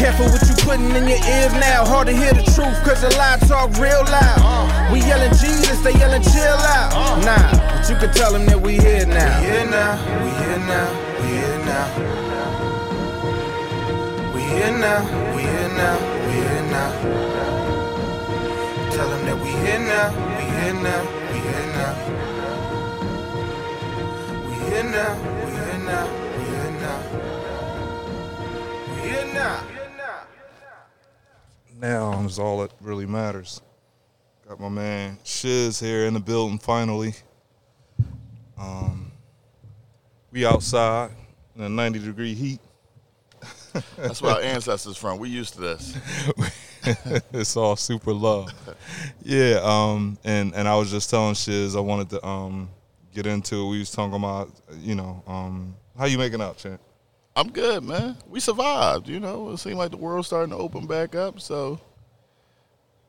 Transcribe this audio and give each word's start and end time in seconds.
Careful 0.00 0.32
what 0.32 0.40
you 0.48 0.56
putting 0.64 0.96
in 0.96 1.04
your 1.06 1.20
ears 1.28 1.52
now. 1.60 1.84
Hard 1.84 2.06
to 2.08 2.16
hear 2.16 2.32
the 2.32 2.42
truth, 2.56 2.72
cause 2.88 3.02
the 3.02 3.10
lie 3.20 3.36
talk 3.44 3.68
real 3.76 4.00
loud. 4.08 4.40
We 4.90 5.00
yelling 5.00 5.28
Jesus, 5.36 5.78
they 5.84 5.92
yelling 5.92 6.22
chill 6.22 6.56
out. 6.72 7.20
Nah, 7.20 7.52
but 7.52 7.84
you 7.84 7.96
can 7.96 8.08
tell 8.14 8.32
them 8.32 8.46
that 8.46 8.58
we 8.58 8.78
here 8.80 9.04
now. 9.04 9.40
We 9.40 9.44
here 9.44 9.68
now, 9.68 10.00
we 10.24 10.30
here 10.40 10.56
now, 10.64 10.88
we 11.20 11.28
here 11.36 11.60
now. 11.68 11.84
We 14.32 14.40
here 14.40 14.72
now, 14.72 15.04
we 15.36 15.42
here 15.44 15.68
now, 15.76 16.00
we 16.24 16.32
here 16.32 16.64
now. 16.72 16.96
Tell 18.96 19.04
them 19.04 19.20
that 19.28 19.36
we 19.36 19.52
here 19.52 19.84
now, 19.84 20.16
we 20.16 20.48
here 20.48 20.80
now, 20.80 21.04
we 21.28 21.44
here 21.44 21.68
now. 21.76 21.92
We 24.48 24.54
here 24.64 24.80
now, 24.80 25.12
we 25.44 25.52
here 25.60 25.76
now, 25.84 26.08
we 26.32 26.42
here 26.48 26.72
now. 26.80 27.04
We 28.88 28.96
here 29.04 29.28
now. 29.34 29.69
Now 31.80 32.22
is 32.26 32.38
all 32.38 32.60
that 32.60 32.72
really 32.82 33.06
matters. 33.06 33.62
Got 34.46 34.60
my 34.60 34.68
man 34.68 35.18
Shiz 35.24 35.80
here 35.80 36.04
in 36.04 36.12
the 36.12 36.20
building 36.20 36.58
finally. 36.58 37.14
Um, 38.58 39.10
we 40.30 40.44
outside 40.44 41.12
in 41.56 41.62
a 41.62 41.68
90 41.70 42.00
degree 42.00 42.34
heat. 42.34 42.60
That's 43.96 44.20
where 44.20 44.34
our 44.34 44.42
ancestors 44.42 44.98
from. 44.98 45.18
We 45.18 45.30
used 45.30 45.54
to 45.54 45.60
this. 45.60 45.96
it's 47.32 47.56
all 47.56 47.76
super 47.76 48.12
love. 48.12 48.52
Yeah, 49.22 49.60
um, 49.62 50.18
and 50.22 50.54
and 50.54 50.68
I 50.68 50.76
was 50.76 50.90
just 50.90 51.08
telling 51.08 51.34
Shiz 51.34 51.74
I 51.74 51.80
wanted 51.80 52.10
to 52.10 52.26
um 52.26 52.68
get 53.14 53.26
into 53.26 53.56
it. 53.56 53.70
We 53.70 53.78
was 53.78 53.90
talking 53.90 54.16
about 54.16 54.50
you 54.76 54.96
know 54.96 55.22
um 55.26 55.74
how 55.96 56.04
you 56.04 56.18
making 56.18 56.42
out, 56.42 56.58
champ. 56.58 56.80
I'm 57.40 57.50
good, 57.50 57.82
man. 57.82 58.16
We 58.28 58.38
survived. 58.38 59.08
You 59.08 59.18
know, 59.18 59.50
it 59.50 59.56
seemed 59.56 59.76
like 59.76 59.90
the 59.90 59.96
world's 59.96 60.26
starting 60.26 60.50
to 60.50 60.58
open 60.58 60.86
back 60.86 61.14
up. 61.14 61.40
So, 61.40 61.80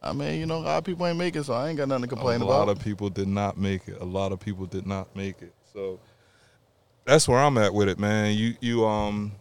I 0.01 0.13
mean, 0.13 0.39
you 0.39 0.45
know, 0.45 0.59
a 0.59 0.59
lot 0.59 0.77
of 0.77 0.83
people 0.85 1.05
ain't 1.05 1.17
making, 1.17 1.43
so 1.43 1.53
I 1.53 1.67
ain't 1.67 1.77
got 1.77 1.89
nothing 1.89 2.03
to 2.03 2.07
complain 2.07 2.39
a 2.39 2.45
about. 2.45 2.55
A 2.55 2.59
lot 2.59 2.69
of 2.69 2.79
people 2.79 3.09
did 3.09 3.27
not 3.27 3.57
make 3.57 3.89
it. 3.89 3.97
A 3.99 4.05
lot 4.05 4.31
of 4.31 4.39
people 4.39 4.65
did 4.65 4.87
not 4.87 5.13
make 5.17 5.41
it. 5.41 5.53
So 5.73 5.99
that's 7.03 7.27
where 7.27 7.39
I'm 7.39 7.57
at 7.57 7.73
with 7.73 7.89
it, 7.89 7.99
man. 7.99 8.33
You 8.33 8.55
you 8.61 8.85
um 8.85 9.33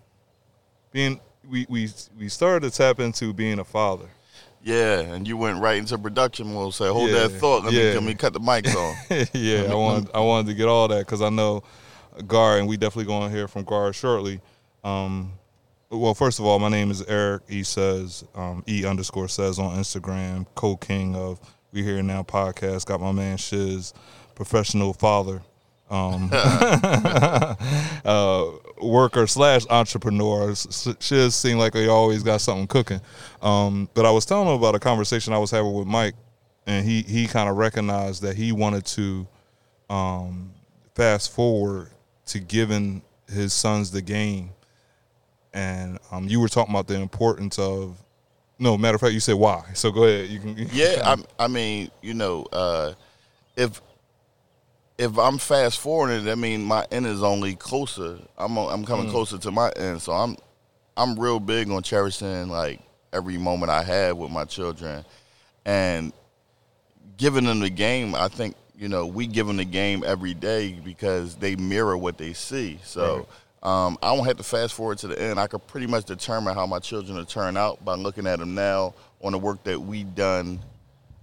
being 0.90 1.20
we 1.48 1.66
we 1.68 1.88
we 2.18 2.28
started 2.28 2.68
to 2.68 2.76
tap 2.76 2.98
into 2.98 3.32
being 3.32 3.60
a 3.60 3.64
father. 3.64 4.08
yeah, 4.64 5.02
and 5.02 5.26
you 5.26 5.36
went 5.36 5.60
right 5.60 5.78
into 5.78 5.96
production 5.98 6.52
mode. 6.52 6.74
Say, 6.74 6.88
hold 6.88 7.10
Yeah, 7.10 7.28
that 7.28 7.28
thought. 7.38 7.62
Let, 7.62 7.72
yeah. 7.72 7.90
me, 7.90 7.94
let 7.94 8.02
me 8.02 8.14
cut 8.14 8.32
the 8.32 8.40
mics 8.40 8.74
on. 9.20 9.26
yeah, 9.34 9.70
I 9.70 9.74
wanted 9.76 10.10
I 10.12 10.18
wanted 10.18 10.48
to 10.48 10.54
get 10.54 10.66
all 10.66 10.88
that 10.88 11.06
because 11.06 11.22
I 11.22 11.28
know 11.28 11.62
Gar, 12.26 12.58
and 12.58 12.66
we 12.66 12.76
definitely 12.76 13.04
going 13.04 13.30
to 13.30 13.36
hear 13.36 13.46
from 13.46 13.62
Gar 13.62 13.92
shortly. 13.92 14.40
Um, 14.84 15.32
well, 15.90 16.14
first 16.14 16.38
of 16.38 16.44
all, 16.44 16.58
my 16.58 16.68
name 16.68 16.90
is 16.90 17.02
Eric. 17.02 17.42
E 17.48 17.62
says 17.62 18.24
um, 18.34 18.62
E 18.68 18.84
underscore 18.84 19.28
says 19.28 19.58
on 19.58 19.76
Instagram, 19.76 20.46
co 20.54 20.76
king 20.76 21.16
of 21.16 21.40
We 21.72 21.82
Here 21.82 22.02
Now 22.02 22.22
podcast. 22.22 22.86
Got 22.86 23.00
my 23.00 23.12
man 23.12 23.36
Shiz, 23.36 23.92
professional 24.34 24.92
father, 24.92 25.42
um, 25.90 26.30
uh, 26.32 27.56
worker 28.80 29.26
slash 29.26 29.66
entrepreneur. 29.68 30.54
Shiz 30.54 31.34
seem 31.34 31.58
like 31.58 31.74
he 31.74 31.88
always 31.88 32.22
got 32.22 32.40
something 32.40 32.68
cooking. 32.68 33.00
Um, 33.42 33.90
but 33.94 34.06
I 34.06 34.12
was 34.12 34.24
telling 34.24 34.46
him 34.46 34.54
about 34.54 34.76
a 34.76 34.80
conversation 34.80 35.32
I 35.32 35.38
was 35.38 35.50
having 35.50 35.72
with 35.72 35.88
Mike, 35.88 36.14
and 36.66 36.86
he 36.86 37.02
he 37.02 37.26
kind 37.26 37.48
of 37.48 37.56
recognized 37.56 38.22
that 38.22 38.36
he 38.36 38.52
wanted 38.52 38.86
to 38.86 39.26
um, 39.88 40.52
fast 40.94 41.32
forward 41.32 41.90
to 42.26 42.38
giving 42.38 43.02
his 43.28 43.52
sons 43.52 43.90
the 43.90 44.02
game. 44.02 44.50
And 45.52 45.98
um, 46.12 46.28
you 46.28 46.40
were 46.40 46.48
talking 46.48 46.72
about 46.74 46.86
the 46.86 46.94
importance 47.00 47.58
of. 47.58 47.96
No, 48.58 48.76
matter 48.76 48.94
of 48.96 49.00
fact, 49.00 49.14
you 49.14 49.20
said 49.20 49.36
why. 49.36 49.64
So 49.74 49.90
go 49.90 50.04
ahead. 50.04 50.28
You 50.28 50.38
can. 50.38 50.54
yeah, 50.72 51.02
I, 51.38 51.44
I 51.44 51.48
mean, 51.48 51.90
you 52.02 52.12
know, 52.14 52.46
uh, 52.52 52.92
if 53.56 53.80
if 54.98 55.18
I'm 55.18 55.38
fast 55.38 55.78
forwarding, 55.80 56.24
that 56.26 56.36
mean 56.36 56.62
my 56.62 56.86
end 56.90 57.06
is 57.06 57.22
only 57.22 57.54
closer. 57.56 58.18
I'm 58.36 58.56
I'm 58.58 58.84
coming 58.84 59.06
Mm. 59.06 59.10
closer 59.12 59.38
to 59.38 59.50
my 59.50 59.70
end, 59.76 60.02
so 60.02 60.12
I'm 60.12 60.36
I'm 60.96 61.18
real 61.18 61.40
big 61.40 61.70
on 61.70 61.82
cherishing 61.82 62.50
like 62.50 62.80
every 63.14 63.38
moment 63.38 63.70
I 63.70 63.82
have 63.82 64.18
with 64.18 64.30
my 64.30 64.44
children, 64.44 65.04
and 65.64 66.12
giving 67.16 67.44
them 67.44 67.60
the 67.60 67.70
game. 67.70 68.14
I 68.14 68.28
think 68.28 68.56
you 68.76 68.88
know 68.88 69.06
we 69.06 69.26
give 69.26 69.46
them 69.46 69.56
the 69.56 69.64
game 69.64 70.04
every 70.06 70.34
day 70.34 70.72
because 70.84 71.34
they 71.36 71.56
mirror 71.56 71.96
what 71.96 72.18
they 72.18 72.34
see. 72.34 72.78
So. 72.84 73.26
Um, 73.62 73.98
I 74.02 74.14
don't 74.14 74.24
have 74.24 74.38
to 74.38 74.42
fast 74.42 74.72
forward 74.74 74.98
to 74.98 75.08
the 75.08 75.20
end. 75.20 75.38
I 75.38 75.46
could 75.46 75.66
pretty 75.66 75.86
much 75.86 76.04
determine 76.06 76.54
how 76.54 76.66
my 76.66 76.78
children 76.78 77.16
will 77.18 77.26
turn 77.26 77.56
out 77.56 77.84
by 77.84 77.94
looking 77.94 78.26
at 78.26 78.38
them 78.38 78.54
now 78.54 78.94
on 79.22 79.32
the 79.32 79.38
work 79.38 79.62
that 79.64 79.78
we've 79.78 80.14
done 80.14 80.60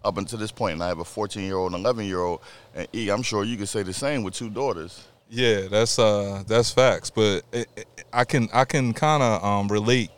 up 0.03 0.17
until 0.17 0.37
this 0.37 0.51
point. 0.51 0.73
And 0.73 0.83
I 0.83 0.87
have 0.87 0.99
a 0.99 1.05
14 1.05 1.43
year 1.43 1.55
old 1.57 1.73
and 1.73 1.81
11 1.83 2.05
year 2.05 2.19
old. 2.19 2.41
And 2.75 2.87
E, 2.93 3.09
I'm 3.09 3.23
sure 3.23 3.43
you 3.43 3.57
could 3.57 3.67
say 3.69 3.81
the 3.81 3.93
same 3.93 4.21
with 4.23 4.35
two 4.35 4.49
daughters. 4.49 5.07
Yeah, 5.29 5.67
that's 5.67 5.99
uh 5.99 6.43
that's 6.47 6.71
facts, 6.71 7.09
but 7.09 7.43
it, 7.51 7.67
it- 7.75 7.87
I 8.13 8.23
can 8.23 8.47
I 8.53 8.63
can 8.63 8.93
kind 8.93 9.21
of 9.21 9.43
um, 9.43 9.67
relate 9.67 10.09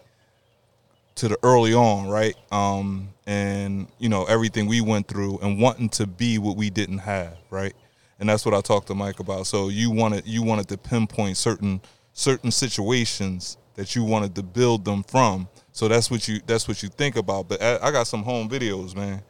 to 1.16 1.28
the 1.28 1.38
early 1.42 1.74
on, 1.74 2.08
right? 2.08 2.36
Um, 2.52 3.10
and 3.26 3.88
you 3.98 4.10
know 4.10 4.26
everything 4.26 4.68
we 4.68 4.82
went 4.82 5.08
through 5.08 5.40
and 5.40 5.60
wanting 5.60 5.90
to 5.90 6.06
be 6.06 6.38
what 6.38 6.56
we 6.58 6.70
didn't 6.70 7.00
have, 7.00 7.38
right? 7.50 7.74
And 8.20 8.30
that's 8.30 8.46
what 8.46 8.54
I 8.54 8.62
talked 8.62 8.88
to 8.88 8.96
Mike 8.96 9.20
about. 9.20 9.48
So 9.48 9.70
you 9.70 9.90
wanted 9.90 10.28
you 10.28 10.44
wanted 10.44 10.68
to 10.68 10.78
pinpoint 10.78 11.38
certain 11.38 11.82
certain 12.14 12.52
situations 12.52 13.58
that 13.76 13.96
you 13.96 14.04
wanted 14.04 14.36
to 14.36 14.44
build 14.44 14.84
them 14.86 15.04
from. 15.04 15.48
So 15.72 15.88
that's 15.88 16.12
what 16.12 16.28
you 16.28 16.40
that's 16.46 16.68
what 16.68 16.84
you 16.84 16.90
think 16.90 17.16
about. 17.16 17.48
But 17.48 17.62
I, 17.62 17.78
I 17.88 17.92
got 17.92 18.08
some 18.08 18.24
home 18.24 18.50
videos, 18.50 18.96
man, 18.96 19.22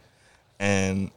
and 0.59 1.11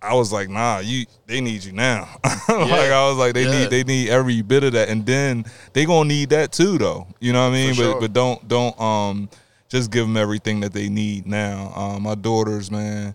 I 0.00 0.14
was 0.14 0.32
like, 0.32 0.48
nah, 0.48 0.78
you 0.78 1.06
they 1.26 1.40
need 1.40 1.64
you 1.64 1.72
now. 1.72 2.08
like 2.24 2.48
I 2.48 3.08
was 3.08 3.16
like, 3.16 3.34
they 3.34 3.44
Yeah. 3.44 3.60
need 3.62 3.70
they 3.70 3.84
need 3.84 4.08
every 4.10 4.42
bit 4.42 4.64
of 4.64 4.72
that, 4.72 4.88
and 4.88 5.04
then 5.06 5.44
they 5.72 5.84
gonna 5.84 6.08
need 6.08 6.30
that 6.30 6.52
too, 6.52 6.78
though. 6.78 7.06
You 7.20 7.32
know 7.32 7.42
what 7.48 7.54
I 7.56 7.72
mean? 7.72 7.74
But 7.76 8.00
but 8.00 8.12
don't 8.12 8.46
don't 8.48 8.80
um 8.80 9.30
just 9.68 9.90
give 9.90 10.06
them 10.06 10.16
everything 10.16 10.60
that 10.60 10.72
they 10.72 10.88
need 10.88 11.26
now. 11.26 11.72
Um, 11.76 12.02
my 12.04 12.14
daughters, 12.14 12.70
man, 12.70 13.14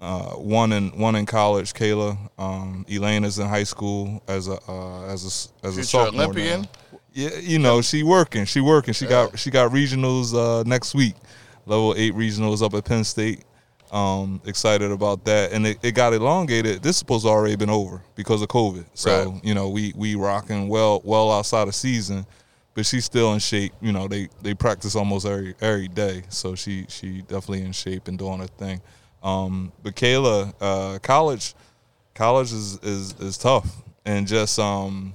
uh, 0.00 0.30
one 0.36 0.72
in 0.72 0.90
one 0.98 1.14
in 1.16 1.26
college, 1.26 1.72
Kayla. 1.74 2.16
Um, 2.38 2.86
Elena's 2.88 3.38
in 3.38 3.48
high 3.48 3.64
school 3.64 4.22
as 4.28 4.48
a 4.48 4.58
uh, 4.68 5.04
as 5.06 5.24
a 5.24 5.66
as 5.66 5.72
a 5.76 5.82
Future 5.82 5.84
sophomore. 5.84 6.32
now. 6.32 6.62
Yeah, 7.18 7.36
you 7.40 7.58
know 7.58 7.82
she 7.82 8.04
working. 8.04 8.44
She 8.44 8.60
working. 8.60 8.94
She 8.94 9.04
got 9.04 9.36
she 9.36 9.50
got 9.50 9.72
regionals 9.72 10.32
uh, 10.34 10.62
next 10.62 10.94
week. 10.94 11.16
Level 11.66 11.92
eight 11.96 12.14
regionals 12.14 12.62
up 12.64 12.74
at 12.74 12.84
Penn 12.84 13.02
State. 13.02 13.42
Um, 13.90 14.40
excited 14.46 14.92
about 14.92 15.24
that, 15.24 15.50
and 15.52 15.66
it, 15.66 15.78
it 15.82 15.92
got 15.96 16.12
elongated. 16.12 16.80
This 16.80 16.96
supposed 16.96 17.24
to 17.24 17.30
already 17.30 17.56
been 17.56 17.70
over 17.70 18.02
because 18.14 18.40
of 18.40 18.46
COVID. 18.48 18.84
So 18.94 19.30
Right. 19.30 19.44
you 19.44 19.52
know 19.52 19.68
we 19.68 19.92
we 19.96 20.14
rocking 20.14 20.68
well 20.68 21.00
well 21.04 21.32
outside 21.32 21.66
of 21.66 21.74
season, 21.74 22.24
but 22.74 22.86
she's 22.86 23.04
still 23.04 23.32
in 23.32 23.40
shape. 23.40 23.72
You 23.80 23.90
know 23.90 24.06
they 24.06 24.28
they 24.42 24.54
practice 24.54 24.94
almost 24.94 25.26
every 25.26 25.56
every 25.60 25.88
day, 25.88 26.22
so 26.28 26.54
she 26.54 26.86
she 26.88 27.22
definitely 27.22 27.62
in 27.62 27.72
shape 27.72 28.06
and 28.06 28.16
doing 28.16 28.38
her 28.38 28.46
thing. 28.46 28.80
Um, 29.24 29.72
but 29.82 29.96
Kayla, 29.96 30.54
uh, 30.60 30.98
college 31.00 31.56
college 32.14 32.52
is 32.52 32.78
is 32.84 33.14
is 33.14 33.36
tough, 33.38 33.82
and 34.04 34.24
just 34.28 34.56
um 34.60 35.14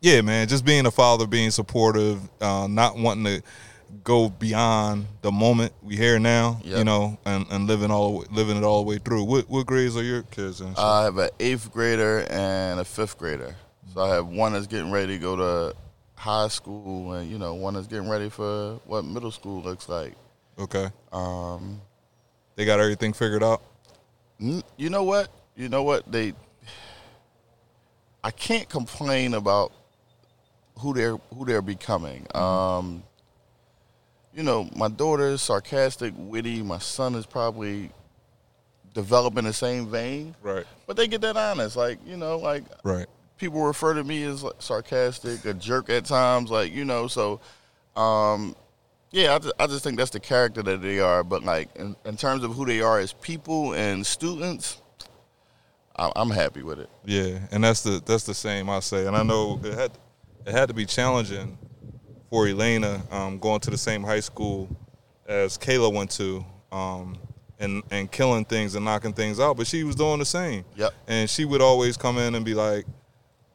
yeah, 0.00 0.20
man, 0.22 0.48
just 0.48 0.64
being 0.64 0.86
a 0.86 0.90
father, 0.90 1.26
being 1.26 1.50
supportive, 1.50 2.20
uh, 2.40 2.66
not 2.68 2.96
wanting 2.96 3.24
to 3.24 3.42
go 4.04 4.28
beyond 4.28 5.06
the 5.20 5.32
moment 5.32 5.72
we 5.82 5.96
here 5.96 6.18
now, 6.18 6.60
you 6.64 6.84
know, 6.84 7.18
and, 7.24 7.46
and 7.50 7.66
living 7.66 7.90
all 7.90 8.24
living 8.30 8.56
it 8.56 8.62
all 8.62 8.82
the 8.82 8.88
way 8.88 8.98
through. 8.98 9.24
What 9.24 9.48
what 9.50 9.66
grades 9.66 9.96
are 9.96 10.02
your 10.02 10.22
kids 10.22 10.60
in? 10.60 10.74
I 10.76 11.04
have 11.04 11.18
an 11.18 11.30
eighth 11.40 11.70
grader 11.72 12.26
and 12.30 12.80
a 12.80 12.84
fifth 12.84 13.18
grader. 13.18 13.56
So 13.92 14.00
I 14.02 14.08
have 14.14 14.26
one 14.28 14.52
that's 14.52 14.68
getting 14.68 14.92
ready 14.92 15.14
to 15.14 15.18
go 15.18 15.36
to 15.36 15.76
high 16.14 16.48
school, 16.48 17.12
and 17.14 17.28
you 17.30 17.38
know, 17.38 17.54
one 17.54 17.74
that's 17.74 17.88
getting 17.88 18.08
ready 18.08 18.28
for 18.28 18.74
what 18.86 19.04
middle 19.04 19.32
school 19.32 19.62
looks 19.62 19.88
like. 19.88 20.14
okay, 20.58 20.88
Um, 21.12 21.80
they 22.54 22.64
got 22.64 22.78
everything 22.78 23.12
figured 23.12 23.42
out. 23.42 23.62
You 24.38 24.88
know 24.88 25.02
what? 25.02 25.28
You 25.56 25.68
know 25.68 25.82
what? 25.82 26.10
They 26.10 26.32
I 28.22 28.30
can't 28.30 28.68
complain 28.68 29.34
about 29.34 29.72
who 30.80 30.94
they're 30.94 31.16
who 31.34 31.44
they're 31.44 31.62
becoming. 31.62 32.26
Um 32.34 33.02
you 34.32 34.42
know, 34.44 34.68
my 34.76 34.88
daughter 34.88 35.26
is 35.28 35.42
sarcastic, 35.42 36.14
witty. 36.16 36.62
My 36.62 36.78
son 36.78 37.14
is 37.16 37.26
probably 37.26 37.90
developing 38.94 39.44
the 39.44 39.52
same 39.52 39.88
vein, 39.88 40.34
Right, 40.42 40.64
but 40.86 40.96
they 40.96 41.08
get 41.08 41.20
that 41.22 41.36
honest. 41.36 41.76
Like, 41.76 41.98
you 42.06 42.16
know, 42.16 42.38
like 42.38 42.64
right, 42.84 43.06
people 43.38 43.62
refer 43.62 43.94
to 43.94 44.04
me 44.04 44.22
as 44.24 44.42
like, 44.42 44.54
sarcastic, 44.60 45.44
a 45.44 45.54
jerk 45.54 45.90
at 45.90 46.04
times, 46.04 46.50
like 46.50 46.72
you 46.72 46.84
know. 46.84 47.06
So, 47.08 47.40
um, 47.96 48.54
yeah, 49.10 49.34
I 49.34 49.38
just, 49.38 49.54
I 49.58 49.66
just 49.66 49.84
think 49.84 49.98
that's 49.98 50.10
the 50.10 50.20
character 50.20 50.62
that 50.62 50.80
they 50.80 51.00
are. 51.00 51.24
But 51.24 51.42
like 51.44 51.68
in, 51.76 51.96
in 52.04 52.16
terms 52.16 52.44
of 52.44 52.54
who 52.54 52.64
they 52.64 52.80
are 52.80 52.98
as 53.00 53.12
people 53.12 53.74
and 53.74 54.06
students, 54.06 54.80
I, 55.96 56.10
I'm 56.14 56.30
happy 56.30 56.62
with 56.62 56.78
it. 56.78 56.88
yeah, 57.04 57.40
and 57.50 57.64
that's 57.64 57.82
the 57.82 58.00
that's 58.04 58.24
the 58.24 58.34
same 58.34 58.70
I 58.70 58.78
say, 58.80 59.06
and 59.06 59.16
I 59.16 59.22
know 59.24 59.60
it 59.62 59.74
had 59.74 59.90
it 60.46 60.52
had 60.52 60.68
to 60.68 60.74
be 60.74 60.86
challenging 60.86 61.58
for 62.30 62.46
Elena 62.46 63.02
um, 63.10 63.38
going 63.38 63.60
to 63.60 63.70
the 63.70 63.78
same 63.78 64.02
high 64.02 64.20
school 64.20 64.68
as 65.26 65.58
Kayla 65.58 65.92
went 65.92 66.10
to, 66.12 66.44
um, 66.72 67.18
and 67.58 67.82
and 67.90 68.10
killing 68.10 68.44
things 68.44 68.74
and 68.74 68.84
knocking 68.84 69.12
things 69.12 69.38
out. 69.40 69.56
But 69.56 69.66
she 69.66 69.84
was 69.84 69.94
doing 69.96 70.18
the 70.18 70.24
same. 70.24 70.64
Yep. 70.76 70.92
And 71.08 71.28
she 71.28 71.44
would 71.44 71.60
always 71.60 71.96
come 71.96 72.18
in 72.18 72.34
and 72.34 72.44
be 72.44 72.54
like, 72.54 72.86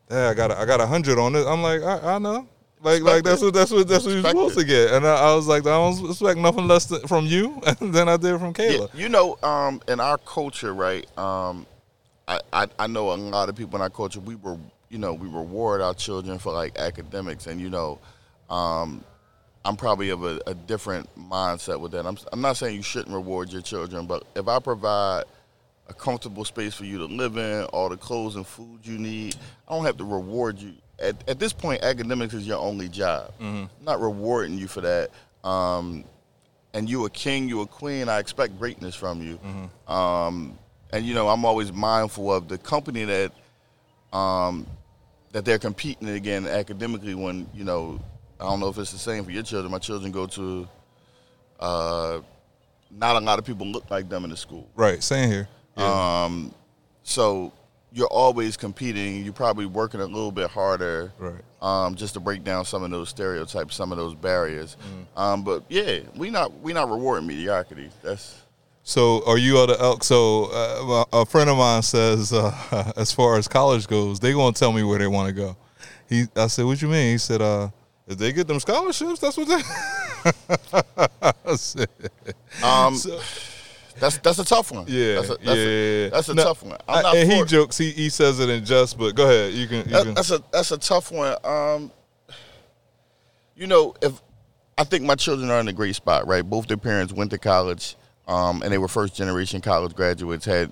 "Hey, 0.10 0.28
I 0.28 0.34
got 0.34 0.52
a, 0.52 0.60
I 0.60 0.66
got 0.66 0.80
a 0.82 0.86
hundred 0.88 1.18
on 1.20 1.34
this." 1.34 1.46
I'm 1.46 1.62
like, 1.62 1.82
I, 1.82 2.16
I 2.16 2.20
know. 2.20 2.48
Like, 2.82 3.02
like 3.02 3.24
that's 3.24 3.42
what 3.42 3.54
that's 3.54 3.72
what 3.72 3.88
that's 3.88 4.06
what 4.06 4.12
you're 4.14 4.22
supposed 4.22 4.58
it. 4.58 4.62
to 4.62 4.68
get, 4.68 4.92
and 4.94 5.08
I, 5.08 5.32
I 5.32 5.36
was 5.36 5.48
like, 5.48 5.64
I 5.64 5.70
don't 5.72 6.08
expect 6.10 6.38
nothing 6.40 6.68
less 6.68 6.86
from 7.08 7.26
you 7.26 7.60
than 7.82 8.08
I 8.08 8.16
did 8.18 8.38
from 8.40 8.54
Yeah, 8.60 8.66
Kayla. 8.68 8.94
you 8.94 9.10
know, 9.10 9.38
um, 9.42 9.82
in 9.88 10.00
our 10.00 10.20
culture, 10.20 10.72
right? 10.74 11.06
Um, 11.18 11.66
I, 12.28 12.40
I 12.54 12.68
I 12.78 12.86
know 12.88 13.12
a 13.12 13.16
lot 13.16 13.50
of 13.50 13.56
people 13.56 13.76
in 13.78 13.82
our 13.82 13.90
culture. 13.90 14.20
We 14.20 14.36
were, 14.36 14.58
you 14.96 15.02
know, 15.02 15.14
we 15.14 15.28
reward 15.28 15.82
our 15.82 15.94
children 15.94 16.40
for 16.40 16.54
like 16.54 16.80
academics, 16.80 17.48
and 17.48 17.60
you 17.60 17.70
know, 17.70 18.00
um, 18.50 19.04
I'm 19.66 19.76
probably 19.76 20.10
of 20.10 20.24
a, 20.24 20.40
a 20.48 20.54
different 20.54 21.10
mindset 21.20 21.82
with 21.82 21.92
that. 21.92 22.06
I'm 22.06 22.18
I'm 22.32 22.40
not 22.40 22.56
saying 22.56 22.78
you 22.78 22.82
shouldn't 22.82 23.14
reward 23.14 23.52
your 23.52 23.62
children, 23.62 24.06
but 24.06 24.24
if 24.38 24.48
I 24.48 24.58
provide 24.60 25.26
a 25.90 25.94
comfortable 25.94 26.46
space 26.46 26.74
for 26.74 26.86
you 26.86 26.98
to 27.00 27.06
live 27.08 27.36
in, 27.36 27.66
all 27.66 27.90
the 27.90 27.98
clothes 27.98 28.38
and 28.38 28.48
food 28.48 28.80
you 28.84 28.98
need, 28.98 29.36
I 29.68 29.76
don't 29.76 29.84
have 29.84 29.98
to 29.98 30.06
reward 30.06 30.60
you. 30.60 30.72
At, 30.98 31.30
at 31.30 31.40
this 31.40 31.52
point, 31.52 31.84
academics 31.84 32.34
is 32.34 32.48
your 32.48 32.60
only 32.60 32.88
job. 32.88 33.34
I'm 33.80 33.86
not 33.86 34.00
rewarding 34.00 34.58
you 34.58 34.70
for 34.70 34.80
that. 34.80 35.12
Um, 35.44 36.06
and 36.74 36.90
you 36.90 37.04
a 37.04 37.10
king, 37.10 37.50
you 37.50 37.60
a 37.64 37.68
queen. 37.68 38.08
I 38.08 38.20
expect 38.20 38.58
greatness 38.58 38.96
from 38.96 39.22
you. 39.22 39.94
Um, 39.94 40.58
and 40.94 41.06
you 41.06 41.14
know, 41.14 41.28
I'm 41.28 41.44
always 41.44 41.74
mindful 41.74 42.34
of 42.34 42.48
the 42.48 42.58
company 42.58 43.04
that 43.04 43.34
um, 44.14 44.66
that 45.36 45.44
they're 45.44 45.60
competing 45.60 46.08
again 46.08 46.48
academically. 46.48 47.14
When 47.14 47.50
you 47.54 47.66
know, 47.66 48.00
I 48.40 48.46
don't 48.46 48.62
know 48.62 48.70
if 48.70 48.78
it's 48.78 48.94
the 48.94 48.98
same 48.98 49.26
for 49.26 49.32
your 49.32 49.44
children. 49.44 49.70
My 49.70 49.80
children 49.80 50.10
go 50.14 50.28
to 50.28 50.66
uh, 51.60 52.20
not 52.90 53.18
a 53.18 53.20
lot 53.20 53.38
of 53.38 53.44
people 53.44 53.68
look 53.68 53.92
like 53.92 54.08
them 54.08 54.24
in 54.24 54.30
the 54.30 54.38
school. 54.38 54.70
Right, 54.76 55.04
same 55.04 55.30
here. 55.30 55.50
Yeah. 55.78 56.24
Um, 56.24 56.56
so 57.04 57.52
you're 57.92 58.08
always 58.08 58.56
competing. 58.56 59.26
You're 59.26 59.34
probably 59.34 59.66
working 59.66 60.00
a 60.00 60.06
little 60.06 60.32
bit 60.32 60.50
harder 60.50 61.12
right. 61.20 61.42
um, 61.62 61.96
just 61.96 62.14
to 62.14 62.22
break 62.22 62.46
down 62.46 62.64
some 62.64 62.84
of 62.84 62.92
those 62.92 63.10
stereotypes, 63.10 63.76
some 63.76 63.92
of 63.92 63.98
those 63.98 64.16
barriers. 64.16 64.78
Mm-hmm. 64.80 65.20
Um, 65.20 65.44
but 65.44 65.66
yeah, 65.68 66.00
we 66.16 66.30
not 66.30 66.58
we 66.62 66.72
not 66.72 66.90
rewarding 66.90 67.28
mediocrity. 67.28 67.90
That's 68.02 68.42
So, 68.88 69.24
are 69.26 69.40
you 69.40 69.60
at 69.64 69.66
the 69.70 69.82
elk? 69.82 70.04
So, 70.04 70.46
uh, 70.54 71.06
a 71.12 71.26
friend 71.26 71.50
of 71.50 71.58
mine 71.58 71.82
says, 71.82 72.32
uh, 72.32 72.94
as 72.96 73.12
far 73.12 73.36
as 73.36 73.48
college 73.48 73.88
goes, 73.88 74.20
they 74.20 74.32
gonna 74.32 74.54
tell 74.54 74.72
me 74.72 74.84
where 74.84 75.00
they 75.00 75.08
want 75.08 75.28
to 75.28 75.34
go. 75.34 75.58
He, 76.08 76.26
I 76.36 76.46
said, 76.46 76.66
what 76.66 76.80
you 76.84 76.88
mean? 76.88 77.14
He 77.14 77.18
said, 77.18 77.42
uh, 77.42 77.70
if 78.08 78.20
they 78.20 78.32
get 78.32 78.48
them 78.48 78.60
scholarships, 78.60 79.20
that's 79.20 79.38
what 79.38 79.48
they. 79.48 79.62
Said, 81.58 81.90
um, 82.64 82.96
so- 82.96 83.20
that's 84.00 84.18
that's 84.20 84.38
a 84.40 84.44
tough 84.46 84.72
one. 84.72 84.86
yeah, 84.88 85.16
that's 85.16 85.30
a, 85.30 85.36
that's 85.38 85.46
yeah, 85.46 85.54
a, 85.66 86.10
that's 86.10 86.30
a 86.30 86.34
No, 86.36 86.44
tough 86.44 86.64
one. 86.64 86.78
I- 86.88 86.94
I'm 86.98 87.04
not 87.04 87.16
and 87.16 87.32
he 87.32 87.40
for- 87.40 87.46
jokes. 87.46 87.78
He, 87.78 87.92
he 87.92 88.10
says 88.10 88.40
it 88.40 88.50
in 88.50 88.66
jest, 88.66 88.98
but 89.00 89.16
go 89.16 89.24
ahead. 89.26 89.54
You 89.54 89.68
can. 89.68 89.78
You 89.78 89.84
that- 89.86 90.04
can 90.04 90.14
that's 90.14 90.32
a 90.32 90.44
that's 90.52 90.72
a 90.72 90.78
tough 90.78 91.12
one. 91.12 91.36
Um, 91.44 91.92
you 93.56 93.66
know, 93.68 93.96
if 94.02 94.22
I 94.78 94.84
think 94.84 95.06
my 95.06 95.16
children 95.16 95.50
are 95.50 95.60
in 95.60 95.68
a 95.70 95.74
great 95.74 95.96
spot, 95.96 96.28
right? 96.28 96.44
Both 96.48 96.68
their 96.68 96.78
parents 96.78 97.14
went 97.14 97.32
to 97.32 97.38
college, 97.38 97.96
um, 98.28 98.62
and 98.64 98.72
they 98.72 98.78
were 98.78 98.88
first 98.88 99.16
generation 99.16 99.62
college 99.62 99.94
graduates, 99.96 100.46
had 100.46 100.72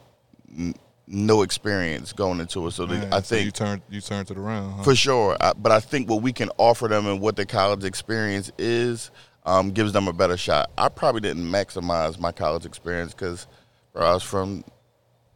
n- 0.57 0.75
no 1.07 1.41
experience 1.41 2.13
going 2.13 2.39
into 2.39 2.65
it. 2.67 2.71
So 2.71 2.85
they, 2.85 2.97
I 3.07 3.21
so 3.21 3.35
you 3.35 3.43
think 3.43 3.53
turned 3.53 3.81
you 3.89 4.01
turned 4.01 4.31
it 4.31 4.37
around. 4.37 4.73
Huh? 4.73 4.83
for 4.83 4.95
sure. 4.95 5.37
I, 5.39 5.53
but 5.53 5.71
I 5.71 5.79
think 5.79 6.09
what 6.09 6.21
we 6.21 6.33
can 6.33 6.49
offer 6.57 6.87
them 6.87 7.07
and 7.07 7.19
what 7.19 7.35
the 7.35 7.45
college 7.45 7.83
experience 7.83 8.51
is 8.57 9.11
um, 9.45 9.71
gives 9.71 9.91
them 9.91 10.07
a 10.07 10.13
better 10.13 10.37
shot. 10.37 10.71
I 10.77 10.89
probably 10.89 11.21
didn't 11.21 11.45
maximize 11.45 12.19
my 12.19 12.31
college 12.31 12.65
experience 12.65 13.13
because 13.13 13.47
I 13.95 14.13
was 14.13 14.23
from 14.23 14.63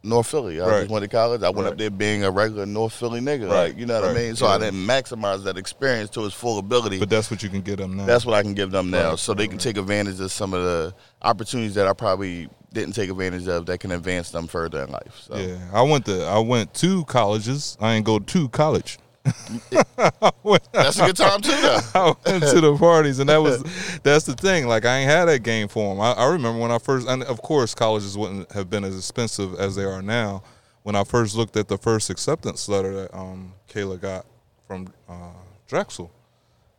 North 0.04 0.28
Philly. 0.28 0.62
I 0.62 0.66
Right. 0.68 0.80
just 0.82 0.92
went 0.92 1.04
to 1.04 1.10
college. 1.10 1.44
I 1.44 1.50
went 1.50 1.66
Right. 1.66 1.72
up 1.74 1.78
there 1.78 1.90
being 1.90 2.24
a 2.24 2.32
regular 2.32 2.66
North 2.66 2.94
Philly 2.94 3.20
nigga. 3.20 3.50
Right, 3.50 3.70
Like, 3.70 3.78
you 3.78 3.86
know 3.86 4.00
what 4.00 4.12
I 4.12 4.14
mean? 4.14 4.36
So 4.36 4.46
I 4.48 4.58
didn't 4.58 4.86
maximize 4.86 5.44
that 5.44 5.58
experience 5.58 6.10
to 6.12 6.26
its 6.26 6.36
full 6.36 6.60
ability. 6.60 7.00
but 7.00 7.10
that's 7.10 7.30
what 7.32 7.44
you 7.44 7.50
can 7.50 7.62
get 7.62 7.78
them 7.80 7.98
now. 7.98 8.06
That's 8.06 8.26
what 8.26 8.36
I 8.36 8.42
can 8.44 8.54
give 8.54 8.72
them 8.72 8.90
now, 8.92 9.16
so 9.16 9.34
they 9.34 9.48
can 9.48 9.58
take 9.58 9.78
advantage 9.78 10.20
of 10.20 10.32
some 10.32 10.54
of 10.54 10.64
the 10.64 10.94
opportunities 11.24 11.74
that 11.76 11.88
I 11.88 11.94
probably 11.94 12.48
didn't 12.74 12.94
take 12.94 13.10
advantage 13.10 13.48
of 13.48 13.66
that 13.66 13.80
can 13.80 13.92
advance 13.92 14.30
them 14.32 14.48
further 14.48 14.84
in 14.84 14.92
life. 14.92 15.24
So. 15.28 15.36
Yeah, 15.36 15.56
I 15.74 15.82
went 15.82 16.06
to 16.06 16.24
I 16.26 16.38
went 16.40 16.74
to 16.76 17.04
colleges. 17.06 17.76
I 17.82 17.96
didn't 17.96 18.06
go 18.06 18.20
to 18.20 18.50
college. 18.50 19.00
That's 20.72 21.00
a 21.00 21.06
good 21.06 21.18
time 21.18 21.42
too, 21.42 21.52
though. 21.52 21.80
I 21.96 22.16
went 22.26 22.44
to 22.44 22.62
the 22.62 22.76
parties, 22.78 23.20
and 23.20 23.30
that 23.30 23.42
was 23.42 23.62
that's 24.04 24.26
the 24.26 24.34
thing. 24.34 24.68
Like 24.68 24.86
I 24.86 24.98
ain't 25.00 25.10
had 25.10 25.26
that 25.26 25.44
game 25.44 25.68
for 25.68 25.94
them. 25.94 26.02
I, 26.02 26.14
I 26.14 26.32
remember 26.32 26.60
when 26.60 26.72
I 26.72 26.78
first, 26.78 27.08
and 27.08 27.24
of 27.24 27.42
course, 27.42 27.74
colleges 27.74 28.18
wouldn't 28.18 28.52
have 28.52 28.70
been 28.70 28.84
as 28.84 28.96
expensive 28.98 29.56
as 29.60 29.76
they 29.76 29.84
are 29.84 30.02
now. 30.02 30.44
When 30.84 30.96
I 30.96 31.04
first 31.04 31.36
looked 31.36 31.58
at 31.58 31.68
the 31.68 31.78
first 31.78 32.10
acceptance 32.10 32.70
letter 32.70 32.94
that 32.94 33.14
um, 33.14 33.54
Kayla 33.70 34.00
got 34.00 34.26
from 34.68 34.94
uh, 35.10 35.34
Drexel, 35.68 36.12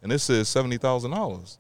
and 0.03 0.13
it 0.13 0.21
says 0.21 0.49
seventy 0.49 0.79
thousand 0.79 1.11
dollars. 1.11 1.59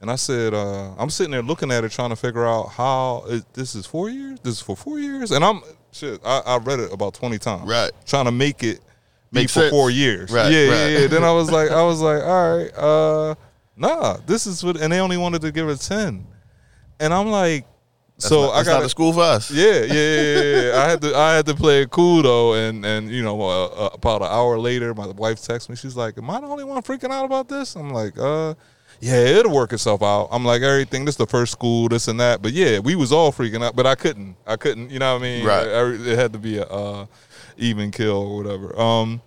And 0.00 0.10
I 0.10 0.16
said, 0.16 0.52
uh, 0.52 0.94
I'm 0.96 1.10
sitting 1.10 1.30
there 1.30 1.42
looking 1.42 1.70
at 1.70 1.84
it, 1.84 1.92
trying 1.92 2.10
to 2.10 2.16
figure 2.16 2.44
out 2.44 2.70
how 2.70 3.24
it, 3.28 3.44
this 3.54 3.76
is 3.76 3.86
four 3.86 4.10
years. 4.10 4.40
This 4.40 4.54
is 4.54 4.60
for 4.60 4.76
four 4.76 4.98
years, 4.98 5.30
and 5.30 5.44
I'm 5.44 5.62
shit. 5.92 6.20
I, 6.24 6.42
I 6.44 6.58
read 6.58 6.80
it 6.80 6.92
about 6.92 7.14
twenty 7.14 7.38
times, 7.38 7.68
Right. 7.68 7.92
Trying 8.04 8.24
to 8.24 8.32
make 8.32 8.64
it 8.64 8.80
be 9.32 9.40
Make 9.40 9.48
for 9.50 9.60
sense. 9.60 9.70
four 9.70 9.90
years. 9.90 10.30
Right, 10.30 10.52
yeah, 10.52 10.58
right. 10.68 10.90
yeah, 10.90 10.98
yeah. 11.00 11.06
Then 11.08 11.24
I 11.24 11.32
was 11.32 11.50
like, 11.50 11.70
I 11.70 11.82
was 11.82 12.00
like, 12.00 12.22
all 12.22 12.56
right, 12.58 12.70
uh, 12.76 13.34
nah, 13.76 14.18
this 14.26 14.46
is 14.46 14.62
what, 14.62 14.80
and 14.80 14.92
they 14.92 15.00
only 15.00 15.16
wanted 15.16 15.40
to 15.42 15.50
give 15.52 15.68
it 15.68 15.80
ten, 15.80 16.26
and 17.00 17.12
I'm 17.14 17.28
like, 17.30 17.64
so 18.18 18.52
That's 18.52 18.68
I 18.68 18.72
got 18.72 18.84
a 18.84 18.88
school 18.88 19.12
for 19.12 19.22
us. 19.22 19.50
yeah, 19.50 19.64
yeah, 19.64 19.92
yeah, 19.92 20.22
yeah, 20.22 20.62
yeah. 20.72 20.82
I 20.84 20.88
had 20.90 21.00
to, 21.00 21.16
I 21.16 21.34
had 21.34 21.46
to 21.46 21.54
play 21.54 21.82
it 21.82 21.90
cool 21.90 22.22
though, 22.22 22.54
and 22.54 22.84
and 22.84 23.10
you 23.10 23.22
know, 23.22 23.40
uh, 23.40 23.64
uh, 23.66 23.90
about 23.94 24.22
an 24.22 24.28
hour 24.30 24.58
later, 24.58 24.94
my 24.94 25.06
wife 25.08 25.42
texts 25.42 25.68
me. 25.68 25.74
She's 25.76 25.96
like, 25.96 26.18
"Am 26.18 26.30
I 26.30 26.40
the 26.40 26.46
only 26.46 26.64
one 26.64 26.80
freaking 26.82 27.10
out 27.10 27.24
about 27.24 27.48
this?" 27.48 27.74
I'm 27.74 27.90
like, 27.90 28.16
"Uh, 28.18 28.54
yeah, 29.00 29.16
it'll 29.16 29.52
work 29.52 29.72
itself 29.72 30.02
out." 30.02 30.28
I'm 30.30 30.44
like, 30.44 30.62
"Everything, 30.62 31.04
this 31.04 31.16
the 31.16 31.26
first 31.26 31.50
school, 31.52 31.88
this 31.88 32.06
and 32.06 32.20
that." 32.20 32.42
But 32.42 32.52
yeah, 32.52 32.78
we 32.78 32.94
was 32.94 33.10
all 33.10 33.32
freaking 33.32 33.64
out, 33.64 33.74
but 33.74 33.86
I 33.86 33.96
couldn't, 33.96 34.36
I 34.46 34.54
couldn't, 34.56 34.90
you 34.90 35.00
know 35.00 35.14
what 35.14 35.20
I 35.22 35.24
mean? 35.24 35.44
Right. 35.44 35.66
Every- 35.66 36.12
It 36.12 36.16
had 36.18 36.32
to 36.34 36.38
be 36.38 36.58
a 36.58 36.64
uh, 36.66 37.06
even 37.62 37.90
kill 37.90 38.16
or 38.16 38.36
whatever. 38.36 38.78
Um, 38.78 39.22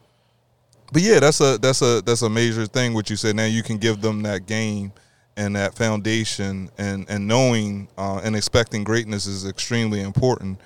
but 0.92 1.02
yeah, 1.02 1.20
that's 1.20 1.42
a 1.42 1.58
that's 1.58 1.82
a 1.82 2.02
that's 2.02 2.22
a 2.22 2.30
major 2.30 2.66
thing. 2.66 2.94
What 2.94 3.10
you 3.10 3.16
said 3.16 3.36
now, 3.36 3.46
you 3.46 3.64
can 3.64 3.78
give 3.78 4.02
them 4.02 4.22
that 4.24 4.46
game 4.46 4.94
and 5.38 5.56
that 5.56 5.76
foundation, 5.76 6.70
and 6.78 7.06
and 7.10 7.28
knowing 7.28 7.88
uh, 7.98 8.22
and 8.24 8.36
expecting 8.36 8.84
greatness 8.84 9.26
is 9.26 9.46
extremely 9.48 10.02
important. 10.02 10.60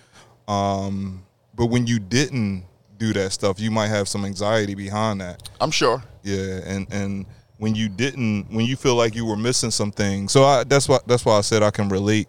Um, 0.47 1.23
but 1.55 1.67
when 1.67 1.87
you 1.87 1.99
didn't 1.99 2.65
do 2.97 3.13
that 3.13 3.31
stuff, 3.31 3.59
you 3.59 3.71
might 3.71 3.87
have 3.87 4.07
some 4.07 4.25
anxiety 4.25 4.75
behind 4.75 5.21
that. 5.21 5.49
I'm 5.61 5.71
sure. 5.71 6.03
Yeah, 6.23 6.59
and 6.65 6.91
and 6.91 7.25
when 7.57 7.75
you 7.75 7.89
didn't, 7.89 8.51
when 8.51 8.65
you 8.65 8.75
feel 8.75 8.95
like 8.95 9.15
you 9.15 9.25
were 9.25 9.37
missing 9.37 9.71
some 9.71 9.91
things, 9.91 10.31
so 10.31 10.43
I, 10.43 10.63
that's 10.63 10.87
why 10.89 10.99
that's 11.07 11.25
why 11.25 11.37
I 11.37 11.41
said 11.41 11.63
I 11.63 11.71
can 11.71 11.89
relate 11.89 12.27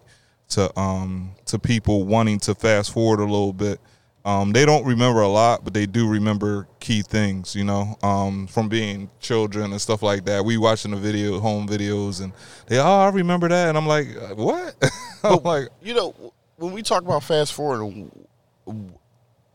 to 0.51 0.79
um 0.79 1.33
to 1.47 1.59
people 1.59 2.05
wanting 2.05 2.39
to 2.41 2.55
fast 2.55 2.93
forward 2.93 3.21
a 3.21 3.25
little 3.25 3.53
bit. 3.53 3.81
Um, 4.25 4.53
they 4.53 4.67
don't 4.67 4.85
remember 4.85 5.23
a 5.23 5.29
lot, 5.29 5.65
but 5.65 5.73
they 5.73 5.87
do 5.87 6.07
remember 6.09 6.69
key 6.79 7.03
things, 7.03 7.57
you 7.57 7.65
know, 7.65 7.97
um, 8.03 8.47
from 8.47 8.69
being 8.69 9.11
children 9.19 9.73
and 9.73 9.81
stuff 9.81 10.03
like 10.03 10.27
that. 10.27 10.45
We 10.45 10.59
watching 10.59 10.91
the 10.91 10.99
video, 10.99 11.41
home 11.41 11.67
videos, 11.67 12.23
and 12.23 12.33
they, 12.67 12.79
oh, 12.79 12.85
I 12.85 13.09
remember 13.09 13.49
that, 13.49 13.69
and 13.69 13.79
I'm 13.79 13.87
like, 13.87 14.09
uh, 14.17 14.35
what? 14.35 14.75
I'm 15.25 15.43
like, 15.43 15.69
You 15.83 15.95
know, 15.95 16.33
when 16.57 16.73
we 16.73 16.83
talk 16.83 17.03
about 17.03 17.23
fast 17.23 17.55
forward, 17.55 18.11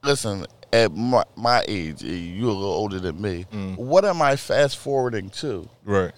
listen, 0.03 0.47
at 0.73 0.91
my, 0.91 1.23
my 1.35 1.63
age, 1.67 2.01
you're 2.01 2.49
a 2.49 2.53
little 2.53 2.73
older 2.73 2.99
than 2.99 3.21
me. 3.21 3.45
Mm. 3.51 3.77
What 3.77 4.03
am 4.03 4.21
I 4.21 4.35
fast 4.35 4.77
forwarding 4.77 5.29
to? 5.31 5.69
right. 5.83 6.13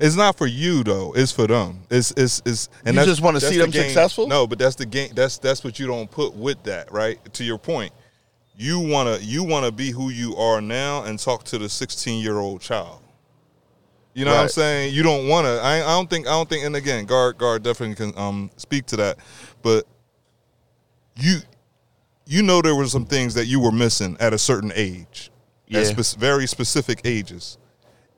It's 0.00 0.16
not 0.16 0.36
for 0.36 0.46
you 0.46 0.82
though. 0.82 1.12
It's 1.14 1.30
for 1.32 1.46
them. 1.46 1.82
It's 1.90 2.10
it's 2.16 2.42
it's. 2.44 2.68
And 2.84 2.96
You 2.96 3.04
just 3.04 3.20
wanna 3.22 3.40
see 3.40 3.56
them 3.56 3.70
game- 3.70 3.84
successful? 3.84 4.26
No, 4.26 4.46
but 4.46 4.58
that's 4.58 4.74
the 4.76 4.86
game. 4.86 5.10
That's 5.14 5.38
that's 5.38 5.62
what 5.62 5.78
you 5.78 5.86
don't 5.86 6.10
put 6.10 6.34
with 6.34 6.62
that, 6.64 6.90
right? 6.92 7.18
To 7.34 7.44
your 7.44 7.58
point, 7.58 7.92
you 8.56 8.80
wanna 8.80 9.18
you 9.20 9.44
wanna 9.44 9.70
be 9.70 9.90
who 9.92 10.10
you 10.10 10.36
are 10.36 10.60
now 10.60 11.04
and 11.04 11.18
talk 11.18 11.44
to 11.44 11.58
the 11.58 11.68
sixteen 11.68 12.20
year 12.22 12.38
old 12.38 12.60
child. 12.60 13.00
You 14.12 14.24
know 14.24 14.32
what 14.32 14.40
I'm 14.40 14.48
saying? 14.48 14.94
You 14.94 15.02
don't 15.02 15.28
want 15.28 15.44
to. 15.46 15.60
I, 15.62 15.76
I 15.76 15.94
don't 15.94 16.08
think. 16.08 16.26
I 16.26 16.30
don't 16.30 16.48
think. 16.48 16.64
And 16.64 16.74
again, 16.74 17.04
Gar 17.04 17.32
Gar 17.34 17.58
definitely 17.58 17.94
can 17.96 18.18
um 18.18 18.50
speak 18.56 18.86
to 18.86 18.96
that. 18.96 19.18
But 19.62 19.84
you 21.16 21.38
you 22.26 22.42
know 22.42 22.60
there 22.60 22.74
were 22.74 22.86
some 22.86 23.04
things 23.06 23.34
that 23.34 23.46
you 23.46 23.60
were 23.60 23.70
missing 23.72 24.16
at 24.18 24.32
a 24.32 24.38
certain 24.38 24.72
age, 24.74 25.30
at 25.70 25.74
Yeah. 25.74 25.84
spec- 26.02 26.18
very 26.20 26.46
specific 26.46 27.02
ages, 27.04 27.56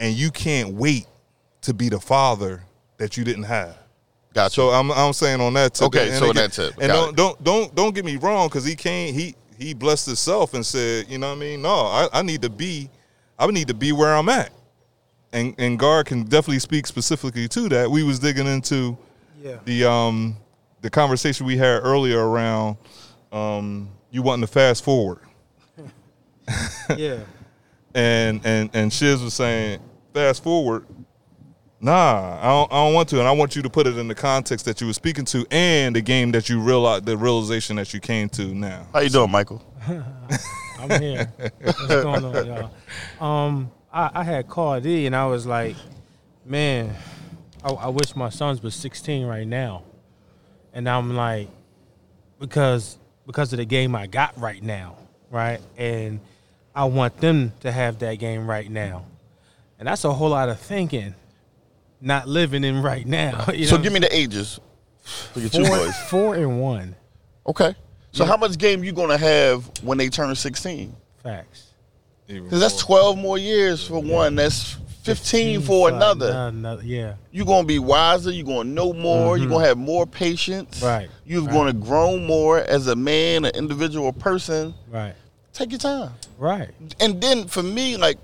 and 0.00 0.14
you 0.14 0.30
can't 0.30 0.74
wait 0.74 1.06
to 1.68 1.74
be 1.74 1.88
the 1.88 2.00
father 2.00 2.62
that 2.96 3.16
you 3.16 3.24
didn't 3.24 3.44
have. 3.44 3.76
Gotcha. 4.34 4.54
So 4.54 4.68
I'm 4.70 4.90
I'm 4.90 5.12
saying 5.12 5.40
on 5.40 5.54
that 5.54 5.74
tip. 5.74 5.86
Okay, 5.88 6.08
and 6.08 6.18
so 6.18 6.24
again- 6.30 6.34
that's 6.36 6.58
it. 6.58 6.72
And 6.80 6.90
don't 6.92 7.16
don't 7.16 7.44
don't 7.44 7.74
don't 7.74 7.94
get 7.94 8.04
me 8.04 8.16
wrong, 8.16 8.48
because 8.48 8.64
he 8.64 8.74
can't 8.74 9.14
he 9.14 9.34
he 9.58 9.74
blessed 9.74 10.06
himself 10.06 10.54
and 10.54 10.64
said, 10.64 11.06
you 11.08 11.18
know 11.18 11.28
what 11.30 11.36
I 11.36 11.40
mean? 11.40 11.62
No, 11.62 11.70
I, 11.70 12.08
I 12.12 12.22
need 12.22 12.42
to 12.42 12.50
be 12.50 12.90
I 13.38 13.46
need 13.46 13.68
to 13.68 13.74
be 13.74 13.92
where 13.92 14.14
I'm 14.14 14.28
at. 14.28 14.50
And 15.32 15.54
and 15.58 15.78
Gar 15.78 16.04
can 16.04 16.22
definitely 16.24 16.58
speak 16.60 16.86
specifically 16.86 17.48
to 17.48 17.68
that. 17.70 17.90
We 17.90 18.02
was 18.02 18.18
digging 18.18 18.46
into 18.46 18.96
Yeah. 19.42 19.56
the 19.64 19.84
um 19.84 20.36
the 20.80 20.90
conversation 20.90 21.44
we 21.46 21.56
had 21.56 21.80
earlier 21.82 22.26
around 22.28 22.76
um 23.32 23.90
you 24.10 24.22
wanting 24.22 24.46
to 24.46 24.52
fast 24.52 24.82
forward 24.84 25.18
Yeah. 26.96 27.18
and 27.94 28.40
and 28.44 28.70
and 28.72 28.92
Shiz 28.92 29.22
was 29.22 29.34
saying 29.34 29.80
fast 30.14 30.42
forward 30.42 30.86
nah 31.80 32.38
I 32.40 32.46
don't, 32.48 32.72
I 32.72 32.84
don't 32.84 32.94
want 32.94 33.08
to 33.10 33.18
and 33.18 33.28
I 33.28 33.32
want 33.32 33.54
you 33.56 33.62
to 33.62 33.70
put 33.70 33.86
it 33.86 33.96
in 33.96 34.08
the 34.08 34.14
context 34.14 34.64
that 34.64 34.80
you 34.80 34.86
were 34.86 34.92
speaking 34.92 35.24
to 35.26 35.46
and 35.50 35.94
the 35.94 36.00
game 36.00 36.32
that 36.32 36.48
you 36.48 36.60
realized 36.60 37.06
the 37.06 37.16
realization 37.16 37.76
that 37.76 37.94
you 37.94 38.00
came 38.00 38.28
to 38.30 38.54
now 38.54 38.86
How 38.92 39.00
you 39.00 39.10
doing, 39.10 39.30
Michael? 39.30 39.62
I'm 40.80 41.02
here. 41.02 41.32
What's 41.60 41.86
going 41.86 42.24
on, 42.24 42.46
y'all? 42.46 42.70
Um, 43.20 43.70
I, 43.92 44.10
I 44.14 44.22
had 44.22 44.48
called 44.48 44.86
E 44.86 45.06
and 45.06 45.16
I 45.16 45.26
was 45.26 45.46
like, 45.46 45.76
man, 46.44 46.94
I, 47.64 47.70
I 47.70 47.88
wish 47.88 48.14
my 48.14 48.28
sons 48.28 48.62
was 48.62 48.74
16 48.74 49.26
right 49.26 49.46
now. 49.46 49.82
And 50.72 50.88
I'm 50.88 51.16
like, 51.16 51.48
because 52.38 52.98
because 53.26 53.52
of 53.52 53.58
the 53.58 53.64
game 53.64 53.94
I 53.94 54.06
got 54.06 54.38
right 54.40 54.62
now, 54.62 54.96
right? 55.30 55.60
And 55.76 56.20
I 56.74 56.84
want 56.84 57.18
them 57.18 57.52
to 57.60 57.72
have 57.72 57.98
that 57.98 58.14
game 58.14 58.48
right 58.48 58.70
now. 58.70 59.04
And 59.78 59.86
that's 59.86 60.04
a 60.04 60.12
whole 60.12 60.30
lot 60.30 60.48
of 60.48 60.58
thinking, 60.58 61.14
not 62.00 62.28
living 62.28 62.64
in 62.64 62.82
right 62.82 63.06
now. 63.06 63.46
You 63.52 63.66
So 63.66 63.78
give 63.78 63.92
me 63.92 64.00
the 64.00 64.14
ages 64.14 64.60
for 65.02 65.40
your 65.40 65.50
two 65.50 65.64
four, 65.64 65.76
boys. 65.76 65.96
four 66.08 66.34
and 66.34 66.60
one. 66.60 66.94
Okay. 67.46 67.74
So 68.12 68.24
how 68.24 68.36
much 68.36 68.58
game 68.58 68.82
you 68.82 68.92
gonna 68.92 69.18
have 69.18 69.70
when 69.82 69.98
they 69.98 70.08
turn 70.08 70.34
sixteen? 70.34 70.94
Facts. 71.22 71.72
Because 72.26 72.60
that's 72.60 72.78
twelve 72.78 73.16
more 73.16 73.38
years 73.38 73.86
for 73.86 74.02
one. 74.02 74.34
That's 74.34 74.76
fifteen 75.02 75.60
for 75.60 75.88
another. 75.88 76.30
another. 76.30 76.82
Yeah. 76.84 77.14
You're 77.30 77.46
gonna 77.46 77.66
be 77.66 77.78
wiser. 77.78 78.30
You're 78.30 78.46
gonna 78.46 78.68
know 78.68 78.92
more. 78.92 79.38
You're 79.38 79.48
gonna 79.48 79.60
mm-hmm. 79.60 79.68
have 79.68 79.78
more 79.78 80.06
patience. 80.06 80.82
Right, 80.82 81.08
You're 81.24 81.42
right. 81.42 81.52
gonna 81.52 81.72
grow 81.72 82.18
more 82.18 82.58
as 82.58 82.86
a 82.88 82.96
man, 82.96 83.44
an 83.44 83.54
individual 83.54 84.12
person. 84.12 84.74
Right. 84.90 85.14
Take 85.52 85.70
your 85.70 85.78
time. 85.78 86.12
Right. 86.38 86.70
And 87.00 87.20
then 87.20 87.48
for 87.48 87.62
me, 87.62 87.96
like, 87.96 88.18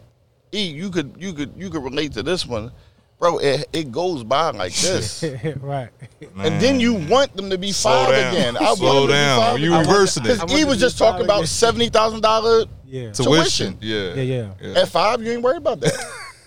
E, 0.53 0.67
you 0.71 0.91
could 0.91 1.17
you 1.19 1.33
could 1.33 1.53
you 1.57 1.69
could 1.69 1.83
relate 1.83 2.13
to 2.13 2.23
this 2.23 2.47
one, 2.47 2.71
bro. 3.19 3.39
It 3.39 3.69
it 3.73 3.93
goes 3.93 4.25
by 4.25 4.51
like 4.51 4.75
this. 4.77 5.25
right. 5.61 5.91
And 6.39 6.61
then 6.61 6.81
you 6.81 6.95
want 6.95 7.37
them 7.37 7.51
to 7.51 7.59
be 7.59 7.73
Slow 7.73 8.05
five 8.07 8.11
down. 8.15 8.35
again. 8.35 8.57
I 8.57 8.75
Slow 8.75 8.87
want 8.87 8.97
them 8.97 9.03
to 9.03 9.07
be 9.07 9.13
down. 9.13 9.41
five 9.41 9.59
You 9.61 9.75
again. 9.75 9.87
reversing 9.89 10.23
it. 10.23 10.27
Because 10.27 10.41
I 10.41 10.45
want 10.45 10.59
he 10.59 10.65
was 10.65 10.79
just 10.81 10.99
talking 10.99 11.25
about 11.25 11.47
seventy 11.49 11.89
thousand 11.89 12.21
dollars 12.23 12.67
Yeah. 12.87 13.13
tuition 13.13 13.77
tuition. 13.77 13.79
yeah 13.81 14.15
Yeah, 14.15 14.51
yeah. 14.61 14.81
at 14.83 14.89
five. 14.89 15.23
You 15.23 15.33
ain't 15.33 15.43
worried 15.43 15.59
about 15.59 15.81
that. 15.81 15.95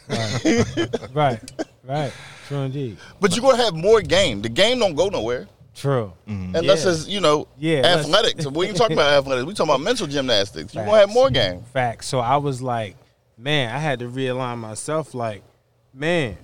Right. 1.14 1.40
Right. 1.84 2.14
True 2.48 2.60
indeed. 2.60 2.98
but 3.20 3.36
you're 3.36 3.42
gonna 3.42 3.62
have 3.64 3.74
more 3.74 4.02
game. 4.02 4.42
The 4.42 4.50
game 4.50 4.80
don't 4.80 4.96
go 4.96 5.10
nowhere 5.10 5.48
True. 5.76 6.14
Mm-hmm. 6.28 6.56
unless 6.56 6.86
Yeah. 6.86 6.92
it's 6.92 7.08
you 7.08 7.20
know 7.20 7.48
Yeah, 7.58 7.80
athletics. 7.86 8.46
we 8.48 8.68
ain't 8.68 8.78
talking 8.78 8.96
about 8.98 9.12
athletics. 9.14 9.46
We 9.46 9.54
talking 9.54 9.70
about 9.72 9.82
mental 9.82 10.08
gymnastics. 10.08 10.74
You're 10.74 10.86
gonna 10.86 10.98
have 11.00 11.10
more 11.14 11.30
game. 11.30 11.64
Facts. 11.74 12.08
So 12.08 12.20
I 12.20 12.38
was 12.38 12.62
like, 12.62 12.96
man, 13.38 13.74
I 13.76 13.80
had 13.80 14.00
to 14.00 14.06
realign 14.08 14.60
myself. 14.60 15.14
Like, 15.14 15.44
man, 15.94 16.38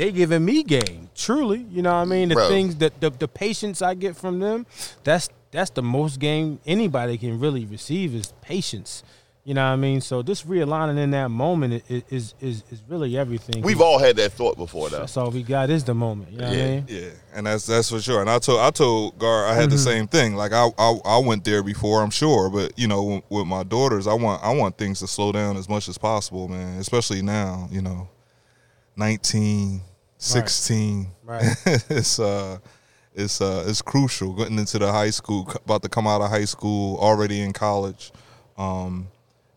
they 0.00 0.12
giving 0.12 0.44
me 0.44 0.62
game. 0.62 1.10
Truly, 1.14 1.66
you 1.70 1.82
know 1.82 1.90
what 1.92 2.00
I 2.00 2.04
mean? 2.06 2.30
The 2.30 2.34
Bro. 2.36 2.48
things 2.48 2.76
that 2.76 3.00
the, 3.00 3.10
the 3.10 3.28
patience 3.28 3.82
I 3.82 3.92
get 3.94 4.16
from 4.16 4.38
them, 4.40 4.64
that's 5.04 5.28
that's 5.50 5.70
the 5.70 5.82
most 5.82 6.18
game 6.20 6.58
anybody 6.64 7.18
can 7.18 7.38
really 7.38 7.66
receive 7.66 8.14
is 8.14 8.32
patience. 8.40 9.02
You 9.44 9.54
know 9.54 9.64
what 9.64 9.72
I 9.72 9.76
mean? 9.76 10.00
So 10.00 10.22
this 10.22 10.42
realigning 10.44 10.98
in 10.98 11.10
that 11.10 11.28
moment 11.30 11.82
is 11.88 12.02
is 12.08 12.34
is, 12.40 12.64
is 12.70 12.82
really 12.88 13.18
everything. 13.18 13.62
We've 13.62 13.80
all 13.80 13.98
had 13.98 14.16
that 14.16 14.32
thought 14.32 14.56
before, 14.56 14.88
though. 14.90 15.00
that's 15.00 15.16
all 15.18 15.30
we 15.30 15.42
got 15.42 15.68
is 15.70 15.84
the 15.84 15.94
moment. 15.94 16.30
You 16.32 16.38
know 16.38 16.48
what 16.48 16.56
Yeah. 16.56 16.64
I 16.64 16.68
mean? 16.68 16.84
Yeah, 16.88 17.08
and 17.34 17.46
that's 17.46 17.66
that's 17.66 17.90
for 17.90 18.00
sure. 18.00 18.20
And 18.22 18.30
I 18.30 18.38
told 18.38 18.60
I 18.60 18.70
told 18.70 19.18
Gar 19.18 19.46
I 19.46 19.54
had 19.54 19.64
Mm-hmm. 19.64 19.70
the 19.70 19.78
same 19.78 20.06
thing. 20.08 20.34
Like 20.34 20.52
I, 20.52 20.68
I 20.78 20.98
I 21.04 21.18
went 21.18 21.44
there 21.44 21.62
before, 21.62 22.02
I'm 22.02 22.10
sure, 22.10 22.48
but 22.48 22.78
you 22.78 22.86
know, 22.88 23.22
with 23.28 23.46
my 23.46 23.64
daughters, 23.64 24.06
I 24.06 24.14
want 24.14 24.42
I 24.42 24.54
want 24.54 24.78
things 24.78 25.00
to 25.00 25.06
slow 25.06 25.30
down 25.32 25.56
as 25.58 25.68
much 25.68 25.88
as 25.88 25.98
possible, 25.98 26.48
man. 26.48 26.78
Especially 26.78 27.20
now, 27.22 27.68
you 27.72 27.82
know, 27.82 28.08
19, 28.96 29.80
16. 30.20 31.08
Right. 31.24 31.44
it's 31.90 32.18
uh 32.18 32.58
it's 33.14 33.40
uh 33.40 33.64
it's 33.66 33.82
crucial 33.82 34.32
getting 34.34 34.58
into 34.58 34.78
the 34.78 34.90
high 34.92 35.10
school 35.10 35.50
about 35.64 35.82
to 35.82 35.88
come 35.88 36.06
out 36.06 36.20
of 36.20 36.30
high 36.30 36.44
school 36.44 36.96
already 36.98 37.40
in 37.40 37.52
college 37.52 38.12
um 38.56 39.08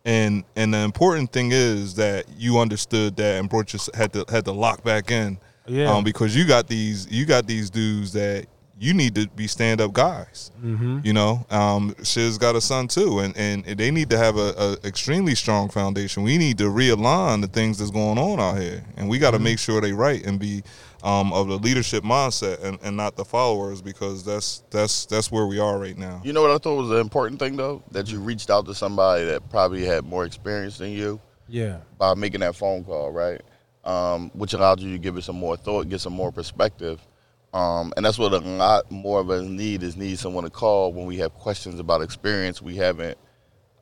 and 0.05 0.43
and 0.55 0.73
the 0.73 0.79
important 0.79 1.31
thing 1.31 1.51
is 1.51 1.95
that 1.95 2.25
you 2.37 2.59
understood 2.59 3.15
that 3.17 3.39
and 3.39 3.49
brought 3.49 3.71
your 3.71 3.79
had 3.93 4.11
to 4.13 4.25
had 4.29 4.43
to 4.45 4.51
lock 4.51 4.83
back 4.83 5.11
in 5.11 5.37
Yeah. 5.67 5.91
um 5.93 6.03
because 6.03 6.35
you 6.35 6.45
got 6.47 6.67
these 6.67 7.09
you 7.11 7.25
got 7.25 7.45
these 7.45 7.69
dudes 7.69 8.13
that 8.13 8.47
you 8.79 8.93
need 8.93 9.13
to 9.15 9.27
be 9.29 9.47
stand 9.47 9.79
up 9.81 9.93
guys 9.93 10.51
Mm-hmm. 10.63 10.99
you 11.03 11.13
know 11.13 11.45
um 11.49 11.93
shiz 12.03 12.37
got 12.37 12.55
a 12.55 12.61
son 12.61 12.87
too 12.87 13.19
and 13.19 13.35
and 13.37 13.63
they 13.65 13.91
need 13.91 14.09
to 14.09 14.17
have 14.17 14.37
a, 14.37 14.53
a 14.57 14.87
extremely 14.87 15.35
strong 15.35 15.69
foundation 15.69 16.23
we 16.23 16.37
need 16.37 16.57
to 16.57 16.65
realign 16.65 17.41
the 17.41 17.47
things 17.47 17.77
that's 17.77 17.91
going 17.91 18.17
on 18.17 18.39
out 18.39 18.59
here 18.61 18.83
and 18.97 19.07
we 19.09 19.19
got 19.19 19.31
to 19.31 19.39
make 19.39 19.59
sure 19.59 19.79
they 19.81 19.91
right 19.93 20.25
and 20.25 20.39
be 20.39 20.63
um 21.03 21.33
of 21.33 21.49
the 21.49 21.57
leadership 21.57 22.03
mindset 22.03 22.63
and, 22.63 22.79
and 22.81 22.95
not 22.97 23.15
the 23.17 23.25
followers 23.25 23.81
because 23.81 24.23
that's 24.23 24.63
that's 24.71 25.05
that's 25.05 25.29
where 25.31 25.45
we 25.47 25.59
are 25.59 25.77
right 25.77 25.97
now 25.97 26.21
You 26.23 26.31
know 26.33 26.41
what 26.41 26.51
I 26.51 26.57
thought 26.57 26.75
was 26.77 26.91
an 26.91 26.97
important 26.99 27.39
thing 27.39 27.55
though? 27.57 27.83
That 27.91 28.09
you 28.09 28.19
reached 28.21 28.49
out 28.49 28.65
to 28.67 28.73
somebody 28.73 29.25
that 29.25 29.49
probably 29.49 29.83
had 29.85 30.05
more 30.05 30.23
experience 30.25 30.77
than 30.77 30.91
you 30.91 31.19
Yeah. 31.49 31.79
by 31.97 32.13
making 32.15 32.39
that 32.39 32.55
phone 32.55 32.83
call, 32.85 33.11
right? 33.11 33.41
Um, 33.83 34.31
which 34.33 34.53
allowed 34.53 34.79
you 34.79 34.93
to 34.93 34.97
give 34.97 35.17
it 35.17 35.23
some 35.25 35.35
more 35.35 35.57
thought, 35.57 35.89
get 35.89 35.99
some 35.99 36.13
more 36.13 36.31
perspective. 36.31 37.01
Um, 37.53 37.93
and 37.95 38.05
that's 38.05 38.17
what 38.17 38.33
a 38.33 38.39
lot 38.39 38.89
more 38.91 39.19
of 39.19 39.29
us 39.29 39.43
need 39.43 39.83
is 39.83 39.95
need 39.95 40.17
someone 40.17 40.43
to 40.43 40.49
call 40.49 40.91
when 40.91 41.05
we 41.05 41.17
have 41.17 41.33
questions 41.35 41.79
about 41.79 42.01
experience 42.01 42.61
we 42.61 42.75
haven't 42.75 43.17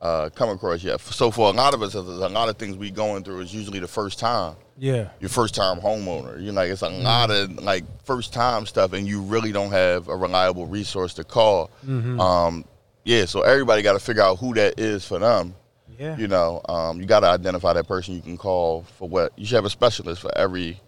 uh, 0.02 0.28
come 0.30 0.50
across 0.50 0.82
yet. 0.82 1.00
So 1.00 1.30
for 1.30 1.48
a 1.48 1.52
lot 1.52 1.72
of 1.72 1.80
us, 1.82 1.94
a 1.94 2.00
lot 2.00 2.48
of 2.48 2.56
things 2.58 2.76
we 2.76 2.90
going 2.90 3.24
through 3.24 3.40
is 3.40 3.54
usually 3.54 3.78
the 3.78 3.88
first 3.88 4.18
time. 4.18 4.56
Yeah. 4.78 5.10
your 5.20 5.28
first 5.28 5.54
time 5.54 5.78
homeowner. 5.78 6.40
You 6.40 6.46
know, 6.46 6.60
like 6.60 6.70
it's 6.70 6.82
a 6.82 6.88
lot 6.88 7.30
of 7.30 7.62
like 7.62 7.84
first 8.04 8.32
time 8.32 8.66
stuff, 8.66 8.92
and 8.94 9.06
you 9.06 9.22
really 9.22 9.52
don't 9.52 9.70
have 9.70 10.08
a 10.08 10.16
reliable 10.16 10.66
resource 10.66 11.14
to 11.14 11.24
call. 11.24 11.70
Um, 11.86 12.64
yeah, 13.04 13.24
so 13.26 13.42
everybody 13.42 13.82
got 13.82 13.92
to 13.92 14.00
figure 14.00 14.22
out 14.22 14.38
who 14.38 14.54
that 14.54 14.78
is 14.78 15.06
for 15.06 15.18
them. 15.18 15.54
Yeah. 15.98 16.16
You 16.16 16.26
know, 16.26 16.62
um, 16.68 17.00
you 17.00 17.06
got 17.06 17.20
to 17.20 17.28
identify 17.28 17.72
that 17.74 17.86
person 17.86 18.14
you 18.14 18.22
can 18.22 18.36
call 18.36 18.82
for 18.98 19.08
what. 19.08 19.32
You 19.38 19.46
should 19.46 19.56
have 19.56 19.64
a 19.64 19.70
specialist 19.70 20.20
for 20.20 20.36
every 20.36 20.80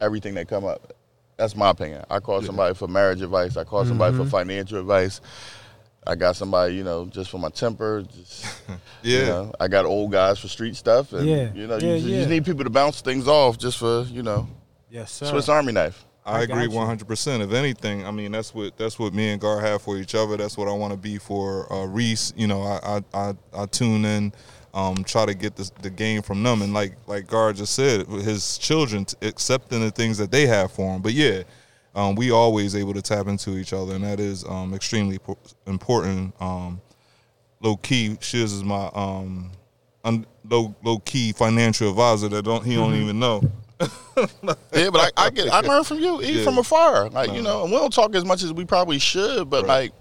everything 0.00 0.34
that 0.34 0.48
come 0.48 0.64
up. 0.64 0.94
That's 1.36 1.56
my 1.56 1.70
opinion. 1.70 2.04
I 2.08 2.20
call 2.20 2.42
somebody 2.42 2.74
for 2.74 2.86
marriage 2.88 3.20
advice. 3.22 3.56
I 3.56 3.64
call 3.64 3.84
somebody 3.84 4.16
for 4.16 4.24
financial 4.24 4.78
advice. 4.78 5.20
I 6.06 6.14
got 6.16 6.36
somebody, 6.36 6.74
you 6.74 6.84
know, 6.84 7.06
just 7.06 7.30
for 7.30 7.38
my 7.38 7.48
temper. 7.48 8.02
Just, 8.02 8.44
yeah 9.02 9.18
you 9.20 9.24
know, 9.26 9.52
I 9.58 9.68
got 9.68 9.86
old 9.86 10.12
guys 10.12 10.38
for 10.38 10.48
street 10.48 10.76
stuff, 10.76 11.12
and 11.14 11.26
Yeah. 11.26 11.50
you 11.54 11.66
know, 11.66 11.78
Yeah, 11.78 11.88
you, 11.88 11.94
just, 11.96 12.06
you 12.06 12.12
yeah. 12.12 12.18
just 12.20 12.30
need 12.30 12.44
people 12.44 12.62
to 12.64 12.70
bounce 12.70 13.00
things 13.00 13.26
off, 13.26 13.56
just 13.58 13.78
for 13.78 14.02
you 14.10 14.22
know, 14.22 14.46
Yes, 14.90 15.10
sir. 15.12 15.26
Swiss 15.26 15.48
Army 15.48 15.72
knife. 15.72 16.04
I, 16.26 16.38
I 16.38 16.42
agree 16.42 16.68
one 16.68 16.86
hundred 16.86 17.08
percent. 17.08 17.42
If 17.42 17.52
anything, 17.52 18.06
I 18.06 18.10
mean 18.10 18.32
that's 18.32 18.54
what 18.54 18.76
that's 18.78 18.98
what 18.98 19.12
me 19.12 19.28
and 19.30 19.40
Gar 19.40 19.60
have 19.60 19.82
for 19.82 19.96
each 19.98 20.14
other. 20.14 20.36
That's 20.36 20.56
what 20.56 20.68
I 20.68 20.72
want 20.72 20.92
to 20.92 20.96
be 20.98 21.18
for 21.18 21.70
uh, 21.72 21.84
Reese. 21.86 22.32
You 22.36 22.46
know, 22.46 22.62
I 22.62 23.00
I, 23.14 23.28
I, 23.28 23.34
I 23.62 23.66
tune 23.66 24.04
in, 24.04 24.32
um, 24.74 25.04
try 25.04 25.24
to 25.24 25.34
get 25.34 25.56
the, 25.56 25.70
the 25.82 25.88
game 25.90 26.20
from 26.20 26.42
them, 26.42 26.60
and 26.62 26.74
like 26.74 26.96
like 27.06 27.26
Gar 27.26 27.52
just 27.52 27.74
said, 27.74 28.06
his 28.06 28.58
children 28.58 29.04
t- 29.06 29.16
accepting 29.22 29.80
the 29.80 29.90
things 29.90 30.18
that 30.18 30.30
they 30.30 30.46
have 30.46 30.72
for 30.72 30.94
him. 30.94 31.00
But 31.00 31.12
yeah, 31.14 31.44
um, 31.94 32.14
we 32.16 32.30
always 32.32 32.74
able 32.76 32.92
to 32.94 33.02
tap 33.02 33.26
into 33.28 33.56
each 33.56 33.72
other, 33.72 33.94
and 33.94 34.04
that 34.04 34.18
is 34.20 34.44
um, 34.44 34.74
extremely 34.74 35.18
po- 35.18 35.38
important. 35.66 36.34
Um, 36.40 36.80
low 37.60 37.76
key, 37.76 38.18
Shiz 38.20 38.52
is 38.52 38.64
my 38.64 38.90
um, 38.94 39.50
un- 40.04 40.26
low 40.50 40.74
low 40.82 40.98
key 40.98 41.32
financial 41.32 41.88
advisor 41.88 42.28
that 42.30 42.44
don't 42.44 42.64
he 42.64 42.74
don't 42.74 42.94
even 42.94 43.18
know. 43.18 43.42
Yeah, 44.72 44.90
but 44.90 45.12
I, 45.16 45.26
I 45.26 45.30
get 45.30 45.48
I 45.52 45.60
learn 45.60 45.82
from 45.84 45.98
you, 45.98 46.22
even 46.22 46.36
Yeah. 46.38 46.44
from 46.44 46.58
afar. 46.58 47.10
Like 47.10 47.32
you 47.32 47.42
know, 47.42 47.64
and 47.64 47.72
we 47.72 47.78
don't 47.78 47.92
talk 47.92 48.14
as 48.14 48.24
much 48.24 48.42
as 48.44 48.52
we 48.52 48.64
probably 48.64 48.98
should, 49.00 49.50
but 49.50 49.62
Right. 49.66 49.68
like 49.68 49.92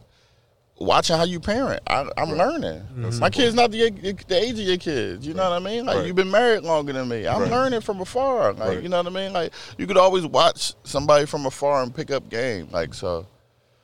watching 0.79 1.15
how 1.15 1.23
you 1.23 1.39
parent, 1.39 1.81
I, 1.87 2.09
I'm 2.17 2.31
learning. 2.31 2.81
That's 2.97 3.19
My 3.19 3.29
kid's 3.29 3.55
not 3.55 3.71
the, 3.71 3.89
the 3.89 4.35
age 4.35 4.53
of 4.53 4.59
your 4.65 4.77
kids. 4.77 5.25
You 5.25 5.33
know 5.33 5.49
what 5.49 5.55
I 5.55 5.59
mean? 5.59 5.85
Like 5.85 5.97
Right. 5.97 6.07
you've 6.07 6.15
been 6.15 6.31
married 6.31 6.63
longer 6.63 6.93
than 6.93 7.07
me. 7.07 7.27
I'm 7.27 7.41
Right. 7.43 7.51
learning 7.51 7.81
from 7.81 8.01
afar. 8.01 8.53
Like 8.53 8.67
Right. 8.69 8.83
you 8.83 8.89
know 8.89 8.97
what 8.97 9.07
I 9.07 9.09
mean? 9.11 9.33
Like 9.33 9.53
you 9.77 9.87
could 9.87 9.97
always 9.97 10.25
watch 10.25 10.73
somebody 10.83 11.25
from 11.25 11.45
afar 11.45 11.83
and 11.83 11.95
pick 11.95 12.11
up 12.11 12.29
game. 12.29 12.67
Like 12.71 12.93
so. 12.93 13.25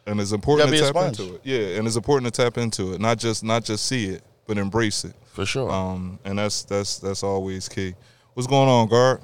and 0.07 0.19
it's 0.19 0.31
important 0.31 0.71
to 0.71 0.77
tap 0.79 0.89
sponge. 0.89 1.19
into 1.19 1.35
it. 1.35 1.41
Yeah, 1.43 1.77
and 1.77 1.85
it's 1.87 1.95
important 1.95 2.33
to 2.33 2.41
tap 2.43 2.57
into 2.57 2.93
it, 2.93 2.99
not 3.01 3.19
just 3.19 3.43
not 3.43 3.63
just 3.63 3.85
see 3.85 4.05
it, 4.07 4.23
but 4.47 4.57
embrace 4.57 5.05
it. 5.05 5.13
For 5.33 5.45
sure. 5.45 5.69
Um, 5.71 6.17
and 6.25 6.39
that's 6.39 6.63
that's 6.63 6.97
that's 6.99 7.21
always 7.23 7.69
key. 7.69 7.93
What's 8.33 8.47
going 8.47 8.67
on, 8.67 8.87
Gar? 8.87 9.21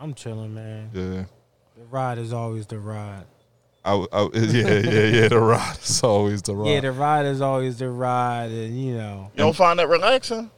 I'm 0.00 0.12
chilling, 0.14 0.52
man. 0.54 0.90
Yeah, 0.92 1.24
The 1.78 1.84
ride 1.90 2.18
is 2.18 2.32
always 2.32 2.66
the 2.66 2.78
ride. 2.78 3.24
I, 3.86 4.06
I 4.12 4.28
yeah 4.34 4.68
yeah 4.78 5.04
yeah. 5.20 5.28
The 5.28 5.38
ride 5.40 5.78
is 5.82 6.02
always 6.02 6.42
the 6.42 6.54
ride. 6.56 6.68
Yeah, 6.70 6.80
the 6.80 6.92
ride 6.92 7.26
is 7.26 7.40
always 7.40 7.78
the 7.78 7.88
ride, 7.88 8.50
and 8.50 8.76
you 8.80 8.96
know, 8.96 9.30
you 9.34 9.38
don't 9.38 9.56
find 9.56 9.78
that 9.78 9.88
relaxing? 9.88 10.50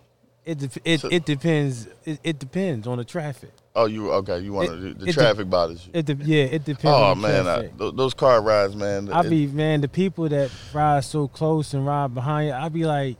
it 0.44 0.58
de- 0.58 0.80
it, 0.85 1.00
So- 1.00 1.08
it 1.12 1.25
depends. 1.26 1.88
It, 2.06 2.20
it 2.25 2.38
depends 2.38 2.87
on 2.87 2.97
the 2.99 3.04
traffic. 3.04 3.50
Oh, 3.76 3.85
you 3.85 4.11
okay? 4.12 4.38
You 4.40 4.54
want 4.54 4.70
It- 4.70 4.73
to 4.73 4.94
the 4.94 5.06
it 5.11 5.12
traffic 5.12 5.49
bothers 5.50 5.85
you? 5.87 5.92
It 5.94 6.06
de- 6.06 6.14
yeah, 6.25 6.44
it 6.44 6.64
depends. 6.64 6.87
Oh 6.87 7.11
on 7.11 7.20
man, 7.20 7.40
I, 7.47 7.54
traffic. 7.58 7.78
th- 7.78 7.94
those 7.97 8.14
car 8.14 8.40
rides, 8.40 8.75
man. 8.75 9.12
I 9.12 9.20
it- 9.20 9.28
be 9.30 9.47
man, 9.47 9.82
the 9.82 9.88
people 9.88 10.26
that 10.30 10.50
ride 10.73 11.04
so 11.04 11.28
close 11.28 11.75
and 11.75 11.87
ride 11.87 12.14
behind 12.14 12.49
you, 12.49 12.54
I 12.54 12.68
be 12.70 12.87
like, 12.87 13.18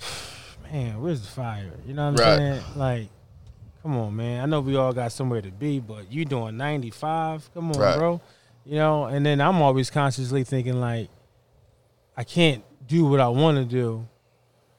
man, 0.72 1.00
where's 1.00 1.20
the 1.22 1.28
fire? 1.28 1.70
You 1.86 1.94
know 1.94 2.10
what 2.10 2.20
I'm 2.20 2.26
Right. 2.26 2.36
saying? 2.38 2.62
Like, 2.76 3.08
come 3.82 3.96
on, 3.96 4.16
man. 4.16 4.42
I 4.42 4.46
know 4.46 4.60
we 4.60 4.76
all 4.76 4.92
got 4.92 5.12
somewhere 5.12 5.40
to 5.42 5.50
be, 5.50 5.78
but 5.80 6.10
you 6.12 6.24
doing 6.24 6.56
95? 6.56 7.48
Come 7.54 7.72
on, 7.72 7.78
Right. 7.80 7.96
bro. 7.96 8.20
You 8.64 8.76
know, 8.76 9.04
and 9.04 9.24
then 9.24 9.40
I'm 9.40 9.60
always 9.62 9.90
consciously 9.90 10.44
thinking 10.44 10.80
like, 10.80 11.08
I 12.16 12.24
can't 12.24 12.62
do 12.86 13.04
what 13.06 13.20
I 13.20 13.28
want 13.28 13.56
to 13.58 13.64
do 13.64 14.06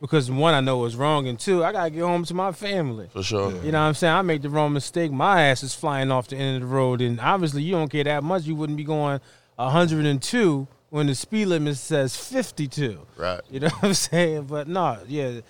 because 0.02 0.32
one, 0.32 0.56
I 0.56 0.62
know 0.62 0.84
is 0.86 0.96
wrong, 0.96 1.28
and 1.28 1.40
two, 1.40 1.64
I 1.64 1.72
gotta 1.72 1.92
get 1.92 2.02
home 2.02 2.26
to 2.26 2.34
my 2.34 2.52
family. 2.52 3.08
for 3.14 3.22
sure. 3.22 3.52
Yeah. 3.52 3.62
You 3.62 3.72
know 3.72 3.82
what 3.82 3.88
I'm 3.88 3.94
saying? 3.94 4.14
I 4.14 4.22
make 4.24 4.42
the 4.42 4.50
wrong 4.50 4.74
mistake. 4.74 5.12
My 5.12 5.44
ass 5.44 5.62
is 5.62 5.76
flying 5.76 6.12
off 6.12 6.28
the 6.28 6.38
end 6.38 6.62
of 6.64 6.68
the 6.68 6.76
road. 6.76 7.02
And 7.02 7.20
obviously, 7.20 7.62
you 7.62 7.74
don't 7.74 7.88
care 7.90 8.04
that 8.04 8.24
much. 8.24 8.44
You 8.46 8.56
wouldn't 8.56 8.78
be 8.78 8.84
going 8.84 9.22
102 9.58 10.68
when 10.90 11.06
the 11.08 11.14
speed 11.14 11.46
limit 11.46 11.78
says 11.78 12.16
52. 12.16 13.00
Right. 13.16 13.42
You 13.52 13.60
know 13.60 13.68
what 13.68 13.84
I'm 13.84 13.94
saying? 13.94 14.44
But 14.46 14.68
no, 14.68 14.98
yeah. 15.08 15.42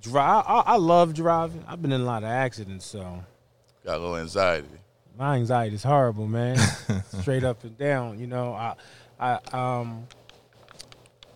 Drive. 0.00 0.44
I, 0.46 0.60
I 0.60 0.76
love 0.76 1.12
driving. 1.12 1.64
I've 1.66 1.82
been 1.82 1.90
in 1.90 2.00
a 2.00 2.04
lot 2.04 2.22
of 2.22 2.28
accidents, 2.28 2.86
so 2.86 3.24
Got 3.84 3.96
a 3.96 3.98
little 3.98 4.16
anxiety. 4.16 4.68
My 5.18 5.34
anxiety 5.34 5.74
is 5.74 5.82
horrible, 5.82 6.28
man. 6.28 6.56
Straight 7.20 7.42
up 7.42 7.64
and 7.64 7.76
down. 7.76 8.20
You 8.20 8.28
know, 8.28 8.54
I, 8.54 8.74
I, 9.18 9.38
um, 9.52 10.06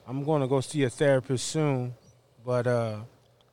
I'm 0.07 0.25
going 0.25 0.41
to 0.41 0.47
go 0.47 0.61
see 0.61 0.85
a 0.85 0.91
therapist 0.91 1.49
soon, 1.49 1.95
but 2.47 2.67
uh, 2.69 3.01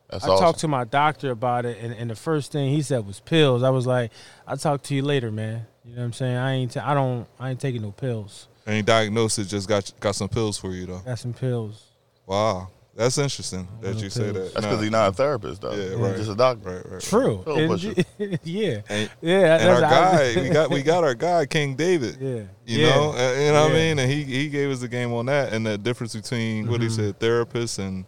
That's 0.10 0.24
I 0.24 0.30
awesome. 0.30 0.46
talked 0.46 0.60
to 0.60 0.68
my 0.68 0.84
doctor 0.84 1.32
about 1.32 1.66
it, 1.66 1.80
and, 1.82 1.94
and 1.94 2.10
the 2.12 2.16
first 2.16 2.52
thing 2.52 2.72
he 2.72 2.84
said 2.84 3.08
was 3.08 3.20
pills. 3.20 3.64
I 3.64 3.72
was 3.72 3.88
like, 3.88 4.12
"I'll 4.48 4.58
talk 4.58 4.84
to 4.84 4.96
you 4.96 5.02
later, 5.02 5.32
man." 5.32 5.66
You 5.84 5.96
know 5.96 6.02
what 6.02 6.06
I'm 6.06 6.14
saying? 6.14 6.38
I 6.38 6.54
ain't, 6.54 6.78
I 6.78 6.94
don't, 6.94 7.28
I 7.40 7.50
ain't 7.50 7.60
taking 7.60 7.82
no 7.82 7.92
pills. 7.92 8.48
Any 8.68 8.84
diagnosis 8.84 9.48
just 9.48 9.68
got 9.68 9.92
got 10.00 10.14
some 10.14 10.30
pills 10.30 10.60
for 10.60 10.72
you 10.72 10.86
though. 10.86 11.00
Got 11.00 11.18
some 11.18 11.34
pills. 11.34 11.86
Wow, 12.28 12.70
that's 13.00 13.18
interesting 13.18 13.68
that 13.82 13.96
no 13.96 14.02
you 14.02 14.10
say 14.10 14.26
that. 14.32 14.34
That's 14.34 14.54
Nah. 14.56 14.62
because 14.62 14.82
he's 14.82 14.92
not 14.92 15.10
a 15.10 15.14
therapist, 15.14 15.62
though. 15.62 15.72
Yeah, 15.74 15.84
He's 15.90 15.94
right. 15.96 16.16
just 16.18 16.30
a 16.30 16.36
doctor. 16.36 16.70
right, 16.84 16.92
right. 16.94 17.02
True. 17.02 17.44
And- 17.48 18.40
yeah, 18.44 18.82
And, 18.90 19.10
yeah. 19.22 19.58
and 19.58 19.70
our 19.70 19.82
guy, 19.82 20.34
we 20.42 20.50
got 20.50 20.70
we 20.70 20.84
got 20.84 21.04
our 21.04 21.16
guy 21.16 21.46
King 21.46 21.76
David. 21.76 22.18
yeah, 22.20 22.28
You 22.66 22.86
yeah. 22.86 22.96
know, 22.96 23.14
uh, 23.14 23.34
you 23.40 23.52
know 23.52 23.64
what 23.64 23.72
I 23.72 23.74
mean, 23.74 24.00
and 24.00 24.12
he 24.12 24.24
he 24.24 24.50
gave 24.50 24.70
us 24.70 24.80
the 24.80 24.88
game 24.88 25.12
on 25.14 25.26
that 25.28 25.54
and 25.54 25.66
the 25.66 25.78
difference 25.78 26.16
between 26.16 26.70
what 26.70 26.82
he 26.82 26.88
Mhm. 26.88 26.96
said, 26.96 27.20
therapists 27.20 27.80
and 27.80 28.06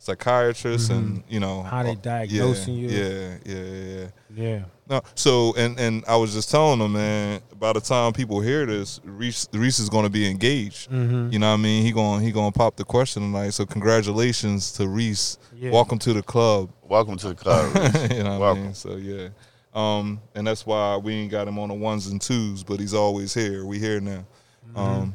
psychiatrists, 0.00 0.88
and 0.88 1.22
you 1.28 1.38
know 1.38 1.58
Mm-hmm. 1.60 1.68
How 1.68 1.82
they 1.82 1.92
uh, 1.92 1.94
diagnosing 1.94 2.74
yeah, 2.74 2.80
you. 2.80 2.88
Yeah, 2.88 3.36
yeah, 3.44 3.54
yeah. 3.54 4.06
yeah. 4.34 4.64
No, 4.88 5.02
so 5.14 5.54
and 5.56 5.78
and 5.78 6.02
I 6.08 6.16
was 6.16 6.32
just 6.32 6.50
telling 6.50 6.80
them, 6.80 6.94
man. 6.94 7.40
By 7.60 7.74
the 7.74 7.80
time 7.80 8.14
people 8.14 8.40
hear 8.40 8.64
this, 8.64 9.00
Reese, 9.04 9.46
Reese 9.52 9.80
is 9.80 9.90
going 9.90 10.04
to 10.04 10.10
be 10.10 10.28
engaged. 10.28 10.90
Mm-hmm. 10.90 11.30
You 11.30 11.38
know 11.38 11.48
what 11.48 11.58
I 11.58 11.62
mean? 11.62 11.84
He 11.84 11.92
going 11.92 12.22
he 12.22 12.32
going 12.32 12.50
to 12.50 12.58
pop 12.58 12.76
the 12.76 12.84
question 12.84 13.22
tonight. 13.22 13.50
So 13.50 13.66
congratulations 13.66 14.72
to 14.72 14.88
Reese. 14.88 15.36
Yeah. 15.54 15.70
Welcome 15.70 15.98
to 15.98 16.14
the 16.14 16.22
club. 16.22 16.70
Welcome 16.82 17.18
to 17.18 17.28
the 17.28 17.34
club. 17.34 17.70
You 18.10 18.22
know 18.24 18.30
what 18.30 18.34
I 18.34 18.38
Welcome. 18.38 18.62
mean? 18.64 18.74
So 18.74 18.96
yeah. 18.96 19.28
Um, 19.74 20.22
and 20.34 20.46
that's 20.46 20.64
why 20.64 20.96
we 20.96 21.12
ain't 21.12 21.30
got 21.30 21.46
him 21.46 21.58
on 21.58 21.68
the 21.68 21.74
ones 21.74 22.06
and 22.06 22.20
twos, 22.20 22.64
but 22.64 22.80
he's 22.80 22.94
always 22.94 23.34
here. 23.34 23.66
We 23.66 23.78
here 23.78 24.00
now. 24.00 24.24
Mm-hmm. 24.70 24.78
Um, 24.78 25.14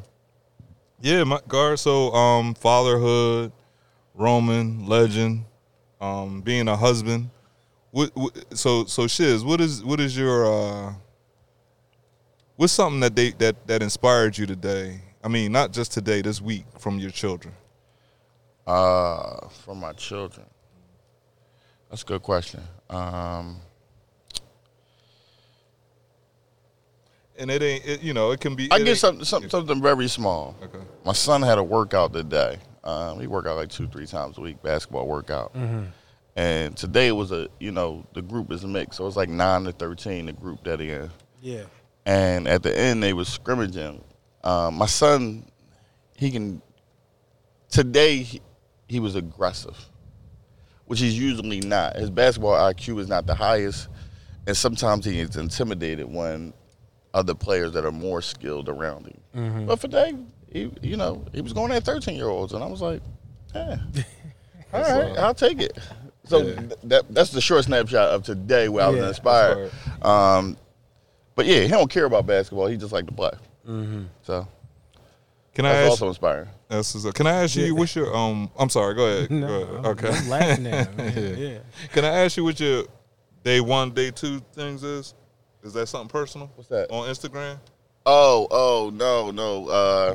yeah, 1.00 1.24
my 1.24 1.40
guard. 1.48 1.80
So 1.80 2.12
um, 2.12 2.54
fatherhood, 2.54 3.50
Roman 4.16 4.86
legend, 4.86 5.44
um, 6.00 6.40
being 6.40 6.68
a 6.68 6.76
husband. 6.76 7.30
What, 7.90 8.10
what, 8.14 8.58
so 8.58 8.84
so 8.84 9.06
shiz. 9.06 9.44
What 9.44 9.60
is 9.60 9.84
what 9.84 10.00
is 10.00 10.16
your 10.16 10.46
uh, 10.46 10.94
what's 12.56 12.72
something 12.72 13.00
that 13.00 13.14
they 13.14 13.30
that 13.32 13.66
that 13.66 13.82
inspired 13.82 14.36
you 14.36 14.46
today? 14.46 15.00
I 15.22 15.28
mean, 15.28 15.52
not 15.52 15.72
just 15.72 15.92
today, 15.92 16.22
this 16.22 16.40
week 16.40 16.64
from 16.78 16.98
your 16.98 17.10
children. 17.10 17.54
Uh, 18.66 19.48
for 19.64 19.74
my 19.74 19.92
children. 19.92 20.46
That's 21.88 22.02
a 22.02 22.06
good 22.06 22.22
question. 22.22 22.60
Um, 22.90 23.60
And 27.38 27.50
it 27.50 27.62
ain't, 27.62 27.86
it, 27.86 28.02
you 28.02 28.14
know, 28.14 28.30
it 28.30 28.40
can 28.40 28.54
be. 28.54 28.68
I 28.70 28.78
get 28.80 28.96
something, 28.96 29.24
something, 29.24 29.50
something 29.50 29.82
very 29.82 30.08
small. 30.08 30.56
Okay. 30.62 30.78
My 31.04 31.12
son 31.12 31.42
had 31.42 31.58
a 31.58 31.62
workout 31.62 32.12
today. 32.12 32.58
Um, 32.86 33.20
he 33.20 33.26
work 33.26 33.46
out 33.46 33.56
like 33.56 33.68
two, 33.68 33.88
three 33.88 34.06
times 34.06 34.38
a 34.38 34.40
week, 34.40 34.62
basketball 34.62 35.08
workout. 35.08 35.52
Mm-hmm. 35.54 35.86
And 36.36 36.76
today 36.76 37.10
was 37.12 37.32
a, 37.32 37.48
you 37.58 37.72
know, 37.72 38.06
the 38.14 38.22
group 38.22 38.52
is 38.52 38.64
mixed, 38.64 38.98
so 38.98 39.06
it's 39.06 39.16
like 39.16 39.28
nine 39.28 39.64
to 39.64 39.72
thirteen, 39.72 40.26
the 40.26 40.32
group 40.32 40.62
that 40.64 40.78
he 40.78 40.90
in. 40.90 41.10
Yeah. 41.42 41.64
And 42.04 42.46
at 42.46 42.62
the 42.62 42.76
end, 42.76 43.02
they 43.02 43.12
was 43.12 43.28
scrimmaging. 43.28 44.04
Um, 44.44 44.74
my 44.74 44.86
son, 44.86 45.46
he 46.16 46.30
can. 46.30 46.62
Today, 47.70 48.18
he, 48.18 48.40
he 48.86 49.00
was 49.00 49.16
aggressive, 49.16 49.76
which 50.84 51.00
he's 51.00 51.18
usually 51.18 51.60
not. 51.60 51.96
His 51.96 52.10
basketball 52.10 52.54
IQ 52.54 53.00
is 53.00 53.08
not 53.08 53.26
the 53.26 53.34
highest, 53.34 53.88
and 54.46 54.56
sometimes 54.56 55.04
he 55.04 55.18
is 55.18 55.36
intimidated 55.36 56.06
when 56.06 56.52
other 57.12 57.34
players 57.34 57.72
that 57.72 57.84
are 57.84 57.92
more 57.92 58.22
skilled 58.22 58.68
around 58.68 59.06
him. 59.06 59.20
Mm-hmm. 59.34 59.66
But 59.66 59.80
for 59.80 59.88
today, 59.88 60.14
he, 60.56 60.88
you 60.88 60.96
know, 60.96 61.24
he 61.32 61.40
was 61.40 61.52
going 61.52 61.72
at 61.72 61.84
thirteen 61.84 62.16
year 62.16 62.28
olds, 62.28 62.52
and 62.52 62.62
I 62.62 62.66
was 62.66 62.80
like, 62.82 63.02
yeah, 63.54 63.76
all 64.72 64.82
That's 64.82 64.90
right, 64.90 65.10
all. 65.10 65.18
I'll 65.18 65.34
take 65.34 65.60
it. 65.60 65.78
So 66.24 66.38
Yeah. 66.38 66.54
th- 66.56 66.72
that 66.84 67.04
that's 67.14 67.30
the 67.30 67.40
short 67.40 67.64
snapshot 67.64 68.08
of 68.10 68.22
today 68.24 68.68
where 68.68 68.84
I 68.84 68.88
was 68.88 68.98
Yeah, 69.00 69.08
inspired. 69.08 69.70
Um, 70.02 70.56
but 71.34 71.46
yeah, 71.46 71.60
he 71.60 71.68
don't 71.68 71.90
care 71.90 72.04
about 72.04 72.26
basketball. 72.26 72.66
He 72.66 72.76
just 72.76 72.92
like 72.92 73.06
to 73.06 73.12
play. 73.12 73.30
Mm-hmm. 73.68 74.04
So 74.22 74.48
Can 75.54 75.66
I 75.66 75.72
ask? 75.72 75.90
also 75.90 76.08
inspiring. 76.08 76.48
That's 76.68 76.92
what's 76.94 77.06
up. 77.06 77.14
Can 77.14 77.26
I 77.28 77.44
ask 77.44 77.54
you 77.56 77.74
what's 77.76 77.94
your 77.94 78.14
um? 78.16 78.50
I'm 78.58 78.70
sorry. 78.70 78.94
Go 78.94 79.06
ahead. 79.06 79.30
No, 79.30 79.46
Go 79.46 79.54
ahead. 79.54 79.74
I'm, 79.76 79.86
Okay. 79.86 80.08
I'm 80.08 80.28
laughing 80.28 80.66
at 80.66 80.96
man. 80.96 81.12
Yeah. 81.38 81.48
yeah. 81.48 81.58
Can 81.92 82.04
I 82.04 82.24
ask 82.24 82.36
you 82.36 82.42
what 82.44 82.58
your 82.58 82.84
day 83.44 83.60
one, 83.60 83.90
day 83.92 84.10
two 84.10 84.40
things 84.52 84.82
is? 84.82 85.14
Is 85.62 85.72
that 85.74 85.86
something 85.88 86.08
personal 86.08 86.50
What's 86.56 86.68
that? 86.70 86.90
on 86.90 87.08
Instagram? 87.08 87.58
Oh, 88.04 88.46
oh 88.50 88.90
no, 88.94 89.30
no. 89.32 89.68
Uh, 89.68 90.14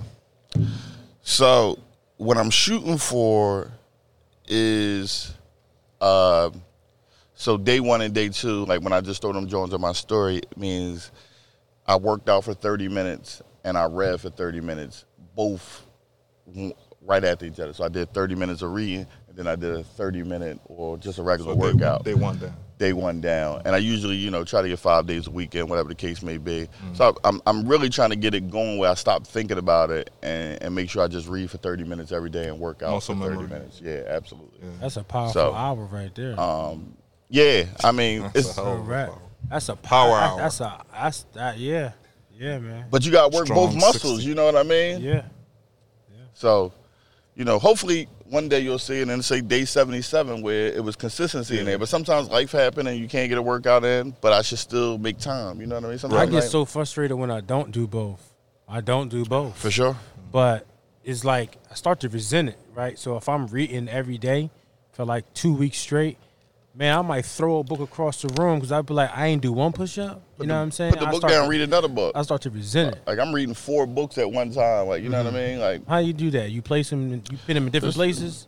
so 1.22 1.80
what 2.18 2.38
I'm 2.38 2.50
shooting 2.50 2.98
for 2.98 3.72
is, 4.48 5.34
uh, 6.00 6.50
so 7.34 7.58
day 7.58 7.80
one 7.80 8.02
and 8.02 8.14
day 8.14 8.30
two. 8.30 8.66
Like 8.66 8.82
when 8.82 8.94
I 8.94 9.02
just 9.02 9.22
throw 9.22 9.34
them 9.34 9.48
Jones 9.48 9.74
on 9.74 9.82
my 9.82 9.94
story, 9.94 10.38
it 10.38 10.58
means 10.58 11.12
I 11.88 11.96
worked 11.96 12.30
out 12.30 12.44
for 12.44 12.54
30 12.54 12.88
minutes 12.90 13.42
and 13.64 13.78
I 13.78 13.86
read 13.86 14.22
for 14.22 14.30
30 14.30 14.62
minutes, 14.62 15.06
both 15.36 15.86
right 17.02 17.24
after 17.24 17.46
each 17.46 17.60
other. 17.60 17.74
So 17.74 17.84
I 17.84 17.90
did 17.90 18.14
30 18.14 18.36
minutes 18.36 18.62
of 18.62 18.72
reading, 18.74 19.08
and 19.28 19.36
then 19.38 19.48
I 19.48 19.56
did 19.56 19.74
a 19.76 19.84
30 19.84 20.24
minute 20.24 20.60
or 20.66 20.98
just 20.98 21.18
a 21.20 21.24
regular 21.24 21.54
So 21.54 21.56
day- 21.56 21.62
workout 21.74 22.04
Day 22.04 22.14
one 22.14 22.38
down. 22.38 22.54
Day 22.82 22.94
one 22.94 23.22
down. 23.22 23.62
And 23.64 23.76
I 23.76 23.78
usually, 23.78 24.16
you 24.16 24.32
know, 24.32 24.44
try 24.44 24.64
to 24.64 24.68
get 24.68 24.80
five 24.80 25.06
days 25.06 25.28
a 25.28 25.32
weekend, 25.32 25.70
whatever 25.70 25.88
the 25.88 25.96
case 25.96 26.24
may 26.24 26.38
be. 26.40 26.68
So 26.94 27.16
I'm, 27.24 27.40
I'm 27.46 27.68
really 27.68 27.90
trying 27.90 28.10
to 28.10 28.16
get 28.16 28.34
it 28.34 28.50
going 28.50 28.80
where 28.80 28.90
I 28.90 28.96
stop 28.96 29.26
thinking 29.28 29.60
about 29.60 29.92
it 29.92 30.10
and, 30.24 30.62
and 30.64 30.74
make 30.76 30.90
sure 30.90 31.04
I 31.04 31.08
just 31.08 31.28
read 31.28 31.52
for 31.52 31.60
30 31.60 31.84
minutes 31.84 32.12
every 32.12 32.32
day 32.32 32.48
and 32.48 32.60
work 32.60 32.82
out 32.82 32.90
Muscle 32.92 33.16
for 33.16 33.22
30 33.22 33.36
memory. 33.36 33.50
minutes. 33.50 33.80
Yeah, 33.82 34.02
absolutely. 34.08 34.60
Yeah. 34.64 34.70
That's 34.82 34.98
a 34.98 35.04
powerful 35.04 35.34
So, 35.34 35.54
hour 35.54 35.86
right 35.86 36.14
there. 36.16 36.38
Um, 36.40 36.98
yeah, 37.30 37.66
I 37.84 37.92
mean, 37.92 38.24
That's 38.24 38.36
it's, 38.50 38.58
a 38.58 38.64
hell 38.64 38.80
of 38.80 38.86
Correct. 38.88 39.12
power. 39.12 39.22
That's 39.50 39.70
a 39.70 39.76
Power 39.76 40.10
that- 40.10 40.30
hour. 40.32 40.38
That's 40.40 40.60
a 40.62 40.84
that's 40.92 41.24
that. 41.34 41.58
Yeah, 41.60 41.92
yeah, 42.38 42.58
man. 42.58 42.86
but 42.90 43.06
you 43.06 43.12
got 43.12 43.32
to 43.32 43.38
work 43.38 43.46
Strong 43.46 43.68
both 43.68 43.76
muscles, 43.76 44.16
60. 44.16 44.28
you 44.30 44.34
know 44.36 44.46
what 44.46 44.56
I 44.56 44.64
mean? 44.64 45.02
Yeah. 45.02 45.14
yeah, 45.14 46.22
So, 46.34 46.74
you 47.36 47.46
know, 47.46 47.60
hopefully 47.60 48.08
one 48.32 48.48
day 48.48 48.62
you'll 48.62 48.80
see 48.80 49.02
it 49.02 49.10
and 49.10 49.24
say 49.24 49.42
day 49.42 49.66
77 49.66 50.42
where 50.42 50.68
it 50.68 50.84
was 50.84 50.96
consistency 50.96 51.60
in 51.60 51.66
there. 51.66 51.78
But 51.78 51.90
sometimes 51.90 52.30
life 52.30 52.54
happens 52.54 52.88
and 52.88 52.98
you 52.98 53.08
can't 53.10 53.28
get 53.28 53.38
a 53.38 53.42
workout 53.42 53.84
in, 53.84 54.16
but 54.22 54.32
I 54.32 54.42
should 54.42 54.58
still 54.60 54.98
make 54.98 55.18
time. 55.20 55.60
You 55.60 55.68
know 55.68 55.76
what 55.76 55.84
I 55.86 55.90
mean? 55.90 55.98
Sometimes 56.00 56.22
I 56.22 56.26
get 56.28 56.34
like- 56.36 56.44
so 56.44 56.64
frustrated 56.64 57.18
when 57.18 57.30
I 57.30 57.42
don't 57.42 57.72
do 57.72 57.88
both. 57.88 58.34
I 58.70 58.80
don't 58.80 59.10
do 59.10 59.26
both. 59.26 59.58
For 59.58 59.70
sure. 59.70 59.98
but 60.32 60.66
it's 61.04 61.26
like 61.26 61.58
I 61.70 61.74
start 61.76 62.00
to 62.02 62.10
resent 62.10 62.48
it, 62.50 62.60
right? 62.74 62.98
So 62.98 63.18
if 63.18 63.28
I'm 63.28 63.48
reading 63.48 63.90
every 63.90 64.18
day 64.18 64.50
for 64.94 65.04
like 65.04 65.34
two 65.34 65.54
weeks 65.54 65.78
straight, 65.78 66.18
man, 66.74 66.98
I 66.98 67.02
might 67.02 67.26
throw 67.26 67.60
a 67.60 67.64
book 67.64 67.80
across 67.80 68.22
the 68.22 68.30
room 68.42 68.60
because 68.60 68.72
I'd 68.72 68.86
be 68.86 68.94
like, 68.94 69.16
I 69.16 69.28
ain't 69.28 69.42
do 69.42 69.52
one 69.52 69.72
push 69.72 69.98
up. 69.98 70.24
You 70.40 70.48
know 70.48 70.56
what 70.56 70.62
I'm 70.62 70.72
saying? 70.72 70.94
Put 70.94 71.00
the 71.02 71.08
I 71.08 71.12
book 71.12 71.20
start 71.22 71.34
down, 71.34 71.50
read 71.50 71.62
another 71.62 71.88
book. 71.88 72.14
I 72.16 72.22
start 72.24 72.42
to 72.44 72.50
resent 72.50 72.96
it. 72.96 73.02
Like 73.06 73.20
I'm 73.20 73.34
reading 73.34 73.54
four 73.54 73.86
books 73.86 74.18
at 74.18 74.32
one 74.32 74.52
time. 74.52 74.88
Like 74.88 75.04
you 75.04 75.10
know 75.10 75.24
what 75.24 75.34
I 75.34 75.38
mm-hmm. 75.38 75.52
mean? 75.52 75.60
Like 75.60 75.88
How 75.88 76.00
you 76.00 76.14
do 76.14 76.32
that? 76.32 76.52
You 76.52 76.62
place 76.62 76.90
them, 76.90 77.12
you 77.12 77.38
put 77.46 77.54
them 77.54 77.66
in 77.66 77.72
different 77.72 77.94
Just- 77.94 77.98
places. 77.98 78.48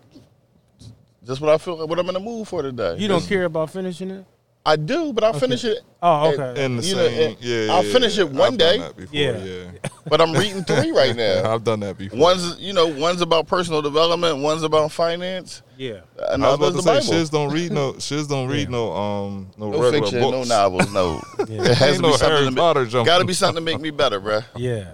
just 1.26 1.42
what 1.42 1.52
I 1.52 1.58
feel, 1.58 1.88
what 1.88 2.00
I'm 2.00 2.08
in 2.08 2.14
the 2.14 2.20
mood 2.20 2.48
for 2.48 2.62
today. 2.62 2.98
You 2.98 3.08
don't 3.08 3.20
Just- 3.20 3.30
care 3.30 3.46
about 3.46 3.70
finishing 3.70 4.12
it. 4.12 4.26
I 4.66 4.78
do, 4.78 5.12
but 5.12 5.26
I'll 5.26 5.34
finish 5.34 5.66
it. 5.66 5.80
Oh, 6.02 6.30
at- 6.32 6.40
okay. 6.40 6.64
In 6.66 6.78
the 6.78 6.84
You 6.84 6.96
know, 6.96 7.08
same, 7.10 7.30
and 7.32 7.38
yeah, 7.42 7.74
I'll 7.74 7.84
yeah, 7.86 7.92
finish 7.94 8.18
yeah. 8.18 8.24
it 8.24 8.32
one 8.32 8.54
I've 8.54 8.58
day. 8.58 8.78
Done 8.78 8.88
that 8.88 8.96
before, 8.98 9.20
Yeah. 9.20 9.38
yeah. 9.44 9.90
But 10.08 10.22
I'm 10.22 10.32
reading 10.34 10.64
three 10.64 10.92
right 10.92 11.14
Yeah, 11.16 11.42
now. 11.44 11.54
I've 11.54 11.64
done 11.66 11.82
that 11.82 11.98
before. 11.98 12.18
One's 12.20 12.60
you 12.60 12.72
know, 12.72 12.88
one's 12.88 13.22
about 13.22 13.48
personal 13.48 13.82
development, 13.82 14.38
one's 14.40 14.64
about 14.64 14.92
finance, 14.94 15.64
yeah. 15.78 16.02
and 16.30 16.46
I 16.46 16.56
was 16.56 16.56
about 16.60 16.74
to 16.76 16.82
say, 16.82 16.94
Bible. 17.00 17.02
shiz 17.06 17.30
don't 17.30 17.52
read 17.54 17.72
no, 17.74 17.96
shiz 18.00 18.28
don't 18.28 18.48
read 18.48 18.70
no, 18.70 18.94
um, 18.94 19.52
no, 19.58 19.70
no 19.70 19.82
regular 19.82 20.02
fiction, 20.08 20.22
books. 20.22 20.48
no 20.50 20.56
novels, 20.56 20.94
no. 20.94 21.22
Yeah. 21.50 21.62
It 21.62 21.78
has 21.78 21.82
Ain't 21.82 21.96
to 21.98 22.02
no 22.04 22.18
be 22.18 22.26
Harry 22.26 22.38
something. 22.46 22.56
Potter 22.56 22.86
To 22.86 22.92
jumping. 22.92 23.06
Got 23.06 23.18
to 23.20 23.26
be 23.26 23.34
something 23.34 23.56
to 23.66 23.72
make 23.72 23.82
me 23.82 23.90
better, 23.92 24.22
bruh. 24.22 24.46
Yeah. 24.56 24.92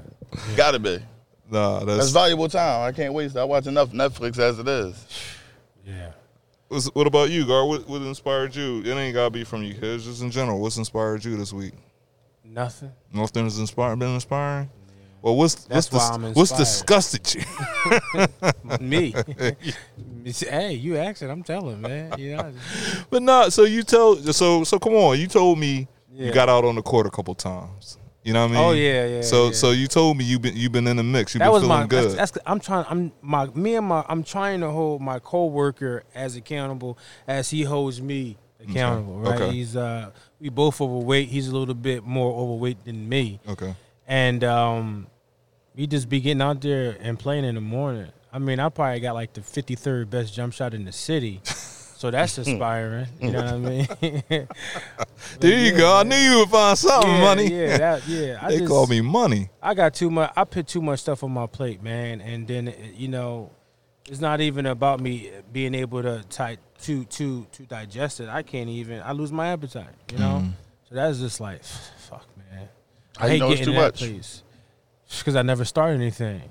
Got 0.58 0.72
to 0.72 0.80
be. 0.80 1.00
Nah, 1.52 1.80
That's 1.84 1.98
that's. 1.98 2.10
valuable 2.12 2.48
time. 2.50 2.88
I 2.88 2.92
can't 2.92 3.14
waste. 3.14 3.36
I 3.38 3.44
watch 3.44 3.66
enough 3.68 3.90
Netflix 3.92 4.38
as 4.40 4.58
it 4.60 4.68
is. 4.68 4.96
Yeah. 6.70 6.76
What's, 6.76 6.88
what 6.88 7.08
about 7.08 7.30
you, 7.30 7.46
Gar? 7.46 7.66
What, 7.66 7.88
what 7.88 8.02
inspired 8.02 8.56
you? 8.56 8.82
It 8.84 8.96
ain't 8.96 9.14
gotta 9.14 9.32
be 9.32 9.44
from 9.44 9.64
you, 9.64 9.74
kids. 9.74 10.06
Just 10.06 10.22
in 10.22 10.32
general, 10.32 10.60
what's 10.60 10.78
inspired 10.78 11.26
you 11.26 11.36
this 11.38 11.52
week? 11.52 11.74
Nothing. 12.44 12.92
Nothing 13.14 13.44
has 13.44 13.60
inspired, 13.60 14.00
been 14.00 14.16
inspiring. 14.16 14.70
Well, 15.22 15.36
what's 15.36 15.56
That's 15.66 15.92
what's, 15.92 16.18
dis- 16.18 16.36
what's 16.36 16.52
disgusted 16.52 17.36
you? 17.36 18.80
Me. 18.80 19.14
hey, 20.24 20.74
you 20.74 20.98
asked 20.98 21.22
it, 21.22 21.30
I'm 21.30 21.44
telling, 21.44 21.82
man. 21.82 22.14
You 22.18 22.38
know. 22.38 22.54
but 23.10 23.22
not 23.22 23.52
so 23.52 23.64
you 23.64 23.84
tell 23.84 24.16
so 24.16 24.64
so 24.64 24.80
come 24.80 24.94
on. 24.94 25.20
You 25.20 25.28
told 25.28 25.60
me 25.60 25.88
you 26.14 26.32
got 26.32 26.48
out 26.48 26.64
on 26.64 26.76
the 26.76 26.82
court 26.82 27.06
a 27.06 27.10
couple 27.10 27.36
times. 27.36 27.98
You 28.24 28.34
know 28.34 28.42
what 28.42 28.52
I 28.52 28.56
mean? 28.56 28.64
Oh, 28.64 28.72
yeah, 28.72 29.06
yeah, 29.06 29.22
So 29.22 29.48
yeah. 29.48 29.52
so 29.54 29.72
you 29.72 29.88
told 29.88 30.18
me 30.18 30.26
you've 30.26 30.42
been 30.42 30.56
you've 30.56 30.72
been 30.72 30.88
in 30.88 30.98
the 30.98 31.04
mix. 31.04 31.34
You've 31.34 31.40
that 31.40 31.46
been 31.46 31.54
was 31.54 31.64
feeling 31.64 31.80
my. 31.80 31.88
good. 31.88 32.12
That's, 32.12 32.32
that's. 32.32 32.46
I'm 32.46 32.60
trying. 32.60 32.86
I'm 32.90 33.12
my. 33.22 33.46
Me 33.48 33.76
and 33.76 33.88
my. 33.88 34.04
I'm 34.10 34.24
trying 34.24 34.60
to 34.60 34.70
hold 34.70 35.02
my 35.02 35.20
coworker 35.20 36.04
as 36.14 36.36
accountable 36.36 36.98
as 37.28 37.50
he 37.50 37.64
holds 37.64 38.02
me 38.02 38.38
accountable. 38.62 39.20
Right. 39.20 39.42
Okay. 39.42 39.54
He's 39.54 39.76
uh. 39.76 40.12
We 40.40 40.50
both 40.50 40.82
overweight. 40.82 41.30
He's 41.30 41.48
a 41.48 41.56
little 41.56 41.74
bit 41.74 42.04
more 42.04 42.34
overweight 42.34 42.84
than 42.86 43.08
me, 43.08 43.40
okay. 43.48 43.76
and 44.08 44.44
um, 44.44 45.08
we 45.76 45.88
just 45.88 46.08
be 46.10 46.20
getting 46.22 46.42
out 46.42 46.62
there 46.62 46.98
and 47.02 47.18
playing 47.18 47.46
in 47.46 47.56
the 47.56 47.62
morning. 47.62 48.10
I 48.32 48.40
mean, 48.40 48.60
I 48.60 48.70
probably 48.70 49.00
got 49.00 49.16
like 49.16 49.34
the 49.34 49.42
53rd 49.42 50.10
best 50.10 50.34
jump 50.34 50.54
shot 50.54 50.74
in 50.74 50.86
the 50.86 50.92
city. 50.92 51.42
So 52.00 52.10
that's 52.10 52.38
inspiring. 52.44 53.08
You 53.20 53.32
know 53.32 53.44
what 53.44 53.54
I 53.54 53.58
mean? 54.30 54.48
There 55.42 55.60
you 55.60 55.76
go. 55.76 55.98
I 55.98 56.04
knew 56.04 56.16
you 56.16 56.40
would 56.40 56.50
find 56.50 56.78
something, 56.78 57.10
yeah, 57.12 57.22
money. 57.22 57.48
Yeah, 57.54 57.78
that, 57.78 58.08
yeah. 58.08 58.40
I 58.42 58.52
they 58.52 58.60
just, 58.60 58.70
call 58.70 58.88
me 58.88 59.02
money. 59.02 59.50
I 59.62 59.74
got 59.74 59.94
too 59.94 60.10
much. 60.10 60.32
I 60.34 60.46
put 60.46 60.66
too 60.66 60.82
much 60.82 61.02
stuff 61.02 61.26
on 61.26 61.32
my 61.32 61.46
plate, 61.46 61.84
man. 61.84 62.22
And 62.22 62.48
then 62.48 62.74
you 62.96 63.10
know, 63.10 63.52
it's 64.08 64.22
not 64.22 64.40
even 64.40 64.66
about 64.66 65.02
me 65.02 65.30
being 65.52 65.76
able 65.76 66.02
to 66.02 66.24
type 66.30 66.60
to 66.84 67.04
to 67.04 67.46
to 67.52 67.64
digest 67.64 68.22
it. 68.22 68.30
I 68.30 68.44
can't 68.44 68.70
even. 68.70 69.02
I 69.02 69.12
lose 69.12 69.34
my 69.34 69.50
appetite. 69.50 69.94
You 70.14 70.20
know. 70.20 70.36
Mm-hmm. 70.42 70.50
So 70.88 70.96
that's 70.96 71.20
just 71.20 71.42
like, 71.42 71.66
fuck, 71.66 72.26
man. 72.38 72.70
I 73.20 73.28
hate 73.28 73.40
know 73.40 73.52
it's 73.52 73.60
getting 73.60 73.74
too 73.74 73.80
that 73.80 73.88
much? 73.88 74.00
place 74.00 74.44
because 75.20 75.36
I 75.36 75.42
never 75.42 75.66
started 75.66 75.96
anything. 76.00 76.42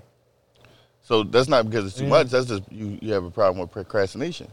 So 1.01 1.23
that's 1.23 1.49
not 1.49 1.65
because 1.65 1.87
it's 1.87 1.97
too 1.97 2.05
Yeah. 2.05 2.11
much. 2.11 2.27
That's 2.29 2.49
just 2.49 2.71
you. 2.71 2.99
You 3.01 3.15
have 3.15 3.25
a 3.25 3.31
problem 3.31 3.63
with 3.63 3.71
procrastination. 3.71 4.49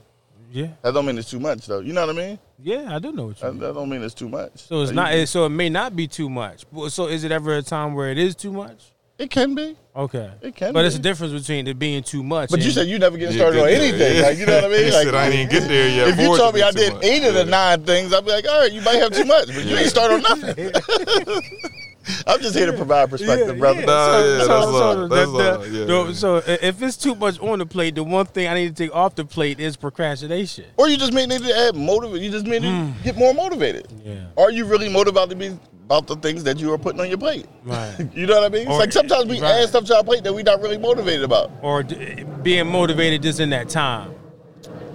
Yeah, 0.55 0.67
That 0.83 0.93
don't 0.93 1.05
mean 1.05 1.17
it's 1.17 1.29
too 1.29 1.39
much, 1.41 1.65
though. 1.67 1.79
You 1.81 1.91
know 1.91 2.07
what 2.07 2.15
I 2.15 2.17
mean? 2.17 2.39
yeah, 2.63 2.95
I 2.95 2.99
do 2.99 3.11
know 3.11 3.25
what 3.25 3.35
you 3.41 3.45
That, 3.45 3.51
mean. 3.51 3.59
that 3.61 3.73
don't 3.73 3.89
mean 3.89 4.01
it's 4.01 4.13
too 4.13 4.29
much. 4.29 4.51
So 4.55 4.81
it's 4.81 4.91
You- 4.91 4.95
not. 4.95 5.13
it- 5.13 5.27
So 5.27 5.45
it 5.45 5.49
may 5.49 5.67
not 5.69 5.97
be 5.97 6.07
too 6.07 6.29
much. 6.29 6.63
Well, 6.71 6.89
So 6.89 7.07
is 7.07 7.25
it 7.25 7.31
ever 7.33 7.57
a 7.57 7.61
time 7.61 7.93
where 7.93 8.09
it 8.09 8.17
is 8.17 8.35
too 8.37 8.53
much? 8.53 8.79
It 9.17 9.29
can 9.29 9.53
be. 9.53 9.75
Okay. 9.95 10.29
It 10.41 10.55
can 10.55 10.71
But 10.73 10.81
be. 10.83 10.87
it's 10.87 10.95
a 10.95 10.99
difference 10.99 11.33
between 11.33 11.67
it 11.67 11.77
being 11.77 12.03
too 12.03 12.23
much. 12.23 12.49
But 12.51 12.61
you 12.61 12.71
said 12.71 12.87
you 12.87 12.99
never 12.99 13.17
get 13.17 13.33
started 13.33 13.57
get 13.57 13.63
on 13.63 13.69
there. 13.71 13.81
anything. 13.81 14.15
Yeah. 14.17 14.21
Like 14.27 14.37
you 14.37 14.45
know 14.45 14.55
what 14.55 14.63
I 14.65 14.67
mean? 14.69 14.77
He 14.85 14.91
Like 14.91 15.03
said, 15.05 15.15
"I 15.15 15.25
ain't 15.25 15.33
even 15.35 15.49
get 15.49 15.67
there 15.67 15.89
yet 15.89 16.07
If 16.09 16.19
you 16.19 16.37
told 16.37 16.55
me 16.55 16.61
I 16.61 16.71
did 16.71 16.93
much." 16.93 17.03
eight 17.03 17.23
of 17.23 17.33
the 17.33 17.43
Yeah. 17.45 17.49
nine 17.75 17.83
things, 17.83 18.13
I'd 18.13 18.25
be 18.25 18.31
like, 18.31 18.45
all 18.49 18.59
right, 18.61 18.71
you 18.71 18.81
might 18.81 18.95
have 18.95 19.11
too 19.11 19.25
much, 19.25 19.47
but 19.47 19.63
you 19.65 19.75
ain't 19.77 19.89
start 19.89 20.11
on 20.11 20.21
nothing. 20.21 20.71
I'm 22.27 22.39
just 22.41 22.55
here 22.55 22.65
to 22.65 22.73
provide 22.73 23.09
perspective, 23.09 23.57
brother. 23.57 23.85
Nah, 23.85 24.19
yeah, 24.19 24.37
that's 24.37 24.49
all, 24.49 24.95
the- 24.95 25.07
that's 25.07 25.31
the- 25.31 25.57
all, 25.57 25.67
yeah, 25.67 25.85
the- 25.85 26.05
yeah. 26.07 26.13
so 26.13 26.37
if 26.45 26.81
it's 26.81 26.97
too 26.97 27.15
much 27.15 27.39
on 27.39 27.59
the 27.59 27.65
plate, 27.65 27.95
the 27.95 28.03
one 28.03 28.25
thing 28.25 28.47
I 28.47 28.53
need 28.53 28.75
to 28.75 28.83
take 28.83 28.95
off 28.95 29.15
the 29.15 29.25
plate 29.25 29.59
is 29.59 29.75
procrastination. 29.75 30.65
Or 30.77 30.87
you 30.87 30.97
just 30.97 31.13
may 31.13 31.25
need 31.25 31.41
to 31.41 31.57
add 31.57 31.75
motive. 31.75 32.15
You 32.21 32.29
just 32.29 32.45
may 32.45 32.59
need 32.59 32.73
hmm. 32.73 32.97
to 32.97 33.03
get 33.03 33.17
more 33.17 33.33
motivated. 33.33 33.87
Yeah. 34.03 34.25
Are 34.37 34.51
you 34.51 34.65
really 34.65 34.89
motivated 34.89 35.29
to 35.31 35.35
be 35.35 35.59
about 35.85 36.07
the 36.07 36.15
things 36.17 36.43
that 36.43 36.59
you 36.59 36.71
are 36.73 36.77
putting 36.77 36.99
on 36.99 37.07
your 37.09 37.17
plate? 37.17 37.47
Right. 37.63 37.95
You 38.15 38.27
know 38.27 38.35
what 38.35 38.43
I 38.43 38.49
mean? 38.49 38.67
It's 38.67 38.79
like 38.79 38.91
sometimes 38.91 39.25
we 39.29 39.41
right. 39.41 39.61
add 39.61 39.69
stuff 39.69 39.85
to 39.85 39.97
our 39.97 40.03
plate 40.03 40.23
that 40.23 40.33
we're 40.33 40.43
not 40.43 40.61
really 40.61 40.77
motivated 40.77 41.23
about. 41.23 41.51
Or 41.61 41.83
d- 41.83 42.23
being 42.43 42.67
motivated 42.67 43.21
just 43.21 43.39
in 43.39 43.49
that 43.49 43.69
time. 43.69 44.13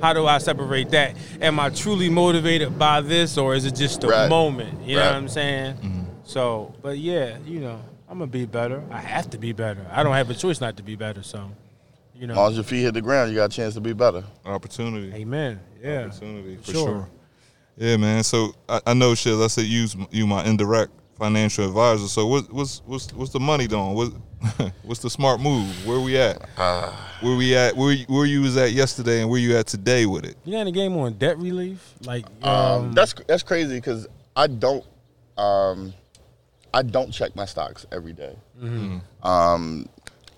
How 0.00 0.14
do 0.14 0.26
I 0.26 0.38
separate 0.38 0.90
that? 0.90 1.14
Am 1.42 1.60
I 1.60 1.68
truly 1.68 2.08
motivated 2.08 2.78
by 2.78 3.02
this, 3.02 3.36
or 3.36 3.54
is 3.54 3.66
it 3.66 3.74
just 3.74 4.02
a 4.04 4.08
Right. 4.08 4.28
moment? 4.30 4.82
You 4.86 4.96
know 4.96 5.04
what 5.04 5.14
I'm 5.14 5.28
saying? 5.28 5.99
So, 6.30 6.72
but 6.80 6.96
yeah, 6.98 7.38
you 7.44 7.58
know, 7.58 7.80
I'm 8.08 8.18
gonna 8.18 8.30
be 8.30 8.46
better. 8.46 8.80
I 8.92 8.98
have 9.00 9.28
to 9.30 9.38
be 9.38 9.52
better. 9.52 9.84
I 9.90 10.04
don't 10.04 10.14
have 10.14 10.30
a 10.30 10.34
choice 10.34 10.60
not 10.60 10.76
to 10.76 10.82
be 10.84 10.94
better. 10.94 11.24
So, 11.24 11.50
you 12.14 12.22
As 12.22 12.28
long 12.28 12.36
know, 12.36 12.46
as 12.50 12.54
your 12.54 12.62
feet 12.64 12.82
hit 12.82 12.94
the 12.94 13.02
ground, 13.02 13.30
you 13.30 13.36
got 13.36 13.46
a 13.52 13.56
chance 13.56 13.74
to 13.74 13.80
be 13.80 13.92
better. 13.92 14.22
Opportunity. 14.46 15.12
amen. 15.12 15.58
Yeah, 15.82 16.06
opportunity 16.06 16.56
for 16.58 16.70
Sure. 16.72 16.86
sure. 16.86 17.08
Yeah, 17.76 17.96
man. 17.96 18.22
So 18.22 18.54
I, 18.68 18.80
I 18.86 18.94
know 18.94 19.16
shit. 19.16 19.34
Let's 19.34 19.54
say 19.54 19.62
use 19.62 19.96
you 20.12 20.24
my 20.24 20.44
indirect 20.44 20.92
financial 21.18 21.66
advisor. 21.66 22.06
So 22.06 22.26
what, 22.28 22.52
what's 22.52 22.80
what's 22.86 23.12
what's 23.12 23.32
the 23.32 23.40
money 23.40 23.66
doing? 23.66 23.94
What 23.94 24.12
what's 24.84 25.00
the 25.00 25.10
smart 25.10 25.40
move? 25.40 25.84
Where 25.84 25.98
we 25.98 26.16
at? 26.16 26.40
where 27.20 27.36
we 27.36 27.56
at? 27.56 27.76
Where 27.76 27.90
you- 27.92 28.06
where 28.06 28.24
you 28.26 28.42
was 28.42 28.56
at 28.56 28.70
yesterday 28.70 29.20
and 29.22 29.28
where 29.30 29.40
you 29.40 29.56
at 29.56 29.66
today 29.66 30.06
with 30.06 30.24
it? 30.24 30.36
You 30.44 30.52
got 30.52 30.60
any 30.60 30.72
game 30.72 30.96
on 30.96 31.14
debt 31.14 31.38
relief? 31.38 31.94
Like, 32.04 32.26
um, 32.42 32.50
Um, 32.50 32.92
that's 32.92 33.14
that's 33.26 33.42
crazy 33.42 33.74
because 33.76 34.06
I 34.36 34.46
don't 34.46 34.84
um, 35.36 35.92
I 36.72 36.82
don't 36.82 37.10
check 37.10 37.34
my 37.34 37.44
stocks 37.46 37.86
every 37.92 38.12
day. 38.12 38.36
Um, 39.22 39.88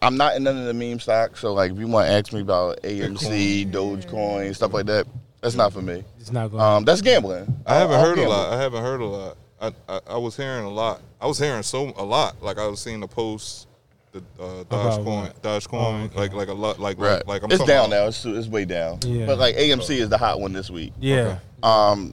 I'm 0.00 0.16
not 0.16 0.34
in 0.36 0.42
none 0.44 0.56
of 0.58 0.64
the 0.66 0.74
meme 0.74 0.98
stocks, 1.00 1.40
so 1.40 1.52
like 1.52 1.72
if 1.72 1.78
you 1.78 1.86
want 1.86 2.08
to 2.08 2.12
ask 2.12 2.32
me 2.32 2.40
about 2.40 2.82
AMC, 2.82 3.70
Dogecoin, 3.70 4.54
stuff 4.54 4.72
like 4.72 4.86
that, 4.86 5.06
that's 5.40 5.54
not 5.54 5.72
for 5.72 5.82
me. 5.82 6.02
it's 6.18 6.32
not 6.32 6.50
going. 6.50 6.62
Um, 6.62 6.84
that's 6.84 7.00
gambling. 7.02 7.62
I 7.66 7.74
haven't 7.76 7.96
I'll 7.96 8.04
heard 8.04 8.18
a 8.18 8.28
lot. 8.28 8.52
I 8.52 8.60
haven't 8.60 8.82
heard 8.82 9.00
a 9.00 9.04
lot. 9.04 9.36
I, 9.60 9.72
I 9.88 10.00
I 10.08 10.16
was 10.16 10.36
hearing 10.36 10.64
a 10.64 10.70
lot. 10.70 11.00
I 11.20 11.26
was 11.26 11.38
hearing 11.38 11.62
so 11.62 11.92
a 11.96 12.04
lot. 12.04 12.42
Like 12.42 12.58
I 12.58 12.66
was 12.66 12.80
seeing 12.80 12.98
the 13.00 13.06
post, 13.06 13.68
the 14.12 14.18
uh, 14.40 14.60
About 14.60 15.00
Dogecoin, 15.00 15.04
what? 15.22 15.42
Dogecoin, 15.42 15.72
Oh, 16.00 16.04
okay. 16.06 16.16
like 16.18 16.32
like 16.32 16.48
a 16.48 16.52
lot, 16.54 16.80
like 16.80 16.98
Right. 16.98 17.24
like, 17.26 17.26
like 17.28 17.42
I'm 17.44 17.52
it's 17.52 17.64
down 17.64 17.86
about- 17.86 17.90
now. 17.90 18.06
It's, 18.08 18.24
it's 18.24 18.48
way 18.48 18.64
down. 18.64 18.98
Yeah. 19.06 19.26
But 19.26 19.38
like 19.38 19.54
AMC 19.56 19.98
is 20.00 20.08
the 20.08 20.18
hot 20.18 20.40
one 20.40 20.52
this 20.52 20.68
week. 20.70 20.92
yeah, 21.00 21.38
Um, 21.62 22.12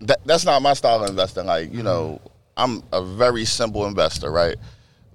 that 0.00 0.20
that's 0.24 0.44
not 0.46 0.62
my 0.62 0.72
style 0.72 1.02
of 1.04 1.10
investing. 1.10 1.44
Like 1.46 1.72
you 1.74 1.82
know, 1.82 2.20
I'm 2.56 2.82
a 2.92 3.02
very 3.02 3.44
simple 3.44 3.86
investor, 3.86 4.30
right? 4.30 4.56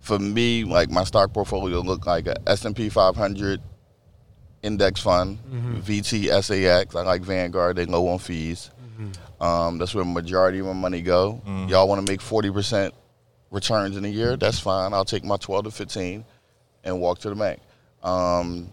For 0.02 0.17
me, 0.19 0.63
like 0.63 0.89
my 0.89 1.04
stock 1.04 1.34
portfolio 1.34 1.80
look 1.82 2.06
like 2.06 2.28
a 2.28 2.36
S&P 2.47 2.89
500 2.89 3.62
index 4.63 5.02
fund, 5.02 5.38
VTSAX. 5.82 6.95
I 6.95 7.02
like 7.04 7.21
Vanguard. 7.21 7.75
They 7.78 7.86
low 7.86 8.08
on 8.08 8.19
fees. 8.19 8.71
Um, 9.39 9.78
that's 9.78 9.95
where 9.95 10.04
majority 10.04 10.60
of 10.60 10.65
my 10.65 10.73
money 10.73 11.02
go. 11.02 11.41
Y'all 11.69 11.88
want 11.88 12.06
to 12.06 12.12
make 12.12 12.19
40 12.21 12.52
percent 12.52 12.93
returns 13.52 13.95
in 13.95 14.04
a 14.04 14.10
year? 14.10 14.36
That's 14.36 14.60
fine. 14.60 14.93
I'll 14.93 15.06
take 15.06 15.23
my 15.23 15.38
12 15.38 15.65
to 15.65 15.71
15 15.71 16.25
and 16.84 16.99
walk 17.02 17.19
to 17.19 17.30
the 17.30 17.36
bank. 17.36 17.60
Um, 18.04 18.69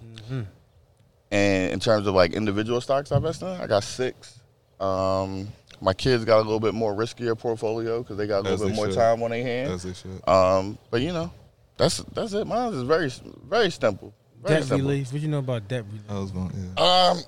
And 1.30 1.72
in 1.72 1.80
terms 1.80 2.06
of 2.06 2.14
like 2.14 2.32
individual 2.34 2.80
stocks 2.80 3.10
I 3.12 3.16
invest 3.16 3.42
in, 3.42 3.48
I 3.48 3.66
got 3.66 3.84
six. 3.84 4.38
Um, 4.80 5.48
my 5.80 5.92
kids 5.92 6.24
got 6.24 6.38
a 6.38 6.42
little 6.42 6.60
bit 6.60 6.74
more 6.74 6.94
riskier 6.94 7.38
portfolio 7.38 8.02
because 8.02 8.16
they 8.16 8.26
got 8.26 8.40
a 8.40 8.42
little 8.42 8.54
As 8.54 8.70
bit 8.70 8.74
more 8.76 8.86
should. 8.86 8.94
time 8.94 9.22
on 9.22 9.30
their 9.30 9.40
As 9.40 9.46
hands. 9.46 9.82
they 9.84 9.92
should. 9.92 10.28
Um, 10.28 10.78
but 10.90 11.00
you 11.02 11.12
know, 11.12 11.30
that's 11.76 11.98
that's 12.14 12.32
it. 12.32 12.46
Mine 12.46 12.72
is 12.74 12.82
very 12.82 13.10
very 13.48 13.70
simple. 13.70 14.14
Very 14.42 14.60
debt 14.60 14.68
simple. 14.68 14.88
relief. 14.88 15.12
What 15.12 15.22
you 15.22 15.28
know 15.28 15.38
about 15.38 15.66
debt 15.68 15.84
relief? 15.86 16.02
I 16.08 16.18
was 16.18 16.30
going. 16.30 16.52
Yeah. 16.76 16.82
Um, 17.10 17.18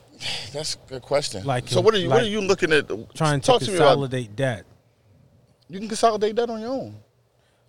that's 0.52 0.74
a 0.74 0.78
good 0.88 1.02
question. 1.02 1.44
Like, 1.44 1.68
so 1.68 1.80
what 1.80 1.94
are 1.94 1.98
you 1.98 2.08
what 2.08 2.22
are 2.22 2.26
you 2.26 2.40
looking 2.40 2.72
at? 2.72 2.88
Trying 3.14 3.40
to 3.40 3.46
talk 3.46 3.60
to 3.62 3.70
me 3.70 3.76
about. 3.76 3.86
consolidate 3.88 4.36
debt, 4.36 4.64
You 5.68 5.78
can 5.78 5.88
consolidate 5.88 6.36
that 6.36 6.48
on 6.50 6.60
your 6.60 6.70
own. 6.70 6.96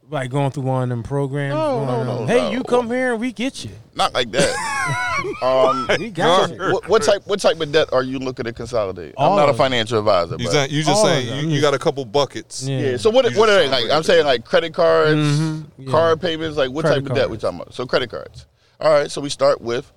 Like 0.09 0.29
going 0.31 0.51
through 0.51 0.63
one 0.63 0.83
of 0.83 0.89
them 0.89 1.03
programs. 1.03 1.53
No, 1.53 1.77
one 1.77 1.87
no, 1.87 2.03
no, 2.21 2.25
Hey, 2.25 2.37
no. 2.41 2.51
you 2.51 2.63
come 2.63 2.87
here 2.87 3.11
and 3.13 3.21
we 3.21 3.31
get 3.31 3.63
you. 3.63 3.71
Not 3.95 4.13
like 4.13 4.31
that. 4.31 5.35
um, 5.41 5.87
We 5.99 6.09
got 6.09 6.49
you. 6.51 6.57
what, 6.73 6.87
what 6.87 7.03
type 7.03 7.21
what 7.25 7.39
type 7.39 7.59
of 7.59 7.71
debt 7.71 7.89
are 7.93 8.03
you 8.03 8.19
looking 8.19 8.45
to 8.45 8.53
consolidate? 8.53 9.13
I'm 9.17 9.35
not 9.35 9.49
a 9.49 9.53
financial 9.53 9.99
advisor. 9.99 10.35
You 10.39 10.49
but- 10.49 10.71
you 10.71 10.83
just 10.83 10.97
All 10.97 11.05
saying 11.05 11.45
you, 11.45 11.55
you 11.55 11.61
got 11.61 11.73
a 11.73 11.79
couple 11.79 12.03
buckets. 12.05 12.63
Yeah. 12.63 12.79
Yeah. 12.91 12.97
So 12.97 13.09
what 13.09 13.29
You 13.31 13.37
what 13.37 13.49
are 13.49 13.55
they 13.59 13.69
like? 13.69 13.89
I'm 13.91 14.03
saying 14.03 14.25
like 14.25 14.45
credit 14.45 14.73
cards, 14.73 15.15
Mhm, 15.19 15.65
yeah. 15.77 15.91
card 15.91 16.21
payments. 16.21 16.57
Like 16.57 16.71
what 16.71 16.85
Credit 16.85 17.01
type 17.01 17.09
of 17.11 17.15
debt 17.15 17.29
we 17.29 17.37
talking 17.37 17.59
about? 17.59 17.73
So 17.73 17.85
credit 17.85 18.09
cards. 18.09 18.45
All 18.79 18.91
right. 18.91 19.11
So 19.11 19.21
we 19.21 19.29
start 19.29 19.61
with 19.61 19.91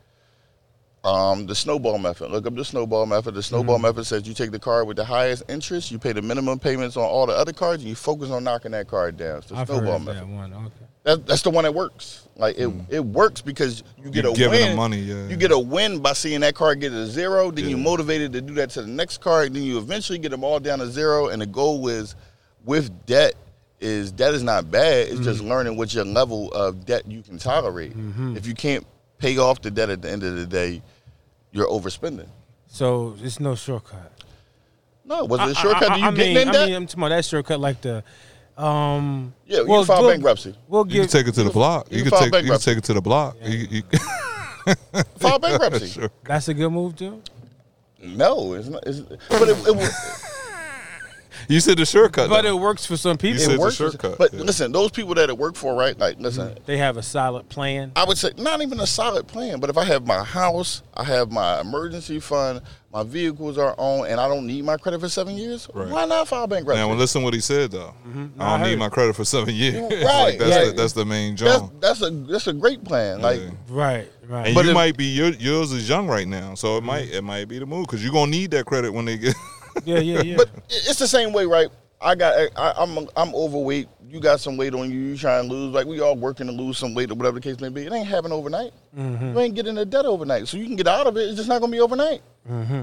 Um, 1.05 1.47
the 1.47 1.55
snowball 1.55 1.99
method. 1.99 2.31
Look 2.31 2.47
up 2.47 2.55
the 2.55 2.65
snowball 2.65 3.07
method. 3.07 3.35
The 3.35 3.43
snowball 3.43 3.75
Mm-hmm. 3.77 3.83
method 3.87 4.05
says 4.07 4.29
you 4.29 4.35
take 4.35 4.53
the 4.53 4.59
card 4.61 4.87
with 4.87 4.97
the 4.97 5.05
highest 5.05 5.43
interest, 5.49 5.91
you 5.91 5.99
pay 5.99 6.13
the 6.13 6.23
minimum 6.23 6.61
payments 6.61 6.97
on 6.97 7.03
all 7.03 7.27
the 7.27 7.33
other 7.33 7.53
cards, 7.53 7.83
and 7.83 7.89
you 7.89 7.97
focus 7.97 8.31
on 8.31 8.45
knocking 8.45 8.71
that 8.71 8.87
card 8.87 9.17
down. 9.17 9.39
It's 9.39 9.49
the 9.49 9.57
I've 9.57 9.67
snowball 9.67 9.99
method. 9.99 10.23
that 10.23 10.29
one. 10.29 10.53
Okay. 10.55 10.67
That, 11.05 11.27
that's 11.27 11.43
the 11.43 11.51
one 11.51 11.65
that 11.65 11.75
works. 11.75 12.29
Like 12.37 12.57
it, 12.57 12.71
it 12.89 13.05
works 13.05 13.41
because 13.41 13.83
you 14.01 14.11
get 14.13 14.25
You 14.39 14.47
a 14.47 14.51
win. 14.51 14.77
money, 14.77 14.99
yeah. 15.01 15.27
You 15.27 15.35
get 15.37 15.51
a 15.51 15.59
win 15.59 15.99
by 15.99 16.13
seeing 16.13 16.39
that 16.43 16.55
card 16.55 16.79
get 16.81 16.93
a 16.93 17.07
zero. 17.09 17.51
Then 17.51 17.69
you're 17.69 17.79
motivated 17.79 18.33
to 18.35 18.41
do 18.41 18.55
that 18.55 18.71
to 18.71 18.83
the 18.83 18.89
next 18.89 19.21
card. 19.21 19.53
Then 19.55 19.65
you 19.65 19.79
eventually 19.79 20.21
get 20.21 20.31
them 20.31 20.45
all 20.45 20.61
down 20.61 20.79
to 20.79 20.87
zero. 20.87 21.27
And 21.31 21.43
the 21.43 21.47
goal 21.47 21.89
is, 21.89 22.15
with 22.65 23.07
debt, 23.07 23.35
is 23.81 24.13
debt 24.13 24.35
is 24.35 24.45
not 24.45 24.71
bad. 24.71 25.09
It's 25.09 25.15
Mm-hmm. 25.15 25.25
just 25.25 25.41
learning 25.43 25.77
what 25.77 25.93
your 25.93 26.05
level 26.05 26.53
of 26.53 26.87
debt 26.87 27.03
you 27.09 27.23
can 27.23 27.39
tolerate. 27.39 27.97
Mm-hmm. 27.97 28.37
If 28.37 28.47
you 28.47 28.55
can't 28.55 28.87
pay 29.23 29.39
off 29.39 29.63
the 29.63 29.71
debt 29.71 29.89
at 29.89 30.03
the 30.03 30.11
end 30.11 30.25
of 30.25 30.35
the 30.35 30.47
day, 30.47 30.83
you're 31.53 31.69
overspending. 31.69 32.29
So 32.67 33.15
it's 33.23 33.39
no 33.39 33.55
shortcut. 33.55 34.11
No, 35.05 35.25
was 35.25 35.41
it 35.41 35.53
a 35.53 35.55
shortcut 35.55 35.91
I, 35.91 35.95
to 35.95 36.01
you 36.01 36.07
I 36.07 36.11
getting 36.11 36.35
mean, 36.35 36.47
in 36.49 36.53
debt? 36.53 36.63
I 36.63 36.67
mean, 36.67 36.75
I'm 36.75 36.87
talking 36.87 37.03
about 37.05 37.09
that 37.17 37.25
shortcut, 37.25 37.61
like 37.61 37.81
the, 37.81 38.03
um. 38.57 39.33
yeah, 39.47 39.59
you 39.59 39.67
well, 39.69 39.81
can 39.81 39.87
file 39.87 40.01
we'll- 40.03 40.11
bankruptcy. 40.11 40.55
We'll 40.69 40.85
give, 40.85 40.95
You 40.97 41.01
can 41.03 41.11
take 41.11 41.27
it 41.29 41.35
to 41.35 41.45
the 41.45 41.51
block. 41.51 41.87
you 41.91 41.99
You 41.99 42.03
can 42.05 42.11
can 42.19 42.31
take 42.33 42.45
you 42.45 42.51
can 42.51 42.61
take 42.61 42.79
it 42.79 42.85
to 42.85 42.95
the 42.95 43.01
block. 43.01 43.37
You- 43.45 43.69
you- 43.71 43.83
File 45.19 45.39
bankruptcy. 45.39 45.87
Sure. 45.89 46.11
That's 46.25 46.49
a 46.49 46.55
good 46.55 46.71
move 46.71 46.97
too. 46.97 47.21
No, 48.01 48.53
it's 48.55 48.69
not. 48.69 48.83
It's, 48.87 49.01
but 49.01 49.49
it, 49.49 49.57
it, 49.69 49.77
was- 49.77 50.32
You 51.49 51.61
said 51.61 51.79
the 51.79 51.87
shortcut. 51.87 52.29
But 52.29 52.43
though. 52.43 52.57
it 52.57 52.61
works 52.61 52.87
for 52.87 52.97
some 52.97 53.17
people. 53.19 53.35
You 53.35 53.39
said 53.41 53.51
it 53.53 53.55
the 53.55 53.61
works. 53.61 53.77
shortcut, 53.77 54.19
But 54.19 54.33
yeah. 54.33 54.43
listen, 54.43 54.73
those 54.73 54.91
people 54.91 55.15
that 55.15 55.29
it 55.29 55.37
work 55.39 55.55
for, 55.57 55.75
right? 55.75 55.99
Like, 55.99 56.15
mm-hmm. 56.15 56.25
listen, 56.25 56.59
They 56.67 56.79
have 56.79 56.97
a 56.97 57.03
solid 57.03 57.49
plan. 57.49 57.93
I 57.97 58.05
would 58.05 58.19
say 58.19 58.31
not 58.37 58.61
even 58.63 58.81
a 58.81 58.87
solid 58.87 59.27
plan, 59.27 59.61
but 59.61 59.71
if 59.71 59.77
I 59.77 59.85
have 59.85 60.07
my 60.07 60.23
house, 60.25 60.83
I 60.95 61.05
have 61.05 61.31
my 61.31 61.61
emergency 61.61 62.21
fund, 62.21 62.61
my 62.93 63.03
vehicles 63.03 63.57
are 63.57 63.75
owned, 63.79 64.09
and 64.09 64.21
I 64.21 64.29
don't 64.29 64.47
need 64.47 64.65
my 64.65 64.77
credit 64.77 65.01
for 65.01 65.09
seven 65.09 65.37
years, 65.37 65.67
Right. 65.73 65.89
why 65.89 66.05
not 66.05 66.29
file 66.29 66.47
bankruptcy? 66.47 66.79
Now, 66.79 66.89
well, 66.89 66.97
listen 66.99 67.23
what 67.23 67.33
he 67.33 67.41
said 67.41 67.71
though. 67.71 67.95
Mm-hmm. 68.07 68.27
No, 68.39 68.45
I 68.45 68.49
I 68.49 68.51
don't 68.59 68.61
need 68.67 68.71
heard 68.73 68.79
my 68.81 68.89
credit 68.91 69.17
for 69.17 69.25
seven 69.25 69.55
years. 69.55 69.81
Right, 69.81 69.93
like 70.03 70.39
that's 70.39 70.51
yeah. 70.51 70.65
the, 70.67 70.73
that's 70.73 70.93
the 70.93 71.05
main 71.07 71.35
job. 71.37 71.73
that's 71.81 72.03
a 72.03 72.11
that's 72.11 72.47
a 72.49 72.53
great 72.53 72.85
plan. 72.85 73.23
Like, 73.23 73.41
Yeah. 73.41 73.51
Right. 73.69 74.09
Right. 74.29 74.47
And 74.49 74.55
But 74.55 74.65
you 74.65 74.71
if- 74.71 74.75
might 74.75 74.97
be 74.97 75.07
your, 75.07 75.31
yours 75.31 75.73
is 75.73 75.89
young 75.89 76.07
right 76.07 76.29
now, 76.29 76.55
so 76.55 76.77
it 76.77 76.85
might 76.85 77.07
mm-hmm. 77.07 77.15
it 77.17 77.25
might 77.25 77.49
be 77.49 77.59
the 77.59 77.67
move 77.67 77.87
because 77.87 78.05
you're 78.05 78.13
gonna 78.13 78.31
need 78.31 78.51
that 78.53 78.67
credit 78.67 78.93
when 78.93 79.07
they 79.07 79.17
get. 79.17 79.35
yeah. 79.85 79.99
Yeah. 79.99 80.23
Yeah. 80.23 80.37
but 80.37 80.51
it's 80.69 80.99
the 80.99 81.09
same 81.09 81.33
way, 81.33 81.47
right? 81.47 81.69
I 82.01 82.15
got 82.15 82.51
I, 82.57 82.75
I'm 82.77 83.09
I'm 83.17 83.35
overweight. 83.35 83.89
You 84.09 84.21
got 84.21 84.41
some 84.41 84.57
weight 84.57 84.75
on 84.75 84.91
you. 84.91 84.99
You 84.99 85.17
trying 85.17 85.49
to 85.49 85.55
lose. 85.55 85.73
Like 85.73 85.87
we 85.87 86.01
all 86.01 86.17
working 86.17 86.47
to 86.47 86.53
lose 86.53 86.79
some 86.79 86.95
weight 86.95 87.11
or 87.11 87.15
whatever 87.15 87.37
the 87.37 87.41
case 87.41 87.61
may 87.61 87.69
be. 87.69 87.87
It 87.87 87.93
ain't 87.93 88.07
happening 88.07 88.33
overnight. 88.33 88.73
Mm-hmm. 88.97 89.33
You 89.33 89.41
ain't 89.41 89.55
getting 89.55 89.71
into 89.71 89.85
debt 89.85 90.05
overnight. 90.05 90.49
So 90.49 90.57
you 90.57 90.67
can 90.67 90.77
get 90.77 90.89
out 90.89 91.07
of 91.07 91.17
it. 91.17 91.29
It's 91.29 91.37
just 91.37 91.49
not 91.49 91.61
gonna 91.61 91.73
be 91.73 91.81
overnight. 91.81 92.23
Mm-hmm. 92.51 92.83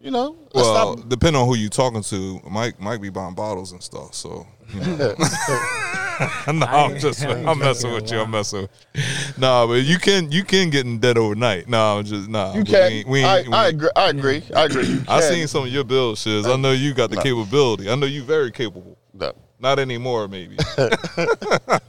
You 0.00 0.10
know. 0.10 0.36
Let's 0.52 0.68
well, 0.68 0.96
stop- 0.96 1.08
depending 1.08 1.40
on 1.40 1.48
who 1.48 1.56
you 1.56 1.68
talking 1.68 2.02
to, 2.02 2.40
Mike 2.50 2.80
might 2.80 3.00
be 3.00 3.08
buying 3.08 3.34
bottles 3.34 3.72
and 3.72 3.82
stuff. 3.82 4.14
So, 4.14 4.46
you 4.74 4.80
know. 4.80 5.14
no, 6.52 6.66
I'm 6.66 6.98
just 6.98 7.24
I 7.24 7.36
ain't 7.36 7.48
I'm 7.48 7.58
messing 7.58 7.92
with 7.92 8.10
you. 8.10 8.20
I'm 8.20 8.30
messing 8.30 8.62
with 8.62 8.70
you. 8.94 9.02
Nah, 9.38 9.66
but 9.66 9.84
you 9.84 9.98
can 9.98 10.30
you 10.30 10.44
can 10.44 10.70
get 10.70 10.84
in 10.84 10.98
debt 10.98 11.16
overnight. 11.16 11.68
No, 11.68 11.98
I'm 11.98 12.04
just 12.04 12.28
nah. 12.28 12.54
You 12.54 12.64
but 12.64 12.68
we 12.68 12.72
can. 12.72 12.92
ain't- 12.92 13.08
we 13.08 13.24
I, 13.24 13.42
we 13.42 13.52
I 13.52 13.68
agree. 13.68 13.88
I 13.96 14.10
agree. 14.10 14.42
I 14.54 14.64
agree. 14.64 15.02
I 15.08 15.20
seen 15.20 15.46
some 15.48 15.64
of 15.64 15.70
your 15.70 15.84
build 15.84 16.18
shiz. 16.18 16.46
I 16.46 16.56
know 16.56 16.72
you 16.72 16.92
got 16.94 17.10
the 17.10 17.16
No. 17.16 17.22
capability. 17.22 17.88
I 17.90 17.94
know 17.94 18.06
you 18.06 18.22
very 18.22 18.50
capable. 18.50 18.98
No. 19.14 19.32
Not 19.58 19.78
anymore, 19.78 20.26
maybe. 20.28 20.56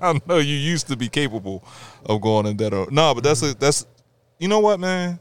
I 0.02 0.20
know 0.26 0.38
you 0.38 0.56
used 0.56 0.88
to 0.88 0.98
be 0.98 1.08
capable 1.08 1.64
of 2.06 2.22
going 2.22 2.46
in 2.46 2.58
debt. 2.58 2.74
or- 2.74 2.90
No, 2.92 3.14
but 3.14 3.24
that's 3.24 3.42
a 3.44 3.54
that's 3.56 3.86
you 4.40 4.48
know 4.48 4.60
what, 4.60 4.80
man? 4.80 5.20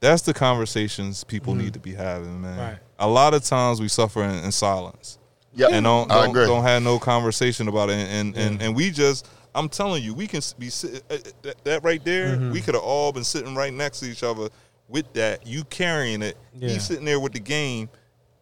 That's 0.00 0.22
the 0.22 0.34
conversations 0.34 1.24
people 1.24 1.54
mm-hmm. 1.54 1.64
need 1.64 1.72
to 1.74 1.80
be 1.80 1.94
having, 1.94 2.40
man. 2.40 2.58
Right. 2.58 2.78
A 3.00 3.08
lot 3.08 3.34
of 3.34 3.42
times 3.44 3.80
we 3.80 3.88
suffer 3.88 4.22
in, 4.22 4.44
in 4.44 4.52
silence 4.52 5.18
Yep. 5.58 5.70
and 5.72 5.84
don't 5.84 6.08
don't, 6.08 6.32
don't 6.32 6.62
have 6.62 6.82
no 6.82 6.98
conversation 6.98 7.68
about 7.68 7.90
it. 7.90 7.94
And 7.94 8.34
and, 8.34 8.36
and 8.36 8.62
and 8.62 8.76
we 8.76 8.90
just, 8.90 9.28
I'm 9.54 9.68
telling 9.68 10.02
you, 10.02 10.14
we 10.14 10.26
can 10.26 10.40
be 10.58 10.70
sitting, 10.70 11.00
uh, 11.10 11.18
that, 11.42 11.64
that 11.64 11.84
right 11.84 12.02
there. 12.04 12.36
Mm-hmm. 12.36 12.52
We 12.52 12.60
could 12.60 12.74
have 12.74 12.82
all 12.84 13.12
been 13.12 13.24
sitting 13.24 13.54
right 13.54 13.72
next 13.72 14.00
to 14.00 14.06
each 14.06 14.22
other 14.22 14.48
with 14.88 15.12
that. 15.14 15.46
You 15.46 15.64
carrying 15.64 16.22
it, 16.22 16.36
Yeah. 16.56 16.68
he's 16.70 16.84
sitting 16.84 17.04
there 17.04 17.20
with 17.20 17.32
the 17.32 17.40
game, 17.40 17.88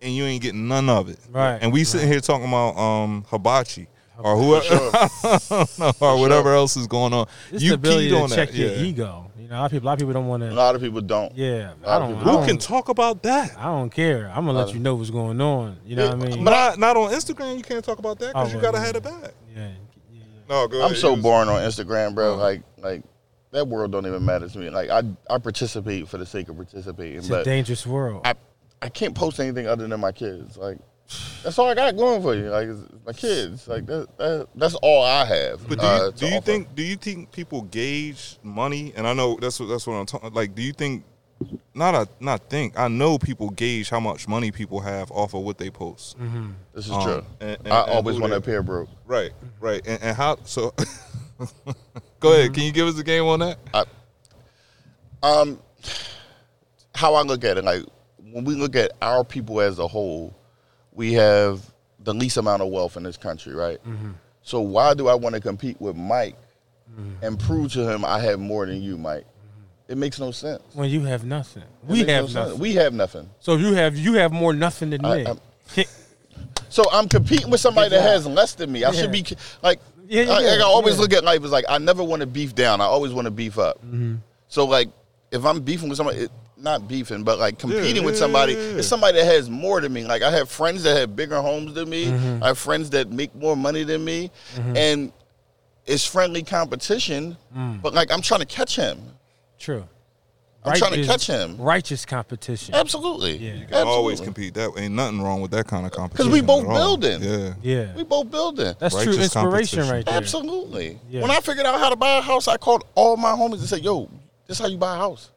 and 0.02 0.14
you 0.14 0.24
ain't 0.24 0.42
getting 0.42 0.68
none 0.68 0.88
of 0.90 1.08
it. 1.08 1.18
Right, 1.30 1.58
And 1.60 1.72
we 1.72 1.84
sitting 1.84 2.08
here 2.08 2.20
talking 2.20 2.48
about 2.48 2.76
um 2.76 3.24
hibachi. 3.28 3.88
Or 4.18 4.34
whoever, 4.34 5.94
or 6.00 6.18
whatever 6.18 6.54
else 6.54 6.74
is 6.78 6.86
going 6.86 7.12
on. 7.12 7.26
It's 7.52 7.62
you 7.62 7.70
the 7.70 7.74
ability 7.74 8.08
keyed 8.08 8.14
on 8.16 8.28
to 8.30 8.34
check 8.34 8.48
that. 8.48 8.56
your 8.56 8.70
yeah. 8.70 8.82
ego. 8.82 9.25
You 9.46 9.52
know, 9.52 9.58
a 9.58 9.60
lot 9.60 9.64
of 9.66 9.70
people, 9.70 9.86
a 9.86 9.88
lot 9.88 9.92
of 9.94 9.98
people 10.00 10.12
don't 10.14 10.26
want 10.26 10.42
to. 10.42 10.50
A 10.50 10.52
lot 10.52 10.74
of 10.74 10.80
people 10.80 11.00
don't. 11.00 11.32
Yeah, 11.36 11.72
A 11.84 11.88
I 11.90 11.98
don't. 12.00 12.08
people- 12.16 12.22
I 12.28 12.32
Who 12.32 12.38
don't, 12.38 12.46
can 12.48 12.58
talk 12.58 12.88
about 12.88 13.22
that? 13.22 13.56
I 13.56 13.64
don't 13.66 13.90
care. 13.90 14.28
I'm 14.34 14.44
gonna 14.44 14.58
let 14.58 14.74
you 14.74 14.80
know 14.80 14.96
what's 14.96 15.10
going 15.10 15.40
on. 15.40 15.76
You 15.86 15.94
know 15.94 16.08
what 16.08 16.14
I 16.26 16.28
mean? 16.34 16.44
But 16.44 16.50
not, 16.50 16.78
not 16.80 16.96
on 16.96 17.12
Instagram. 17.12 17.56
You 17.56 17.62
can't 17.62 17.84
talk 17.84 18.00
about 18.00 18.18
that 18.18 18.28
because 18.34 18.52
Oh, 18.52 18.56
you 18.56 18.60
gotta 18.60 18.78
yeah. 18.78 18.86
have 18.86 18.96
it 18.96 19.02
back. 19.04 19.34
yeah, 19.54 19.68
yeah, 19.68 19.68
yeah. 20.12 20.22
No, 20.48 20.66
go 20.66 20.78
I'm 20.80 20.86
ahead. 20.86 20.96
so 20.96 21.08
You 21.10 21.14
was- 21.14 21.22
boring 21.22 21.48
on 21.48 21.60
Instagram, 21.62 22.14
bro. 22.16 22.32
Oh. 22.32 22.36
Like, 22.36 22.62
like 22.78 23.02
that 23.52 23.68
world 23.68 23.92
don't 23.92 24.04
even 24.04 24.24
matter 24.24 24.48
to 24.48 24.58
me. 24.58 24.68
Like, 24.70 24.90
I 24.90 25.02
I 25.30 25.38
participate 25.38 26.08
for 26.08 26.18
the 26.18 26.26
sake 26.26 26.48
of 26.48 26.56
participating, 26.56 27.18
It's 27.18 27.28
but 27.28 27.42
a 27.42 27.44
dangerous 27.44 27.86
world. 27.86 28.22
I 28.24 28.34
I 28.82 28.88
can't 28.88 29.14
post 29.14 29.38
anything 29.38 29.68
other 29.68 29.86
than 29.86 30.00
my 30.00 30.10
kids. 30.12 30.56
Like, 30.56 30.78
that's 31.42 31.58
all 31.58 31.68
I 31.68 31.74
got 31.74 31.96
going 31.96 32.20
for 32.22 32.34
you. 32.34 32.50
Like, 32.50 32.68
my 33.04 33.12
kids. 33.12 33.68
Like 33.68 33.86
that, 33.86 34.08
that 34.18 34.48
that's 34.54 34.74
all 34.76 35.04
I 35.04 35.24
have. 35.24 35.68
But 35.68 35.78
do 35.78 35.86
you, 35.86 35.92
uh, 35.92 36.10
do 36.10 36.26
you 36.28 36.40
think 36.40 36.74
do 36.74 36.82
you 36.82 36.96
think 36.96 37.30
people 37.32 37.62
gauge 37.62 38.38
money? 38.42 38.92
And 38.96 39.06
I 39.06 39.12
know 39.14 39.36
that's 39.40 39.60
what 39.60 39.66
that's 39.66 39.86
what 39.86 39.94
I'm 39.94 40.06
talking. 40.06 40.32
Like, 40.32 40.54
do 40.54 40.62
you 40.62 40.72
think? 40.72 41.04
Not 41.74 41.94
I 41.94 42.06
not 42.18 42.48
think. 42.48 42.78
I 42.78 42.88
know 42.88 43.18
people 43.18 43.50
gauge 43.50 43.90
how 43.90 44.00
much 44.00 44.26
money 44.26 44.50
people 44.50 44.80
have 44.80 45.10
off 45.10 45.34
of 45.34 45.42
what 45.42 45.58
they 45.58 45.68
post. 45.70 46.16
this 46.74 46.86
is 46.86 46.90
um, 46.90 47.02
true? 47.02 47.24
and- 47.40 47.58
and- 47.64 47.72
I 47.72 47.82
and 47.82 47.90
always 47.90 48.18
want 48.18 48.32
to 48.32 48.38
appear 48.38 48.62
broke. 48.62 48.88
Right, 49.04 49.32
right. 49.60 49.86
And, 49.86 50.02
and 50.02 50.16
how? 50.16 50.38
So, 50.44 50.72
go 52.20 52.32
ahead. 52.32 52.54
Can 52.54 52.62
you 52.62 52.72
give 52.72 52.86
us 52.88 52.94
the 52.94 53.04
game 53.04 53.24
on 53.24 53.40
that? 53.40 53.58
Um, 55.22 55.58
how 56.94 57.14
I 57.14 57.22
look 57.22 57.44
at 57.44 57.58
it, 57.58 57.64
like 57.64 57.82
when 58.32 58.44
we 58.44 58.54
look 58.54 58.74
at 58.74 58.92
our 59.02 59.22
people 59.24 59.60
as 59.60 59.78
a 59.78 59.86
whole, 59.86 60.34
we 60.96 61.12
have 61.12 61.60
the 62.02 62.12
least 62.12 62.36
amount 62.38 62.62
of 62.62 62.68
wealth 62.68 62.96
in 62.96 63.02
this 63.04 63.16
country, 63.16 63.54
right? 63.54 63.78
Mm-hmm. 63.86 64.12
So 64.42 64.60
why 64.60 64.94
do 64.94 65.06
I 65.08 65.14
want 65.14 65.34
to 65.36 65.40
compete 65.40 65.80
with 65.80 65.94
Mike 65.96 66.36
and 67.22 67.38
prove 67.38 67.72
to 67.74 67.86
him 67.88 68.04
I 68.04 68.18
have 68.20 68.40
more 68.40 68.64
than 68.66 68.82
you, 68.82 68.96
Mike? 68.96 69.26
It 69.88 69.96
makes 69.98 70.18
no 70.18 70.30
sense. 70.32 70.62
when 70.72 70.90
you 70.90 71.02
have 71.02 71.24
nothing, 71.24 71.62
It 71.62 71.68
we 71.86 72.02
no 72.02 72.12
have 72.14 72.24
sense. 72.24 72.34
nothing. 72.34 72.58
We 72.58 72.74
have 72.74 72.92
nothing. 72.94 73.30
so 73.38 73.54
if 73.54 73.60
you 73.60 73.74
have 73.74 73.96
you 73.96 74.14
have 74.14 74.32
more 74.32 74.52
nothing 74.52 74.90
than 74.90 75.04
I- 75.04 75.16
me. 75.18 75.26
I'm- 75.26 75.40
So 76.68 76.84
I'm 76.92 77.08
competing 77.08 77.50
with 77.50 77.60
somebody 77.60 77.90
that 77.90 78.02
has 78.02 78.26
less 78.26 78.54
than 78.54 78.72
me. 78.72 78.84
I 78.84 78.90
should 78.92 79.12
be 79.12 79.24
like, 79.62 79.78
Yeah, 80.08 80.22
yeah, 80.24 80.32
I, 80.32 80.40
like, 80.40 80.60
I 80.60 80.62
always 80.62 80.96
yeah. 80.96 81.00
look 81.02 81.12
at 81.12 81.24
life 81.24 81.42
as 81.44 81.50
like 81.52 81.64
I 81.68 81.78
never 81.78 82.02
want 82.02 82.20
to 82.20 82.26
beef 82.26 82.54
down. 82.54 82.80
I 82.80 82.84
always 82.84 83.12
want 83.12 83.26
to 83.26 83.30
beef 83.30 83.58
up. 83.58 83.78
Mm-hmm. 83.78 84.16
So 84.48 84.64
like, 84.66 84.88
if 85.30 85.44
I'm 85.44 85.60
beefing 85.60 85.88
with 85.88 85.96
somebody, 85.96 86.18
it, 86.20 86.30
not 86.56 86.88
beefing, 86.88 87.22
but 87.22 87.38
like 87.38 87.58
competing 87.58 88.04
with 88.04 88.14
yeah, 88.14 88.20
somebody, 88.20 88.54
yeah, 88.54 88.58
yeah. 88.58 88.78
it's 88.78 88.88
somebody 88.88 89.18
that 89.18 89.24
has 89.24 89.50
more 89.50 89.80
than 89.80 89.92
me. 89.92 90.04
Like 90.04 90.22
I 90.22 90.30
have 90.30 90.50
friends 90.50 90.82
that 90.84 90.96
have 90.96 91.14
bigger 91.14 91.40
homes 91.40 91.74
than 91.74 91.88
me. 91.88 92.06
Mm-hmm. 92.06 92.42
I 92.42 92.48
have 92.48 92.58
friends 92.58 92.90
that 92.90 93.10
make 93.10 93.34
more 93.34 93.56
money 93.56 93.84
than 93.84 94.04
me, 94.04 94.30
and 94.74 95.12
it's 95.84 96.04
friendly 96.04 96.42
competition. 96.42 97.36
Mm. 97.56 97.82
But 97.82 97.94
like 97.94 98.10
I'm 98.10 98.22
trying 98.22 98.40
to 98.40 98.46
catch 98.46 98.76
him. 98.76 99.00
True. 99.58 99.86
I'm 100.64 100.76
trying 100.76 101.00
to 101.00 101.04
catch 101.04 101.26
him. 101.28 101.56
Righteous 101.58 102.04
competition. 102.04 102.74
Absolutely. 102.74 103.36
Yeah. 103.36 103.54
You 103.54 103.60
You 103.60 103.66
can 103.66 103.86
always 103.86 104.20
compete. 104.20 104.54
That 104.54 104.72
ain't 104.76 104.94
nothing 104.94 105.22
wrong 105.22 105.40
with 105.40 105.52
that 105.52 105.66
kind 105.66 105.86
of 105.86 105.92
competition. 105.92 106.30
Because 106.30 106.40
we 106.40 106.44
both 106.44 106.64
at 106.64 106.70
all. 106.70 106.96
building. 106.96 107.22
Yeah. 107.22 107.54
Yeah. 107.62 107.94
We 107.94 108.02
both 108.02 108.30
building. 108.30 108.74
That's 108.78 109.00
true 109.00 109.12
inspiration 109.12 109.88
right 109.88 110.04
there. 110.04 110.14
Absolutely. 110.14 110.98
Yeah. 111.08 111.22
When 111.22 111.30
I 111.30 111.40
figured 111.40 111.66
out 111.66 111.78
how 111.78 111.90
to 111.90 111.96
buy 111.96 112.18
a 112.18 112.20
house, 112.20 112.48
I 112.48 112.56
called 112.56 112.84
all 112.94 113.16
my 113.16 113.30
homies 113.30 113.58
and 113.58 113.68
said, 113.68 113.84
"Yo, 113.84 114.10
this 114.46 114.58
is 114.58 114.58
how 114.58 114.68
you 114.68 114.78
buy 114.78 114.96
a 114.96 114.98
house." 114.98 115.30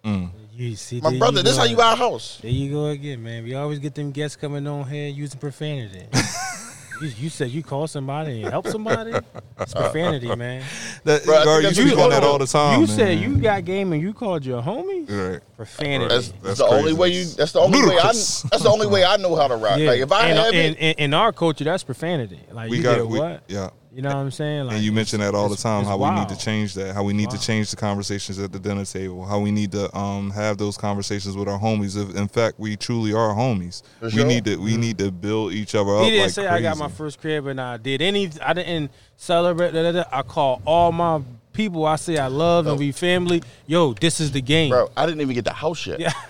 You 0.60 0.76
see, 0.76 1.00
My 1.00 1.18
brother, 1.18 1.42
this 1.42 1.56
go. 1.56 1.62
how 1.62 1.68
you 1.70 1.78
buy 1.78 1.94
a 1.94 1.96
house. 1.96 2.40
There 2.42 2.52
you 2.52 2.70
go 2.70 2.88
again, 2.88 3.24
man. 3.24 3.46
We 3.46 3.56
always 3.56 3.80
get 3.80 3.96
them 3.96 4.12
guests 4.12 4.36
coming 4.36 4.68
on 4.68 4.90
here 4.90 5.08
using 5.08 5.40
profanity. 5.40 6.06
you, 7.02 7.08
you 7.18 7.30
said 7.30 7.50
you 7.50 7.64
call 7.64 7.88
somebody 7.88 8.42
and 8.42 8.52
help 8.52 8.68
somebody. 8.68 9.14
It's 9.58 9.74
profanity, 9.74 10.28
uh, 10.28 10.34
uh, 10.34 10.36
man. 10.36 10.66
That, 11.06 11.24
Bro, 11.24 11.36
I 11.36 11.56
you 11.58 11.62
that's 11.62 11.78
speak 11.78 11.98
on 11.98 12.10
that 12.10 12.26
all 12.26 12.38
the 12.38 12.46
time. 12.46 12.82
you 12.82 12.88
man. 12.88 12.96
said 12.98 13.20
you 13.20 13.38
got 13.38 13.64
game 13.64 13.94
and 13.94 14.02
you 14.02 14.14
called 14.14 14.46
your 14.46 14.62
homie. 14.62 15.10
Right. 15.10 15.42
Profanity. 15.56 16.14
That's, 16.14 16.32
That's 16.44 16.58
the 16.60 16.66
only 16.66 16.92
way 16.92 17.08
you. 17.08 17.24
That's 17.24 17.54
the 17.54 17.62
only 17.62 17.80
way 17.82 17.98
I. 17.98 18.08
That's 18.08 18.44
the 18.44 18.70
only 18.70 18.88
way 18.88 19.06
I 19.06 19.16
know 19.16 19.38
how 19.38 19.48
to 19.48 19.56
rock. 19.56 19.80
yeah. 19.80 19.92
Like 19.92 20.02
if 20.02 20.12
I 20.12 20.30
in, 20.30 20.36
have 20.36 20.54
in, 20.54 20.74
it, 20.74 20.78
in, 20.78 20.94
in 21.06 21.14
our 21.14 21.32
culture, 21.32 21.64
that's 21.64 21.84
profanity. 21.86 22.42
Like 22.52 22.70
We 22.70 22.78
you 22.78 22.84
got 22.84 22.96
did 22.96 23.06
we, 23.06 23.18
what? 23.20 23.44
Yeah. 23.48 23.70
You 23.92 24.04
know 24.04 24.10
what 24.10 24.18
I'm 24.18 24.30
saying? 24.32 24.66
Like 24.68 24.76
and 24.76 24.84
you 24.86 24.92
mention 24.92 25.20
that 25.20 25.34
all 25.34 25.50
the 25.50 25.56
time 25.56 25.80
it's 25.82 25.90
how 25.90 25.98
we 25.98 26.12
need 26.12 26.30
to 26.30 26.38
change 26.38 26.76
that 26.76 26.94
how 26.94 27.02
we 27.04 27.12
need 27.14 27.32
to 27.32 27.40
change 27.40 27.72
the 27.72 27.76
conversations 27.76 28.38
at 28.38 28.52
the 28.52 28.60
dinner 28.60 28.86
table 28.86 29.26
how 29.26 29.40
we 29.40 29.50
need 29.52 29.72
to 29.72 29.96
um, 29.98 30.30
have 30.30 30.60
those 30.60 30.78
conversations 30.78 31.36
with 31.36 31.48
our 31.48 31.58
homies 31.60 31.98
if 31.98 32.16
in 32.16 32.28
fact 32.28 32.60
we 32.60 32.78
truly 32.78 33.14
are 33.14 33.34
homies 33.34 33.82
For 34.00 34.10
we 34.16 34.24
need 34.24 34.46
to 34.46 34.58
we 34.58 34.78
need 34.78 35.00
to 35.00 35.12
build 35.12 35.54
each 35.54 35.74
other 35.74 35.96
up 35.96 36.04
He 36.04 36.12
didn't 36.12 36.26
like 36.26 36.32
say 36.34 36.46
I 36.48 36.62
got 36.62 36.78
my 36.78 36.88
first 36.90 37.20
crib 37.20 37.48
and 37.48 37.60
I 37.60 37.78
did 37.78 38.02
any. 38.04 38.30
I 38.44 38.54
didn't 38.54 38.92
celebrate. 39.18 39.72
Da, 39.74 39.82
da, 39.82 39.92
da. 39.92 40.04
I 40.12 40.22
call 40.22 40.62
all 40.66 40.92
my 40.92 41.22
people 41.54 41.84
I 41.86 41.96
say 41.96 42.18
I 42.20 42.28
love 42.28 42.68
and 42.68 42.78
we 42.78 42.92
family, 42.92 43.42
yo, 43.66 43.94
this 43.94 44.20
is 44.20 44.32
the 44.32 44.42
game. 44.42 44.70
bro. 44.70 44.90
I 44.96 45.08
didn't 45.08 45.22
even 45.22 45.34
get 45.34 45.46
the 45.46 45.54
house 45.54 45.88
yet. 45.88 46.00
Yeah. 46.00 46.12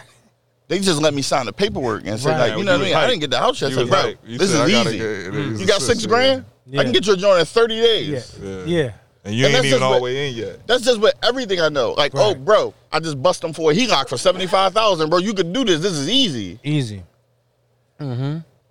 They 0.70 0.78
just 0.78 1.02
let 1.02 1.16
me 1.16 1.24
sign 1.24 1.48
the 1.48 1.52
paperwork 1.52 2.06
and 2.06 2.20
say, 2.20 2.30
Right. 2.30 2.50
like, 2.52 2.58
you 2.60 2.64
know 2.64 2.74
what 2.74 2.82
I 2.82 2.84
mean? 2.84 2.94
was 2.94 3.04
I 3.04 3.08
didn't 3.08 3.22
get 3.22 3.32
the 3.32 3.40
house 3.40 3.60
yet. 3.60 3.72
You 3.72 3.78
said, 3.78 3.88
bro, 3.90 4.02
hype. 4.02 4.20
You 4.24 4.38
this 4.38 4.52
said, 4.52 4.70
is 4.70 4.76
"I 4.76 4.82
easy. 4.88 4.98
get- 5.00 5.08
it 5.08 5.36
is 5.36 5.62
You 5.62 5.66
got 5.66 5.82
six 5.82 6.06
grand? 6.06 6.46
Yeah. 6.46 6.46
I 6.78 6.84
can 6.84 6.92
get 6.92 7.08
you 7.08 7.14
a 7.14 7.18
joint 7.18 7.40
in 7.40 7.46
30 7.46 7.82
days. 7.82 8.40
Yeah. 8.42 8.64
Yeah. 8.66 8.92
And 9.26 9.36
you 9.36 9.46
And 9.46 9.54
ain't 9.56 9.64
that's 9.64 9.66
even 9.66 9.70
just 9.72 9.82
all 9.84 9.90
what- 9.92 9.98
the 9.98 10.04
way 10.04 10.30
in 10.30 10.36
yet. 10.36 10.66
That's 10.68 10.84
just 10.84 11.00
with 11.02 11.14
everything 11.24 11.60
I 11.60 11.70
know. 11.70 11.92
Like, 11.94 12.14
oh, 12.16 12.34
bro, 12.36 12.74
I 12.92 13.00
just 13.00 13.22
bust 13.22 13.42
them 13.42 13.54
for 13.54 13.72
a 13.72 13.74
HELOC 13.76 14.08
for 14.10 14.18
75000 14.18 15.10
Bro, 15.10 15.20
you 15.20 15.34
could 15.34 15.52
do 15.52 15.64
this. 15.66 15.82
This 15.82 15.94
is 15.94 16.10
easy. 16.10 16.60
Easy. 16.64 17.04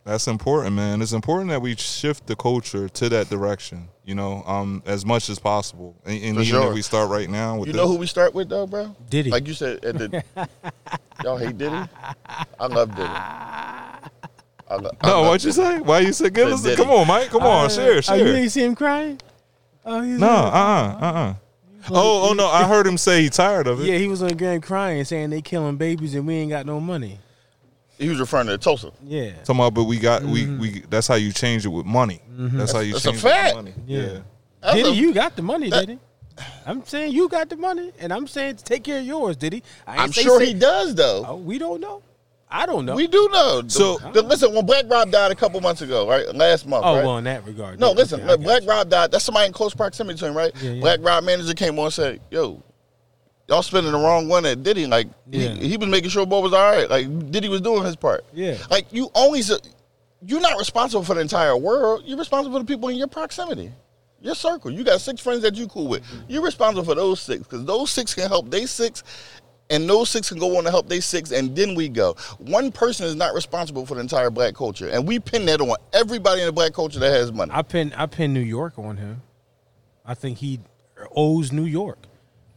That's 0.05 0.27
important, 0.27 0.75
man. 0.75 1.03
It's 1.03 1.13
important 1.13 1.51
that 1.51 1.61
we 1.61 1.77
shift 1.77 2.27
the 2.27 2.35
culture 2.35 2.89
to 2.89 3.09
that 3.11 3.29
direction. 3.29 3.89
You 4.07 4.15
know, 4.15 4.43
um, 4.47 4.83
as 4.87 5.05
much 5.05 5.29
as 5.29 5.39
possible, 5.39 5.95
and, 6.07 6.15
and 6.15 6.25
even 6.37 6.45
sure. 6.45 6.69
if 6.69 6.73
we 6.75 6.81
start 6.81 7.11
right 7.11 7.29
now 7.29 7.59
with 7.59 7.67
You 7.67 7.75
this, 7.75 7.83
know 7.83 7.89
who 7.89 7.97
we 7.97 8.07
start 8.07 8.33
with, 8.33 8.49
though, 8.49 8.67
bro? 8.67 8.97
Diddy. 9.11 9.31
Like 9.31 9.47
you 9.47 9.53
said, 9.53 9.85
at 9.85 9.99
the, 9.99 10.25
y'all 11.23 11.37
hate 11.37 11.59
Diddy? 11.59 11.77
I 12.59 12.67
love 12.69 12.97
Diddy. 12.97 13.11
I 14.71 14.77
lo- 14.77 14.91
I 15.01 15.07
No, 15.09 15.21
love 15.23 15.27
what 15.29 15.45
you 15.45 15.53
say? 15.53 15.79
Why 15.81 16.01
you 16.01 16.13
say? 16.13 16.31
Give 16.31 16.47
Said 16.49 16.53
us. 16.55 16.63
Diddy. 16.63 16.77
Come 16.77 16.91
on, 16.91 17.07
Mike. 17.07 17.29
Come 17.31 17.43
on, 17.43 17.67
Uh, 17.67 17.69
share, 17.69 17.93
Oh, 17.93 17.95
you 17.95 18.03
share. 18.03 18.37
ain't 18.37 18.53
see 18.53 18.65
him 18.65 18.75
crying? 18.75 19.19
Oh, 19.85 20.03
he's 20.03 20.19
No, 20.19 20.27
uh, 20.29 20.31
uh, 20.31 20.99
uh, 21.01 21.05
uh. 21.07 21.35
Oh, 21.91 22.29
oh 22.29 22.33
no! 22.35 22.47
I 22.49 22.65
heard 22.65 22.87
him 22.87 22.99
say 22.99 23.23
he 23.23 23.31
tired 23.31 23.67
of 23.67 23.81
it. 23.81 23.87
Yeah, 23.87 23.97
he 23.97 24.09
was 24.09 24.21
on 24.21 24.29
the 24.29 24.35
ground 24.35 24.63
crying, 24.63 25.03
saying 25.05 25.31
they 25.31 25.41
killing 25.41 25.77
babies 25.77 26.15
and 26.15 26.27
we 26.27 26.35
ain't 26.35 26.51
got 26.51 26.67
no 26.67 26.81
money. 26.81 27.19
He 27.99 28.09
was 28.11 28.21
referring 28.21 28.49
to 28.49 28.59
Tulsa. 28.59 28.93
Yeah. 29.03 29.33
Talking 29.45 29.57
about, 29.57 29.75
but 29.75 29.85
we 29.85 29.99
got 29.99 30.21
Mm-hmm. 30.23 30.59
we 30.61 30.71
we. 30.73 30.81
That's 30.91 31.07
how 31.09 31.15
you 31.15 31.33
change 31.33 31.65
it 31.65 31.71
with 31.71 31.87
money. 31.87 32.21
That's 32.37 32.73
how 32.73 32.81
you 32.81 32.93
That's 32.93 33.07
a 33.07 33.11
change 33.13 33.23
fact. 33.23 33.55
it 33.55 33.57
with 33.57 33.65
money. 33.65 33.75
Yeah. 33.87 34.01
Yeah. 34.01 34.19
That's 34.61 34.75
Diddy, 34.77 34.89
a- 34.91 34.93
you 34.93 35.15
got 35.15 35.35
the 35.37 35.43
money, 35.43 35.71
that- 35.71 35.87
Diddy. 35.87 35.99
I'm 36.67 36.85
saying 36.85 37.13
you 37.15 37.29
got 37.29 37.49
the 37.49 37.57
money, 37.57 37.91
and 37.99 38.13
I'm 38.13 38.27
saying 38.29 38.57
take 38.57 38.85
care 38.85 38.99
of 39.01 39.05
yours, 39.07 39.37
Diddy. 39.37 39.63
I 39.87 39.97
I'm 40.05 40.13
say 40.13 40.23
sure 40.23 40.39
say- 40.39 40.47
he 40.47 40.55
does, 40.55 40.95
though. 40.95 41.25
Oh, 41.27 41.37
we 41.37 41.59
don't 41.59 41.81
know. 41.81 42.03
I 42.51 42.65
don't 42.67 42.87
know. 42.87 42.95
We 42.95 43.07
do 43.07 43.29
know. 43.31 43.63
So- 43.69 43.99
The- 44.13 44.23
listen, 44.23 44.55
when 44.55 44.65
Black 44.65 44.85
Rob 44.89 45.11
died 45.11 45.31
a 45.31 45.35
couple 45.35 45.61
months 45.61 45.83
ago, 45.83 46.09
right? 46.09 46.35
Last 46.35 46.67
month, 46.67 46.85
oh, 46.87 46.97
right? 46.97 47.05
well, 47.05 47.19
in 47.19 47.25
that 47.25 47.45
regard. 47.47 47.79
No, 47.79 47.93
listen. 47.93 48.21
okay, 48.23 48.43
Black 48.43 48.63
Rob 48.67 48.89
died. 48.89 49.11
That's 49.11 49.25
somebody 49.25 49.47
in 49.47 49.53
close 49.53 49.75
proximity 49.75 50.19
to 50.21 50.27
him, 50.29 50.37
right? 50.37 50.53
Yeah, 50.63 50.71
yeah. 50.73 50.81
Black 50.81 51.01
Rob 51.03 51.25
manager 51.25 51.53
came 51.55 51.79
on 51.79 51.87
and 51.87 51.95
said, 51.95 52.21
"Yo, 52.31 52.63
y'all 53.49 53.63
spending 53.63 53.93
the 53.93 53.99
wrong 53.99 54.29
one 54.29 54.47
at 54.47 54.63
Diddy. 54.63 54.87
Like 54.87 55.09
Yeah. 55.31 55.51
he, 55.51 55.69
he 55.71 55.77
was 55.77 55.89
making 55.89 56.11
sure 56.11 56.25
Bo 56.27 56.41
was 56.41 56.53
all 56.53 56.71
right. 56.73 56.89
Like 56.89 57.31
Diddy 57.31 57.49
was 57.49 57.61
doing 57.61 57.85
his 57.85 57.97
part. 57.97 58.25
Yeah. 58.33 58.57
Like 58.71 58.93
you 58.93 59.11
only 59.15 59.43
you're 60.27 60.41
not 60.41 60.59
responsible 60.59 61.05
for 61.05 61.15
the 61.15 61.21
entire 61.21 61.57
world. 61.57 62.03
You're 62.05 62.19
responsible 62.19 62.59
for 62.59 62.65
the 62.65 62.67
people 62.67 62.89
in 62.89 62.97
your 62.97 63.07
proximity, 63.07 63.73
your 64.21 64.35
circle. 64.35 64.71
You 64.71 64.85
got 64.85 65.01
six 65.01 65.21
friends 65.21 65.43
that 65.43 65.55
you 65.55 65.67
cool 65.69 65.89
with. 65.89 66.03
You're 66.29 66.43
responsible 66.43 66.85
for 66.85 66.95
those 66.95 67.21
six 67.21 67.43
because 67.43 67.65
those 67.65 67.91
six 67.91 68.15
can 68.15 68.29
help 68.29 68.51
they 68.51 68.67
six. 68.67 69.03
And 69.71 69.89
those 69.89 70.09
six 70.09 70.31
can 70.31 70.39
go 70.39 70.57
on 70.57 70.65
to 70.65 70.71
help 70.71 70.89
they 70.89 71.01
six, 71.01 71.31
and 71.31 71.55
then 71.55 71.75
we 71.75 71.89
go. 71.89 72.15
One 72.39 72.73
person 72.73 73.07
is 73.07 73.15
not 73.15 73.35
responsible 73.35 73.85
for 73.85 73.95
the 73.95 74.01
entire 74.01 74.31
black 74.31 74.55
culture, 74.55 74.89
and 74.89 75.07
we 75.07 75.19
pin 75.19 75.45
that 75.47 75.61
on 75.61 75.77
everybody 75.93 76.41
in 76.41 76.47
the 76.47 76.53
black 76.53 76.73
culture 76.73 76.99
that 77.01 77.11
has 77.11 77.33
money. 77.33 77.53
I 77.55 77.63
pin 77.63 77.93
I 77.97 78.07
pin 78.07 78.33
New 78.33 78.41
York 78.41 78.79
on 78.79 78.97
him. 78.97 79.23
I 80.07 80.15
think 80.15 80.39
he 80.39 80.61
owes 81.15 81.53
New 81.53 81.67
York. 81.67 81.99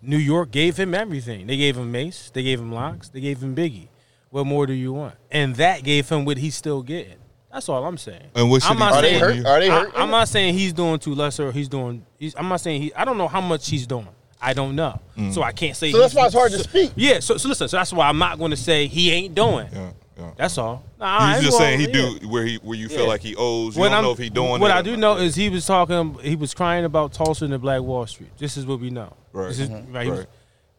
New 0.02 0.18
York 0.18 0.52
gave 0.52 0.78
him 0.78 0.96
everything. 0.96 1.48
They 1.48 1.58
gave 1.58 1.78
him 1.78 1.92
Mase. 1.92 2.32
They 2.34 2.44
gave 2.44 2.60
him 2.60 2.72
Lox. 2.72 3.10
They 3.10 3.20
gave 3.20 3.44
him 3.44 3.56
Biggie. 3.56 3.90
What 4.30 4.46
more 4.46 4.66
do 4.66 4.74
you 4.74 4.94
want? 4.94 5.16
And 5.30 5.56
that 5.58 5.84
gave 5.84 6.08
him 6.08 6.24
what 6.26 6.38
he's 6.38 6.56
still 6.56 6.82
getting. 6.82 7.18
That's 7.52 7.68
all 7.68 7.86
I'm 7.86 7.98
saying. 7.98 8.30
And 8.34 8.50
what 8.50 8.64
should 8.64 8.72
I'm 8.72 8.78
he 8.78 8.80
not 8.80 8.94
Are 8.94 9.02
they 9.02 9.20
saying, 9.20 9.44
hurt? 9.44 9.46
Are 9.46 9.60
they 9.60 9.70
I, 9.70 9.80
hurt? 9.82 9.92
I'm 9.96 10.10
not 10.10 10.30
saying 10.30 10.54
he's 10.54 10.72
doing 10.72 11.00
too 11.00 11.14
lesser. 11.14 11.50
Or 11.50 11.52
he's 11.52 11.68
doing. 11.68 12.06
He's, 12.18 12.34
I'm 12.36 12.48
not 12.48 12.62
saying 12.62 12.82
he. 12.82 12.94
I 12.94 13.04
don't 13.04 13.18
know 13.18 13.28
how 13.28 13.42
much 13.42 13.70
he's 13.70 13.86
doing. 13.86 14.08
I 14.42 14.54
don't 14.54 14.76
know. 14.76 15.00
Mm. 15.18 15.34
So 15.34 15.44
I 15.44 15.52
can't 15.52 15.76
say. 15.78 15.92
So 15.92 16.00
that's 16.00 16.16
why 16.16 16.26
it's 16.26 16.34
hard 16.34 16.52
to 16.52 16.60
speak. 16.60 16.92
Yeah. 16.96 17.20
So, 17.20 17.38
so 17.38 17.48
listen. 17.50 17.68
So 17.68 17.78
that's 17.78 17.94
why 17.94 18.08
I'm 18.10 18.18
not 18.18 18.40
going 18.40 18.52
to 18.52 18.58
say 18.58 18.88
he 18.88 19.12
ain't 19.12 19.36
doing. 19.36 19.68
Yeah, 19.72 19.92
yeah. 20.18 20.32
That's 20.36 20.58
all. 20.58 20.84
Nah, 21.00 21.34
He's 21.36 21.46
just 21.46 21.58
saying 21.58 21.80
he 21.80 21.86
yeah. 21.88 22.18
do 22.20 22.28
where 22.28 22.44
he 22.46 22.56
where 22.58 22.78
you 22.78 22.90
feel 22.90 23.08
like 23.08 23.22
he 23.22 23.36
owes. 23.36 23.76
You 23.76 23.82
What 23.82 23.88
don't 23.90 23.96
I'm- 23.98 24.04
know 24.04 24.12
if 24.12 24.18
he 24.18 24.30
doing 24.30 24.60
What 24.60 24.72
I 24.72 24.82
do 24.82 24.98
know 24.98 25.18
is 25.18 25.36
he 25.36 25.50
was 25.50 25.66
talking. 25.66 26.16
He 26.24 26.36
was 26.36 26.54
crying 26.54 26.86
about 26.86 27.14
Tulsa 27.14 27.46
and 27.46 27.54
the 27.54 27.60
Black 27.60 27.82
Wall 27.82 28.06
Street. 28.08 28.32
This 28.38 28.58
is 28.58 28.66
what 28.66 28.80
we 28.80 28.90
know. 28.90 29.14
Right. 29.32 29.50
This 29.50 29.60
is, 29.60 29.70
Mhm. 29.70 29.94
right, 29.94 30.10
Right. 30.10 30.26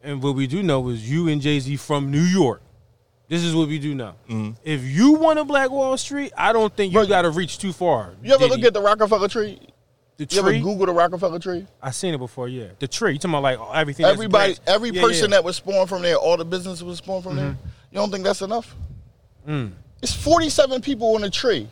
and 0.02 0.22
what 0.22 0.34
we 0.34 0.46
do 0.46 0.62
know 0.62 0.88
is 0.88 1.08
you 1.08 1.28
and 1.28 1.40
Jay 1.40 1.58
Z 1.60 1.76
from 1.76 2.10
New 2.10 2.20
York. 2.20 2.60
This 3.28 3.42
is 3.44 3.54
what 3.54 3.68
we 3.68 3.78
do 3.78 3.94
know. 3.94 4.12
Mhm. 4.28 4.56
If 4.64 4.82
you 4.82 5.12
want 5.12 5.38
a 5.38 5.44
Black 5.44 5.70
Wall 5.70 5.96
Street, 5.96 6.32
I 6.36 6.52
don't 6.52 6.76
think 6.76 6.92
you 6.92 7.06
got 7.06 7.22
to 7.22 7.30
reach 7.30 7.56
too 7.58 7.72
far. 7.72 8.10
You 8.22 8.34
ever 8.34 8.40
Diddy. 8.48 8.56
look 8.56 8.64
at 8.66 8.74
the 8.74 8.82
Roc-A-Fella 8.82 9.28
tree? 9.30 9.58
The 10.18 10.26
You 10.30 10.40
ever 10.40 10.50
tree? 10.50 10.60
Google 10.60 10.86
the 10.86 10.92
Roc-A-Fella 10.92 11.40
tree? 11.40 11.66
I 11.82 11.90
seen 11.90 12.14
it 12.14 12.18
before. 12.18 12.48
Yeah, 12.48 12.66
the 12.78 12.86
tree. 12.86 13.12
You 13.14 13.18
talking 13.18 13.30
about 13.34 13.42
like 13.42 13.58
everything? 13.76 14.04
Everybody, 14.06 14.54
branch. 14.54 14.58
every 14.66 14.90
Yeah, 14.90 15.00
person 15.02 15.16
yeah. 15.16 15.22
Mm-hmm. 15.24 15.30
that 15.32 15.44
was 15.44 15.56
spawned 15.56 15.88
from 15.88 16.02
there, 16.02 16.16
all 16.16 16.36
the 16.36 16.44
business 16.44 16.82
was 16.82 16.98
spawned 16.98 17.24
from 17.24 17.36
there. 17.36 17.56
You 17.90 17.96
don't 17.96 18.10
think 18.10 18.24
that's 18.24 18.42
enough? 18.42 18.74
Mm. 19.48 19.72
It's 20.02 20.14
47 20.14 20.80
people 20.82 21.14
on 21.14 21.22
the 21.22 21.30
tree 21.30 21.68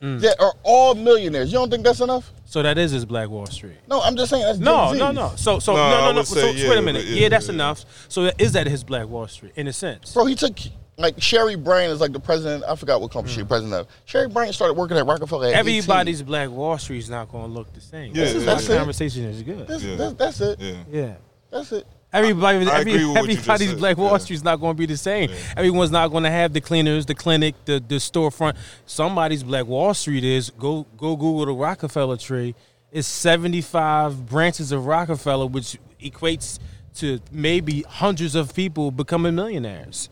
that 0.00 0.36
are 0.40 0.52
all 0.62 0.94
millionaires. 0.94 1.50
You 1.50 1.58
don't 1.58 1.70
think 1.70 1.84
that's 1.84 2.00
enough? 2.00 2.30
So 2.44 2.62
that 2.62 2.78
is 2.78 2.92
his 2.92 3.04
Black 3.04 3.28
Wall 3.28 3.46
Street. 3.46 3.76
No, 3.88 4.00
I'm 4.02 4.14
just 4.16 4.30
saying 4.30 4.42
that's 4.44 4.58
No, 4.58 4.88
Jay-Z. 4.92 4.98
no, 5.00 5.10
no. 5.10 5.32
So, 5.36 5.58
so 5.58 5.74
No, 5.74 5.90
no, 5.90 6.00
no, 6.06 6.12
no. 6.12 6.22
So, 6.22 6.34
say, 6.34 6.40
so 6.40 6.46
yeah, 6.62 6.68
wait 6.70 6.78
a 6.78 6.82
minute. 6.82 7.02
but 7.06 7.08
Yeah, 7.12 7.22
yeah, 7.22 7.28
that's 7.30 7.48
enough. 7.48 7.84
So 8.08 8.30
is 8.38 8.52
that 8.52 8.66
his 8.68 8.84
Black 8.84 9.08
Wall 9.08 9.26
Street 9.26 9.52
in 9.56 9.66
a 9.66 9.72
sense? 9.72 10.12
Bro, 10.12 10.26
he 10.26 10.34
took 10.36 10.56
like 10.98 11.20
Sherry 11.20 11.56
Brand 11.56 11.92
is 11.92 12.00
like 12.00 12.12
the 12.12 12.20
president. 12.20 12.64
I 12.66 12.74
forgot 12.76 13.00
what 13.00 13.10
company 13.10 13.34
she's 13.34 13.44
president 13.44 13.74
of. 13.74 13.86
Sherry 14.06 14.28
Brand 14.28 14.54
started 14.54 14.74
working 14.74 14.96
at 14.96 15.06
Roc-A-Fella. 15.06 15.48
At 15.48 15.50
18. 15.50 15.56
Mm. 15.56 15.60
Everybody's 15.60 16.22
Black 16.22 16.50
Wall 16.50 16.78
Street 16.78 16.98
is 16.98 17.10
not 17.10 17.30
going 17.30 17.44
to 17.44 17.50
look 17.50 17.72
the 17.72 17.80
same. 17.80 18.14
Yeah, 18.14 18.24
this 18.24 18.34
is 18.34 18.44
yeah, 18.44 18.54
why 18.54 18.60
yeah. 18.60 18.68
the 18.68 18.76
conversation 18.76 19.24
is 19.24 19.42
good. 19.42 19.66
That's, 19.66 19.82
Yeah. 19.82 19.96
that's, 19.96 20.14
that's 20.14 20.40
it. 20.40 20.60
Yeah. 20.60 20.82
Yeah. 20.90 21.14
That's 21.50 21.72
it. 21.72 21.86
Everybody, 22.12 22.66
I 22.66 22.80
every, 22.80 22.92
agree 22.92 23.04
with 23.04 23.14
what 23.16 23.28
you 23.28 23.34
just 23.36 23.48
everybody's. 23.48 23.78
Black 23.78 23.96
Wall 23.98 24.12
Yeah. 24.12 24.18
Street's 24.18 24.42
not 24.44 24.56
going 24.56 24.74
to 24.74 24.78
be 24.78 24.86
the 24.86 24.96
same. 24.96 25.30
Everyone's 25.56 25.90
not 25.90 26.08
going 26.08 26.24
to 26.24 26.30
have 26.30 26.52
the 26.52 26.60
cleaners, 26.60 27.04
the 27.04 27.14
clinic, 27.14 27.54
the 27.66 27.78
the 27.86 27.96
storefront. 27.96 28.56
Somebody's 28.86 29.42
Black 29.42 29.66
Wall 29.66 29.92
Street 29.92 30.24
is 30.24 30.50
go 30.50 30.86
go 30.96 31.14
Google 31.16 31.44
the 31.46 31.52
Roc-A-Fella 31.52 32.16
tree. 32.16 32.54
It's 32.90 33.08
seventy 33.08 33.60
five 33.60 34.24
branches 34.24 34.72
of 34.72 34.86
Roc-A-Fella, 34.86 35.46
which 35.46 35.76
equates 36.00 36.58
to 36.94 37.20
maybe 37.30 37.82
hundreds 37.82 38.34
of 38.34 38.54
people 38.54 38.90
becoming 38.90 39.34
millionaires. 39.34 40.08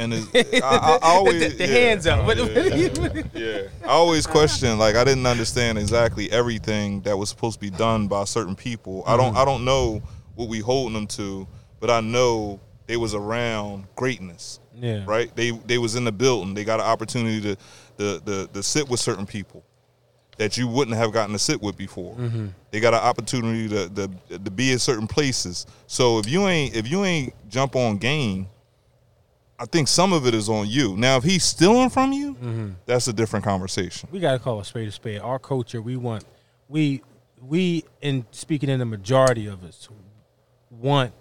And 0.00 0.14
it's, 0.14 0.26
I, 0.62 0.66
I, 0.68 0.98
I 1.02 1.08
always 1.14 1.40
the 1.40 1.48
the 1.56 1.66
yeah, 1.66 1.78
hands 1.78 2.06
up. 2.06 2.24
What- 2.24 2.36
yeah, 2.38 3.22
yeah. 3.34 3.62
I 3.84 3.88
always 3.88 4.26
question 4.26 4.78
like 4.78 4.96
I 4.96 5.04
didn't 5.04 5.26
understand 5.26 5.78
exactly 5.78 6.30
everything 6.32 7.02
that 7.02 7.16
was 7.16 7.28
supposed 7.28 7.60
to 7.60 7.60
be 7.60 7.70
done 7.70 8.08
by 8.08 8.24
certain 8.24 8.56
people. 8.56 9.02
I 9.06 9.10
Mm-hmm. 9.12 9.20
don't 9.22 9.36
I 9.36 9.44
don't 9.44 9.64
know 9.64 10.02
what 10.34 10.48
we 10.48 10.60
holding 10.60 10.94
them 10.94 11.06
to, 11.08 11.46
but 11.80 11.90
I 11.90 12.00
know 12.00 12.60
they 12.86 12.96
was 12.96 13.14
around 13.14 13.86
greatness. 13.94 14.58
Yeah. 14.74 15.04
Right? 15.06 15.34
They 15.36 15.50
they 15.50 15.78
was 15.78 15.94
in 15.96 16.04
the 16.04 16.12
building. 16.12 16.54
They 16.54 16.64
got 16.64 16.80
an 16.80 16.86
opportunity 16.86 17.40
to 17.42 17.56
to, 17.98 18.20
to, 18.24 18.46
to 18.54 18.62
sit 18.62 18.88
with 18.88 18.98
certain 19.00 19.26
people 19.26 19.62
that 20.38 20.56
you 20.56 20.66
wouldn't 20.66 20.96
have 20.96 21.12
gotten 21.12 21.34
to 21.34 21.38
sit 21.38 21.60
with 21.60 21.76
before. 21.76 22.16
Mm-hmm. 22.16 22.46
They 22.70 22.80
got 22.80 22.94
an 22.94 23.00
opportunity 23.00 23.68
to, 23.68 23.88
to 23.90 24.38
to 24.38 24.50
be 24.50 24.72
in 24.72 24.78
certain 24.78 25.06
places. 25.06 25.66
So 25.86 26.18
if 26.18 26.26
you 26.26 26.48
ain't 26.48 26.74
if 26.74 26.90
you 26.90 27.04
ain't 27.04 27.34
jump 27.50 27.76
on 27.76 27.98
game, 27.98 28.46
I 29.60 29.66
think 29.66 29.88
some 29.88 30.14
of 30.14 30.26
it 30.26 30.32
is 30.34 30.48
on 30.48 30.66
you. 30.68 30.96
Now, 30.96 31.18
if 31.18 31.24
he's 31.24 31.44
stealing 31.44 31.90
from 31.90 32.12
you, 32.12 32.34
Mm-hmm. 32.34 32.70
that's 32.86 33.08
a 33.08 33.12
different 33.12 33.44
conversation. 33.44 34.08
we 34.10 34.18
got 34.18 34.32
to 34.32 34.38
call 34.38 34.58
a 34.58 34.64
spade 34.64 34.88
a 34.88 34.92
spade. 34.92 35.20
Our 35.20 35.38
culture, 35.38 35.82
we 35.82 35.96
want, 35.96 36.24
we, 36.68 37.02
we, 37.42 37.84
in 38.00 38.24
speaking 38.30 38.70
in 38.70 38.78
the 38.78 38.86
majority 38.86 39.46
of 39.46 39.62
us, 39.62 39.86
want 40.70 41.12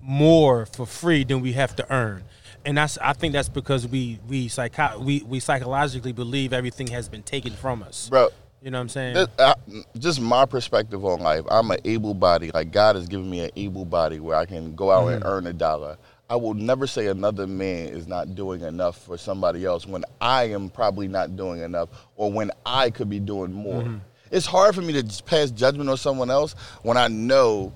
more 0.00 0.66
for 0.66 0.84
free 0.84 1.24
than 1.24 1.40
we 1.40 1.52
have 1.54 1.74
to 1.76 1.90
earn, 1.92 2.24
and 2.66 2.76
that's 2.76 2.98
I 2.98 3.14
think 3.14 3.32
that's 3.32 3.48
because 3.48 3.86
we 3.88 4.20
we 4.28 4.48
psycho 4.48 4.98
we 4.98 5.22
we 5.22 5.40
psychologically 5.40 6.12
believe 6.12 6.52
everything 6.52 6.88
has 6.88 7.08
been 7.08 7.22
taken 7.22 7.52
from 7.54 7.82
us. 7.82 8.10
Bro, 8.10 8.28
You 8.60 8.70
know 8.70 8.78
what 8.78 8.82
I'm 8.82 8.88
saying? 8.90 9.14
This- 9.14 9.28
I- 9.38 9.54
just 9.98 10.20
my 10.20 10.44
perspective 10.44 11.02
on 11.06 11.20
life. 11.20 11.44
I'm 11.50 11.70
an 11.70 11.78
able 11.86 12.12
body. 12.12 12.50
Like 12.52 12.70
God 12.70 12.96
has 12.96 13.06
given 13.08 13.30
me 13.30 13.40
an 13.40 13.50
able 13.56 13.86
body 13.86 14.20
where 14.20 14.36
I 14.36 14.44
can 14.44 14.74
go 14.74 14.90
out 14.90 15.08
and 15.08 15.22
earn 15.24 15.46
a 15.46 15.52
dollar. 15.54 15.96
I 16.34 16.36
will 16.36 16.54
never 16.54 16.88
say 16.88 17.06
another 17.06 17.46
man 17.46 17.90
is 17.90 18.08
not 18.08 18.34
doing 18.34 18.62
enough 18.62 19.00
for 19.04 19.16
somebody 19.16 19.64
else 19.64 19.86
when 19.86 20.02
I 20.20 20.48
am 20.50 20.68
probably 20.68 21.06
not 21.06 21.36
doing 21.36 21.60
enough 21.60 21.90
or 22.16 22.32
when 22.32 22.50
I 22.66 22.90
could 22.90 23.08
be 23.08 23.20
doing 23.20 23.52
more. 23.52 24.00
It's 24.32 24.44
hard 24.44 24.74
for 24.74 24.82
me 24.82 24.92
to 24.94 25.04
just 25.04 25.24
pass 25.26 25.52
judgment 25.52 25.88
on 25.88 25.96
someone 25.96 26.32
else 26.32 26.56
when 26.82 26.96
I 26.96 27.06
know 27.06 27.72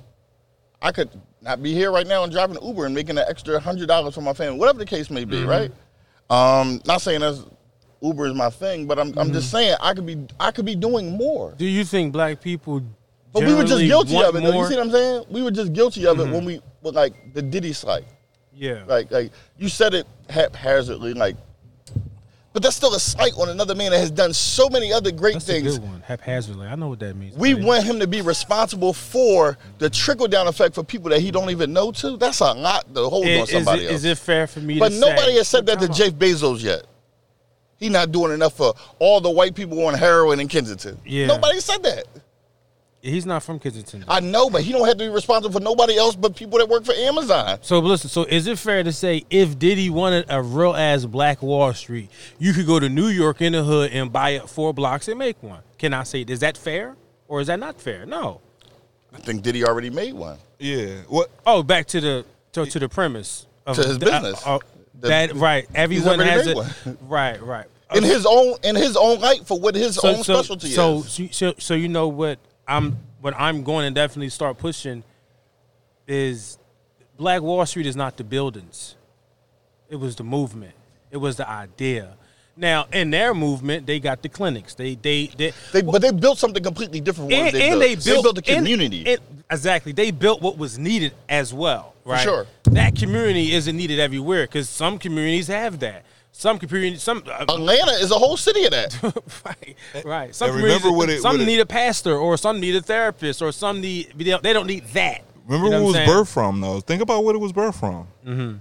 I 0.83 0.91
could 0.91 1.09
not 1.41 1.63
be 1.63 1.73
here 1.73 1.93
right 1.93 2.05
now 2.05 2.25
and 2.25 2.33
driving 2.33 2.57
an 2.57 2.67
Uber 2.67 2.87
and 2.87 2.97
making 2.97 3.17
an 3.17 3.25
extra 3.29 3.61
hundred 3.61 3.87
dollars 3.87 4.17
for 4.17 4.23
my 4.23 4.33
family, 4.33 4.59
whatever 4.59 4.81
the 4.81 4.87
case 4.87 5.09
may 5.09 5.25
be, 5.25 5.45
right? 5.45 5.71
Um, 6.29 6.81
not 6.85 7.01
saying 7.01 7.21
that's 7.21 7.45
Uber 8.01 8.27
is 8.27 8.35
my 8.35 8.51
thing, 8.51 8.89
but 8.89 8.99
I'm 8.99 9.17
I'm 9.17 9.33
just 9.33 9.53
saying 9.53 9.77
I 9.81 9.95
could 9.95 10.05
be 10.07 10.27
I 10.41 10.51
could 10.51 10.65
be 10.67 10.75
doing 10.75 11.17
more. 11.17 11.55
Do 11.57 11.65
you 11.65 11.85
think 11.85 12.13
black 12.13 12.41
people? 12.41 12.83
But 13.33 13.45
we 13.45 13.55
were 13.55 13.63
just 13.63 13.83
guilty 13.83 14.21
of 14.21 14.35
it. 14.35 14.43
Though. 14.43 14.49
You? 14.49 14.55
Mm-hmm. 14.55 14.69
see 14.69 14.77
what 14.77 14.85
I'm 14.85 14.91
saying? 14.91 15.25
We 15.31 15.43
were 15.43 15.53
just 15.53 15.73
guilty 15.73 16.09
of 16.09 16.19
it 16.19 16.29
when 16.29 16.45
we 16.45 16.61
like 16.83 17.35
the 17.35 17.43
Diddy 17.43 17.73
slight. 17.73 18.05
Yeah. 18.59 18.83
Like 18.87 19.11
like 19.11 19.33
you 19.57 19.69
said 19.69 19.95
it 19.95 20.07
haphazardly, 20.29 21.15
like 21.15 21.37
But 22.53 22.63
that's 22.63 22.75
still 22.77 22.95
a 22.95 23.01
slight 23.01 23.33
on 23.39 23.49
another 23.49 23.75
man 23.75 23.93
that 23.93 23.99
has 24.01 24.11
done 24.11 24.33
so 24.33 24.69
many 24.69 24.93
other 24.93 25.13
great 25.13 25.35
That's 25.35 25.49
a 25.49 25.53
things. 25.53 25.79
good 25.79 25.89
one. 25.89 26.01
Haphazardly. 26.01 26.67
I 26.67 26.75
know 26.75 26.89
what 26.89 26.99
that 27.01 27.15
means. 27.15 27.37
We 27.37 27.55
want 27.55 27.85
him 27.85 28.01
to 28.01 28.07
be 28.09 28.21
responsible 28.21 28.93
for 28.93 29.57
the 29.79 29.89
trickle 29.89 30.27
down 30.27 30.49
effect 30.49 30.75
for 30.75 30.83
people 30.83 31.11
that 31.11 31.21
he 31.21 31.31
don't 31.31 31.51
even 31.51 31.73
know 31.73 31.93
to. 31.93 32.17
That's 32.17 32.41
a 32.41 32.53
lot 32.53 32.93
to 32.95 33.09
hold 33.09 33.27
Is, 33.27 33.39
on 33.39 33.45
is 33.45 33.51
somebody 33.51 33.83
it, 33.85 33.87
else. 33.93 33.95
is 33.97 34.05
it 34.07 34.19
fair 34.19 34.47
for 34.47 34.61
me 34.61 34.79
but 34.79 34.93
nobody 34.93 35.33
say, 35.33 35.37
has 35.37 35.49
said 35.49 35.67
that 35.67 35.79
to 35.81 35.89
on. 35.89 35.95
Jeff 35.95 36.13
Bezos 36.15 36.63
yet. 36.63 36.83
He's 37.79 37.91
not 37.93 38.11
doing 38.11 38.33
enough 38.33 38.55
for 38.57 38.75
all 38.99 39.21
the 39.21 39.31
white 39.31 39.55
people 39.55 39.87
on 39.87 39.95
heroin 39.95 40.41
in 40.41 40.49
Kensington. 40.49 40.99
Yeah. 41.07 41.27
Nobody 41.27 41.61
said 41.61 41.81
that. 41.85 42.07
He's 43.09 43.27
not 43.27 43.43
from 43.43 43.59
Kensington. 43.59 44.05
I 44.09 44.21
know, 44.21 44.51
but 44.51 44.63
he 44.63 44.73
don't 44.73 44.87
have 44.87 44.97
to 44.99 45.05
be 45.05 45.09
responsible 45.09 45.53
for 45.59 45.65
nobody 45.65 45.97
else 45.97 46.15
but 46.17 46.37
people 46.37 46.59
that 46.59 46.69
work 46.69 46.85
for 46.85 46.93
Amazon. 46.95 47.59
So 47.63 47.79
listen, 47.79 48.09
so 48.11 48.25
is 48.25 48.47
it 48.47 48.59
fair 48.59 48.83
to 48.83 48.93
say 48.93 49.25
if 49.31 49.59
Diddy 49.59 49.91
wanted 49.91 50.27
a 50.29 50.43
real 50.43 50.75
ass 50.75 51.05
Black 51.05 51.43
Wall 51.43 51.73
Street, 51.75 52.11
you 52.39 52.53
could 52.53 52.67
go 52.67 52.79
to 52.79 52.89
New 52.89 53.09
York 53.09 53.41
in 53.41 53.53
the 53.53 53.63
hood 53.65 53.93
and 53.93 54.13
buy 54.13 54.31
it 54.31 54.49
four 54.49 54.73
blocks 54.73 55.09
and 55.09 55.19
make 55.19 55.43
one? 55.43 55.61
Can 55.79 55.95
I 55.95 56.03
say 56.05 56.23
is 56.23 56.41
that 56.41 56.57
fair 56.57 56.97
or 57.27 57.41
is 57.41 57.47
that 57.49 57.59
not 57.59 57.81
fair? 57.81 58.07
No. 58.07 58.41
I 59.15 59.19
think 59.19 59.43
Diddy 59.43 59.65
already 59.65 59.91
made 59.91 60.15
one. 60.15 60.39
Yeah. 60.59 60.97
What? 61.09 61.31
Oh, 61.47 61.63
back 61.63 61.87
to 61.89 62.01
the 62.01 62.25
to, 62.53 62.67
to 62.67 62.79
the 62.79 62.89
premise 62.89 63.47
of 63.67 63.77
To 63.77 63.83
his 63.87 63.99
the- 63.99 64.07
business. 64.07 64.47
uh, 64.47 64.57
uh, 64.57 64.59
The- 65.01 65.09
that 65.09 65.35
right. 65.35 65.67
Everyone 65.75 66.19
has 66.19 66.47
made 66.47 66.51
it. 66.53 66.57
one. 66.57 66.99
Right, 67.09 67.41
right. 67.43 67.67
In 67.95 68.03
his 68.03 68.27
own 68.27 68.57
in 68.65 68.77
his 68.77 68.97
own 68.99 69.19
light 69.21 69.47
for 69.47 69.59
what 69.59 69.75
his 69.75 69.95
so, 69.95 70.09
own 70.09 70.23
so, 70.23 70.35
specialty 70.35 70.69
so, 70.69 70.99
is. 70.99 71.29
so, 71.35 71.55
so 71.59 71.73
you 71.75 71.89
know 71.89 72.09
what 72.09 72.39
I'm 72.69 72.99
what 73.21 73.35
I'm 73.37 73.63
going 73.65 73.93
to 73.93 74.01
definitely 74.01 74.29
start 74.29 74.59
pushing 74.59 75.03
is 76.07 76.59
Black 77.17 77.43
Wall 77.43 77.65
Street 77.67 77.87
is 77.87 77.97
not 77.97 78.17
the 78.17 78.25
buildings. 78.25 78.95
It 79.89 79.97
was 79.97 80.17
the 80.17 80.25
movement. 80.25 80.75
It 81.11 81.17
was 81.17 81.37
the 81.37 81.49
idea. 81.49 82.15
Now, 82.57 82.87
in 82.93 83.11
their 83.11 83.35
movement, 83.35 83.87
they 83.87 84.01
got 84.01 84.21
the 84.23 84.29
clinics. 84.29 84.75
They 84.75 84.95
they 84.97 85.27
they, 85.29 85.53
They, 85.73 85.83
but 85.83 86.03
they 86.03 86.11
built 86.13 86.39
something 86.39 86.63
completely 86.63 87.01
different. 87.01 87.33
and, 87.33 87.55
they, 87.55 87.71
and 87.71 87.81
built. 87.81 88.03
they 88.05 88.13
built, 88.23 88.39
a 88.39 88.43
community. 88.43 88.99
and- 89.01 89.09
and- 89.09 89.45
exactly. 89.51 89.93
They 89.93 90.11
built 90.11 90.43
what 90.43 90.59
was 90.59 90.79
needed 90.79 91.15
as 91.29 91.55
well. 91.55 91.95
Right. 92.05 92.21
sure. 92.21 92.47
That 92.65 92.97
community 92.97 93.53
isn't 93.55 93.77
needed 93.77 93.99
everywhere 94.01 94.45
because 94.47 94.69
some 94.69 94.99
communities 94.99 95.47
have 95.49 95.79
that. 95.81 96.05
Some 96.39 96.61
communities, 96.61 97.03
some 97.03 97.25
uh, 97.27 97.47
Atlanta 97.49 97.91
is 97.95 98.13
a 98.13 98.15
whole 98.15 98.37
city 98.37 98.65
of 98.65 98.71
that. 98.71 98.97
right, 99.45 100.05
right. 100.05 100.33
Some 100.33 100.51
And 100.51 100.63
remember 100.63 100.93
what 100.93 101.11
it- 101.11 101.21
some 101.21 101.33
what 101.33 101.41
it- 101.41 101.47
need 101.47 101.59
a 101.59 101.67
pastor, 101.67 102.17
or 102.17 102.37
some 102.37 102.61
need 102.61 102.77
a 102.77 102.81
therapist, 102.81 103.43
or 103.43 103.51
some 103.51 103.81
need 103.81 104.13
they 104.17 104.53
don't, 104.53 104.67
need 104.69 104.85
that. 104.93 105.23
Remember 105.49 105.65
You 105.67 105.71
know 105.73 105.79
who 105.81 105.85
what 105.87 105.97
it 105.97 106.07
was 106.07 106.29
birthed 106.29 106.33
from 106.33 106.61
though. 106.61 106.79
Think 106.79 107.03
about 107.03 107.25
what 107.25 107.35
it 107.35 107.39
was 107.41 107.53
birthed 107.53 107.81
from. 107.81 108.07
Mm-hmm. 108.25 108.57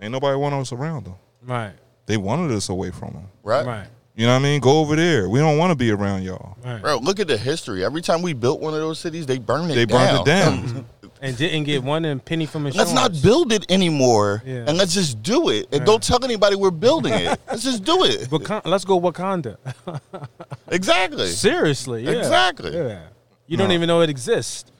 Ain't 0.00 0.12
nobody 0.12 0.38
wanted 0.38 0.56
us 0.60 0.72
around 0.72 1.04
them. 1.04 1.16
Right, 1.42 1.74
They 2.06 2.16
wanted 2.16 2.50
us 2.50 2.70
away 2.70 2.92
from 2.92 3.12
them. 3.12 3.28
Right? 3.42 3.66
right, 3.66 3.88
You 4.18 4.26
know 4.26 4.32
what 4.32 4.40
I 4.40 4.42
mean? 4.42 4.60
Go 4.60 4.80
over 4.80 4.96
there. 4.96 5.28
We 5.28 5.38
don't 5.38 5.58
want 5.58 5.70
to 5.70 5.76
be 5.76 5.92
around 5.92 6.24
y'all. 6.24 6.56
right. 6.64 6.82
Bro, 6.82 6.98
look 6.98 7.20
at 7.20 7.28
the 7.28 7.36
history. 7.38 7.84
Every 7.84 8.02
time 8.02 8.20
we 8.20 8.32
built 8.32 8.60
one 8.60 8.74
of 8.74 8.80
those 8.80 8.98
cities, 8.98 9.26
they 9.26 9.38
burned 9.38 9.70
it 9.70 9.76
They 9.76 9.86
down. 9.86 10.24
burned 10.24 10.28
it 10.28 10.72
down. 10.74 10.86
And 11.20 11.36
didn't 11.36 11.64
get 11.64 11.82
one 11.82 12.04
and 12.04 12.24
penny 12.24 12.46
from 12.46 12.64
insurance. 12.66 12.92
Let's 12.92 12.94
not 13.16 13.20
build 13.24 13.52
it 13.52 13.68
anymore, 13.72 14.40
Yeah. 14.46 14.66
and 14.68 14.78
let's 14.78 14.94
just 14.94 15.20
do 15.20 15.48
it. 15.48 15.66
And 15.72 15.84
don't 15.84 16.00
tell 16.00 16.24
anybody 16.24 16.54
we're 16.54 16.70
building 16.70 17.12
it. 17.12 17.40
let's 17.48 17.64
just 17.64 17.82
do 17.82 18.04
it. 18.04 18.20
Wakan- 18.30 18.62
let's 18.64 18.84
go 18.84 19.00
Wakanda. 19.00 19.56
Exactly. 20.68 21.26
Seriously, 21.28 22.04
yeah. 22.04 22.12
Exactly. 22.12 22.72
Yeah. 22.72 23.00
You 23.46 23.56
don't 23.56 23.72
even 23.72 23.86
know 23.88 24.00
it 24.02 24.10
exists. 24.10 24.70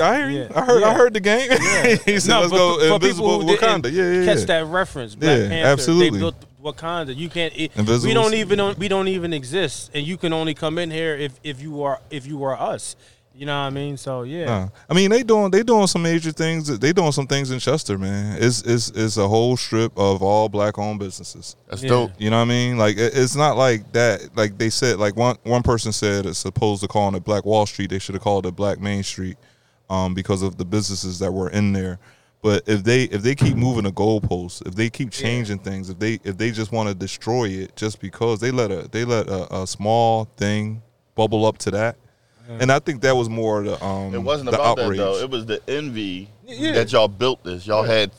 I 0.00 0.16
hear 0.18 0.30
you. 0.30 0.38
Yeah. 0.42 0.48
I 0.54 0.64
heard. 0.64 0.82
I 0.84 0.94
heard 0.94 1.14
the 1.14 1.20
game. 1.20 1.50
he 2.06 2.18
said, 2.20 2.38
"Let's 2.38 2.50
but 2.50 2.56
go 2.56 2.74
for- 2.78 2.86
for 2.88 2.94
invisible 2.94 3.38
people 3.40 3.56
who 3.56 3.56
Wakanda." 3.56 3.92
Yeah, 3.92 4.10
yeah, 4.20 4.24
Catch 4.34 4.46
that 4.46 4.66
reference. 4.66 5.14
Black 5.16 5.38
Yeah, 5.38 5.48
Panther, 5.48 5.68
absolutely. 5.72 6.10
They 6.10 6.18
built 6.18 6.44
Wakanda. 6.62 7.16
You 7.16 7.28
can't. 7.28 7.52
It, 7.56 7.72
we 7.76 8.14
don't 8.14 8.34
even. 8.34 8.74
We 8.78 8.88
don't 8.88 9.08
even 9.08 9.32
exist, 9.32 9.90
and 9.94 10.06
you 10.06 10.16
can 10.16 10.32
only 10.32 10.54
come 10.54 10.78
in 10.78 10.90
here 10.90 11.16
if 11.16 11.32
if 11.42 11.60
you 11.60 11.82
are 11.82 12.00
if 12.10 12.26
you 12.26 12.42
are 12.44 12.58
us. 12.58 12.96
You 13.34 13.46
know 13.46 13.58
what 13.58 13.66
I 13.66 13.70
mean? 13.70 13.96
So 13.96 14.24
yeah. 14.24 14.44
Nah. 14.44 14.68
I 14.90 14.94
mean, 14.94 15.08
they 15.10 15.22
doing 15.22 15.50
they 15.50 15.62
doing 15.62 15.86
some 15.86 16.02
major 16.02 16.32
things. 16.32 16.78
They 16.78 16.92
doing 16.92 17.12
some 17.12 17.26
things 17.26 17.50
in 17.50 17.58
Chester, 17.60 17.96
man. 17.96 18.36
It's 18.38 18.60
it's 18.62 18.90
it's 18.90 19.16
a 19.16 19.26
whole 19.26 19.56
strip 19.56 19.90
of 19.96 20.22
all 20.22 20.50
black 20.50 20.78
owned 20.78 20.98
businesses. 21.00 21.56
That's 21.66 21.82
Yeah. 21.82 21.88
dope. 21.88 22.10
You 22.18 22.28
know 22.28 22.36
what 22.36 22.42
I 22.42 22.48
mean? 22.48 22.76
Like 22.76 22.98
it- 22.98 23.16
it's 23.16 23.34
not 23.34 23.56
like 23.56 23.90
that. 23.92 24.36
Like 24.36 24.58
they 24.58 24.68
said, 24.68 24.98
like 24.98 25.16
one 25.16 25.36
one 25.44 25.62
person 25.62 25.92
said, 25.92 26.26
it's 26.26 26.38
supposed 26.38 26.82
to 26.82 26.88
call 26.88 27.14
it 27.16 27.24
Black 27.24 27.46
Wall 27.46 27.64
Street, 27.64 27.88
they 27.88 27.98
should 27.98 28.14
have 28.14 28.22
called 28.22 28.44
it 28.44 28.54
Black 28.54 28.78
Main 28.80 29.02
Street, 29.02 29.38
um, 29.88 30.12
because 30.12 30.42
of 30.42 30.58
the 30.58 30.66
businesses 30.66 31.18
that 31.20 31.32
were 31.32 31.48
in 31.48 31.72
there. 31.72 31.98
But 32.42 32.64
if 32.66 32.82
they 32.82 33.04
if 33.04 33.22
they 33.22 33.34
keep 33.36 33.56
moving 33.56 33.84
the 33.84 33.92
goalposts, 33.92 34.66
if 34.66 34.74
they 34.74 34.90
keep 34.90 35.10
changing 35.12 35.60
things, 35.60 35.88
if 35.90 35.98
they 36.00 36.18
if 36.24 36.36
they 36.36 36.50
just 36.50 36.72
want 36.72 36.88
to 36.88 36.94
destroy 36.94 37.44
it 37.48 37.76
just 37.76 38.00
because 38.00 38.40
they 38.40 38.50
let 38.50 38.70
a 38.72 38.88
they 38.90 39.04
let 39.04 39.28
a, 39.28 39.60
a 39.62 39.66
small 39.66 40.24
thing 40.36 40.82
bubble 41.14 41.46
up 41.46 41.58
to 41.58 41.70
that, 41.70 41.96
and 42.48 42.72
I 42.72 42.80
think 42.80 43.00
that 43.02 43.16
was 43.16 43.28
more 43.28 43.62
the 43.62 43.82
um 43.84 44.12
It 44.12 44.18
wasn't 44.18 44.50
the 44.50 44.56
about 44.56 44.78
outrage. 44.80 44.98
that 44.98 45.04
though. 45.04 45.18
It 45.20 45.30
was 45.30 45.46
the 45.46 45.62
envy 45.68 46.30
Yeah. 46.44 46.72
that 46.72 46.90
y'all 46.90 47.06
built 47.06 47.44
this. 47.44 47.64
Y'all 47.64 47.84
had 47.84 48.10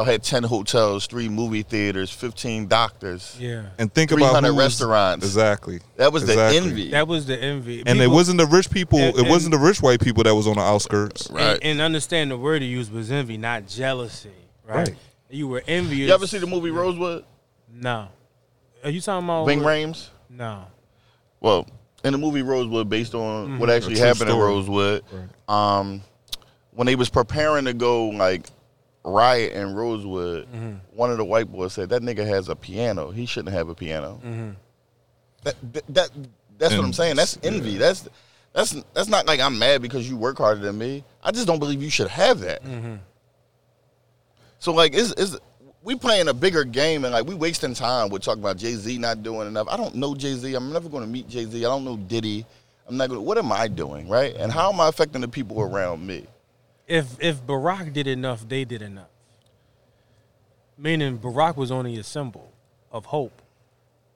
y'all 0.00 0.10
had 0.10 0.22
ten 0.22 0.42
hotels, 0.42 1.06
three 1.06 1.28
movie 1.28 1.62
theaters, 1.62 2.10
fifteen 2.10 2.66
doctors. 2.66 3.36
Yeah. 3.38 3.64
and 3.78 3.92
think 3.92 4.12
about 4.12 4.30
300 4.40 4.52
restaurants. 4.56 5.24
Exactly. 5.26 5.80
That 5.96 6.12
was 6.12 6.22
Exactly. 6.22 6.58
the 6.60 6.66
envy. 6.66 6.90
That 6.90 7.06
was 7.06 7.26
the 7.26 7.38
envy. 7.38 7.82
And 7.86 8.00
it 8.00 8.08
wasn't 8.08 8.38
the 8.38 8.46
rich 8.46 8.70
people. 8.70 8.98
And- 8.98 9.18
it 9.18 9.28
wasn't 9.28 9.52
the 9.52 9.58
rich 9.58 9.82
white 9.82 10.00
people 10.00 10.22
that 10.24 10.34
was 10.34 10.46
on 10.46 10.54
the 10.56 10.62
outskirts. 10.62 11.30
Right. 11.30 11.52
And, 11.54 11.64
and 11.64 11.80
understand 11.82 12.30
the 12.30 12.38
word 12.38 12.62
he 12.62 12.68
used 12.68 12.90
was 12.92 13.10
envy, 13.10 13.36
not 13.36 13.66
jealousy. 13.66 14.30
Right. 14.66 14.88
Right. 14.88 14.96
You 15.28 15.48
were 15.48 15.62
envious. 15.66 16.08
you 16.08 16.14
ever 16.14 16.26
see 16.26 16.38
the 16.38 16.46
movie 16.46 16.70
Rosewood? 16.70 17.24
No. 17.72 18.08
Are 18.82 18.90
you 18.90 19.00
talking 19.02 19.24
about 19.26 19.46
Ving 19.46 19.62
what- 19.62 19.68
Rhames? 19.74 20.08
No. 20.30 20.64
Well, 21.40 21.66
in 22.04 22.12
the 22.12 22.18
movie 22.18 22.42
Rosewood, 22.42 22.88
based 22.88 23.14
on 23.14 23.58
what 23.58 23.68
actually 23.68 23.96
true 23.96 24.04
happened 24.06 24.30
in 24.30 24.36
story. 24.36 24.48
Rosewood, 24.48 25.04
um, 25.48 26.02
when 26.72 26.86
they 26.86 26.94
was 26.96 27.10
preparing 27.10 27.66
to 27.66 27.74
go 27.74 28.06
like 28.08 28.46
riot 29.04 29.52
in 29.52 29.74
Rosewood, 29.74 30.46
mm-hmm. 30.52 30.74
one 30.94 31.10
of 31.10 31.16
the 31.16 31.24
white 31.24 31.50
boys 31.50 31.72
said 31.72 31.88
that 31.90 32.02
nigga 32.02 32.26
has 32.26 32.48
a 32.48 32.56
piano. 32.56 33.10
He 33.10 33.26
shouldn't 33.26 33.54
have 33.54 33.68
a 33.68 33.74
piano. 33.74 34.20
Mm-hmm. 34.24 34.50
That, 35.44 35.72
that, 35.72 35.94
that 35.94 36.10
that's 36.58 36.74
what 36.74 36.84
I'm 36.84 36.92
saying. 36.92 37.16
That's 37.16 37.38
envy. 37.42 37.78
That's 37.78 38.08
that's 38.52 38.76
that's 38.92 39.08
not 39.08 39.26
like 39.26 39.40
I'm 39.40 39.58
mad 39.58 39.80
because 39.80 40.08
you 40.08 40.16
work 40.16 40.38
harder 40.38 40.60
than 40.60 40.76
me. 40.76 41.04
I 41.22 41.30
just 41.30 41.46
don't 41.46 41.58
believe 41.58 41.82
you 41.82 41.90
should 41.90 42.08
have 42.08 42.40
that. 42.40 42.62
Mm-hmm. 42.62 42.96
So 44.58 44.72
like, 44.72 44.92
is 44.92 45.12
is 45.14 45.38
we 45.82 45.94
playing 45.94 46.28
a 46.28 46.34
bigger 46.34 46.64
game 46.64 47.04
and 47.04 47.14
like 47.14 47.26
we 47.26 47.34
wasting 47.34 47.72
time 47.74 48.10
with 48.10 48.22
talking 48.22 48.42
about 48.42 48.58
Jay 48.58 48.72
Z 48.72 48.98
not 48.98 49.22
doing 49.22 49.48
enough. 49.48 49.68
I 49.70 49.76
don't 49.76 49.94
know 49.94 50.14
Jay 50.14 50.34
Z. 50.34 50.54
I'm 50.54 50.72
never 50.72 50.88
going 50.88 51.02
to 51.02 51.08
meet 51.08 51.28
Jay 51.28 51.46
Z. 51.46 51.58
I 51.58 51.68
don't 51.68 51.84
know 51.84 51.96
Diddy. 51.96 52.44
I'm 52.86 52.96
not 52.96 53.08
going. 53.08 53.20
to 53.20 53.22
What 53.22 53.38
am 53.38 53.52
I 53.52 53.68
doing, 53.68 54.08
right? 54.08 54.34
And 54.36 54.52
how 54.52 54.70
am 54.70 54.80
I 54.80 54.88
affecting 54.88 55.22
the 55.22 55.28
people 55.28 55.62
around 55.62 56.06
me? 56.06 56.26
If 56.90 57.06
if 57.20 57.40
Barack 57.46 57.92
did 57.92 58.06
enough, 58.08 58.48
they 58.48 58.64
did 58.64 58.82
enough. 58.82 59.12
Meaning 60.76 61.18
Barack 61.18 61.56
was 61.56 61.70
only 61.70 61.96
a 61.98 62.02
symbol 62.02 62.52
of 62.90 63.06
hope. 63.06 63.42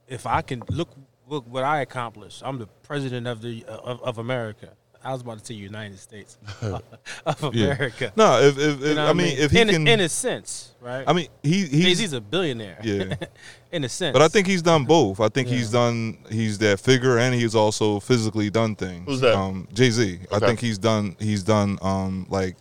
If 0.09 0.27
I 0.27 0.43
can 0.43 0.63
look 0.69 0.89
look 1.29 1.45
what 1.49 1.63
I 1.65 1.81
accomplished, 1.83 2.43
I'm 2.45 2.59
the 2.59 2.67
president 2.83 3.27
of 3.29 3.43
the 3.43 3.65
of, 3.69 4.03
of 4.03 4.19
America. 4.19 4.71
I 5.07 5.13
was 5.13 5.21
about 5.21 5.39
to 5.39 5.45
say 5.45 5.53
United 5.55 5.99
States 5.99 6.39
of 7.27 7.55
Yeah. 7.55 7.67
America. 7.75 8.11
No, 8.17 8.41
if, 8.41 8.57
if, 8.59 8.81
if 8.83 8.89
You 8.89 8.95
know 8.95 9.05
I 9.05 9.07
what 9.09 9.17
mean, 9.17 9.37
if 9.39 9.51
he 9.51 9.61
in, 9.61 9.69
can, 9.69 9.87
in 9.87 10.01
a 10.01 10.09
sense, 10.09 10.73
right? 10.81 11.05
I 11.07 11.13
mean, 11.13 11.29
he 11.43 11.67
Jay 11.69 11.95
he's. 11.95 12.13
A 12.15 12.21
billionaire. 12.23 12.79
Yeah. 12.83 13.15
in 13.73 13.85
a 13.85 13.89
sense. 13.89 14.15
But 14.15 14.23
I 14.23 14.29
think 14.29 14.47
he's 14.47 14.63
done 14.63 14.85
both. 14.87 15.21
I 15.21 15.29
think 15.29 15.47
he's 15.49 15.71
done. 15.71 16.17
He's 16.31 16.57
that 16.59 16.81
figure, 16.81 17.19
and 17.19 17.35
he's 17.35 17.55
also 17.55 18.01
physically 18.01 18.49
done 18.49 18.75
things. 18.77 19.05
Who's 19.07 19.21
that? 19.21 19.35
Um, 19.37 19.69
Jay 19.75 19.91
Z. 19.91 20.21
I 20.33 20.37
Okay. 20.37 20.47
think 20.47 20.61
he's 20.61 20.79
done. 20.79 21.17
He's 21.21 21.43
done. 21.43 21.79
Um, 21.83 22.27
like 22.31 22.57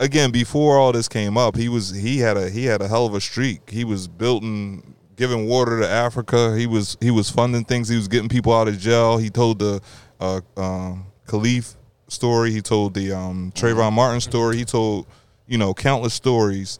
again, 0.00 0.30
before 0.30 0.78
all 0.78 0.92
this 0.92 1.08
came 1.08 1.36
up, 1.36 1.56
he 1.56 1.68
was 1.68 1.90
he 1.90 2.18
had 2.18 2.36
a 2.36 2.50
he 2.50 2.64
had 2.64 2.80
a 2.80 2.88
hell 2.88 3.06
of 3.06 3.14
a 3.14 3.20
streak. 3.20 3.70
He 3.70 3.84
was 3.84 4.08
building, 4.08 4.94
giving 5.16 5.46
water 5.46 5.80
to 5.80 5.88
Africa. 5.88 6.56
He 6.56 6.66
was 6.66 6.96
he 7.00 7.10
was 7.10 7.30
funding 7.30 7.64
things. 7.64 7.88
He 7.88 7.96
was 7.96 8.08
getting 8.08 8.28
people 8.28 8.52
out 8.52 8.68
of 8.68 8.78
jail. 8.78 9.18
He 9.18 9.30
told 9.30 9.58
the 9.58 9.80
uh, 10.20 10.40
um, 10.56 11.06
Kalief 11.26 11.74
story. 12.08 12.50
He 12.50 12.60
told 12.60 12.94
the 12.94 13.12
um, 13.12 13.52
Trayvon 13.54 13.92
Martin 13.92 14.20
story. 14.20 14.56
He 14.56 14.64
told 14.64 15.06
you 15.46 15.58
know 15.58 15.74
countless 15.74 16.14
stories. 16.14 16.78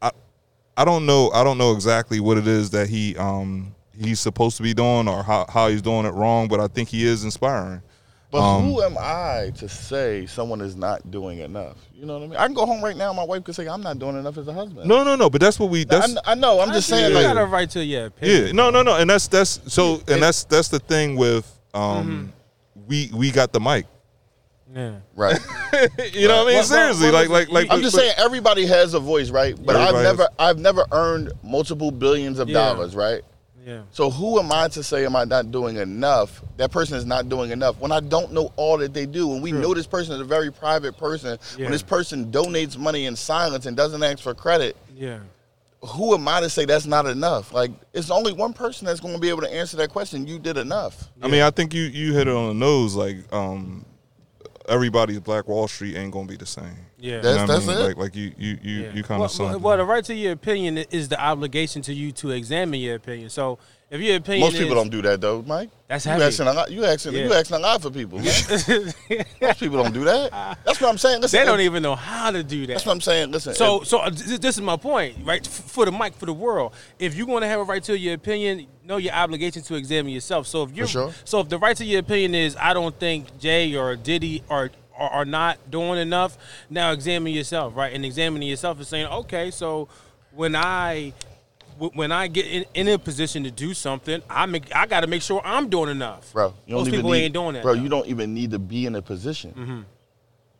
I 0.00 0.10
I 0.76 0.84
don't 0.84 1.06
know. 1.06 1.30
I 1.30 1.44
don't 1.44 1.58
know 1.58 1.72
exactly 1.72 2.20
what 2.20 2.38
it 2.38 2.46
is 2.46 2.70
that 2.70 2.88
he 2.88 3.16
um 3.16 3.74
he's 3.98 4.20
supposed 4.20 4.56
to 4.58 4.62
be 4.62 4.74
doing 4.74 5.08
or 5.08 5.22
how, 5.22 5.46
how 5.48 5.68
he's 5.68 5.82
doing 5.82 6.04
it 6.04 6.12
wrong, 6.12 6.48
but 6.48 6.60
I 6.60 6.68
think 6.68 6.90
he 6.90 7.04
is 7.06 7.24
inspiring. 7.24 7.80
But 8.30 8.40
Um, 8.42 8.64
who 8.64 8.82
am 8.82 8.96
I 8.98 9.52
to 9.58 9.68
say 9.68 10.26
someone 10.26 10.60
is 10.60 10.74
not 10.74 11.10
doing 11.12 11.38
enough? 11.38 11.76
You 11.94 12.06
know 12.06 12.14
what 12.14 12.24
I 12.24 12.26
mean? 12.26 12.36
I 12.36 12.46
can 12.46 12.54
go 12.54 12.66
home 12.66 12.82
right 12.82 12.96
now. 12.96 13.12
My 13.12 13.22
wife 13.22 13.44
could 13.44 13.54
say 13.54 13.66
I'm 13.68 13.82
not 13.82 13.98
doing 14.00 14.18
enough 14.18 14.36
as 14.36 14.48
a 14.48 14.52
husband. 14.52 14.86
No, 14.88 15.04
no, 15.04 15.14
no. 15.14 15.30
But 15.30 15.40
that's 15.40 15.60
what 15.60 15.70
we. 15.70 15.82
I, 15.82 15.84
That's 15.84 16.16
I 16.26 16.34
know. 16.34 16.58
I'm 16.60 16.72
just 16.72 16.88
saying. 16.88 17.04
think 17.12 17.18
you 17.20 17.24
Like, 17.26 17.34
got 17.36 17.40
a 17.42 17.46
right 17.46 17.70
to 17.70 17.84
your 17.84 18.06
opinion. 18.06 18.46
yeah. 18.46 18.52
No, 18.52 18.70
no, 18.70 18.82
no. 18.82 18.96
And 18.96 19.08
that's 19.08 19.28
that's 19.28 19.60
so. 19.72 19.94
And- 20.00 20.08
And 20.10 20.22
that's 20.22 20.44
that's 20.44 20.68
the 20.68 20.80
thing 20.80 21.16
with 21.16 21.50
um 21.72 22.32
we 22.88 23.10
we 23.14 23.30
got 23.30 23.52
the 23.52 23.60
mic. 23.60 23.86
Yeah. 24.74 24.96
right. 25.14 25.38
You 26.12 26.26
know 26.28 26.38
what 26.38 26.42
I 26.44 26.46
mean? 26.46 26.54
Well, 26.56 26.62
Seriously, 26.64 27.10
well, 27.10 27.12
like 27.12 27.28
like 27.28 27.48
like. 27.50 27.66
I'm 27.70 27.80
just 27.80 27.94
but- 27.94 28.00
saying 28.02 28.14
everybody 28.18 28.66
has 28.66 28.94
a 28.94 29.00
voice, 29.00 29.30
right? 29.30 29.54
But 29.64 29.76
I've 29.76 29.94
never 29.94 30.22
has- 30.24 30.30
I've 30.38 30.58
never 30.58 30.84
earned 30.90 31.32
multiple 31.42 31.90
billions 31.90 32.38
of 32.40 32.48
Yeah. 32.48 32.54
dollars, 32.72 32.94
right? 32.96 33.22
Yeah. 33.66 33.82
So 33.90 34.10
who 34.12 34.38
am 34.38 34.52
I 34.52 34.68
to 34.68 34.82
say 34.84 35.04
am 35.04 35.16
I 35.16 35.24
not 35.24 35.50
doing 35.50 35.76
enough? 35.76 36.40
That 36.56 36.70
person 36.70 36.96
is 36.96 37.04
not 37.04 37.28
doing 37.28 37.50
enough 37.50 37.76
when 37.80 37.90
I 37.90 37.98
don't 37.98 38.32
know 38.32 38.52
all 38.54 38.78
that 38.78 38.94
they 38.94 39.06
do. 39.06 39.26
When 39.26 39.42
we 39.42 39.50
True. 39.50 39.60
know 39.60 39.74
this 39.74 39.88
person 39.88 40.14
is 40.14 40.20
a 40.20 40.24
very 40.24 40.52
private 40.52 40.96
person, 40.96 41.36
Yeah. 41.58 41.64
when 41.64 41.72
this 41.72 41.82
person 41.82 42.30
donates 42.30 42.78
money 42.78 43.06
in 43.06 43.16
silence 43.16 43.66
and 43.66 43.76
doesn't 43.76 44.00
ask 44.04 44.20
for 44.20 44.34
credit, 44.34 44.76
Yeah. 44.96 45.18
who 45.82 46.14
am 46.14 46.28
I 46.28 46.40
to 46.42 46.48
say 46.48 46.64
that's 46.64 46.86
not 46.86 47.06
enough? 47.06 47.52
Like 47.52 47.72
it's 47.92 48.08
only 48.08 48.32
one 48.32 48.52
person 48.52 48.86
that's 48.86 49.00
going 49.00 49.14
to 49.14 49.20
be 49.20 49.30
able 49.30 49.42
to 49.42 49.52
answer 49.52 49.76
that 49.78 49.90
question. 49.90 50.28
You 50.28 50.38
did 50.38 50.56
enough. 50.58 51.08
I 51.20 51.26
mean, 51.26 51.42
I 51.42 51.50
think 51.50 51.74
you 51.74 51.82
you 51.82 52.14
hit 52.14 52.28
it 52.28 52.34
on 52.34 52.46
the 52.48 52.54
nose. 52.54 52.94
Like, 52.94 53.16
um, 53.34 53.84
everybody's 54.68 55.18
Black 55.18 55.48
Wall 55.48 55.66
Street 55.66 55.96
ain't 55.96 56.12
gonna 56.12 56.28
be 56.28 56.36
the 56.36 56.46
same. 56.46 56.85
Yeah. 56.98 57.16
You 57.16 57.22
That's- 57.22 57.36
know 57.36 57.42
what 57.42 57.50
I 57.50 57.54
that's 57.54 57.66
mean? 57.66 57.76
it. 57.78 57.80
Like, 57.88 57.96
like 57.96 58.16
you 58.16 58.32
you 58.38 58.58
you, 58.62 58.82
Yeah. 58.84 58.92
you 58.94 59.02
kind 59.02 59.22
of 59.22 59.30
summed 59.30 59.50
well, 59.50 59.60
well, 59.60 59.76
the 59.76 59.84
right 59.84 60.04
to 60.04 60.14
your 60.14 60.32
opinion 60.32 60.78
is 60.78 61.08
the 61.08 61.20
obligation 61.22 61.82
to 61.82 61.92
you 61.92 62.10
to 62.12 62.30
examine 62.30 62.80
your 62.80 62.94
opinion. 62.96 63.28
So 63.30 63.58
if 63.90 64.00
your 64.00 64.16
opinion 64.16 64.46
Most 64.46 64.54
people 64.54 64.68
is- 64.72 64.74
don't 64.82 64.90
do 64.90 65.02
that 65.02 65.20
though, 65.20 65.42
Mike. 65.46 65.70
That's 65.88 66.04
you 66.06 66.12
heavy. 66.12 66.24
asking 66.24 66.46
a 66.48 66.52
lot. 66.54 66.70
You 66.72 66.84
asking 66.84 67.12
you 67.12 67.32
asking 67.32 67.56
a 67.56 67.60
lot 67.60 67.82
for 67.82 67.90
people. 67.90 68.18
Man. 68.18 68.26
Most 69.40 69.60
people 69.60 69.82
don't 69.82 69.92
do 69.94 70.04
that. 70.04 70.58
That's 70.64 70.80
what 70.80 70.88
I'm 70.88 70.98
saying. 70.98 71.20
Listen, 71.20 71.38
they 71.38 71.44
don't 71.46 71.60
even 71.60 71.82
know 71.82 71.94
how 71.94 72.30
to 72.30 72.42
do 72.42 72.66
that. 72.66 72.72
That's 72.72 72.86
what 72.86 72.92
I'm 72.92 73.00
saying. 73.00 73.30
Listen. 73.30 73.54
So, 73.54 73.82
if- 73.82 73.88
so 73.88 73.98
uh, 73.98 74.10
this 74.10 74.56
is 74.56 74.60
my 74.62 74.76
point, 74.76 75.18
right? 75.24 75.46
For 75.46 75.84
the 75.84 75.92
mic, 75.92 76.14
for 76.14 76.26
the 76.26 76.32
world. 76.32 76.72
If 76.98 77.14
you're 77.14 77.26
going 77.26 77.42
to 77.42 77.46
have 77.48 77.60
a 77.60 77.64
right 77.64 77.82
to 77.84 77.96
your 77.96 78.14
opinion, 78.14 78.66
know 78.84 78.96
your 78.96 79.12
obligation 79.12 79.62
to 79.62 79.74
examine 79.74 80.12
yourself. 80.12 80.46
So 80.46 80.62
if 80.64 80.72
you're, 80.72 80.86
sure. 80.88 81.12
so 81.24 81.40
if 81.40 81.48
the 81.48 81.58
right 81.58 81.76
to 81.76 81.84
your 81.84 82.00
opinion 82.00 82.34
is, 82.34 82.56
I 82.58 82.72
don't 82.74 82.98
think 82.98 83.38
Jay 83.38 83.76
or 83.76 83.94
Diddy 83.96 84.42
are 84.50 84.70
are, 84.98 85.10
are 85.10 85.24
not 85.24 85.70
doing 85.70 85.98
enough, 85.98 86.36
now 86.70 86.92
examine 86.92 87.32
yourself, 87.32 87.76
right? 87.76 87.92
And 87.92 88.04
examining 88.04 88.48
yourself 88.48 88.80
is 88.80 88.88
saying, 88.88 89.06
okay, 89.06 89.50
so 89.50 89.88
when 90.32 90.54
I 90.56 91.12
w- 91.74 91.92
when 91.94 92.12
I 92.12 92.26
get 92.28 92.46
in, 92.46 92.64
in 92.74 92.88
a 92.88 92.98
position 92.98 93.44
to 93.44 93.50
do 93.50 93.74
something, 93.74 94.22
I 94.28 94.46
make 94.46 94.74
I 94.74 94.86
got 94.86 95.00
to 95.00 95.06
make 95.06 95.22
sure 95.22 95.40
I'm 95.44 95.68
doing 95.68 95.90
enough. 95.90 96.32
bro, 96.32 96.54
you 96.66 96.72
don't 96.74 96.78
most 96.80 96.88
even 96.88 96.98
people 97.00 97.10
need, 97.12 97.22
ain't 97.24 97.34
doing 97.34 97.54
that. 97.54 97.62
Bro, 97.62 97.74
though. 97.74 97.82
you 97.82 97.88
don't 97.88 98.06
even 98.06 98.34
need 98.34 98.50
to 98.52 98.58
be 98.58 98.86
in 98.86 98.94
a 98.94 99.02
position. 99.02 99.52
Mm-hmm. 99.52 99.80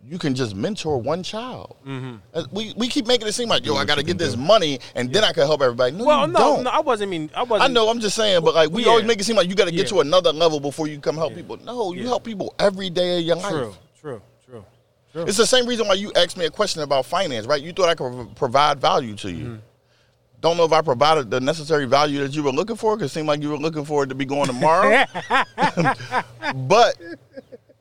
You 0.09 0.19
can 0.19 0.37
just 0.37 0.55
mentor 0.55 0.99
one 0.99 1.25
child. 1.25 1.75
Mm-hmm. 1.85 2.55
We, 2.55 2.73
we 2.77 2.87
keep 2.87 3.09
making 3.09 3.27
it 3.27 3.33
seem 3.33 3.49
like 3.49 3.67
yo, 3.67 3.75
I 3.75 3.85
got 3.85 3.97
to 3.99 4.05
get 4.05 4.19
this 4.19 4.37
money 4.37 4.79
and 4.95 5.13
then 5.13 5.25
I 5.25 5.33
can 5.33 5.45
help 5.47 5.61
everybody. 5.63 5.97
No, 5.97 6.05
Well, 6.05 6.27
you 6.29 6.33
no, 6.33 6.39
don't. 6.39 6.63
no, 6.63 6.71
I 6.71 6.79
wasn't 6.81 7.11
mean 7.11 7.29
I 7.35 7.41
I 7.41 7.43
wasn't. 7.43 7.71
I 7.71 7.73
know. 7.73 7.89
I'm 7.89 7.99
just 7.99 8.15
saying, 8.15 8.41
but 8.45 8.55
like 8.55 8.71
we 8.71 8.85
Yeah. 8.85 8.91
always 8.91 9.05
make 9.05 9.19
it 9.21 9.25
seem 9.25 9.35
like 9.35 9.49
you 9.49 9.57
got 9.57 9.65
to 9.65 9.73
get 9.73 9.91
Yeah. 9.91 9.97
to 9.97 10.01
another 10.01 10.33
level 10.33 10.61
before 10.61 10.87
you 10.87 11.01
come 11.01 11.17
help 11.17 11.35
people. 11.35 11.57
No, 11.65 11.93
you 11.93 12.03
Yeah. 12.03 12.09
help 12.09 12.23
people 12.23 12.55
every 12.61 12.89
day 12.89 13.19
of 13.19 13.25
your 13.25 13.37
life. 13.37 13.77
True, 14.01 14.21
true, 14.45 14.65
true. 15.13 15.23
It's 15.23 15.37
the 15.37 15.47
same 15.47 15.67
reason 15.67 15.87
why 15.89 15.95
you 15.95 16.13
asked 16.15 16.37
me 16.37 16.45
a 16.45 16.51
question 16.51 16.83
about 16.83 17.07
finance, 17.07 17.47
right? 17.47 17.63
You 17.63 17.73
thought 17.73 17.89
I 17.89 17.95
could 17.95 18.35
provide 18.37 18.81
value 18.81 19.15
to 19.17 19.31
you. 19.31 19.45
Mm-hmm. 19.45 19.57
Don't 20.43 20.57
know 20.59 20.65
if 20.65 20.73
I 20.73 20.83
provided 20.83 21.31
the 21.31 21.41
necessary 21.41 21.87
value 21.87 22.21
that 22.21 22.35
you 22.37 22.43
were 22.43 22.53
looking 22.53 22.77
for, 22.77 22.95
because 22.97 23.11
it 23.11 23.15
seemed 23.15 23.27
like 23.27 23.41
you 23.41 23.49
were 23.49 23.57
looking 23.57 23.85
for 23.85 24.05
it 24.05 24.09
to 24.09 24.15
be 24.15 24.27
going 24.27 24.47
tomorrow. 24.47 25.05
but 26.55 26.97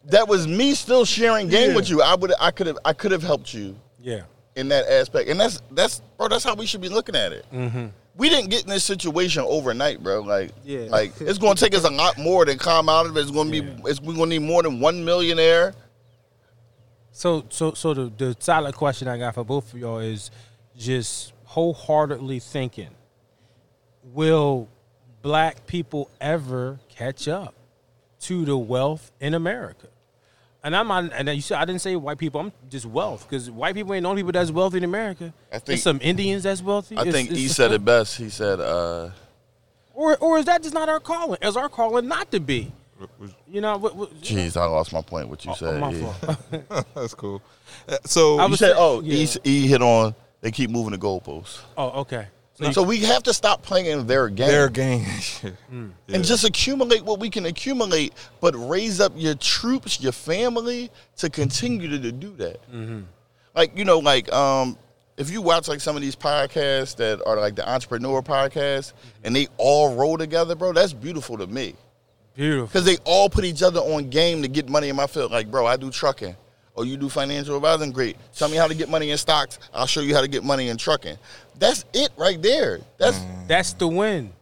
that 0.05 0.28
was 0.28 0.47
me 0.47 0.74
still 0.74 1.05
sharing 1.05 1.47
game 1.49 1.72
Yeah. 1.72 1.76
with 1.76 1.89
you. 1.89 2.01
I 2.01 2.16
would, 2.16 2.32
I 2.39 2.51
could 2.51 2.68
have, 2.68 2.78
I 2.86 2.93
could 2.93 3.11
have 3.11 3.24
helped 3.24 3.53
you 3.53 3.76
yeah. 3.99 4.22
in 4.55 4.70
that 4.70 4.88
aspect, 4.88 5.30
and 5.30 5.39
that's 5.39 5.61
that's 5.72 5.99
bro. 6.18 6.28
That's 6.28 6.43
how 6.43 6.55
we 6.55 6.66
should 6.66 6.82
be 6.82 6.89
looking 6.89 7.16
at 7.16 7.34
it. 7.34 7.45
We 8.18 8.30
didn't 8.30 8.49
get 8.49 8.63
in 8.63 8.70
this 8.70 8.86
situation 8.86 9.43
overnight, 9.45 10.01
bro. 10.01 10.22
Like, 10.22 10.51
Yeah. 10.63 10.88
like 10.89 11.20
it's 11.20 11.38
going 11.38 11.57
to 11.57 11.61
take 11.61 11.76
us 11.76 11.84
a 11.84 11.89
lot 11.89 12.18
more 12.18 12.45
to 12.45 12.57
come 12.57 12.88
out 12.88 13.05
of 13.05 13.18
it. 13.18 13.20
It's 13.20 13.30
going 13.32 13.51
to 13.51 13.61
be, 13.61 13.89
it's 13.89 13.99
we're 13.99 14.16
going 14.16 14.30
to 14.30 14.39
need 14.39 14.47
more 14.47 14.63
than 14.63 14.80
one 14.80 15.03
millionaire. 15.03 15.74
So, 17.18 17.45
so, 17.49 17.72
so 17.74 17.93
the 17.93 18.11
the 18.18 18.36
solid 18.39 18.76
question 18.76 19.07
I 19.07 19.18
got 19.18 19.36
for 19.36 19.45
both 19.45 19.74
of 19.74 19.80
y'all 19.80 19.99
is 19.99 20.32
just 20.78 21.32
wholeheartedly 21.45 22.39
thinking: 22.39 22.89
Will 24.03 24.68
black 25.22 25.66
people 25.66 26.09
ever 26.20 26.78
catch 26.89 27.30
up 27.30 27.55
to 28.20 28.43
the 28.43 28.57
wealth 28.57 29.13
in 29.22 29.34
America? 29.34 29.88
And 30.61 30.76
I'm 30.76 30.89
not, 30.89 31.13
and 31.13 31.30
you 31.30 31.41
said 31.41 31.57
I 31.59 31.63
didn't 31.63 31.80
say 31.82 31.95
white 31.95 32.18
people. 32.18 32.41
I'm 32.41 32.51
just 32.70 32.86
wealth 32.86 33.26
because 33.30 33.49
white 33.49 33.76
people 33.76 33.93
ain't 33.93 34.03
the 34.03 34.09
only 34.09 34.22
people 34.22 34.34
that's 34.34 34.51
wealthy 34.51 34.78
in 34.80 34.84
America. 34.84 35.34
I 35.49 35.53
think- 35.53 35.66
There's 35.68 35.84
some 35.84 35.99
Indians 36.01 36.43
that's 36.43 36.61
wealthy. 36.61 36.97
I 36.97 37.01
It's- 37.01 37.13
think 37.16 37.30
it's- 37.30 37.41
he 37.41 37.47
said 37.47 37.72
it 37.72 37.86
best. 37.86 38.18
He 38.18 38.30
said, 38.30 38.59
uh, 38.59 39.11
or 39.93 40.18
or 40.18 40.38
is 40.38 40.45
that 40.47 40.63
just 40.63 40.74
not 40.74 40.89
our 40.89 40.99
calling? 40.99 41.38
Is 41.41 41.55
our 41.55 41.70
calling 41.70 42.09
not 42.09 42.30
to 42.32 42.41
be? 42.41 42.74
You 43.48 43.62
know, 43.62 43.78
what, 43.78 43.96
what, 43.96 44.22
"Jeez, 44.22 44.56
I 44.56 44.66
lost 44.66 44.93
my 44.93 45.02
point." 45.02 45.28
What 45.28 45.43
you 45.46 45.52
oh, 45.52 45.56
said? 45.56 45.80
my 45.82 45.91
yeah. 45.91 46.82
That's 46.96 47.14
cool. 47.14 47.41
Uh, 47.89 47.98
So 48.06 48.39
I 48.39 48.46
You 48.46 48.52
was 48.52 48.60
said, 48.60 48.68
saying- 48.68 48.78
"Oh, 48.80 49.02
yeah. 49.02 49.14
he, 49.16 49.24
s- 49.24 49.38
he 49.43 49.68
hit 49.68 49.82
on." 49.82 50.16
They 50.41 50.52
keep 50.52 50.70
moving 50.70 50.91
the 50.91 50.98
goalposts. 50.98 51.62
oh, 51.78 52.02
okay. 52.02 52.28
So, 52.54 52.72
So 52.72 52.84
we 52.84 53.00
have 53.00 53.24
to 53.24 53.34
stop 53.34 53.64
playing 53.64 53.88
in 53.88 54.08
their 54.08 54.30
game 54.30 54.48
their 54.48 54.70
game. 54.70 55.06
and 55.72 56.24
just 56.24 56.46
accumulate 56.46 57.04
what 57.04 57.20
we 57.20 57.30
can 57.30 57.46
accumulate, 57.48 58.14
but 58.39 58.54
raise 58.56 59.02
up 59.02 59.12
your 59.16 59.36
troops, 59.36 60.00
your 60.00 60.14
family 60.14 60.89
to 61.18 61.30
continue 61.30 61.89
to, 61.89 62.00
to 62.00 62.12
do 62.14 62.34
that. 62.38 62.60
Like 63.56 63.78
you 63.78 63.84
know, 63.86 64.00
like 64.00 64.32
um, 64.32 64.78
if 65.18 65.30
you 65.32 65.41
watch 65.41 65.68
like 65.68 65.82
some 65.82 65.96
of 65.98 66.02
these 66.02 66.16
podcasts 66.16 66.96
that 66.98 67.22
are 67.26 67.38
like 67.38 67.56
the 67.56 67.68
entrepreneur 67.70 68.22
podcasts, 68.22 68.93
and 69.24 69.36
they 69.36 69.48
all 69.58 69.96
roll 69.96 70.18
together, 70.18 70.56
bro, 70.56 70.72
that's 70.74 70.93
beautiful 70.93 71.38
to 71.38 71.48
me. 71.48 71.76
Beautiful. 72.36 72.68
Because 72.68 72.86
they 72.86 72.98
all 73.06 73.30
put 73.30 73.46
each 73.46 73.64
other 73.64 73.80
on 73.80 74.10
game 74.10 74.42
to 74.42 74.48
get 74.48 74.70
money 74.70 74.90
in 74.90 74.96
my 74.96 75.08
field. 75.08 75.32
Like, 75.32 75.50
bro, 75.50 75.66
I 75.66 75.78
do 75.78 75.90
trucking. 75.90 76.36
Or 76.76 76.84
you 76.86 76.98
do 76.98 77.08
financial 77.08 77.56
advising, 77.56 77.92
great. 77.94 78.18
Tell 78.36 78.50
me 78.50 78.58
how 78.58 78.68
to 78.68 78.76
get 78.76 78.90
money 78.90 79.12
in 79.12 79.18
stocks. 79.18 79.60
I'll 79.74 79.86
show 79.88 80.02
you 80.02 80.14
how 80.14 80.20
to 80.22 80.28
get 80.28 80.44
money 80.44 80.68
in 80.68 80.76
trucking. 80.76 81.18
That's 81.58 81.86
it 81.94 82.10
right 82.18 82.42
there. 82.42 82.82
That's 82.98 83.18
That's 83.48 83.72
the 83.74 83.88
win. 83.88 84.34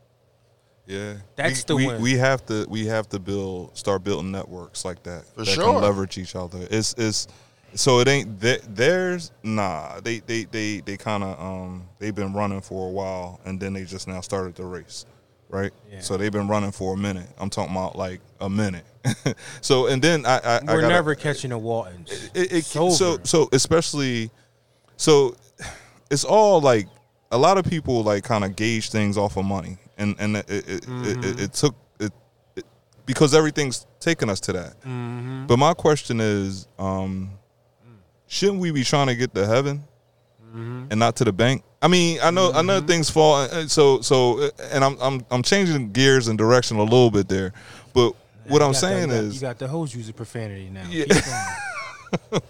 Yeah, 0.85 1.13
That's 1.35 1.59
we, 1.59 1.63
the 1.67 1.75
we, 1.75 1.87
win. 1.87 2.01
we 2.01 2.13
have 2.17 2.45
to 2.47 2.65
we 2.69 2.85
have 2.87 3.07
to 3.09 3.19
build 3.19 3.77
start 3.77 4.03
building 4.03 4.31
networks 4.31 4.83
like 4.83 5.01
that 5.03 5.25
For 5.27 5.45
that 5.45 5.51
sure. 5.53 5.71
can 5.71 5.81
leverage 5.81 6.17
each 6.17 6.35
other. 6.35 6.59
It's 6.69 6.93
it's 6.97 7.27
so 7.75 7.99
it 7.99 8.07
ain't 8.09 8.41
th- 8.41 8.63
theirs. 8.67 9.31
Nah, 9.43 10.01
they 10.01 10.19
they 10.19 10.43
they 10.43 10.81
they 10.81 10.97
kind 10.97 11.23
of 11.23 11.39
um 11.39 11.87
they've 11.99 12.13
been 12.13 12.33
running 12.33 12.59
for 12.61 12.89
a 12.89 12.91
while 12.91 13.39
and 13.45 13.59
then 13.61 13.71
they 13.73 13.85
just 13.85 14.07
now 14.09 14.19
started 14.19 14.55
the 14.55 14.65
race, 14.65 15.05
right? 15.53 15.71
Yeah. 15.89 15.99
So 15.99 16.17
they've 16.17 16.31
been 16.31 16.47
running 16.47 16.71
for 16.71 16.95
a 16.95 16.97
minute. 16.97 17.27
I'm 17.37 17.49
talking 17.49 17.75
about 17.75 17.95
like 17.95 18.19
a 18.41 18.49
minute. 18.49 18.85
so 19.61 19.87
and 19.87 20.01
then 20.01 20.25
I 20.25 20.37
I, 20.37 20.39
I 20.39 20.59
We're 20.61 20.81
gotta, 20.81 20.87
never 20.87 21.15
catching 21.15 21.51
the 21.51 21.57
Waltons. 21.57 22.31
it, 22.33 22.51
it, 22.51 22.65
so 22.65 22.89
so 23.23 23.49
especially 23.51 24.31
so 24.97 25.35
it's 26.09 26.23
all 26.23 26.59
like 26.59 26.87
a 27.31 27.37
lot 27.37 27.57
of 27.57 27.65
people 27.65 28.03
like 28.03 28.23
kind 28.23 28.43
of 28.43 28.55
gauge 28.55 28.89
things 28.89 29.17
off 29.17 29.37
of 29.37 29.45
money 29.45 29.77
and 29.97 30.15
and 30.19 30.37
it 30.37 30.49
it, 30.49 30.53
it, 30.53 30.69
it, 30.69 30.79
it 30.79 30.85
mm-hmm. 30.85 31.45
took 31.47 31.75
it, 31.99 32.11
it 32.55 32.65
because 33.05 33.33
everything's 33.33 33.85
taken 33.99 34.29
us 34.29 34.39
to 34.39 34.53
that 34.53 34.79
mm-hmm. 34.81 35.45
but 35.47 35.57
my 35.57 35.73
question 35.73 36.19
is 36.19 36.67
um 36.77 37.31
shouldn't 38.27 38.59
we 38.59 38.71
be 38.71 38.83
trying 38.83 39.07
to 39.07 39.15
get 39.15 39.33
to 39.33 39.45
heaven 39.45 39.83
mm-hmm. 40.45 40.85
and 40.89 40.99
not 40.99 41.15
to 41.15 41.23
the 41.23 41.33
bank 41.33 41.63
I 41.83 41.87
mean, 41.89 42.17
I 42.23 42.31
know, 42.31 42.51
I 42.53 42.61
know 42.63 42.79
things 42.81 43.09
fall. 43.09 43.35
uh, 43.35 43.67
So, 43.67 43.99
so, 44.01 44.39
uh, 44.39 44.49
and 44.71 44.83
I'm, 44.83 44.97
I'm, 45.01 45.25
I'm 45.29 45.43
changing 45.43 45.91
gears 45.91 46.29
and 46.29 46.37
direction 46.37 46.77
a 46.77 46.83
little 46.83 47.11
bit 47.11 47.27
there. 47.27 47.51
But 47.93 48.13
what 48.47 48.61
I'm 48.61 48.73
saying 48.73 49.09
the, 49.09 49.15
is, 49.15 49.35
you 49.35 49.41
got 49.41 49.59
the 49.59 49.67
hose 49.67 49.93
user 49.93 50.13
profanity 50.13 50.69
now. 50.71 50.85
Yeah. 50.89 51.05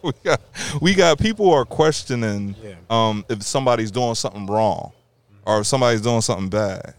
We 0.04 0.12
got 0.26 0.42
we 0.82 0.94
got 0.94 1.20
people 1.20 1.50
are 1.54 1.64
questioning 1.64 2.54
Yeah. 2.62 2.76
um, 2.90 3.24
if 3.30 3.44
somebody's 3.44 3.92
doing 3.92 4.14
something 4.16 4.46
wrong 4.46 4.92
or 5.46 5.62
if 5.62 5.68
somebody's 5.68 6.02
doing 6.02 6.20
something 6.20 6.50
bad 6.50 6.96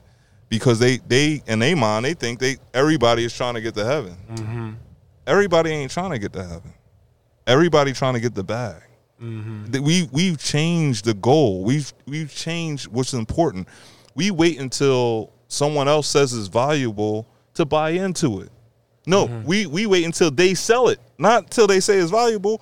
because 0.48 0.78
they 0.78 0.96
they 1.06 1.42
in 1.46 1.58
their 1.58 1.76
mind 1.76 2.06
they 2.06 2.14
think 2.14 2.38
they 2.38 2.56
everybody 2.72 3.22
is 3.26 3.36
trying 3.36 3.52
to 3.52 3.60
get 3.60 3.74
to 3.74 3.84
heaven. 3.84 4.16
Mm-hmm. 4.32 4.70
Everybody 5.26 5.72
ain't 5.72 5.90
trying 5.90 6.12
to 6.12 6.18
get 6.18 6.32
to 6.32 6.42
heaven. 6.42 6.72
Everybody 7.46 7.92
trying 7.92 8.14
to 8.14 8.20
get 8.20 8.34
the 8.34 8.44
bag. 8.44 8.80
Mm-hmm. 9.24 9.64
That 9.72 9.82
We 9.82 10.08
we've 10.12 10.38
changed 10.38 11.04
the 11.04 11.14
goal. 11.14 11.64
We've 11.64 11.92
we've 12.06 12.32
changed 12.34 12.88
what's 12.88 13.12
important. 13.14 13.68
We 14.14 14.30
wait 14.30 14.58
until 14.60 15.32
someone 15.48 15.88
else 15.88 16.06
says 16.08 16.32
it's 16.32 16.48
valuable 16.48 17.26
to 17.54 17.64
buy 17.64 17.90
into 17.90 18.40
it. 18.40 18.50
No, 19.06 19.26
Mm-hmm. 19.26 19.46
we 19.46 19.66
we 19.66 19.86
wait 19.86 20.04
until 20.04 20.30
they 20.30 20.54
sell 20.54 20.88
it, 20.88 20.98
not 21.18 21.50
till 21.50 21.66
they 21.66 21.80
say 21.80 21.98
it's 21.98 22.10
valuable. 22.10 22.60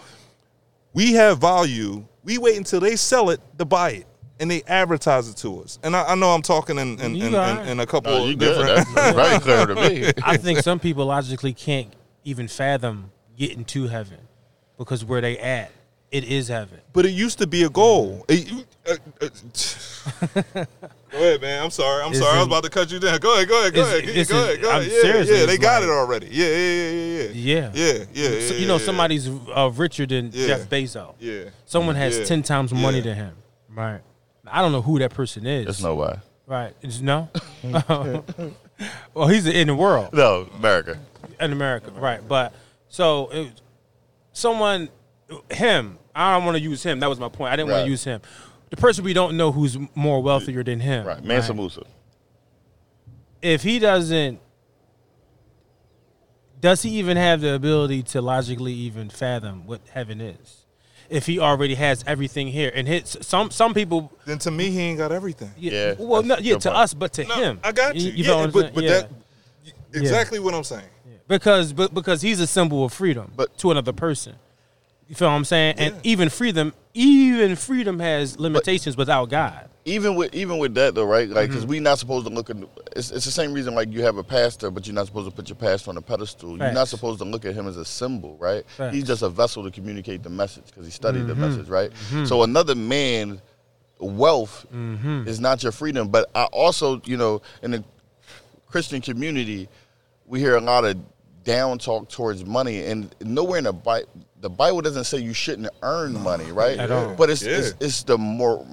We 0.93 1.13
have 1.15 1.39
value. 1.41 2.05
We 2.25 2.39
wait 2.39 2.57
until 2.57 2.81
they 2.81 2.97
sell 2.97 3.31
it 3.31 3.41
to 3.59 3.65
buy 3.65 3.91
it, 3.93 4.07
and 4.41 4.51
they 4.51 4.63
advertise 4.67 5.29
it 5.29 5.37
to 5.39 5.61
us. 5.61 5.79
And 5.83 5.97
I, 5.97 6.05
I 6.05 6.15
know 6.15 6.31
I'm 6.31 6.43
talking 6.43 6.79
in 6.79 7.01
in, 7.01 7.17
in, 7.17 7.35
in, 7.35 7.59
in 7.69 7.81
a 7.81 7.87
couple 7.87 8.13
no, 8.13 8.25
you 8.27 8.33
of 8.35 8.39
good. 8.39 8.57
different. 8.67 8.95
That's 8.95 9.15
very 9.17 9.39
clear 9.41 9.67
to 9.67 9.75
me. 9.75 10.13
I 10.23 10.37
think 10.37 10.61
some 10.61 10.79
people 10.79 11.07
logically 11.07 11.53
can't 11.53 11.93
even 12.25 12.47
fathom 12.49 13.11
getting 13.37 13.65
to 13.65 13.87
heaven 13.89 14.19
because 14.79 15.05
where 15.05 15.21
they 15.21 15.39
at, 15.39 15.71
it 16.13 16.25
is 16.25 16.47
heaven. 16.49 16.79
But 16.93 17.07
it 17.07 17.11
used 17.11 17.39
to 17.39 17.47
be 17.47 17.65
a 17.65 17.69
goal. 17.71 18.25
It- 18.29 18.67
uh, 18.85 18.97
uh, 19.21 19.29
go 20.65 20.65
ahead, 21.13 21.41
man. 21.41 21.63
I'm 21.63 21.71
sorry. 21.71 22.03
I'm 22.03 22.11
It's 22.11 22.19
sorry. 22.21 22.35
I 22.35 22.39
was 22.39 22.47
about 22.49 22.65
to 22.65 22.71
cut 22.71 22.91
you 22.91 22.99
down. 22.99 23.19
Go 23.21 23.35
ahead. 23.35 23.49
Go 23.49 23.61
ahead. 23.61 23.75
Go 23.75 23.81
It's- 23.83 24.05
ahead. 24.05 24.29
Go 24.29 24.43
ahead. 24.43 24.61
Go 24.61 24.69
ahead. 24.71 24.83
I'm 24.83 24.89
Yeah, 24.91 25.01
seriously, 25.03 25.39
yeah. 25.41 25.47
They 25.47 25.55
it's 25.55 25.63
got 25.63 25.83
it 25.85 25.89
already. 25.89 26.27
Yeah, 26.31 26.47
yeah, 26.47 26.57
yeah, 26.57 26.91
yeah, 26.91 27.29
Yeah. 27.33 27.71
yeah, 27.75 27.93
yeah, 27.95 28.05
yeah. 28.13 28.29
So, 28.49 28.55
yeah, 28.55 28.61
you 28.61 28.67
know, 28.67 28.77
yeah, 28.79 28.85
somebody's 28.85 29.29
uh, 29.29 29.71
richer 29.75 30.07
than 30.07 30.31
Yeah. 30.33 30.47
Jeff 30.49 30.69
Bezos. 30.69 31.15
Yeah. 31.21 31.45
Someone 31.67 31.95
has 31.97 32.19
Yeah. 32.19 32.25
ten 32.25 32.43
times 32.43 32.73
money 32.73 32.99
Yeah. 32.99 33.05
than 33.05 33.15
him. 33.17 33.35
Right. 33.75 34.01
I 34.47 34.61
don't 34.63 34.73
know 34.73 34.83
who 34.83 34.99
that 34.99 35.13
person 35.15 35.47
is. 35.47 35.65
There's 35.67 35.83
no 35.83 35.95
way. 35.95 36.17
Right. 36.47 36.75
It's- 36.83 37.01
No. 37.01 37.29
well, 39.15 39.29
he's 39.29 39.47
in 39.47 39.69
the 39.69 39.75
world. 39.75 40.13
No, 40.13 40.49
America. 40.59 40.99
in 41.41 41.53
America, 41.53 41.91
right? 41.93 42.21
But 42.27 42.53
so 42.89 43.29
it, 43.33 43.61
someone, 44.33 44.89
him, 45.51 45.99
I 46.15 46.35
don't 46.37 46.45
want 46.45 46.57
to 46.57 46.63
use 46.63 46.83
him. 46.83 47.01
That 47.01 47.09
was 47.09 47.19
my 47.19 47.29
point. 47.29 47.53
I 47.53 47.57
didn't 47.57 47.71
want 47.71 47.85
to 47.85 47.91
use 47.91 48.05
him. 48.05 48.21
The 48.71 48.77
person 48.77 49.05
we 49.05 49.13
don't 49.13 49.37
know 49.37 49.53
who's 49.53 49.77
more 49.95 50.23
wealthier 50.23 50.63
than 50.65 50.81
him, 50.81 51.07
Right. 51.07 51.23
Mansa 51.25 51.53
Musa. 51.55 51.83
If 53.43 53.63
he 53.63 53.79
doesn't, 53.79 54.41
does 56.61 56.83
he 56.83 56.91
even 56.99 57.17
have 57.17 57.41
the 57.41 57.55
ability 57.55 58.03
to 58.05 58.23
logically 58.23 58.73
even 58.73 59.09
fathom 59.11 59.67
what 59.67 59.81
heaven 59.93 60.21
is? 60.21 60.59
If 61.11 61.27
he 61.27 61.39
already 61.39 61.75
has 61.75 62.05
everything 62.07 62.49
here, 62.49 62.71
and 62.75 62.87
his 62.89 63.19
some 63.21 63.51
some 63.51 63.75
people, 63.75 64.11
Then 64.25 64.39
to 64.39 64.51
me, 64.51 64.71
he 64.71 64.81
ain't 64.81 64.99
got 64.99 65.13
everything. 65.13 65.51
Yeah, 65.59 65.95
well, 65.99 66.23
no, 66.23 66.37
that's 66.37 66.43
yeah, 66.43 66.55
to 66.57 66.69
point. 66.71 66.77
us, 66.81 66.95
but 66.95 67.13
to 67.15 67.25
No, 67.25 67.35
him, 67.35 67.61
I 67.63 67.73
got 67.73 67.97
you. 67.97 68.13
feel 68.13 68.25
yeah, 68.25 68.41
what 68.47 68.53
but 68.53 68.75
but 68.75 68.85
Yeah. 68.85 68.91
that 68.91 69.11
exactly 69.93 70.39
what 70.39 70.55
I'm 70.55 70.65
saying. 70.65 70.87
because 71.29 71.73
but 71.75 71.93
because 71.93 72.23
he's 72.23 72.41
a 72.41 72.47
symbol 72.47 72.85
of 72.85 72.93
freedom 72.95 73.33
But- 73.37 73.59
to 73.59 73.71
another 73.73 73.93
person. 73.93 74.37
You 75.13 75.17
feel 75.17 75.29
what 75.29 75.35
I'm 75.35 75.45
saying? 75.45 75.75
And 75.77 75.95
even 76.05 76.31
freedom, 76.31 76.73
even 76.95 77.55
freedom 77.55 77.99
has 78.01 78.39
limitations 78.41 78.97
without 78.97 79.29
God. 79.29 79.69
even 79.85 80.15
with 80.15 80.35
even 80.35 80.57
with 80.57 80.75
that 80.77 80.95
though, 80.95 81.05
right? 81.05 81.29
Like, 81.29 81.37
Mm-hmm. 81.45 81.53
because 81.53 81.67
we 81.67 81.81
not 81.81 81.99
supposed 81.99 82.27
to 82.27 82.33
look 82.33 82.49
at. 82.49 82.57
It's, 82.97 83.11
it's 83.11 83.27
the 83.27 83.31
same 83.31 83.53
reason 83.53 83.75
like 83.75 83.93
you 83.93 84.01
have 84.05 84.17
a 84.17 84.23
pastor, 84.25 84.71
but 84.71 84.87
you're 84.87 84.95
not 84.95 85.05
supposed 85.05 85.29
to 85.29 85.37
put 85.37 85.51
your 85.51 85.57
pastor 85.57 85.91
on 85.91 85.99
a 85.99 86.01
pedestal. 86.01 86.57
You're 86.57 86.73
not 86.73 86.89
supposed 86.89 87.19
to 87.19 87.27
look 87.27 87.45
at 87.45 87.53
him 87.53 87.67
as 87.69 87.77
a 87.77 87.85
symbol, 87.85 88.39
right? 88.41 88.65
Facts. 88.65 88.79
Mm-hmm. 88.79 88.95
He's 88.95 89.05
just 89.05 89.21
a 89.21 89.29
vessel 89.29 89.63
to 89.65 89.71
communicate 89.71 90.23
the 90.23 90.31
message 90.31 90.65
because 90.69 90.87
he 90.87 90.91
studied 90.91 91.27
the 91.27 91.35
message, 91.35 91.69
right? 91.69 91.91
So 92.25 92.43
another 92.43 92.75
man, 92.75 93.43
wealth 93.99 94.65
Mm-hmm. 94.75 95.29
is 95.29 95.41
not 95.41 95.63
your 95.63 95.73
freedom. 95.73 96.09
But 96.09 96.31
I 96.35 96.45
also, 96.45 97.03
you 97.05 97.19
know, 97.19 97.43
in 97.63 97.73
the 97.73 97.85
Christian 98.67 99.03
community, 99.03 99.69
we 100.27 100.41
hear 100.41 100.57
a 100.57 100.61
lot 100.63 100.87
of 100.87 100.97
down 101.45 101.79
talk 101.79 102.09
towards 102.09 102.45
money, 102.45 102.85
and 102.85 103.15
nowhere 103.21 103.59
in 103.59 103.65
the 103.65 103.73
Bible. 103.73 104.09
The 104.41 104.51
Bible 104.51 104.81
doesn't 104.81 105.05
say 105.05 105.19
you 105.19 105.33
shouldn't 105.35 105.69
earn 105.83 106.15
money, 106.21 106.51
right? 106.51 106.77
At 106.79 106.91
all. 106.91 107.15
But 107.15 107.31
it's, 107.31 107.43
Yeah. 107.43 107.59
it's 107.59 107.75
it's 107.81 108.03
the 108.03 108.19
more 108.19 108.67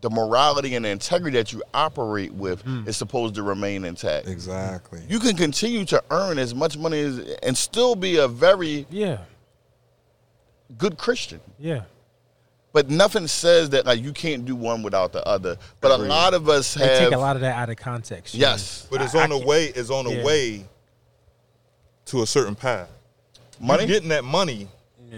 the 0.00 0.10
morality 0.10 0.76
and 0.76 0.84
the 0.84 0.88
integrity 0.90 1.36
that 1.36 1.52
you 1.52 1.60
operate 1.74 2.32
with 2.32 2.62
Hmm. 2.62 2.86
is 2.86 2.96
supposed 2.96 3.34
to 3.34 3.42
remain 3.42 3.84
intact. 3.84 4.28
Exactly. 4.28 5.02
You 5.08 5.18
can 5.18 5.36
continue 5.36 5.84
to 5.86 6.00
earn 6.12 6.38
as 6.38 6.54
much 6.54 6.76
money 6.78 7.00
as 7.00 7.18
and 7.42 7.58
still 7.58 7.96
be 7.96 8.18
a 8.18 8.28
very 8.28 8.86
Yeah, 8.90 9.18
good 10.76 10.98
Christian. 10.98 11.40
yeah. 11.58 11.82
But 12.72 12.90
nothing 12.90 13.26
says 13.26 13.70
that 13.70 13.86
like 13.86 14.00
you 14.00 14.12
can't 14.12 14.44
do 14.44 14.54
one 14.54 14.82
without 14.84 15.12
the 15.12 15.26
other. 15.26 15.56
But 15.80 15.90
a 15.92 15.96
lot 15.96 16.34
of 16.34 16.48
us 16.48 16.74
They 16.74 16.86
take 17.00 17.12
a 17.12 17.18
lot 17.18 17.34
of 17.34 17.42
that 17.42 17.56
out 17.56 17.70
of 17.70 17.76
context. 17.76 18.34
you 18.34 18.40
yes 18.40 18.86
But 18.90 19.02
it's 19.02 19.14
on 19.16 19.32
I 19.32 19.38
the 19.38 19.44
way. 19.46 19.64
It's 19.66 19.90
on 19.90 20.04
the 20.04 20.10
Mm. 20.12 20.16
Yeah. 20.18 20.24
way 20.24 20.68
to 22.08 22.22
a 22.22 22.26
certain 22.26 22.54
path. 22.54 22.88
money. 23.60 23.82
You 23.82 23.88
getting 23.88 24.08
that 24.10 24.24
money 24.24 24.68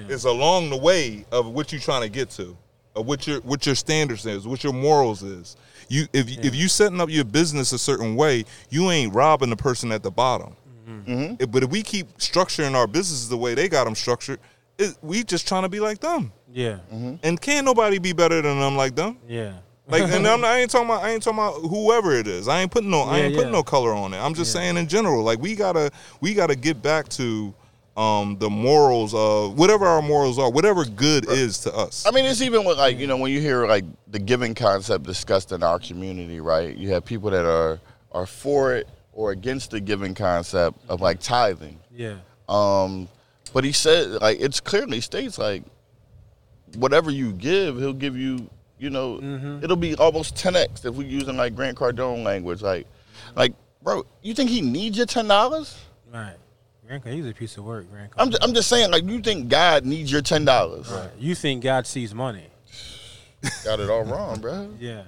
is 0.09 0.25
along 0.25 0.71
the 0.71 0.77
way 0.77 1.25
of 1.33 1.47
what 1.49 1.73
you're 1.73 1.81
trying 1.81 2.03
to 2.03 2.09
get 2.09 2.31
to, 2.31 2.57
of 2.95 3.07
what 3.07 3.27
your 3.27 3.41
what 3.41 3.67
your 3.67 3.75
standards 3.75 4.25
is, 4.27 4.47
what 4.47 4.63
your 4.63 4.73
morals 4.73 5.23
is. 5.23 5.57
You 5.89 6.07
if 6.13 6.29
if 6.45 6.55
you 6.55 6.69
setting 6.69 7.01
up 7.01 7.09
your 7.11 7.25
business 7.25 7.73
a 7.73 7.79
certain 7.79 8.15
way, 8.15 8.45
you 8.71 8.91
ain't 8.91 9.13
robbing 9.15 9.51
the 9.51 9.57
person 9.57 9.91
at 9.93 10.03
the 10.03 10.11
bottom. 10.11 10.55
Mm-hmm. 10.89 11.35
If- 11.43 11.51
But 11.51 11.63
if 11.65 11.71
we 11.71 11.83
keep 11.83 12.07
structuring 12.19 12.75
our 12.75 12.87
businesses 12.87 13.29
the 13.29 13.37
way 13.37 13.55
they 13.55 13.69
got 13.69 13.85
them 13.85 13.95
structured, 13.95 14.39
it, 14.79 14.97
we 15.03 15.23
just 15.25 15.47
trying 15.49 15.63
to 15.63 15.69
be 15.69 15.81
like 15.81 16.01
them. 16.01 16.33
Yeah, 16.53 16.79
Mm-hmm. 16.93 17.15
And 17.23 17.41
can't 17.41 17.65
nobody 17.65 17.99
be 17.99 18.13
better 18.13 18.41
than 18.43 18.59
them 18.61 18.77
like 18.77 18.95
them. 18.97 19.19
yeah. 19.29 19.53
Like, 19.91 20.03
and 20.11 20.27
I'm, 20.27 20.45
I 20.45 20.59
ain't 20.59 20.71
talking 20.71 20.89
about. 20.89 21.03
I 21.03 21.11
ain't 21.11 21.23
talking 21.23 21.39
about 21.39 21.55
whoever 21.69 22.13
it 22.13 22.27
is. 22.27 22.49
I 22.49 22.61
ain't 22.61 22.71
putting 22.71 22.91
no. 22.91 23.03
I 23.03 23.19
Yeah, 23.19 23.25
ain't 23.25 23.35
putting 23.37 23.53
no 23.53 23.63
color 23.63 23.93
on 23.93 24.15
it. 24.15 24.19
I'm 24.19 24.35
just 24.35 24.55
Yeah. 24.55 24.61
saying 24.63 24.77
in 24.77 24.89
general. 24.89 25.23
Like 25.23 25.41
we 25.41 25.55
gotta. 25.55 25.91
We 26.21 26.35
gotta 26.35 26.57
get 26.57 26.81
back 26.83 27.09
to 27.11 27.55
um 27.97 28.37
the 28.39 28.49
morals 28.49 29.13
of 29.15 29.59
whatever 29.59 29.85
our 29.85 30.01
morals 30.01 30.39
are. 30.39 30.49
Whatever 30.51 30.85
good 30.85 31.29
is 31.29 31.59
to 31.61 31.75
us. 31.75 32.07
I 32.07 32.13
mean, 32.13 32.25
it's 32.25 32.41
even 32.41 32.65
with 32.65 32.79
like 32.79 32.99
you 32.99 33.07
know 33.07 33.17
when 33.17 33.33
you 33.33 33.41
hear 33.41 33.67
like 33.67 33.85
the 34.09 34.19
giving 34.21 34.55
concept 34.55 35.05
discussed 35.05 35.51
in 35.53 35.63
our 35.63 35.79
community, 35.79 36.41
right? 36.41 36.77
You 36.77 36.91
have 36.91 37.05
people 37.05 37.31
that 37.31 37.45
are 37.45 37.81
are 38.13 38.27
for 38.27 38.75
it 38.75 38.89
or 39.13 39.33
against 39.33 39.73
the 39.73 39.81
giving 39.81 40.15
concept 40.15 40.79
of 40.89 41.01
like 41.01 41.19
tithing. 41.21 41.79
Yeah, 41.93 42.15
Um, 42.49 43.09
but 43.53 43.65
he 43.65 43.73
said 43.73 44.23
like 44.23 44.39
it's 44.41 44.61
clearly 44.61 45.01
states 45.01 45.37
like 45.37 45.65
whatever 46.77 47.11
you 47.11 47.33
give, 47.33 47.77
he'll 47.79 47.93
give 47.93 48.17
you. 48.17 48.49
You 48.81 48.89
know, 48.91 49.19
Mm-hmm. 49.19 49.63
it'll 49.63 49.77
be 49.77 49.95
almost 49.97 50.35
10x 50.37 50.87
if 50.87 50.95
we 50.95 51.05
using 51.05 51.37
like 51.37 51.55
Grant 51.55 51.77
Cardone 51.77 52.25
language. 52.25 52.63
Like, 52.63 52.87
like, 53.37 53.53
bro, 53.83 54.05
you 54.23 54.33
think 54.35 54.49
he 54.51 54.63
needs 54.63 54.97
your 54.97 55.07
ten 55.07 55.29
dollars? 55.29 55.79
right. 56.13 56.35
Grant, 56.87 57.07
he's 57.07 57.27
a 57.29 57.33
piece 57.33 57.57
of 57.57 57.63
work, 57.65 57.89
Grant. 57.89 58.11
I'm, 58.17 58.31
just, 58.31 58.43
I'm 58.43 58.53
just 58.53 58.69
saying, 58.69 58.91
like, 58.91 59.05
you 59.05 59.21
think 59.21 59.49
God 59.49 59.85
needs 59.85 60.11
your 60.11 60.23
ten 60.23 60.45
dollars? 60.45 60.91
Right. 60.91 61.11
You 61.19 61.35
think 61.37 61.63
God 61.63 61.87
sees 61.87 62.13
money? 62.15 62.47
Got 63.65 63.79
it 63.81 63.89
all 63.91 64.03
wrong, 64.05 64.41
bro. 64.41 64.71
Yeah. 64.81 65.03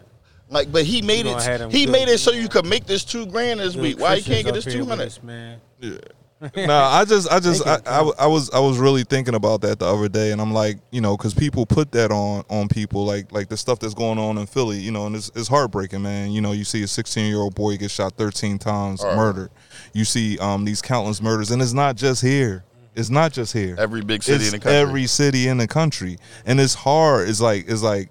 Like, 0.49 0.71
but 0.71 0.85
he 0.85 1.01
made 1.01 1.25
it. 1.25 1.73
He 1.73 1.87
good- 1.87 1.93
made 1.93 2.09
it 2.09 2.19
so 2.19 2.31
you 2.31 2.47
could 2.47 2.67
make 2.67 2.85
this 2.85 3.05
two 3.05 3.25
grand 3.25 3.59
this 3.59 3.75
week. 3.75 3.99
Why 3.99 4.17
he 4.17 4.23
can't 4.23 4.45
get 4.45 4.53
this 4.55 4.65
two 4.67 4.85
hundred? 4.85 5.19
man. 5.25 5.61
Yeah. 5.81 5.97
no, 6.57 6.77
I 6.77 7.05
just, 7.05 7.31
I 7.31 7.39
just, 7.39 7.67
I, 7.67 7.79
I, 7.87 8.11
I 8.21 8.27
was, 8.27 8.51
I 8.51 8.59
was 8.59 8.79
really 8.79 9.05
thinking 9.05 9.35
about 9.35 9.61
that 9.61 9.79
the 9.79 9.87
other 9.87 10.09
day, 10.09 10.33
and 10.33 10.41
I'm 10.41 10.53
like, 10.53 10.79
you 10.91 11.01
know, 11.01 11.17
because 11.17 11.35
people 11.35 11.67
put 11.67 11.93
that 11.93 12.11
on, 12.11 12.45
on 12.49 12.69
people, 12.69 13.05
like, 13.05 13.31
like 13.31 13.49
the 13.49 13.57
stuff 13.57 13.79
that's 13.79 13.95
going 13.95 14.19
on 14.19 14.39
in 14.39 14.47
Philly, 14.47 14.79
you 14.79 14.91
know, 14.91 15.07
and 15.07 15.15
it's, 15.15 15.31
it's 15.37 15.49
heartbreaking, 15.49 16.03
man. 16.03 16.33
You 16.33 16.41
know, 16.41 16.53
you 16.53 16.65
see 16.65 16.83
a 16.83 16.89
16 16.89 17.27
year 17.27 17.39
old 17.39 17.55
boy 17.55 17.77
get 17.77 17.91
shot 17.91 18.15
13 18.15 18.59
times, 18.59 19.03
Horrible. 19.03 19.23
murdered. 19.23 19.51
You 19.93 20.05
see, 20.05 20.39
um, 20.39 20.65
these 20.65 20.83
countless 20.83 21.23
murders, 21.23 21.51
and 21.51 21.63
it's 21.63 21.73
not 21.73 21.97
just 21.97 22.23
here. 22.23 22.65
It's 22.95 23.11
not 23.11 23.33
just 23.33 23.53
here. 23.53 23.77
Every 23.79 24.03
big 24.03 24.23
city 24.23 24.45
it's 24.45 24.53
in 24.53 24.59
the 24.59 24.65
country. 24.65 24.79
every 24.79 25.07
city 25.07 25.49
in 25.49 25.59
the 25.59 25.69
country, 25.69 26.19
and 26.45 26.61
it's 26.61 26.75
hard. 26.75 27.29
It's 27.29 27.41
like, 27.41 27.67
it's 27.69 27.83
like, 27.83 28.11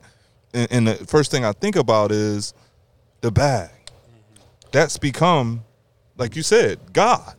and, 0.54 0.72
and 0.72 0.88
the 0.88 0.96
first 1.06 1.32
thing 1.32 1.44
I 1.46 1.52
think 1.52 1.76
about 1.76 2.12
is 2.12 2.54
the 3.22 3.32
bag. 3.32 3.70
That's 4.72 4.98
become, 4.98 5.64
like 6.18 6.36
you 6.36 6.44
said, 6.44 6.80
God. 6.94 7.36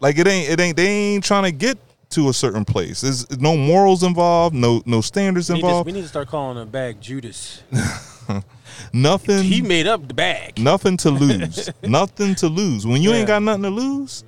Like 0.00 0.18
it 0.18 0.26
ain't 0.26 0.50
it 0.50 0.60
ain't 0.60 0.76
they 0.76 0.86
ain't 0.86 1.24
trying 1.24 1.44
to 1.44 1.52
get 1.52 1.78
to 2.10 2.28
a 2.28 2.32
certain 2.32 2.64
place. 2.64 3.00
There's 3.00 3.38
no 3.38 3.56
morals 3.56 4.02
involved, 4.02 4.54
no 4.54 4.82
no 4.86 5.00
standards 5.00 5.48
We 5.48 5.54
need, 5.56 5.60
to, 5.62 5.66
involved. 5.66 5.86
we 5.86 5.92
need 5.92 6.02
to 6.02 6.08
start 6.08 6.28
calling 6.28 6.58
him 6.58 6.68
bag 6.68 7.00
Judas. 7.00 7.62
nothing 8.92 9.42
He 9.44 9.62
made 9.62 9.86
up 9.86 10.06
the 10.08 10.14
bag. 10.14 10.58
nothing 10.58 10.96
to 10.98 11.10
lose. 11.10 11.70
nothing 11.82 12.34
to 12.36 12.48
lose. 12.48 12.86
When 12.86 13.02
you 13.02 13.10
Yeah. 13.10 13.16
ain't 13.16 13.26
got 13.28 13.42
nothing 13.42 13.62
to 13.64 13.70
lose, 13.70 14.24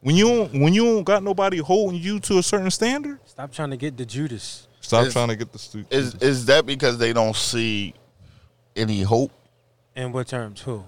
when 0.00 0.16
you 0.16 0.26
don't 0.28 0.60
when 0.60 0.74
you 0.74 0.84
don't 0.84 1.04
got 1.04 1.22
nobody 1.22 1.58
holding 1.58 2.00
you 2.00 2.20
to 2.20 2.38
a 2.38 2.42
certain 2.42 2.70
standard, 2.70 3.20
Stop 3.26 3.52
trying 3.52 3.70
to 3.70 3.76
get 3.76 3.96
the 3.96 4.06
Judas. 4.06 4.66
stop 4.80 5.06
Is- 5.06 5.12
trying 5.12 5.28
to 5.28 5.36
get 5.36 5.52
the 5.52 5.58
stu- 5.58 5.84
Is 5.90 6.14
is 6.16 6.46
that 6.46 6.66
because 6.66 6.98
they 6.98 7.12
don't 7.12 7.36
see 7.36 7.94
any 8.74 9.02
hope? 9.02 9.32
In 9.94 10.12
what 10.12 10.26
terms? 10.28 10.60
Who? 10.60 10.84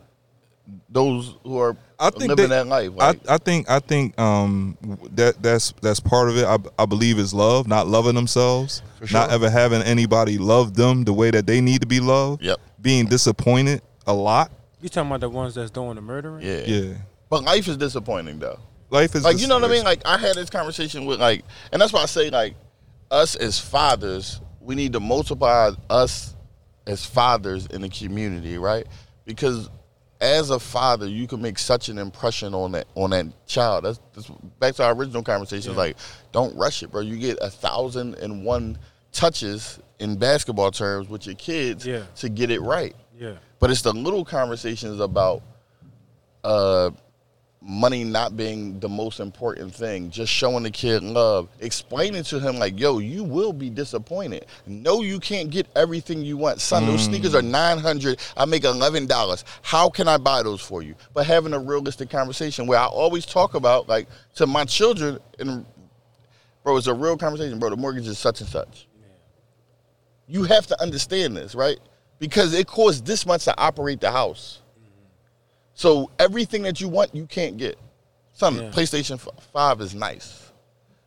Those 0.88 1.34
who 1.44 1.58
are 1.58 1.76
I 2.00 2.10
think 2.10 2.28
living 2.28 2.36
they- 2.36 2.56
that 2.56 2.66
life. 2.66 2.90
Like, 2.94 3.28
I, 3.28 3.34
I 3.34 3.38
think 3.38 3.70
I 3.70 3.80
think 3.80 4.18
um 4.20 4.76
that 5.14 5.42
that's 5.42 5.72
that's 5.82 6.00
part 6.00 6.28
of 6.28 6.36
it. 6.36 6.44
I, 6.44 6.58
I 6.82 6.86
believe 6.86 7.18
is 7.18 7.34
love, 7.34 7.66
not 7.66 7.88
loving 7.88 8.14
themselves, 8.14 8.82
sure. 9.04 9.18
not 9.18 9.30
ever 9.30 9.50
having 9.50 9.82
anybody 9.82 10.38
love 10.38 10.74
them 10.74 11.04
the 11.04 11.12
way 11.12 11.30
that 11.30 11.46
they 11.46 11.60
need 11.60 11.80
to 11.80 11.86
be 11.86 12.00
loved. 12.00 12.42
Yep. 12.42 12.60
Being 12.80 13.06
disappointed 13.06 13.82
a 14.06 14.14
lot. 14.14 14.52
You 14.80 14.88
talking 14.88 15.10
about 15.10 15.20
the 15.20 15.28
ones 15.28 15.56
that's 15.56 15.72
doing 15.72 15.96
the 15.96 16.00
murdering? 16.00 16.46
yeah. 16.46 16.62
Yeah. 16.66 16.94
But 17.28 17.44
life 17.44 17.66
is 17.68 17.76
disappointing 17.76 18.38
though. 18.38 18.58
Life 18.90 19.14
is 19.14 19.24
Like 19.24 19.38
you 19.38 19.48
know 19.48 19.58
what 19.58 19.68
I 19.68 19.72
mean? 19.72 19.84
Like 19.84 20.02
I 20.06 20.16
had 20.16 20.34
this 20.36 20.50
conversation 20.50 21.04
with 21.04 21.20
like, 21.20 21.44
and 21.72 21.82
that's 21.82 21.92
why 21.92 22.02
I 22.02 22.06
say 22.06 22.30
like, 22.30 22.54
us 23.10 23.34
as 23.36 23.58
fathers, 23.58 24.40
we 24.60 24.74
need 24.74 24.92
to 24.92 25.00
multiply 25.00 25.70
us 25.90 26.34
as 26.86 27.04
fathers 27.04 27.66
in 27.66 27.82
the 27.82 27.88
community, 27.88 28.56
right? 28.56 28.86
Because 29.24 29.68
as 30.20 30.50
a 30.50 30.58
father, 30.58 31.06
you 31.06 31.26
can 31.28 31.40
make 31.40 31.58
such 31.58 31.88
an 31.88 31.98
impression 31.98 32.54
on 32.54 32.72
that 32.72 32.86
on 32.94 33.10
that 33.10 33.26
child. 33.46 33.84
That's, 33.84 34.00
that's 34.14 34.28
back 34.58 34.74
to 34.76 34.84
our 34.84 34.92
original 34.94 35.22
conversation. 35.22 35.76
Like, 35.76 35.96
don't 36.32 36.56
rush 36.56 36.82
it, 36.82 36.90
bro. 36.90 37.02
You 37.02 37.16
get 37.16 37.38
a 37.40 37.50
thousand 37.50 38.14
and 38.16 38.44
one 38.44 38.78
touches 39.12 39.78
in 40.00 40.16
basketball 40.16 40.70
terms 40.70 41.08
with 41.08 41.26
your 41.26 41.34
kids 41.36 41.86
Yeah. 41.86 42.02
to 42.16 42.28
get 42.28 42.50
it 42.50 42.60
right. 42.60 42.94
Yeah. 43.18 43.34
But 43.58 43.70
it's 43.70 43.82
the 43.82 43.92
little 43.92 44.24
conversations 44.24 45.00
about 45.00 45.42
uh, 46.44 46.90
money 47.60 48.04
not 48.04 48.36
being 48.36 48.78
the 48.80 48.88
most 48.88 49.20
important 49.20 49.74
thing. 49.74 50.10
Just 50.10 50.32
showing 50.32 50.62
the 50.62 50.70
kid 50.70 51.02
love, 51.02 51.48
explaining 51.60 52.22
to 52.24 52.38
him 52.38 52.58
like, 52.58 52.78
"Yo, 52.78 52.98
you 52.98 53.24
will 53.24 53.52
be 53.52 53.70
disappointed. 53.70 54.46
No, 54.66 55.02
you 55.02 55.18
can't 55.20 55.50
get 55.50 55.66
everything 55.74 56.22
you 56.22 56.36
want, 56.36 56.60
son. 56.60 56.86
Those 56.86 57.02
mm. 57.02 57.06
sneakers 57.06 57.34
are 57.34 57.42
nine 57.42 57.78
hundred. 57.78 58.20
I 58.36 58.44
make 58.44 58.64
eleven 58.64 59.06
dollars. 59.06 59.44
How 59.62 59.90
can 59.90 60.08
I 60.08 60.18
buy 60.18 60.42
those 60.42 60.60
for 60.60 60.82
you?" 60.82 60.94
But 61.14 61.26
having 61.26 61.52
a 61.52 61.58
realistic 61.58 62.10
conversation 62.10 62.66
where 62.66 62.78
I 62.78 62.86
always 62.86 63.26
talk 63.26 63.54
about 63.54 63.88
like 63.88 64.08
to 64.36 64.46
my 64.46 64.64
children 64.64 65.18
and. 65.38 65.66
Bro, 66.64 66.76
it's 66.76 66.86
a 66.86 66.92
real 66.92 67.16
conversation, 67.16 67.58
bro. 67.58 67.70
The 67.70 67.76
mortgage 67.76 68.06
is 68.06 68.18
such 68.18 68.40
and 68.40 68.50
such. 68.50 68.88
You 70.26 70.42
have 70.42 70.66
to 70.66 70.82
understand 70.82 71.34
this, 71.34 71.54
right? 71.54 71.78
because 72.18 72.54
it 72.54 72.66
costs 72.66 73.00
this 73.00 73.24
much 73.26 73.44
to 73.44 73.58
operate 73.58 74.00
the 74.00 74.10
house. 74.10 74.60
So 75.78 76.10
everything 76.18 76.62
that 76.62 76.80
you 76.80 76.88
want, 76.88 77.14
you 77.14 77.24
can't 77.26 77.56
get. 77.56 77.78
Some 78.32 78.56
Yeah. 78.56 78.70
PlayStation 78.70 79.16
Five 79.52 79.80
is 79.80 79.94
nice, 79.94 80.50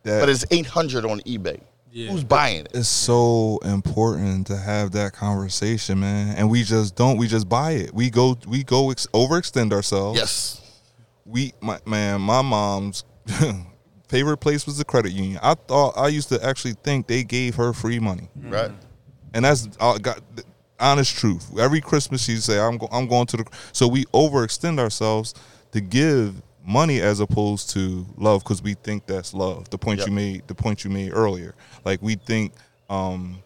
That 0.02 0.20
but 0.20 0.30
it's 0.30 0.46
eight 0.50 0.64
hundred 0.64 1.04
on 1.04 1.20
eBay. 1.20 1.60
Yeah. 1.90 2.10
Who's 2.10 2.24
buying 2.24 2.60
it? 2.64 2.68
it's 2.72 2.88
so 2.88 3.58
important 3.64 4.46
to 4.46 4.56
have 4.56 4.92
that 4.92 5.12
conversation, 5.12 6.00
man. 6.00 6.36
And 6.38 6.50
we 6.50 6.62
just 6.62 6.96
don't. 6.96 7.18
We 7.18 7.28
just 7.28 7.50
buy 7.50 7.72
it. 7.72 7.92
We 7.92 8.08
go. 8.08 8.38
We 8.48 8.64
go 8.64 8.90
ex- 8.90 9.06
overextend 9.08 9.74
ourselves. 9.74 10.18
Yes, 10.18 10.80
we 11.26 11.52
my 11.60 11.78
man 11.84 12.22
my 12.22 12.40
mom's 12.40 13.04
favorite 14.08 14.38
place 14.38 14.64
was 14.64 14.76
the 14.78 14.84
credit 14.84 15.12
union 15.12 15.38
i 15.42 15.54
thought 15.54 15.96
i 15.96 16.06
used 16.08 16.28
to 16.28 16.44
actually 16.44 16.74
think 16.82 17.06
they 17.06 17.22
gave 17.24 17.54
her 17.54 17.72
free 17.72 17.98
money 17.98 18.28
right. 18.42 18.70
and 19.32 19.44
that's 19.44 19.68
I 19.80 19.96
got 19.98 20.20
the 20.36 20.42
honest 20.80 21.16
truth. 21.16 21.56
Every 21.58 21.80
christmas 21.80 22.22
she'd 22.24 22.42
say 22.42 22.58
i'm, 22.58 22.76
go, 22.78 22.88
I'm 22.92 23.06
going 23.06 23.26
to 23.26 23.36
the 23.38 23.44
so 23.72 23.86
we 23.88 24.04
overextend 24.06 24.78
ourselves 24.78 25.34
to 25.72 25.80
give 25.80 26.34
money 26.64 27.00
as 27.00 27.20
opposed 27.20 27.70
to 27.70 28.06
love 28.16 28.42
because 28.44 28.62
we 28.62 28.74
think 28.74 29.06
that's 29.06 29.34
love. 29.34 29.68
The 29.70 29.78
point 29.78 29.98
Yep. 30.00 30.08
you 30.08 30.12
made 30.14 30.48
the 30.48 30.54
point 30.54 30.84
you 30.84 30.90
made 30.90 31.12
earlier. 31.12 31.54
Like 31.84 32.00
we 32.02 32.14
think 32.16 32.52
um 32.90 33.42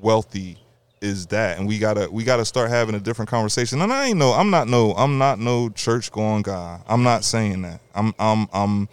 wealthy 0.00 0.56
is 1.00 1.26
that 1.28 1.58
and 1.58 1.66
we 1.66 1.78
gotta 1.78 2.08
we 2.10 2.22
gotta 2.24 2.44
start 2.44 2.68
having 2.70 2.94
a 2.94 3.00
different 3.00 3.30
conversation. 3.30 3.80
And 3.80 3.92
i 3.92 4.06
ain't 4.08 4.18
no 4.18 4.32
i'm 4.32 4.50
not 4.50 4.68
no 4.68 4.92
i'm 4.92 5.16
not 5.18 5.38
no 5.38 5.68
church 5.70 6.12
going 6.12 6.42
guy. 6.42 6.80
I'm 6.88 7.02
not 7.02 7.24
saying 7.24 7.62
that. 7.62 7.80
I'm 7.94 8.14
i'm 8.18 8.48
i'm 8.52 8.88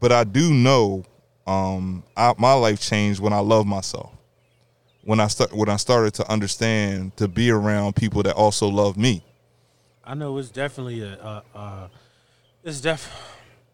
but 0.00 0.12
i 0.12 0.24
do 0.24 0.52
know 0.52 1.04
um 1.46 2.02
I, 2.16 2.32
my 2.38 2.54
life 2.54 2.80
changed 2.80 3.20
when 3.20 3.32
i 3.34 3.38
love 3.40 3.66
myself 3.66 4.10
when 5.04 5.20
i 5.20 5.26
start 5.26 5.52
when 5.52 5.68
i 5.68 5.76
started 5.76 6.12
to 6.12 6.28
understand 6.30 7.16
to 7.16 7.28
be 7.28 7.50
around 7.50 7.94
people 7.94 8.22
that 8.22 8.34
also 8.34 8.68
love 8.68 8.96
me 8.96 9.22
I 10.06 10.14
know 10.14 10.36
it's 10.36 10.50
definitely 10.50 11.02
a, 11.02 11.90
it's 12.62 12.80
def 12.80 13.10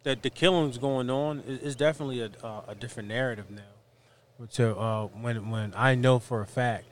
that 0.05 0.23
the 0.23 0.31
killings 0.31 0.79
going 0.79 1.11
on 1.11 1.41
is, 1.41 1.77
definitely 1.77 2.21
a, 2.21 2.31
a, 2.43 2.65
a 2.69 2.75
different 2.75 3.09
narrative 3.09 3.51
now. 3.51 4.47
So 4.49 4.75
uh, 4.75 5.07
when 5.21 5.51
when 5.51 5.75
I 5.77 5.95
know 5.97 6.19
for 6.19 6.41
a 6.41 6.47
fact, 6.47 6.87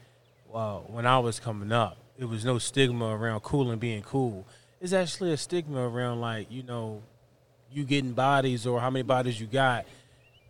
uh, 0.52 0.78
when 0.78 1.06
I 1.06 1.18
was 1.18 1.40
coming 1.40 1.72
up, 1.72 1.96
it 2.18 2.26
was 2.26 2.44
no 2.44 2.58
stigma 2.58 3.06
around 3.16 3.40
cool 3.40 3.70
and 3.70 3.80
being 3.80 4.02
cool. 4.02 4.46
It's 4.80 4.92
actually 4.92 5.32
a 5.32 5.36
stigma 5.36 5.88
around 5.88 6.20
like 6.20 6.50
you 6.50 6.62
know, 6.62 7.02
you 7.72 7.84
getting 7.84 8.12
bodies 8.12 8.66
or 8.66 8.80
how 8.80 8.90
many 8.90 9.04
bodies 9.04 9.40
you 9.40 9.46
got. 9.46 9.86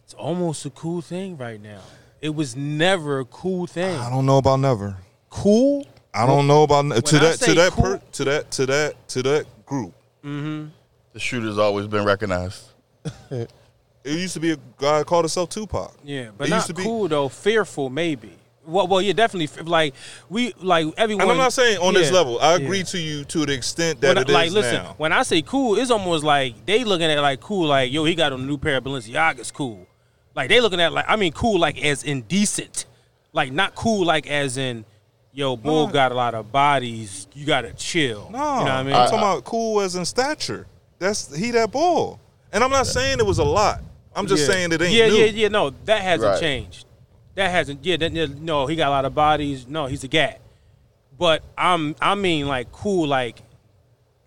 It's 0.03 0.14
almost 0.14 0.64
a 0.66 0.70
cool 0.70 1.03
thing 1.03 1.36
right 1.36 1.61
now. 1.61 1.82
It 2.21 2.35
was 2.35 2.57
never 2.57 3.21
a 3.21 3.25
cool 3.25 3.66
thing. 3.66 3.97
i 3.97 4.11
don't 4.11 4.27
know 4.27 4.39
about 4.39 4.61
never 4.61 4.97
Cool. 5.31 5.87
i 6.14 6.27
don't 6.27 6.47
know 6.47 6.62
about 6.64 6.83
to 6.83 7.16
I 7.16 7.21
that 7.21 7.39
say 7.39 7.47
to 7.47 7.55
that 7.55 7.73
cool- 7.73 7.85
per, 7.85 8.03
to 8.12 8.25
that 8.25 8.51
to 8.53 8.66
that 8.66 9.09
to 9.09 9.23
that 9.23 9.47
group 9.66 9.93
mm-hmm. 10.25 10.66
The 11.14 11.21
shooter's 11.21 11.59
always 11.59 11.87
been 11.89 12.05
recognized. 12.05 12.62
it 13.31 13.49
used 14.05 14.35
to 14.35 14.41
be 14.41 14.53
a 14.53 14.57
guy 14.79 15.03
called 15.05 15.25
himself 15.25 15.49
tupac 15.51 15.95
Yeah, 16.05 16.31
but 16.37 16.47
It 16.47 16.51
not 16.51 16.57
used 16.57 16.66
to 16.69 16.75
be- 16.75 16.83
cool 16.83 17.09
though. 17.09 17.29
Fearful, 17.29 17.91
maybe. 17.91 18.33
Well, 18.64 18.87
well, 18.87 19.01
yeah, 19.01 19.14
definitely. 19.14 19.47
f- 19.47 19.66
Like 19.66 19.95
we, 20.29 20.53
like 20.61 20.87
everyone. 20.99 21.23
And 21.23 21.31
I'm 21.33 21.39
not 21.39 21.55
saying 21.55 21.79
on 21.79 21.95
this 21.95 22.11
Yeah, 22.11 22.19
level. 22.19 22.39
I 22.39 22.53
agree 22.55 22.79
yeah. 22.79 22.85
to 22.85 22.99
you 22.99 23.25
to 23.25 23.47
the 23.47 23.53
extent 23.55 24.01
that 24.03 24.09
When 24.09 24.19
I- 24.19 24.21
it 24.21 24.29
is 24.29 24.35
like, 24.35 24.51
listen, 24.53 24.75
now. 24.85 24.95
when 24.99 25.12
I 25.12 25.23
say 25.23 25.41
cool, 25.43 25.79
it's 25.79 25.91
almost 25.91 26.23
like 26.23 26.66
they 26.66 26.85
looking 26.85 27.07
at 27.11 27.16
it 27.19 27.21
like 27.23 27.41
cool, 27.41 27.66
like 27.69 27.91
yo, 27.91 28.05
he 28.05 28.14
got 28.14 28.33
a 28.33 28.39
new 28.39 28.59
pair 28.59 28.77
of 28.77 28.85
Balenciagas, 28.85 29.53
cool. 29.53 29.87
Like 30.39 30.51
they 30.51 30.61
looking 30.61 30.80
at 30.80 30.93
like 30.93 31.07
I 31.09 31.16
mean, 31.16 31.32
cool 31.32 31.59
like 31.59 31.82
as 31.84 32.05
indecent, 32.05 32.86
like 33.32 33.51
not 33.51 33.74
cool 33.74 34.07
like 34.07 34.28
as 34.28 34.57
in, 34.57 34.84
yo, 35.32 35.57
bull 35.57 35.89
No. 35.89 35.93
got 35.93 36.12
a 36.12 36.14
lot 36.14 36.32
of 36.32 36.53
bodies, 36.53 37.26
you 37.34 37.45
gotta 37.45 37.72
chill. 37.72 38.30
No, 38.30 38.39
you 38.61 38.64
know 38.64 38.64
what 38.64 38.70
I 38.70 38.82
mean? 38.84 38.95
I'm 38.95 39.07
talking 39.07 39.18
about 39.18 39.43
cool 39.45 39.80
as 39.80 39.97
in 39.97 40.05
stature. 40.05 40.68
That's 41.01 41.34
he 41.36 41.51
that 41.51 41.72
bull. 41.72 42.20
And 42.53 42.62
I'm 42.62 42.70
not 42.70 42.86
saying 42.86 43.18
it 43.18 43.26
was 43.26 43.39
a 43.41 43.45
lot. 43.45 43.82
I'm 44.14 44.28
just 44.28 44.43
Yeah. 44.43 44.55
saying 44.55 44.72
it 44.72 44.80
ain't 44.80 44.93
Yeah, 44.93 45.09
new. 45.09 45.16
yeah, 45.16 45.24
yeah. 45.24 45.49
No, 45.49 45.70
that 45.86 46.03
hasn't 46.03 46.30
Right. 46.30 46.41
changed. 46.41 46.84
That 47.34 47.51
hasn't. 47.51 47.84
Yeah, 47.84 47.97
that, 47.97 48.12
no, 48.41 48.66
he 48.66 48.76
got 48.76 48.89
a 48.89 48.91
lot 48.91 49.05
of 49.07 49.16
bodies. 49.16 49.66
No, 49.68 49.86
he's 49.86 50.05
a 50.05 50.09
gat. 50.09 50.41
But 51.18 51.43
I'm, 51.59 51.97
I 52.01 52.14
mean, 52.14 52.47
like 52.47 52.70
cool, 52.70 53.09
like 53.09 53.43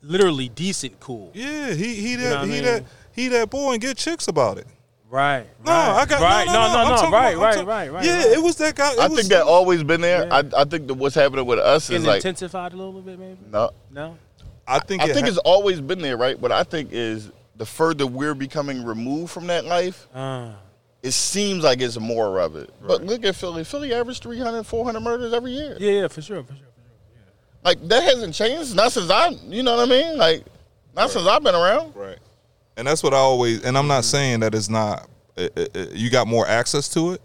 literally 0.02 0.50
decent 0.50 1.00
cool. 1.00 1.32
Yeah, 1.34 1.72
he 1.74 1.96
he 1.96 2.16
that 2.18 2.24
know 2.30 2.36
what 2.36 2.38
I 2.40 2.46
he 2.48 2.52
mean? 2.52 2.64
that 2.66 2.84
he 3.14 3.28
that 3.30 3.50
boy 3.50 3.74
and 3.74 3.82
get 3.82 3.96
chicks 3.96 4.28
about 4.28 4.58
it. 4.58 4.68
Right. 5.12 5.46
No, 5.66 5.72
right, 5.72 5.90
I 6.02 6.06
got 6.06 6.22
right. 6.22 6.46
no, 6.48 6.54
no, 6.54 6.60
no, 6.60 6.74
no, 6.74 6.80
I'm 6.96 7.12
no. 7.12 7.12
right, 7.18 7.30
about- 7.34 7.42
right, 7.44 7.52
talking- 7.54 7.68
right, 7.68 7.92
right. 7.92 8.06
Yeah, 8.06 8.18
right. 8.18 8.28
it 8.32 8.42
was 8.42 8.56
that 8.56 8.76
guy. 8.76 8.94
It 8.94 9.00
I 9.00 9.08
was, 9.08 9.20
think 9.20 9.30
that 9.34 9.44
always 9.44 9.84
been 9.84 10.00
there. 10.00 10.26
Yeah. 10.26 10.36
I, 10.56 10.62
I 10.62 10.64
think 10.64 10.88
that 10.88 10.94
what's 10.94 11.16
happening 11.16 11.46
with 11.46 11.60
us 11.60 11.90
is 11.90 12.06
like 12.06 12.18
intensified 12.18 12.72
a 12.72 12.78
little 12.78 13.02
bit, 13.02 13.20
maybe. 13.20 13.38
no. 13.52 13.72
No. 13.92 14.18
I 14.66 14.80
think 14.80 15.02
I 15.02 15.08
it 15.08 15.14
think 15.14 15.26
ha- 15.26 15.30
it's 15.30 15.38
always 15.40 15.82
been 15.82 16.00
there, 16.02 16.16
right? 16.16 16.40
What 16.40 16.54
I 16.54 16.64
think 16.64 16.90
is 16.94 17.30
the 17.58 17.66
further 17.66 18.08
we're 18.08 18.34
becoming 18.36 18.86
removed 18.86 19.32
from 19.34 19.48
that 19.48 19.66
life, 19.66 20.08
Uh, 20.16 20.54
it 21.04 21.12
seems 21.12 21.64
like 21.66 21.82
it's 21.82 22.00
more 22.00 22.40
of 22.40 22.56
it. 22.56 22.70
But 22.82 23.04
look 23.04 23.26
at 23.26 23.36
Philly. 23.36 23.66
Philly 23.66 23.94
averaged 23.94 24.24
300, 24.24 24.64
400 24.64 25.00
murders 25.02 25.34
every 25.34 25.52
year. 25.52 25.76
yeah, 25.78 25.92
yeah, 26.04 26.08
for 26.08 26.22
sure, 26.22 26.42
for 26.44 26.54
sure, 26.54 26.56
for 26.56 26.56
sure. 26.56 26.68
Yeah. 27.16 27.22
Like 27.66 27.86
that 27.90 28.04
hasn't 28.04 28.34
changed. 28.34 28.76
Not 28.76 28.94
since 28.94 29.10
I, 29.10 29.30
you 29.50 29.62
know 29.64 29.76
what 29.76 29.90
I 29.90 29.92
mean? 29.92 30.18
Like 30.18 30.46
not 30.96 31.10
since 31.10 31.28
I've 31.28 31.44
been 31.44 31.56
around. 31.56 31.94
right. 31.98 32.18
And 32.82 32.88
that's 32.88 33.04
what 33.04 33.14
I 33.14 33.18
always. 33.18 33.64
And 33.64 33.78
I'm 33.78 33.86
not 33.86 34.06
saying 34.06 34.40
that 34.40 34.56
it's 34.56 34.68
not. 34.68 35.08
uh, 35.38 35.50
uh, 35.56 35.66
uh, 35.76 35.86
you 35.92 36.10
got 36.10 36.26
more 36.26 36.48
access 36.48 36.90
to 36.90 37.12
it. 37.12 37.22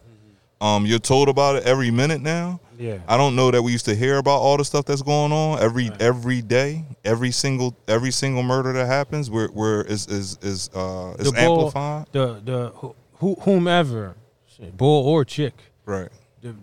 Um, 0.60 0.84
you're 0.84 0.98
told 0.98 1.30
about 1.30 1.56
it 1.56 1.62
every 1.64 1.90
minute 1.90 2.20
now. 2.20 2.60
Yeah. 2.78 2.98
I 3.08 3.16
don't 3.16 3.34
know 3.34 3.50
that 3.50 3.62
we 3.62 3.72
used 3.72 3.86
to 3.86 3.94
hear 3.94 4.18
about 4.18 4.36
all 4.36 4.58
the 4.58 4.66
stuff 4.66 4.84
that's 4.84 5.00
going 5.00 5.32
on 5.32 5.58
every 5.60 5.90
every 5.98 6.42
day, 6.42 6.84
every 7.06 7.30
single 7.30 7.74
every 7.88 8.10
single 8.10 8.42
murder 8.42 8.74
that 8.74 8.84
happens. 8.84 9.30
Where 9.30 9.48
where 9.48 9.80
is 9.80 10.06
is 10.08 10.36
is 10.42 10.68
uh 10.74 11.14
is 11.18 11.32
the 11.32 11.32
bull, 11.32 11.58
amplified. 11.58 12.06
the 12.12 12.40
the 12.44 12.92
who, 13.14 13.34
whomever, 13.40 14.14
shit, 14.46 14.76
bull 14.76 15.08
or 15.08 15.24
chick. 15.24 15.54
Right. 15.86 16.10
the, 16.42 16.54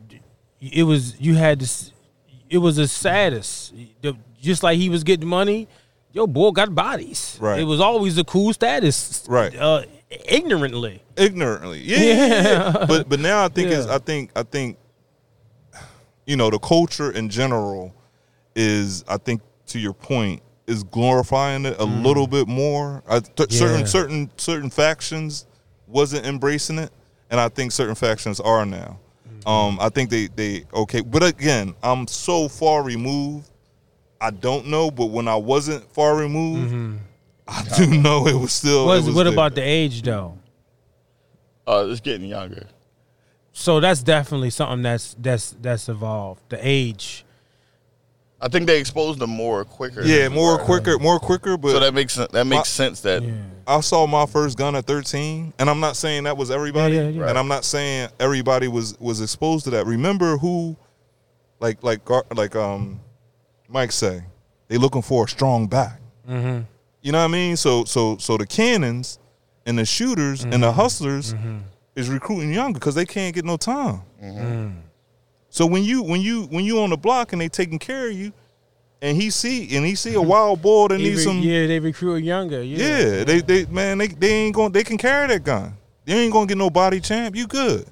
it 0.62 0.84
was 0.84 1.20
you 1.20 1.34
had 1.34 1.62
this 1.62 1.92
it 2.48 2.60
was 2.60 2.78
a 2.78 2.88
status 2.88 3.74
the, 4.02 4.16
just 4.40 4.62
like 4.62 4.78
he 4.78 4.90
was 4.90 5.04
getting 5.04 5.28
money 5.28 5.68
yo 6.14 6.26
boy 6.28 6.52
got 6.52 6.74
bodies 6.74 7.38
Right. 7.42 7.60
it 7.60 7.64
was 7.66 7.80
always 7.82 8.18
a 8.18 8.24
cool 8.24 8.54
status 8.54 9.26
Right. 9.28 9.54
uh, 9.58 9.84
ignorantly 10.30 11.02
ignorantly. 11.18 11.82
Yeah, 11.82 11.98
yeah, 12.00 12.26
yeah, 12.28 12.44
yeah. 12.44 12.86
But 12.88 13.10
but 13.10 13.20
now 13.20 13.44
I 13.44 13.50
think 13.50 13.70
is 13.72 13.86
I 13.88 13.98
think 14.00 14.32
I 14.36 14.44
think 14.44 14.78
you 16.26 16.36
know 16.38 16.50
the 16.50 16.60
culture 16.60 17.12
in 17.12 17.30
general 17.30 17.94
is 18.56 19.04
I 19.08 19.18
think 19.18 19.42
to 19.68 19.80
your 19.80 19.94
point 19.94 20.42
is 20.68 20.84
glorifying 20.84 21.66
it 21.66 21.78
a 21.80 21.84
little 21.84 22.26
bit 22.28 22.48
more. 22.48 23.04
I, 23.08 23.20
th- 23.20 23.52
Yeah. 23.52 23.60
Certain 23.60 23.86
certain 23.88 24.30
certain 24.38 24.70
factions 24.70 25.46
wasn't 25.88 26.26
embracing 26.26 26.80
it, 26.80 26.92
and 27.30 27.40
I 27.40 27.50
think 27.50 27.72
certain 27.72 27.96
factions 27.96 28.40
are 28.40 28.66
now. 28.66 29.00
Um, 29.46 29.78
I 29.82 29.90
think 29.90 30.10
they 30.10 30.28
they 30.28 30.64
okay, 30.74 31.02
but 31.02 31.22
again, 31.24 31.76
I'm 31.84 32.08
so 32.08 32.48
far 32.48 32.82
removed. 32.84 33.50
I 34.24 34.32
don't 34.32 34.68
know, 34.68 34.90
but 34.90 35.08
when 35.08 35.28
I 35.28 35.36
wasn't 35.36 35.92
far 35.94 36.16
removed, 36.16 37.00
I 37.48 37.64
do 37.78 37.88
know 37.88 38.26
it 38.28 38.34
was 38.36 38.54
still. 38.54 38.86
what, 38.86 39.00
it 39.00 39.04
was 39.06 39.16
what 39.16 39.24
there. 39.26 39.34
about 39.34 39.54
the 39.56 39.62
age 39.62 40.02
though 40.02 40.38
Uh, 41.68 41.88
it's 41.90 42.00
getting 42.02 42.28
younger. 42.30 42.68
so 43.52 43.80
that's 43.80 44.02
definitely 44.02 44.50
something 44.50 44.82
that's 44.82 45.16
that's 45.20 45.56
that's 45.62 45.90
evolved 45.90 46.42
the 46.50 46.58
age 46.62 47.26
I 48.42 48.50
think 48.50 48.68
they 48.68 48.78
exposed 48.78 49.20
them 49.20 49.30
more 49.30 49.64
quicker. 49.64 50.02
Yeah, 50.04 50.28
more 50.28 50.58
quicker, 50.58 51.00
more 51.00 51.18
quicker. 51.18 51.56
But 51.56 51.72
So 51.72 51.80
that 51.80 51.94
makes 51.94 52.16
that 52.16 52.34
makes 52.46 52.50
My- 52.60 52.64
sense 52.64 53.00
that 53.02 53.24
yeah 53.24 53.32
I 53.66 53.80
saw 53.80 54.06
my 54.06 54.26
first 54.26 54.58
gun 54.58 54.76
at 54.76 54.86
13, 54.86 55.54
and 55.58 55.70
I'm 55.70 55.80
not 55.80 55.96
saying 55.96 56.24
that 56.26 56.36
was 56.36 56.52
everybody, 56.52 56.96
Yeah, 56.96 57.04
yeah, 57.04 57.10
yeah. 57.22 57.30
and 57.30 57.38
I'm 57.40 57.48
not 57.48 57.64
saying 57.64 58.10
everybody 58.20 58.68
was 58.68 59.00
was 59.00 59.22
exposed 59.22 59.64
to 59.66 59.70
that. 59.72 59.86
Remember 59.86 60.38
who, 60.38 60.76
like 61.62 61.82
like 61.84 62.02
like 62.36 62.54
um, 62.58 63.00
Mike 63.74 63.92
say, 63.92 64.22
they 64.68 64.78
looking 64.78 65.02
for 65.02 65.26
a 65.26 65.28
strong 65.28 65.68
back. 65.68 66.00
mm-hmm. 66.30 66.62
You 67.02 67.12
know 67.12 67.18
what 67.18 67.26
I 67.26 67.28
mean? 67.28 67.58
So 67.58 67.84
so 67.84 68.18
so 68.18 68.38
the 68.38 68.46
cannons 68.48 69.20
and 69.66 69.78
the 69.78 69.84
shooters 69.86 70.44
and 70.46 70.54
the 70.54 70.68
Mm-hmm. 70.68 70.80
hustlers 70.80 71.36
is 71.98 72.10
recruiting 72.10 72.54
younger 72.54 72.80
because 72.80 72.96
they 72.96 73.06
can't 73.06 73.36
get 73.36 73.44
no 73.46 73.58
time. 73.58 74.02
Mm. 74.24 74.76
So 75.50 75.66
when 75.66 75.84
you 75.84 76.02
when 76.02 76.22
you 76.22 76.44
when 76.44 76.64
you 76.64 76.80
on 76.80 76.92
the 76.92 76.98
block 76.98 77.34
and 77.34 77.42
they 77.42 77.50
taking 77.50 77.78
care 77.78 78.08
of 78.10 78.14
you, 78.14 78.32
and 79.02 79.18
he 79.18 79.30
see 79.32 79.76
and 79.76 79.86
he 79.86 79.96
see 79.96 80.14
a 80.14 80.22
wild 80.22 80.62
boy 80.62 80.88
that 80.88 80.98
needs 81.00 81.24
some 81.26 81.40
yeah 81.40 81.68
they 81.68 81.80
recruit 81.80 82.24
younger 82.24 82.64
yeah, 82.64 82.78
yeah, 83.18 83.24
they 83.26 83.42
they 83.42 83.66
man 83.66 83.98
they 83.98 84.08
they 84.08 84.32
ain't 84.34 84.56
going 84.56 84.72
they 84.72 84.84
can 84.84 84.98
carry 84.98 85.28
that 85.28 85.44
gun. 85.44 85.76
You 86.06 86.16
ain't 86.16 86.32
gonna 86.32 86.48
get 86.48 86.58
no 86.58 86.70
body 86.70 87.00
champ. 87.02 87.36
You 87.36 87.48
good. 87.48 87.86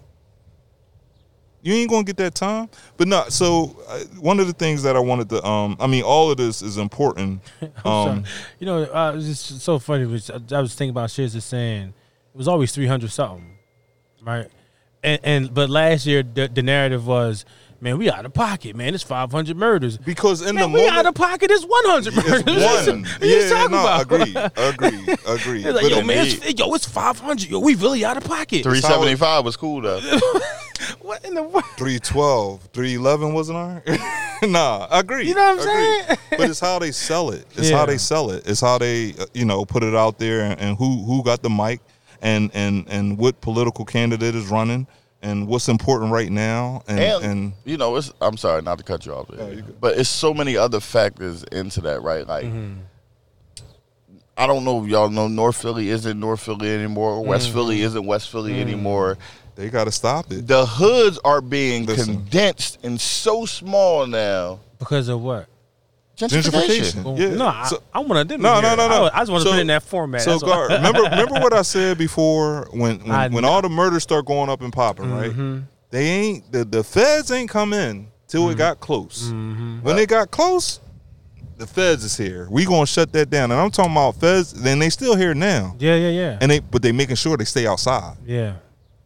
You 1.64 1.74
ain't 1.74 1.90
gonna 1.90 2.04
get 2.04 2.18
that 2.18 2.34
time. 2.36 2.70
But 2.98 3.08
no. 3.08 3.26
So 3.30 3.78
uh, 3.88 4.00
one 4.20 4.40
of 4.40 4.48
the 4.48 4.54
things 4.54 4.84
that 4.84 4.96
I 4.96 5.00
wanted 5.00 5.30
to 5.30 5.46
um 5.46 5.78
I 5.80 5.88
mean 5.88 6.04
all 6.04 6.32
of 6.32 6.38
this 6.38 6.62
is 6.62 6.78
important. 6.78 7.42
Um, 7.86 8.24
You 8.60 8.66
know, 8.66 8.84
uh, 8.84 9.14
it's 9.16 9.48
just 9.48 9.62
so 9.62 9.80
funny. 9.80 10.06
Which 10.06 10.30
I 10.30 10.40
I 10.56 10.62
was 10.62 10.76
thinking 10.76 10.92
about 10.92 11.12
Shiz 11.12 11.36
is 11.36 11.46
saying 11.46 11.90
it 12.34 12.38
was 12.38 12.48
always 12.48 12.72
three 12.72 12.88
hundred 12.88 13.12
something, 13.12 13.58
right? 14.24 14.48
and, 15.04 15.20
and 15.24 15.54
but 15.54 15.70
last 15.70 16.06
year 16.06 16.24
the, 16.24 16.48
the 16.48 16.62
narrative 16.62 17.08
was, 17.08 17.46
man, 17.80 17.98
we 17.98 18.10
out 18.10 18.26
of 18.26 18.34
pocket, 18.34 18.76
man. 18.76 18.94
It's 18.94 19.04
five 19.04 19.32
hundred 19.32 19.58
murders. 19.58 19.98
Because 19.98 20.42
in 20.42 20.56
Man, 20.56 20.64
the 20.64 20.68
we 20.78 20.86
moment, 20.86 20.98
out 20.98 21.06
of 21.08 21.16
pocket. 21.16 21.52
It's 21.52 21.66
one 21.66 21.86
hundred 21.86 22.16
murders. 22.16 22.44
it's 22.48 22.88
one. 22.88 23.04
What 23.04 23.22
you 23.22 23.28
yeah, 23.28 23.50
talking 23.50 23.72
no, 23.72 23.82
about? 23.82 24.02
Agree, 24.02 24.36
agree, 24.56 25.64
agree. 25.64 25.72
Like, 25.72 25.90
yo, 25.90 26.02
man, 26.04 26.28
it's, 26.28 26.60
yo, 26.60 26.74
it's 26.74 26.86
five 26.86 27.20
hundred. 27.20 27.50
Yo, 27.50 27.60
we 27.60 27.76
really 27.76 28.06
out 28.06 28.18
of 28.18 28.24
pocket. 28.24 28.64
Three 28.64 28.82
seventy 28.82 29.16
five 29.16 29.44
was 29.44 29.58
cool 29.58 29.82
though. 29.82 30.00
What 31.12 31.26
in 31.26 31.34
the 31.34 31.44
world? 31.44 31.66
312, 31.76 32.70
311 32.72 33.34
wasn't 33.34 33.58
our? 33.58 33.84
nah, 34.48 34.88
I 34.90 35.00
agree. 35.02 35.28
You 35.28 35.36
know 35.36 35.56
what 35.56 35.68
I'm 35.68 35.68
Agreed. 35.68 36.06
saying? 36.06 36.18
but 36.38 36.50
it's 36.50 36.60
how 36.62 36.80
they 36.80 36.92
sell 36.92 37.32
it. 37.32 37.46
It's 37.58 37.70
Yeah. 37.70 37.80
how 37.80 37.86
they 37.86 37.98
sell 37.98 38.32
it. 38.32 38.48
It's 38.48 38.62
how 38.62 38.78
they, 38.78 39.14
uh, 39.20 39.26
you 39.34 39.44
know, 39.44 39.66
put 39.66 39.84
it 39.84 39.94
out 39.94 40.20
there 40.20 40.40
and, 40.46 40.58
and 40.62 40.78
who 40.78 41.04
who 41.04 41.22
got 41.22 41.42
the 41.42 41.50
mic 41.50 41.82
and 42.22 42.50
and 42.54 42.86
and 42.88 43.18
what 43.18 43.42
political 43.42 43.84
candidate 43.84 44.36
is 44.36 44.48
running 44.48 44.88
and 45.22 45.50
what's 45.50 45.68
important 45.68 46.14
right 46.14 46.32
now 46.32 46.82
and 46.88 47.00
and, 47.02 47.24
and, 47.26 47.54
you 47.66 47.76
know, 47.76 47.98
it's. 47.98 48.14
I'm 48.22 48.38
sorry 48.38 48.62
not 48.62 48.78
to 48.78 48.84
cut 48.86 49.06
you 49.06 49.14
off, 49.14 49.28
there, 49.28 49.54
you 49.54 49.64
but 49.82 49.98
it's 49.98 50.08
so 50.08 50.34
many 50.34 50.56
other 50.56 50.80
factors 50.80 51.44
into 51.52 51.82
that, 51.82 52.02
right? 52.04 52.26
Like, 52.26 52.46
Mm-hmm. 52.46 52.80
I 54.38 54.48
don't 54.48 54.64
know 54.64 54.82
if 54.84 54.90
y'all 54.90 55.10
know 55.10 55.28
North 55.28 55.62
Philly 55.62 55.90
isn't 55.90 56.18
North 56.20 56.40
Philly 56.40 56.70
anymore, 56.74 57.22
West 57.24 57.48
Mm-hmm. 57.50 57.54
Philly 57.58 57.82
isn't 57.82 58.06
West 58.06 58.30
Philly 58.32 58.60
anymore. 58.62 59.18
They 59.56 59.70
got 59.70 59.86
to 59.86 59.92
stop 59.92 60.32
it. 60.32 60.48
The 60.48 60.66
hoods 60.66 61.20
are 61.24 61.42
being 61.42 61.86
Listen. 61.86 62.16
condensed 62.16 62.80
and 62.84 63.00
so 63.00 63.46
small 63.46 64.08
now. 64.08 64.60
Because 64.80 65.08
of 65.10 65.22
what? 65.22 65.48
Gentrification. 66.18 67.04
Gentrification. 67.04 67.18
Yeah. 67.20 67.36
No, 67.36 67.48
I, 67.48 67.66
So- 67.68 67.84
I 67.94 68.00
want 68.00 68.30
to. 68.30 68.38
No, 68.38 68.62
no, 68.62 68.76
no, 68.76 68.88
no. 68.88 69.10
I, 69.14 69.20
just 69.20 69.32
want 69.32 69.42
to 69.44 69.50
So- 69.50 69.52
put 69.52 69.58
it 69.58 69.62
in 69.62 69.68
that 69.68 69.84
format. 69.84 70.22
So, 70.22 70.32
That's 70.32 70.44
all. 70.44 70.50
Gar, 70.50 70.68
remember, 70.70 71.02
remember 71.04 71.34
what 71.36 71.54
I 71.54 71.62
said 71.64 71.98
before 71.98 72.68
when 72.72 73.10
I 73.10 73.24
when, 73.26 73.34
when 73.34 73.46
all 73.46 73.62
the 73.62 73.70
murders 73.70 74.04
start 74.04 74.26
going 74.26 74.50
up 74.50 74.62
and 74.62 74.72
popping, 74.72 75.12
right? 75.12 75.32
Mm-hmm. 75.32 75.60
They 75.90 76.06
ain't 76.08 76.52
the 76.52 76.64
the 76.64 76.84
feds 76.84 77.32
ain't 77.32 77.50
come 77.50 77.74
in 77.74 78.08
till 78.28 78.44
Mm-hmm. 78.44 78.52
it 78.52 78.58
got 78.58 78.80
close. 78.80 79.30
When 79.32 79.96
they 79.96 80.06
got 80.06 80.30
close, 80.32 80.80
the 81.58 81.66
feds 81.68 82.04
is 82.04 82.16
here. 82.18 82.48
We 82.52 82.66
gonna 82.66 82.86
shut 82.86 83.12
that 83.14 83.30
down. 83.30 83.52
And 83.52 83.60
I'm 83.60 83.72
talking 83.72 83.92
about 83.92 84.16
feds. 84.16 84.54
Then 84.54 84.80
they 84.80 84.90
still 84.90 85.16
here 85.16 85.34
now, 85.34 85.76
Yeah, 85.80 85.96
yeah, 85.96 86.10
yeah. 86.10 86.38
and 86.40 86.52
they 86.52 86.60
but 86.60 86.82
they 86.82 86.92
making 86.92 87.16
sure 87.16 87.36
they 87.36 87.46
stay 87.46 87.66
outside. 87.68 88.18
yeah. 88.26 88.54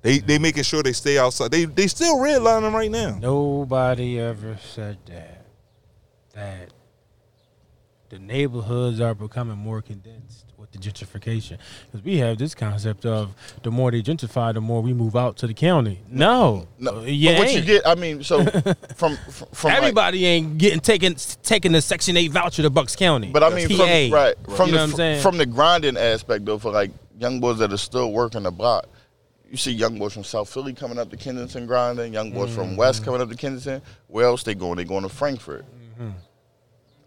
They 0.06 0.20
they 0.20 0.38
making 0.38 0.62
sure 0.62 0.84
they 0.84 0.94
stay 0.94 1.18
outside. 1.18 1.50
They 1.50 1.66
they 1.66 1.88
still 1.88 2.18
redlining 2.18 2.72
right 2.74 2.92
now. 2.92 3.18
Nobody 3.20 4.20
ever 4.20 4.56
said 4.64 5.00
that. 5.08 5.48
That 6.36 6.70
the 8.10 8.20
neighborhoods 8.20 9.02
are 9.02 9.16
becoming 9.16 9.58
more 9.58 9.82
condensed 9.82 10.46
with 10.58 10.72
the 10.72 10.78
gentrification. 10.78 11.58
Because 11.88 12.06
we 12.06 12.18
have 12.18 12.38
this 12.38 12.54
concept 12.54 13.08
of 13.08 13.34
the 13.64 13.72
more 13.72 13.90
they 13.90 14.04
gentrify, 14.04 14.54
the 14.54 14.62
more 14.62 14.80
we 14.84 14.94
move 14.94 15.16
out 15.16 15.38
to 15.38 15.48
the 15.48 15.56
county. 15.56 16.00
No, 16.08 16.68
No, 16.78 17.02
yeah, 17.02 17.32
but 17.32 17.40
what 17.48 17.54
you 17.56 17.62
get, 17.64 17.88
I 17.88 17.96
mean, 17.96 18.22
so 18.24 18.46
from 18.96 19.18
from, 19.18 19.48
from 19.54 19.70
like- 19.70 19.78
Everybody 19.80 20.24
ain't 20.28 20.60
getting 20.60 20.82
taken 20.82 21.16
taking 21.42 21.72
the 21.72 21.82
Section 21.82 22.16
Eight 22.16 22.32
voucher 22.32 22.62
to 22.62 22.70
Bucks 22.70 22.96
County. 22.96 23.32
But 23.32 23.42
I 23.42 23.50
mean, 23.50 23.70
PA. 23.70 23.76
from, 23.76 24.12
right 24.12 24.36
from 24.56 24.68
You 24.70 24.72
the 24.74 24.78
know 24.78 24.84
what 24.84 24.90
I'm 24.92 24.96
saying? 24.96 25.22
from 25.24 25.38
the 25.40 25.48
grinding 25.48 25.98
aspect 25.98 26.46
though, 26.46 26.60
for 26.60 26.72
like 26.72 26.92
young 27.20 27.40
boys 27.40 27.58
that 27.58 27.74
are 27.74 27.78
still 27.78 28.12
working 28.12 28.44
the 28.44 28.52
block, 28.52 28.86
you 29.50 29.58
see 29.58 29.72
young 29.72 29.98
boys 30.00 30.14
from 30.14 30.24
South 30.24 30.50
Philly 30.52 30.74
coming 30.74 30.98
up 30.98 31.10
to 31.12 31.18
Kensington 31.18 31.66
grinding, 31.68 32.14
young 32.14 32.32
boys 32.32 32.54
from 32.54 32.76
West 32.76 33.02
Mm-hmm. 33.02 33.06
coming 33.06 33.22
up 33.22 33.30
to 33.30 33.36
Kensington. 33.38 33.82
Where 34.08 34.26
else 34.26 34.44
they 34.44 34.56
going? 34.56 34.78
They 34.78 34.84
going 34.86 35.04
to 35.04 35.10
Frankford. 35.10 35.66
Mm-hmm. 36.00 36.10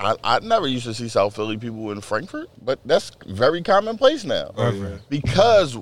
I, 0.00 0.14
I 0.22 0.38
never 0.40 0.68
used 0.68 0.84
to 0.84 0.94
see 0.94 1.08
South 1.08 1.34
Philly 1.34 1.56
people 1.58 1.90
in 1.90 2.00
Frankford, 2.00 2.46
but 2.62 2.78
that's 2.84 3.10
very 3.26 3.62
commonplace 3.62 4.24
now 4.24 4.52
Oh, 4.56 4.70
yeah. 4.70 4.96
because 5.08 5.76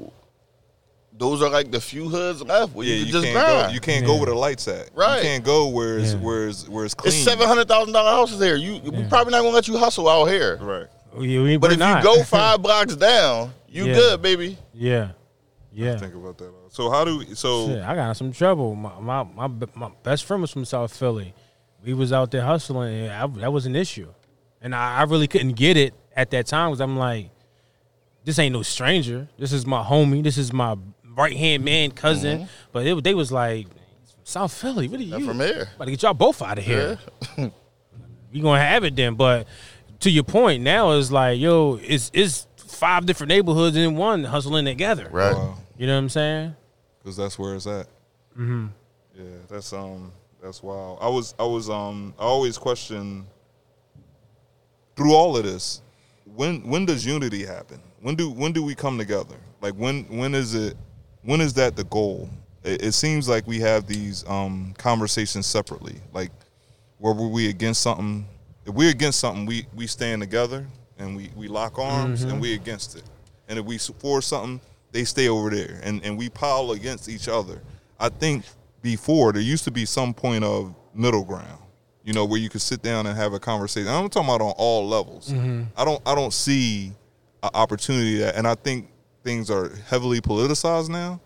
those 1.13 1.43
are 1.43 1.51
like 1.51 1.71
the 1.71 1.81
few 1.81 2.09
hoods 2.09 2.43
left 2.43 2.75
where 2.75 2.87
Yeah, 2.87 2.95
you 2.95 2.99
you, 3.01 3.05
can 3.07 3.13
just 3.13 3.25
can't 3.27 3.35
grind. 3.37 3.69
go. 3.69 3.75
You 3.75 3.81
can't 3.81 4.01
Yeah. 4.03 4.07
go 4.09 4.17
where 4.17 4.27
the 4.27 4.35
lights 4.35 4.69
at. 4.69 4.91
Right. 4.95 5.17
You 5.19 5.23
can't 5.23 5.45
go 5.45 5.69
where 5.69 5.99
it's 5.99 6.13
Yeah. 6.15 6.19
where 6.21 6.49
it's 6.49 6.69
where 6.69 6.85
it's 6.85 6.95
clean. 6.95 7.13
it's 7.15 7.23
seven 7.23 7.47
hundred 7.47 7.69
thousand 7.69 7.93
dollar 7.93 8.11
houses 8.11 8.39
there. 8.39 8.57
You 8.57 8.81
we 8.91 9.05
probably 9.05 9.33
not 9.33 9.43
gonna 9.43 9.51
let 9.51 9.69
you 9.69 9.77
hustle 9.79 10.09
out 10.09 10.27
here. 10.27 10.57
Right. 10.61 10.87
We- 11.15 11.39
we- 11.39 11.57
But 11.59 11.73
if 11.73 11.79
not. 11.79 12.03
you 12.03 12.17
go 12.17 12.23
five 12.25 12.61
blocks 12.63 12.97
down, 12.97 13.53
you 13.69 13.87
Yeah. 13.87 13.95
good, 13.95 14.23
baby. 14.23 14.59
yeah, 14.75 15.09
yeah. 15.77 15.93
I 15.93 15.97
Think 15.99 16.15
about 16.15 16.39
that. 16.39 16.49
Uh, 16.49 16.69
so 16.71 16.91
how 16.91 17.05
do 17.05 17.19
we? 17.19 17.35
So 17.35 17.69
Shit, 17.69 17.83
I 17.83 17.95
got 17.95 18.17
some 18.17 18.33
trouble. 18.33 18.75
My, 18.75 18.99
my 18.99 19.49
my 19.49 19.67
my 19.75 19.91
best 20.03 20.25
friend 20.25 20.41
was 20.41 20.51
from 20.51 20.65
South 20.65 20.97
Philly. 20.97 21.35
We 21.85 21.93
was 21.93 22.13
out 22.13 22.31
there 22.31 22.43
hustling, 22.43 23.05
and 23.05 23.13
I, 23.13 23.27
that 23.41 23.53
was 23.53 23.67
an 23.67 23.77
issue. 23.77 24.13
And 24.63 24.75
I, 24.75 24.99
I 24.99 25.03
really 25.03 25.29
couldn't 25.29 25.53
get 25.53 25.77
it 25.77 25.93
at 26.17 26.31
that 26.31 26.47
time 26.47 26.71
because 26.71 26.81
I'm 26.81 26.97
like, 26.97 27.31
this 28.25 28.39
ain't 28.39 28.55
no 28.55 28.63
stranger. 28.63 29.29
This 29.39 29.53
is 29.53 29.67
my 29.67 29.83
homie. 29.83 30.23
This 30.23 30.39
is 30.39 30.51
my 30.51 30.77
right 31.15 31.37
hand 31.37 31.65
man, 31.65 31.91
cousin. 31.91 32.39
Mm-hmm. 32.39 32.47
But 32.73 32.87
it, 32.87 33.05
they 33.05 33.15
was 33.15 33.31
like, 33.31 33.67
South 34.25 34.55
Philly, 34.55 34.89
what 34.89 34.99
are 34.99 35.03
you? 35.03 35.11
Not 35.11 35.21
you? 35.21 35.27
from 35.27 35.41
here. 35.41 35.69
About 35.77 35.85
to 35.85 35.91
get 35.91 36.03
y'all 36.03 36.15
both 36.15 36.41
out 36.41 36.59
of 36.59 36.65
here. 36.65 36.99
we 38.33 38.41
gonna 38.41 38.61
have 38.61 38.83
it 38.83 38.97
then. 38.97 39.15
But 39.15 39.47
to 40.01 40.11
your 40.11 40.25
point, 40.25 40.63
now 40.63 40.93
it's 40.93 41.13
like, 41.13 41.39
yo, 41.39 41.79
it's 41.83 42.11
it's 42.15 42.47
five 42.57 43.07
different 43.07 43.29
neighborhoods 43.29 43.77
in 43.77 43.95
one 43.97 44.25
hustling 44.25 44.65
together. 44.65 45.09
Right. 45.11 45.35
Wow. 45.35 45.56
You 45.79 45.87
know 45.87 45.95
what 45.95 45.99
I'm 46.01 46.09
saying? 46.09 46.57
because 47.07 47.17
that's 47.17 47.39
where 47.39 47.55
it's 47.55 47.67
at. 47.69 47.87
Mm-hmm. 48.37 48.67
Yeah, 49.15 49.23
that's 49.49 49.73
um, 49.73 50.11
that's 50.43 50.61
wild. 50.63 50.99
I 51.01 51.09
was, 51.09 51.35
I 51.39 51.45
was 51.45 51.71
um, 51.71 52.15
I 52.19 52.23
always 52.25 52.59
question 52.59 53.27
through 54.97 55.15
all 55.15 55.37
of 55.37 55.45
this, 55.45 55.83
when 56.35 56.69
when 56.69 56.85
does 56.85 57.07
unity 57.07 57.45
happen? 57.45 57.81
When 58.01 58.17
do 58.17 58.31
when 58.31 58.53
do 58.53 58.63
we 58.63 58.75
come 58.75 58.99
together? 58.99 59.37
Like 59.61 59.75
when 59.75 60.05
when 60.05 60.35
is 60.35 60.55
it? 60.55 60.77
When 61.23 61.41
is 61.41 61.55
that 61.55 61.77
the 61.77 61.85
goal? 61.85 62.29
It, 62.65 62.87
it 62.87 62.93
seems 62.93 63.29
like 63.29 63.47
we 63.47 63.61
have 63.61 63.87
these 63.87 64.27
um 64.29 64.75
conversations 64.79 65.47
separately. 65.47 65.97
Like 66.13 66.33
where 66.99 67.15
were 67.15 67.29
we 67.29 67.49
against 67.49 67.83
something? 67.83 68.27
If 68.65 68.75
we're 68.75 68.91
against 68.91 69.21
something, 69.21 69.47
we 69.47 69.67
we 69.75 69.87
stand 69.87 70.23
together 70.23 70.67
and 70.99 71.17
we 71.17 71.31
we 71.37 71.47
lock 71.47 71.79
arms 71.79 72.25
and 72.25 72.41
we 72.41 72.55
against 72.55 72.97
it. 72.97 73.05
And 73.49 73.59
if 73.59 73.65
we 73.65 73.79
for 73.79 74.21
something, 74.21 74.61
they 74.97 75.05
stay 75.05 75.29
over 75.29 75.51
there 75.51 75.79
and 75.83 76.03
and 76.05 76.17
we 76.17 76.31
pile 76.31 76.73
against 76.73 77.09
each 77.09 77.29
other. 77.29 77.61
I 78.01 78.09
think 78.09 78.45
before 78.81 79.33
there 79.33 79.43
used 79.43 79.65
to 79.65 79.71
be 79.71 79.85
some 79.85 80.15
point 80.15 80.43
of 80.43 80.75
middle 80.95 81.23
ground, 81.23 81.61
you 82.03 82.15
know, 82.15 82.25
where 82.25 82.41
you 82.41 82.49
could 82.49 82.63
sit 82.63 82.81
down 82.83 83.07
and 83.07 83.15
have 83.17 83.35
a 83.35 83.39
conversation. 83.39 83.89
I'm 83.89 84.09
talking 84.09 84.29
about 84.29 84.41
on 84.41 84.55
all 84.57 84.89
levels. 84.89 85.31
I 85.77 85.85
don't 85.85 86.01
I 86.07 86.15
don't 86.15 86.33
see 86.33 86.93
an 87.43 87.51
opportunity 87.53 88.19
that, 88.19 88.37
and 88.37 88.47
I 88.49 88.55
think 88.55 88.89
things 89.23 89.51
are 89.51 89.71
heavily 89.89 90.21
politicized 90.23 90.89
now. 90.89 91.21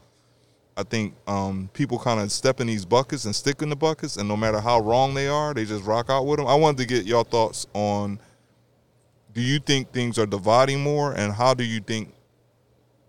I 0.76 0.82
think 0.82 1.14
um, 1.28 1.70
people 1.72 1.98
kind 1.98 2.20
of 2.20 2.32
step 2.32 2.60
in 2.60 2.66
these 2.66 2.84
buckets 2.84 3.24
and 3.24 3.36
stick 3.36 3.62
in 3.62 3.68
the 3.68 3.76
buckets, 3.76 4.16
and 4.16 4.28
no 4.28 4.36
matter 4.36 4.60
how 4.60 4.80
wrong 4.80 5.14
they 5.14 5.28
are, 5.28 5.54
they 5.54 5.64
just 5.64 5.84
rock 5.84 6.10
out 6.10 6.26
with 6.26 6.38
them. 6.38 6.48
I 6.48 6.54
wanted 6.54 6.78
to 6.78 6.86
get 6.86 7.04
your 7.06 7.22
thoughts 7.22 7.66
on: 7.74 8.18
Do 9.32 9.42
you 9.42 9.60
think 9.60 9.92
things 9.92 10.18
are 10.18 10.26
dividing 10.26 10.80
more, 10.80 11.12
and 11.12 11.32
how 11.32 11.54
do 11.54 11.62
you 11.62 11.80
think 11.80 12.14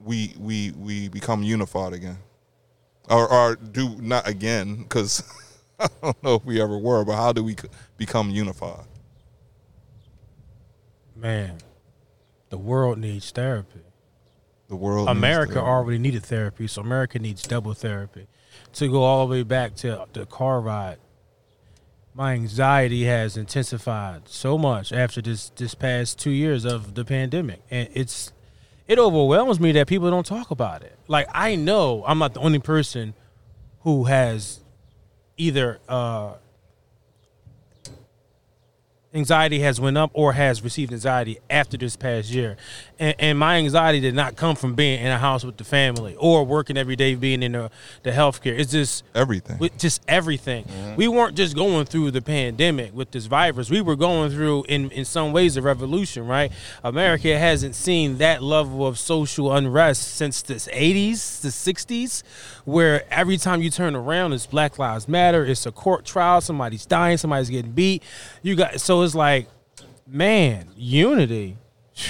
we 0.03 0.33
we 0.37 0.71
we 0.71 1.07
become 1.09 1.43
unified 1.43 1.93
again, 1.93 2.17
or 3.09 3.31
or 3.31 3.55
do 3.55 3.95
not 3.99 4.27
again? 4.27 4.77
Because 4.77 5.23
I 5.79 5.87
don't 6.01 6.23
know 6.23 6.35
if 6.35 6.45
we 6.45 6.61
ever 6.61 6.77
were, 6.77 7.03
but 7.03 7.15
how 7.15 7.33
do 7.33 7.43
we 7.43 7.55
become 7.97 8.29
unified? 8.29 8.85
Man, 11.15 11.57
the 12.49 12.57
world 12.57 12.97
needs 12.97 13.29
therapy. 13.31 13.81
The 14.67 14.75
world, 14.75 15.07
needs 15.07 15.17
America 15.17 15.59
already 15.59 15.97
needed 15.97 16.23
therapy, 16.23 16.67
so 16.67 16.81
America 16.81 17.19
needs 17.19 17.43
double 17.43 17.73
therapy. 17.73 18.27
To 18.73 18.87
go 18.87 19.03
all 19.03 19.27
the 19.27 19.31
way 19.31 19.43
back 19.43 19.75
to 19.77 20.05
the 20.13 20.25
car 20.25 20.61
ride, 20.61 20.97
my 22.13 22.33
anxiety 22.33 23.03
has 23.05 23.37
intensified 23.37 24.27
so 24.27 24.57
much 24.57 24.91
after 24.91 25.21
this 25.21 25.49
this 25.49 25.75
past 25.75 26.19
two 26.19 26.31
years 26.31 26.65
of 26.65 26.95
the 26.95 27.05
pandemic, 27.05 27.61
and 27.69 27.89
it's 27.93 28.31
it 28.91 28.99
overwhelms 28.99 29.57
me 29.57 29.71
that 29.71 29.87
people 29.87 30.09
don't 30.11 30.25
talk 30.25 30.51
about 30.51 30.81
it. 30.81 30.93
Like 31.07 31.29
I 31.33 31.55
know 31.55 32.03
I'm 32.05 32.19
not 32.19 32.33
the 32.33 32.41
only 32.41 32.59
person 32.59 33.13
who 33.83 34.03
has 34.03 34.59
either 35.37 35.79
uh, 35.87 36.33
anxiety 39.13 39.59
has 39.59 39.79
went 39.79 39.97
up 39.97 40.09
or 40.13 40.33
has 40.33 40.63
received 40.63 40.93
anxiety 40.93 41.37
after 41.49 41.77
this 41.77 41.95
past 41.95 42.29
year. 42.29 42.55
And, 42.97 43.15
and 43.19 43.39
my 43.39 43.57
anxiety 43.57 43.99
did 43.99 44.15
not 44.15 44.35
come 44.35 44.55
from 44.55 44.73
being 44.73 45.01
in 45.01 45.07
a 45.07 45.17
house 45.17 45.43
with 45.43 45.57
the 45.57 45.63
family 45.63 46.15
or 46.15 46.45
working 46.45 46.77
every 46.77 46.95
day 46.95 47.15
being 47.15 47.43
in 47.43 47.51
the, 47.51 47.71
the 48.03 48.11
healthcare. 48.11 48.57
It's 48.57 48.71
just 48.71 49.03
everything. 49.13 49.57
with 49.57 49.77
just 49.77 50.01
everything. 50.07 50.63
Mm-hmm. 50.65 50.95
We 50.95 51.07
weren't 51.07 51.35
just 51.35 51.55
going 51.55 51.85
through 51.85 52.11
the 52.11 52.21
pandemic 52.21 52.95
with 52.95 53.11
this 53.11 53.25
virus. 53.25 53.69
We 53.69 53.81
were 53.81 53.95
going 53.95 54.31
through 54.31 54.65
in, 54.69 54.91
in 54.91 55.05
some 55.05 55.33
ways 55.33 55.57
a 55.57 55.61
revolution 55.61 56.25
right? 56.25 56.51
America 56.83 57.37
hasn't 57.37 57.75
seen 57.75 58.17
that 58.17 58.41
level 58.41 58.85
of 58.85 58.97
social 58.97 59.53
unrest 59.53 60.15
since 60.15 60.41
the 60.41 60.55
80s 60.55 61.41
the 61.41 61.49
60s 61.49 62.23
where 62.65 63.03
every 63.11 63.37
time 63.37 63.61
you 63.61 63.69
turn 63.69 63.95
around 63.95 64.33
it's 64.33 64.45
black 64.45 64.77
lives 64.77 65.07
matter 65.07 65.45
it's 65.45 65.65
a 65.65 65.71
court 65.71 66.05
trial 66.05 66.41
somebody's 66.41 66.85
dying 66.85 67.17
somebody's 67.17 67.49
getting 67.49 67.71
beat. 67.71 68.03
You 68.41 68.55
got 68.55 68.79
so 68.79 69.00
it's 69.03 69.15
like 69.15 69.47
man 70.07 70.67
unity 70.75 71.57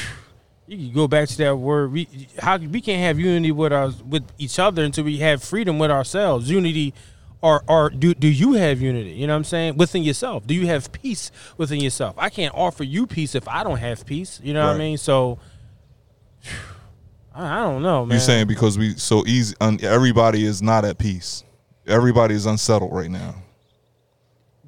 You 0.72 0.78
can 0.78 0.94
go 0.94 1.06
back 1.06 1.28
to 1.28 1.38
that 1.40 1.58
word. 1.58 1.92
We 1.92 2.08
how 2.40 2.56
we 2.56 2.80
can't 2.80 3.02
have 3.02 3.20
unity 3.20 3.52
with 3.52 3.74
our 3.74 3.92
with 4.08 4.24
each 4.38 4.58
other 4.58 4.86
until 4.86 5.04
we 5.04 5.18
have 5.18 5.44
freedom 5.44 5.80
with 5.80 5.92
ourselves. 5.92 6.50
Unity, 6.50 6.94
or 7.42 7.62
or 7.68 7.90
do 7.90 8.14
do 8.14 8.30
you 8.30 8.54
have 8.54 8.80
unity? 8.80 9.12
You 9.12 9.28
know 9.28 9.34
what 9.34 9.40
I'm 9.40 9.44
saying 9.44 9.76
within 9.76 10.02
yourself. 10.02 10.48
Do 10.48 10.54
you 10.54 10.68
have 10.68 10.90
peace 10.94 11.30
within 11.58 11.82
yourself? 11.82 12.16
I 12.18 12.30
can't 12.30 12.56
offer 12.56 12.86
you 12.86 13.06
peace 13.06 13.36
if 13.36 13.50
I 13.50 13.66
don't 13.66 13.80
have 13.80 14.06
peace. 14.06 14.40
You 14.42 14.54
know 14.54 14.66
what 14.66 14.76
I 14.78 14.80
mean? 14.80 14.98
So 14.98 15.40
I, 17.36 17.60
I 17.60 17.64
don't 17.64 17.84
know, 17.84 18.06
man. 18.06 18.16
You're 18.16 18.22
saying 18.22 18.48
because 18.48 18.78
we 18.78 18.94
so 18.94 19.26
easy, 19.28 19.54
un, 19.60 19.78
everybody 19.84 20.46
is 20.46 20.62
not 20.62 20.86
at 20.86 20.98
peace. 20.98 21.44
Everybody 21.86 22.34
is 22.34 22.46
unsettled 22.46 22.94
right 22.94 23.12
now. 23.12 23.36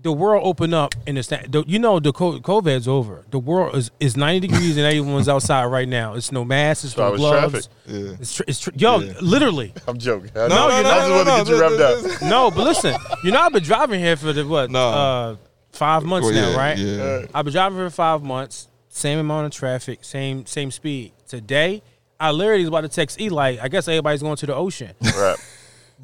The 0.03 0.11
world 0.11 0.43
opened 0.45 0.73
up 0.75 0.93
and 1.07 1.17
it's 1.17 1.29
that 1.29 1.51
the, 1.51 1.63
you 1.65 1.79
know 1.79 1.99
the 1.99 2.13
COVID's 2.13 2.87
over. 2.87 3.25
The 3.31 3.39
world 3.39 3.75
is, 3.75 3.89
is 3.99 4.15
ninety 4.15 4.47
degrees 4.47 4.77
and 4.77 4.85
everyone's 4.85 5.27
outside 5.29 5.65
right 5.65 5.87
now. 5.87 6.13
It's 6.13 6.31
no 6.31 6.45
masks, 6.45 6.83
it's 6.83 6.93
So 6.93 7.09
no 7.11 7.15
gloves. 7.17 7.69
Yeah. 7.87 8.11
It's, 8.19 8.35
tr- 8.35 8.43
it's 8.47 8.59
tr- 8.59 8.69
yo, 8.75 8.99
Yeah. 8.99 9.13
literally. 9.21 9.73
I'm 9.87 9.97
joking. 9.97 10.31
I 10.35 10.47
No, 10.47 10.47
know. 10.47 10.67
no, 10.67 10.73
I 10.75 10.81
no, 10.81 10.89
just 10.89 11.09
no, 11.09 11.15
wanted 11.15 11.25
no, 11.25 11.37
to 11.37 11.43
get 11.43 11.47
you 11.55 11.61
wrapped 11.61 11.77
no, 11.77 12.15
up. 12.15 12.21
No, 12.29 12.51
but 12.51 12.63
listen, 12.65 12.95
you 13.23 13.31
know 13.31 13.39
I've 13.39 13.53
been 13.53 13.63
driving 13.63 13.99
here 13.99 14.15
for 14.17 14.33
the 14.33 14.45
what? 14.45 14.69
No. 14.69 14.89
Uh, 14.89 15.35
five 15.71 16.03
months 16.03 16.25
Well, 16.29 16.35
now, 16.35 16.49
yeah, 16.51 16.57
right? 16.57 16.77
yeah. 16.77 17.25
I've 17.33 17.45
been 17.45 17.53
driving 17.53 17.77
for 17.79 17.89
five 17.89 18.21
months, 18.21 18.67
same 18.89 19.19
amount 19.19 19.45
of 19.47 19.51
traffic, 19.53 20.03
same 20.03 20.45
same 20.45 20.69
speed. 20.69 21.13
Today, 21.27 21.81
I 22.19 22.31
literally 22.31 22.61
was 22.61 22.67
about 22.67 22.81
to 22.81 22.89
text 22.89 23.19
Eli. 23.19 23.57
I 23.61 23.67
guess 23.69 23.87
everybody's 23.87 24.21
going 24.21 24.35
to 24.35 24.45
the 24.45 24.55
ocean. 24.55 24.91
Right. 25.01 25.37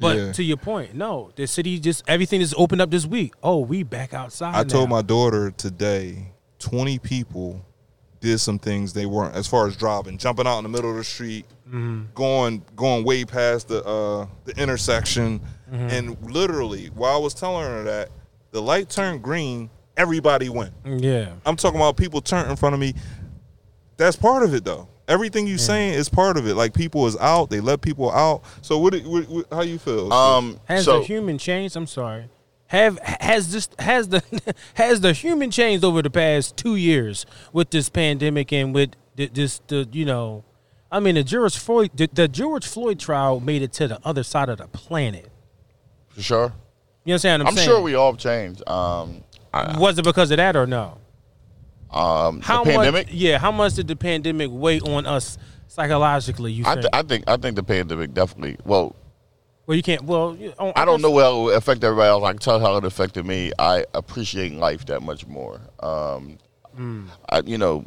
But 0.00 0.16
Yeah. 0.16 0.32
to 0.32 0.42
your 0.42 0.56
point, 0.56 0.94
no, 0.94 1.30
the 1.36 1.46
city 1.46 1.78
just 1.78 2.02
everything 2.08 2.40
is 2.40 2.54
opened 2.56 2.80
up 2.80 2.90
this 2.90 3.04
week. 3.06 3.34
Oh, 3.42 3.58
we 3.60 3.82
back 3.82 4.14
outside. 4.14 4.54
I 4.56 4.64
told 4.64 4.88
my 4.88 5.02
daughter 5.02 5.50
today, 5.50 6.32
20 6.58 6.98
people 6.98 7.64
did 8.20 8.38
some 8.38 8.58
things 8.58 8.92
they 8.94 9.06
weren't 9.06 9.34
as 9.34 9.46
far 9.46 9.66
as 9.66 9.76
driving, 9.76 10.18
jumping 10.18 10.46
out 10.46 10.58
in 10.58 10.62
the 10.64 10.68
middle 10.70 10.90
of 10.90 10.96
the 10.96 11.04
street, 11.04 11.44
Mm-hmm. 11.68 12.06
going 12.14 12.64
going 12.74 13.04
way 13.04 13.24
past 13.24 13.68
the 13.68 13.84
uh, 13.84 14.26
the 14.44 14.60
intersection, 14.60 15.40
Mm-hmm. 15.72 15.88
and 15.90 16.32
literally 16.32 16.86
while 16.96 17.14
I 17.14 17.18
was 17.18 17.32
telling 17.32 17.64
her 17.64 17.84
that 17.84 18.08
the 18.50 18.60
light 18.60 18.88
turned 18.90 19.22
green, 19.22 19.70
everybody 19.96 20.48
went. 20.48 20.72
Yeah. 20.84 21.34
I'm 21.46 21.54
talking 21.56 21.78
about 21.78 21.96
people 21.96 22.20
turned 22.20 22.50
in 22.50 22.56
front 22.56 22.74
of 22.74 22.80
me. 22.80 22.94
That's 23.96 24.16
part 24.16 24.42
of 24.42 24.52
it 24.54 24.64
though. 24.64 24.88
Everything 25.10 25.46
you 25.46 25.58
saying 25.58 25.94
is 25.94 26.08
part 26.08 26.36
of 26.36 26.46
it. 26.46 26.54
Like 26.54 26.72
people 26.72 27.06
is 27.06 27.16
out, 27.18 27.50
they 27.50 27.60
let 27.60 27.80
people 27.82 28.10
out. 28.12 28.42
So 28.62 28.78
what? 28.78 28.94
it- 28.94 29.04
what, 29.04 29.28
what 29.28 29.46
how 29.52 29.62
you 29.62 29.78
feel? 29.78 30.12
Um. 30.12 30.60
Has 30.66 30.84
so 30.84 31.00
the 31.00 31.04
human 31.04 31.36
changed? 31.36 31.76
I'm 31.76 31.86
sorry. 31.86 32.30
Have 32.68 32.98
has 33.00 33.52
this 33.52 33.68
has 33.80 34.08
the 34.08 34.22
has 34.74 35.00
the 35.00 35.12
human 35.12 35.50
changed 35.50 35.84
over 35.84 36.00
the 36.00 36.10
past 36.10 36.56
two 36.56 36.76
years 36.76 37.26
with 37.52 37.70
this 37.70 37.88
pandemic 37.88 38.52
and 38.52 38.72
with 38.72 38.92
th- 39.16 39.32
this 39.32 39.60
the 39.66 39.88
you 39.90 40.04
know, 40.04 40.44
I 40.92 41.00
mean 41.00 41.16
the 41.16 41.24
George 41.24 41.58
Floyd 41.58 41.90
the, 41.94 42.08
the 42.12 42.28
George 42.28 42.64
Floyd 42.66 43.00
trial 43.00 43.40
made 43.40 43.62
it 43.62 43.72
to 43.74 43.88
the 43.88 43.98
other 44.04 44.22
side 44.22 44.48
of 44.48 44.58
the 44.58 44.68
planet. 44.68 45.28
for 46.10 46.22
sure. 46.22 46.52
You 47.04 47.12
know 47.12 47.14
what 47.14 47.14
I'm, 47.14 47.18
saying? 47.18 47.40
I'm 47.42 47.54
saying? 47.56 47.68
sure 47.68 47.80
we 47.80 47.94
all 47.96 48.14
changed. 48.14 48.62
Um. 48.68 49.24
I, 49.52 49.76
was 49.76 49.98
it 49.98 50.04
because 50.04 50.30
of 50.30 50.36
that 50.36 50.54
or 50.54 50.64
no? 50.68 50.98
Um. 51.92 52.40
How 52.40 52.64
the 52.64 52.70
pandemic. 52.70 53.06
much? 53.08 53.14
Yeah, 53.14 53.38
how 53.38 53.52
much 53.52 53.74
did 53.74 53.88
the 53.88 53.96
pandemic 53.96 54.50
weigh 54.52 54.80
on 54.80 55.06
us 55.06 55.38
psychologically? 55.68 56.52
You 56.52 56.64
I, 56.66 56.74
think? 56.74 56.80
th- 56.82 56.90
I 56.92 57.02
think 57.02 57.24
I 57.28 57.36
think 57.36 57.56
the 57.56 57.62
pandemic 57.62 58.14
definitely. 58.14 58.56
Well, 58.64 58.96
well, 59.66 59.76
you 59.76 59.82
can't. 59.82 60.02
Well, 60.02 60.36
you- 60.36 60.52
I 60.74 60.84
don't 60.84 61.00
know 61.00 61.12
how 61.12 61.18
it 61.18 61.46
will 61.46 61.50
affect 61.52 61.84
everybody 61.84 62.08
else. 62.08 62.24
I 62.24 62.32
can 62.32 62.38
tell 62.40 62.58
how 62.60 62.76
it 62.76 62.84
affected 62.84 63.24
me. 63.24 63.52
I 63.58 63.84
appreciate 63.94 64.52
life 64.54 64.86
that 64.86 65.02
much 65.02 65.26
more. 65.26 65.60
Um, 65.80 66.38
I, 67.28 67.40
you 67.44 67.58
know, 67.58 67.84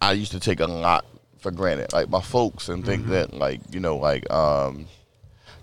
I 0.00 0.12
used 0.12 0.32
to 0.32 0.40
take 0.40 0.60
a 0.60 0.66
lot 0.66 1.04
for 1.38 1.50
granted, 1.50 1.92
like 1.92 2.08
my 2.08 2.20
folks, 2.20 2.68
and 2.68 2.84
think 2.86 3.08
that, 3.08 3.34
like, 3.34 3.60
you 3.72 3.80
know, 3.80 3.96
like, 3.96 4.30
um, 4.32 4.86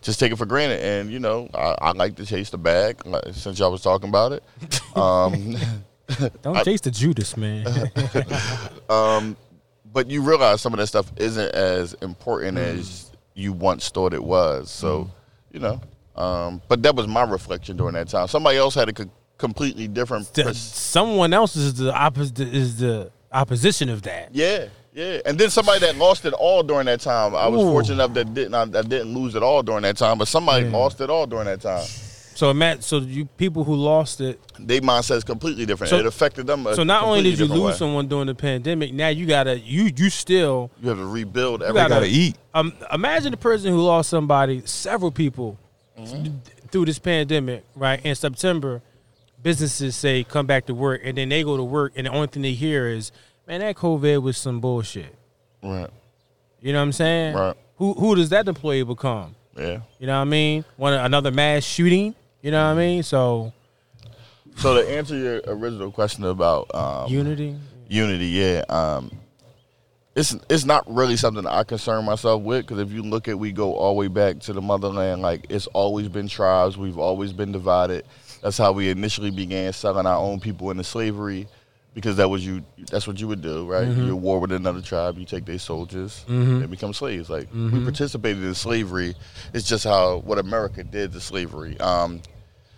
just 0.02 0.20
take 0.20 0.32
it 0.32 0.36
for 0.38 0.46
granted. 0.46 0.82
And 0.82 1.10
you 1.10 1.20
know, 1.20 1.50
I, 1.54 1.76
I 1.82 1.92
like 1.94 2.16
to 2.18 2.26
chase 2.26 2.50
the 2.50 2.58
bag. 2.58 3.02
Since 3.32 3.60
y'all 3.60 3.72
was 3.72 3.82
talking 3.82 4.10
about 4.10 4.34
it, 4.34 4.44
um, 4.98 5.56
Don't 6.42 6.64
chase 6.66 6.82
the 6.82 6.92
Judas, 6.92 7.36
man. 7.38 7.66
but 9.92 10.10
you 10.10 10.22
realize 10.22 10.62
some 10.62 10.74
of 10.74 10.80
that 10.80 10.88
stuff 10.88 11.12
isn't 11.18 11.54
as 11.56 11.94
important 11.96 12.58
Mm. 12.58 12.80
as 12.80 13.12
you 13.34 13.54
once 13.54 13.90
thought 13.90 14.14
it 14.14 14.24
was. 14.24 14.70
So, 14.70 15.10
you 15.52 15.60
know, 15.60 15.82
um, 16.16 16.62
but 16.68 16.84
that 16.84 16.96
was 16.96 17.08
my 17.08 17.24
reflection 17.24 17.78
during 17.78 17.94
that 17.96 18.08
time. 18.10 18.28
Somebody 18.28 18.58
else 18.58 18.76
had 18.76 18.90
a 18.90 18.94
co- 18.94 19.10
completely 19.38 19.88
different. 19.88 20.32
The- 20.34 20.44
pers- 20.46 20.58
someone 20.58 21.34
else 21.34 21.56
is 21.56 21.76
the 21.76 21.94
opposite 21.94 22.40
is 22.40 22.78
the 22.78 23.12
opposition 23.32 23.90
of 23.90 24.02
that. 24.04 24.30
yeah, 24.34 24.66
yeah, 24.94 25.20
and 25.26 25.38
then 25.40 25.50
somebody 25.50 25.80
that 25.82 25.96
lost 25.98 26.26
it 26.26 26.34
all 26.34 26.64
during 26.64 26.88
that 26.88 27.00
time. 27.00 27.36
I 27.36 27.48
was 27.48 27.62
Ooh. 27.62 27.70
fortunate 27.72 27.96
enough 27.96 28.14
that 28.16 28.34
didn't 28.34 28.54
I, 28.56 28.64
I 28.64 28.82
didn't 28.82 29.14
lose 29.14 29.36
it 29.36 29.44
all 29.44 29.64
during 29.64 29.84
that 29.84 29.98
time, 29.98 30.18
but 30.18 30.28
somebody 30.28 30.66
Yeah. 30.66 30.72
lost 30.72 31.00
it 31.00 31.10
all 31.10 31.26
during 31.28 31.46
that 31.46 31.62
time. 31.62 31.86
So 32.40 32.54
Matt, 32.54 32.86
so 32.86 33.00
you 33.00 33.26
people 33.26 33.66
who 33.66 33.76
lost 33.76 34.22
it. 34.22 34.40
Their 34.58 34.80
mindset 34.80 35.18
is 35.18 35.24
completely 35.26 35.66
different. 35.66 35.90
So- 35.90 35.98
it 36.00 36.06
affected 36.06 36.48
them. 36.48 36.66
So 36.74 36.84
not 36.84 37.04
only 37.04 37.22
did 37.22 37.38
you 37.38 37.46
lose 37.48 37.62
way. 37.74 37.74
someone 37.74 38.08
during 38.08 38.28
the 38.28 38.34
pandemic, 38.34 38.94
now 38.94 39.10
you 39.10 39.26
gotta 39.26 39.60
you 39.60 39.92
you 39.94 40.10
still 40.10 40.72
you 40.82 40.88
have 40.88 40.98
to 41.00 41.06
rebuild 41.06 41.60
you 41.60 41.68
everything. 41.68 41.90
gotta 41.90 42.06
eat. 42.08 42.38
Um, 42.54 42.72
imagine 42.94 43.32
the 43.32 43.38
person 43.38 43.72
who 43.74 43.82
lost 43.82 44.10
somebody, 44.10 44.62
several 44.66 45.12
people 45.12 45.60
Mm-hmm. 46.00 46.38
through 46.72 46.86
this 46.86 46.98
pandemic, 46.98 47.66
right? 47.76 48.00
In 48.06 48.16
September, 48.16 48.82
businesses 49.44 49.98
say 49.98 50.24
come 50.24 50.46
back 50.46 50.66
to 50.68 50.74
work, 50.74 51.02
and 51.04 51.18
then 51.18 51.28
they 51.28 51.44
go 51.44 51.58
to 51.58 51.64
work, 51.66 51.92
and 51.98 52.08
the 52.08 52.12
only 52.12 52.28
thing 52.28 52.42
they 52.44 52.54
hear 52.54 52.88
is, 52.88 53.12
"Man, 53.50 53.60
that 53.60 53.76
COVID 53.76 54.22
was 54.22 54.38
some 54.38 54.62
bullshit." 54.62 55.14
Right. 55.62 55.90
You 56.62 56.72
know 56.72 56.80
what 56.80 56.84
I'm 56.84 56.92
saying? 56.94 57.36
Right. 57.36 57.58
Who 57.80 57.96
who 57.96 58.16
does 58.16 58.30
that 58.30 58.48
employee 58.48 58.84
become? 58.84 59.36
Yeah. 59.58 59.82
You 60.00 60.08
know 60.08 60.14
what 60.16 60.22
I 60.22 60.24
mean? 60.24 60.64
One 60.78 60.94
another 60.94 61.32
mass 61.32 61.66
shooting. 61.66 62.16
You 62.42 62.52
know 62.52 62.64
what 62.66 62.72
I 62.72 62.76
mean? 62.76 63.04
So 63.04 63.54
So 64.56 64.82
to 64.82 64.90
answer 64.90 65.16
your 65.16 65.42
original 65.48 65.92
question 65.92 66.24
about 66.26 66.74
um, 66.74 67.10
unity. 67.12 67.56
Unity, 67.88 68.28
yeah. 68.28 68.64
Um, 68.70 69.12
it's 70.16 70.36
it's 70.50 70.66
not 70.66 70.84
really 70.94 71.16
something 71.16 71.46
I 71.46 71.64
concern 71.64 72.04
myself 72.06 72.42
with 72.42 72.66
because 72.66 72.80
if 72.80 72.92
you 72.92 73.04
look 73.04 73.28
at, 73.28 73.38
we 73.38 73.52
go 73.52 73.76
all 73.76 73.94
the 73.94 74.00
way 74.00 74.08
back 74.08 74.40
to 74.42 74.54
the 74.54 74.62
motherland. 74.62 75.22
Like 75.22 75.46
it's 75.50 75.68
always 75.68 76.08
been 76.08 76.28
tribes. 76.28 76.78
We've 76.78 76.98
always 76.98 77.32
been 77.32 77.52
divided. 77.52 78.06
That's 78.42 78.58
how 78.58 78.72
we 78.72 78.90
initially 78.90 79.32
began 79.32 79.72
selling 79.74 80.06
our 80.06 80.18
own 80.18 80.40
people 80.40 80.72
into 80.72 80.84
slavery, 80.84 81.48
because 82.00 82.18
that 82.18 82.30
was 82.30 82.46
you. 82.46 82.64
That's 82.90 83.08
what 83.08 83.20
you 83.20 83.28
would 83.28 83.42
do, 83.42 83.66
right? 83.66 83.88
Mm-hmm. 83.88 84.08
You 84.08 84.16
war 84.16 84.40
with 84.40 84.52
another 84.52 84.82
tribe. 84.82 85.18
You 85.18 85.26
take 85.26 85.46
their 85.46 85.60
soldiers. 85.60 86.26
Mm-hmm. 86.28 86.62
They 86.62 86.66
become 86.66 86.94
slaves. 86.94 87.30
Like 87.30 87.52
we 87.54 87.60
mm-hmm. 87.60 87.84
participated 87.84 88.44
in 88.44 88.56
slavery. 88.56 89.16
It's 89.54 89.68
just 89.68 89.84
how 89.84 90.20
what 90.20 90.40
America 90.40 90.84
did 90.84 91.12
to 91.14 91.20
slavery. 91.20 91.80
Um, 91.80 92.22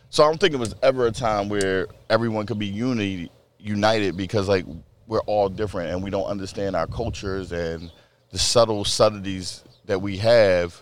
so 0.10 0.24
I 0.24 0.28
don't 0.28 0.40
think 0.40 0.54
it 0.54 0.60
was 0.60 0.76
ever 0.82 1.06
a 1.06 1.12
time 1.12 1.50
where 1.50 1.88
everyone 2.10 2.46
could 2.46 2.60
be 2.60 2.68
uni- 2.68 3.32
united 3.60 4.18
because 4.18 4.50
like 4.50 4.66
we're 5.08 5.22
all 5.22 5.50
different 5.50 5.92
and 5.92 6.04
we 6.04 6.10
don't 6.10 6.26
understand 6.26 6.76
our 6.76 6.88
cultures 6.88 7.52
and 7.52 7.92
the 8.32 8.40
subtle 8.40 8.84
subtleties 8.84 9.64
that 9.86 10.02
we 10.02 10.18
have. 10.18 10.82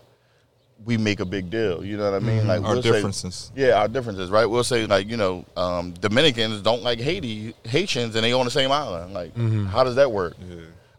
We 0.85 0.97
make 0.97 1.19
a 1.19 1.25
big 1.25 1.49
deal. 1.49 1.83
You 1.83 1.97
know 1.97 2.09
what 2.09 2.21
I 2.21 2.25
mean? 2.25 2.47
Like 2.47 2.61
Our 2.63 2.73
we'll 2.75 2.83
say- 2.83 2.91
differences. 2.93 3.51
yeah, 3.55 3.79
our 3.79 3.87
differences, 3.87 4.29
right? 4.29 4.45
We'll 4.45 4.63
say 4.63 4.85
like 4.85 5.07
you 5.07 5.17
know, 5.17 5.45
um, 5.57 5.91
Dominicans 5.93 6.61
don't 6.61 6.83
like 6.83 6.99
Haiti 6.99 7.53
Haitians, 7.65 8.15
and 8.15 8.23
they 8.23 8.31
on 8.33 8.45
the 8.45 8.51
same 8.51 8.71
island. 8.71 9.13
Like, 9.13 9.35
how 9.67 9.83
does 9.83 9.95
that 9.95 10.11
work? 10.11 10.35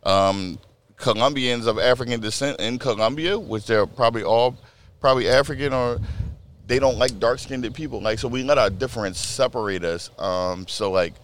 Um, 0.03 0.59
Colombians 0.97 1.66
of 1.66 1.78
African 1.78 2.20
descent 2.20 2.61
in 2.61 2.78
Colombia, 2.78 3.39
which 3.39 3.66
they're 3.66 3.87
probably 3.87 4.22
all 4.22 4.57
probably 5.01 5.28
African, 5.28 5.72
or 5.72 5.99
they 6.66 6.78
don't 6.78 6.99
like 6.99 7.18
dark 7.18 7.39
skinned 7.39 7.74
people. 7.74 8.01
Like, 8.03 8.18
so 8.18 8.28
we 8.28 8.43
let 8.45 8.59
our 8.59 8.70
difference 8.70 9.18
separate 9.18 9.83
us. 9.85 10.11
Um, 10.18 10.66
so 10.68 10.91
like. 10.91 11.14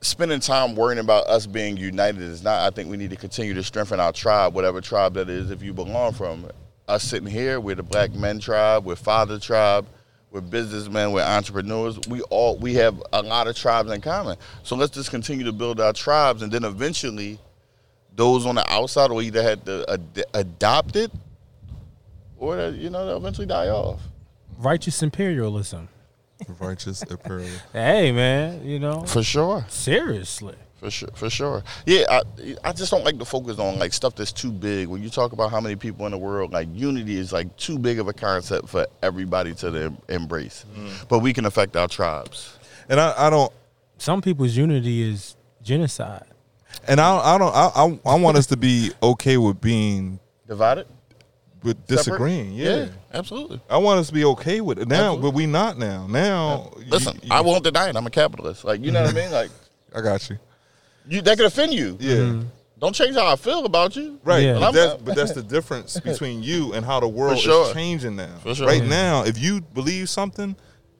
Spending 0.00 0.38
time 0.38 0.76
worrying 0.76 1.00
about 1.00 1.26
us 1.26 1.44
being 1.44 1.76
united 1.76 2.22
is 2.22 2.44
not. 2.44 2.60
I 2.60 2.70
think 2.72 2.88
we 2.88 2.96
need 2.96 3.10
to 3.10 3.16
continue 3.16 3.52
to 3.54 3.64
strengthen 3.64 3.98
our 3.98 4.12
tribe, 4.12 4.54
whatever 4.54 4.80
tribe 4.80 5.14
that 5.14 5.28
is, 5.28 5.50
if 5.50 5.60
you 5.60 5.74
belong 5.74 6.12
from. 6.12 6.48
Us 6.88 7.02
sitting 7.04 7.28
here, 7.28 7.60
we're 7.60 7.74
the 7.74 7.82
Black 7.82 8.12
Men 8.14 8.38
tribe, 8.38 8.84
we're 8.86 8.96
Father 8.96 9.38
tribe, 9.38 9.86
we're 10.30 10.40
businessmen, 10.40 11.12
we're 11.12 11.22
entrepreneurs. 11.22 11.98
We 12.08 12.22
all 12.22 12.56
we 12.56 12.74
have 12.74 13.02
a 13.12 13.22
lot 13.22 13.46
of 13.46 13.56
tribes 13.56 13.90
in 13.90 14.00
common. 14.00 14.38
So 14.62 14.74
let's 14.74 14.92
just 14.92 15.10
continue 15.10 15.44
to 15.44 15.52
build 15.52 15.80
our 15.80 15.92
tribes, 15.92 16.40
and 16.42 16.50
then 16.50 16.64
eventually, 16.64 17.38
those 18.16 18.46
on 18.46 18.54
the 18.54 18.72
outside 18.72 19.10
will 19.10 19.20
either 19.22 19.42
have 19.42 19.64
to 19.66 19.84
ad- 19.88 20.24
adopt 20.32 20.96
it, 20.96 21.12
or 22.38 22.70
you 22.70 22.88
know 22.88 23.04
they'll 23.06 23.18
eventually 23.18 23.46
die 23.46 23.68
off. 23.68 24.00
Righteous 24.56 25.02
imperialism. 25.02 25.88
Righteous 26.58 27.02
apparel. 27.02 27.46
Hey 27.72 28.12
man, 28.12 28.64
you 28.64 28.78
know 28.78 29.02
For 29.02 29.22
sure. 29.22 29.66
seriously. 29.68 30.54
For 30.80 30.90
sure, 30.90 31.08
for 31.14 31.28
sure. 31.28 31.64
Yeah, 31.86 32.04
I 32.08 32.22
I 32.62 32.72
just 32.72 32.90
don't 32.92 33.04
like 33.04 33.18
to 33.18 33.24
focus 33.24 33.58
on 33.58 33.80
like 33.80 33.92
stuff 33.92 34.14
that's 34.14 34.30
too 34.30 34.52
big. 34.52 34.86
When 34.86 35.02
you 35.02 35.10
talk 35.10 35.32
about 35.32 35.50
how 35.50 35.60
many 35.60 35.74
people 35.74 36.06
in 36.06 36.12
the 36.12 36.18
world, 36.18 36.52
like 36.52 36.68
unity 36.72 37.18
is 37.18 37.32
like 37.32 37.56
too 37.56 37.78
big 37.80 37.98
of 37.98 38.06
a 38.06 38.12
concept 38.12 38.68
for 38.68 38.86
everybody 39.02 39.54
to 39.54 39.70
the, 39.72 39.92
embrace. 40.08 40.64
Mm. 40.76 41.08
But 41.08 41.18
we 41.18 41.32
can 41.32 41.46
affect 41.46 41.74
our 41.76 41.88
tribes. 41.88 42.56
And 42.88 43.00
I, 43.00 43.26
I 43.26 43.28
don't 43.30 43.52
Some 43.98 44.22
people's 44.22 44.56
unity 44.56 45.02
is 45.02 45.36
genocide. 45.64 46.26
and 46.86 47.00
I, 47.00 47.34
I 47.34 47.38
don't, 47.38 47.54
I, 47.54 47.70
I, 47.74 48.12
I 48.14 48.20
want 48.20 48.36
us 48.36 48.46
to 48.46 48.56
be 48.56 48.92
okay 49.02 49.36
with 49.36 49.60
being 49.60 50.20
Divided. 50.46 50.86
with 51.64 51.76
Separate? 51.88 51.96
disagreeing. 51.96 52.52
Yeah. 52.52 52.86
absolutely. 53.12 53.60
I 53.68 53.78
want 53.78 53.98
us 53.98 54.06
to 54.08 54.14
be 54.14 54.24
okay 54.26 54.60
with 54.60 54.78
it 54.78 54.86
now, 54.86 55.14
Absolutely. 55.14 55.22
but 55.30 55.34
we 55.34 55.46
not 55.46 55.76
now. 55.76 56.06
Now, 56.06 56.72
you- 56.78 56.84
Listen, 56.86 57.18
you- 57.20 57.28
I 57.32 57.40
won't 57.40 57.64
deny 57.64 57.88
it. 57.88 57.96
I'm 57.96 58.06
a 58.06 58.10
capitalist. 58.10 58.64
Like 58.64 58.80
you 58.84 58.92
know 58.92 59.02
what 59.02 59.10
I 59.10 59.20
mean? 59.20 59.32
Like 59.32 59.50
I 59.96 60.00
got 60.02 60.30
you. 60.30 60.38
You, 61.08 61.22
that 61.22 61.36
could 61.36 61.46
offend 61.46 61.72
you. 61.74 61.96
Yeah. 62.00 62.16
Mm-hmm. 62.16 62.48
Don't 62.80 62.94
change 62.94 63.16
how 63.16 63.26
I 63.26 63.34
feel 63.36 63.64
about 63.64 63.96
you. 63.96 64.20
Right, 64.22 64.44
Yeah. 64.44 64.58
but, 64.60 64.70
that's, 64.72 65.02
but 65.02 65.16
that's 65.16 65.32
the 65.32 65.42
difference 65.42 65.98
between 66.10 66.42
you 66.42 66.74
and 66.74 66.86
how 66.86 67.00
the 67.00 67.08
world 67.08 67.38
sure. 67.38 67.66
is 67.66 67.72
changing 67.72 68.14
now. 68.16 68.36
For 68.42 68.54
sure. 68.54 68.68
Right 68.68 68.82
Yeah. 68.82 68.88
now, 68.88 69.24
if 69.24 69.36
you 69.36 69.60
believe 69.60 70.08
something, 70.08 70.54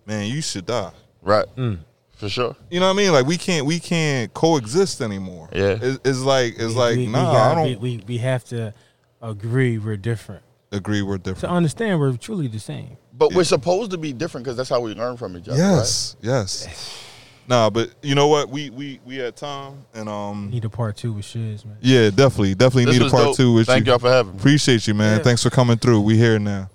man, 0.05 0.27
you 0.29 0.43
should 0.43 0.67
die. 0.67 0.91
Right. 1.23 1.47
Mm. 1.57 1.79
For 2.17 2.29
sure. 2.29 2.57
You 2.69 2.81
know 2.81 2.87
what 2.87 2.95
I 2.95 2.97
mean? 2.97 3.13
Like 3.13 3.27
we 3.27 3.37
can't 3.37 3.65
we 3.65 3.79
can't 3.79 4.35
coexist 4.35 5.01
anymore. 5.01 5.49
Yeah. 5.53 5.79
it's, 5.81 6.01
it's 6.05 6.19
like 6.19 6.55
it's 6.59 6.75
like 6.75 6.97
we, 6.97 7.07
we 7.07 7.13
nah. 7.13 7.33
got- 7.33 7.53
I 7.53 7.55
don't 7.55 7.81
We, 7.81 7.97
we, 7.99 8.05
we 8.09 8.19
have 8.19 8.43
to 8.47 8.75
agree 9.23 9.79
we're 9.79 9.97
different 9.97 10.43
agree. 10.73 11.03
We're 11.03 11.19
different. 11.19 11.41
to 11.41 11.51
understand 11.51 12.01
we're 12.01 12.17
truly 12.17 12.49
the 12.49 12.59
same. 12.59 12.97
But 13.13 13.33
we're 13.35 13.45
supposed 13.45 13.91
to 13.93 13.99
be 13.99 14.13
different 14.13 14.45
because 14.45 14.57
that's 14.57 14.69
how 14.69 14.81
we 14.81 14.95
learn 14.95 15.17
from 15.17 15.37
each 15.37 15.49
other. 15.49 15.59
Yes, 15.59 16.17
yes. 16.21 17.05
Nah, 17.49 17.71
but 17.71 17.91
you 18.03 18.15
know 18.15 18.29
what? 18.29 18.51
We 18.51 18.69
we 18.71 19.01
we 19.07 19.17
had 19.17 19.35
time, 19.35 19.87
and 19.95 20.07
um, 20.09 20.51
Need 20.51 20.67
a 20.67 20.69
part 20.69 20.99
two 20.99 21.15
with 21.15 21.25
Shiz, 21.25 21.65
man. 21.65 21.79
yeah, 21.81 22.11
definitely, 22.11 22.55
definitely 22.55 22.85
This 22.85 22.99
need 22.99 23.07
a 23.07 23.11
part 23.11 23.25
dope. 23.25 23.37
two 23.37 23.55
with 23.55 23.67
Thank 23.67 23.87
you. 23.87 23.93
y'all 23.93 23.99
for 23.99 24.11
having 24.11 24.33
me. 24.35 24.39
Appreciate 24.39 24.87
you, 24.87 24.93
man. 24.95 25.17
Yeah. 25.17 25.23
Thanks 25.25 25.43
for 25.43 25.49
coming 25.51 25.79
through. 25.79 26.03
We 26.03 26.19
here 26.19 26.39
now. 26.39 26.69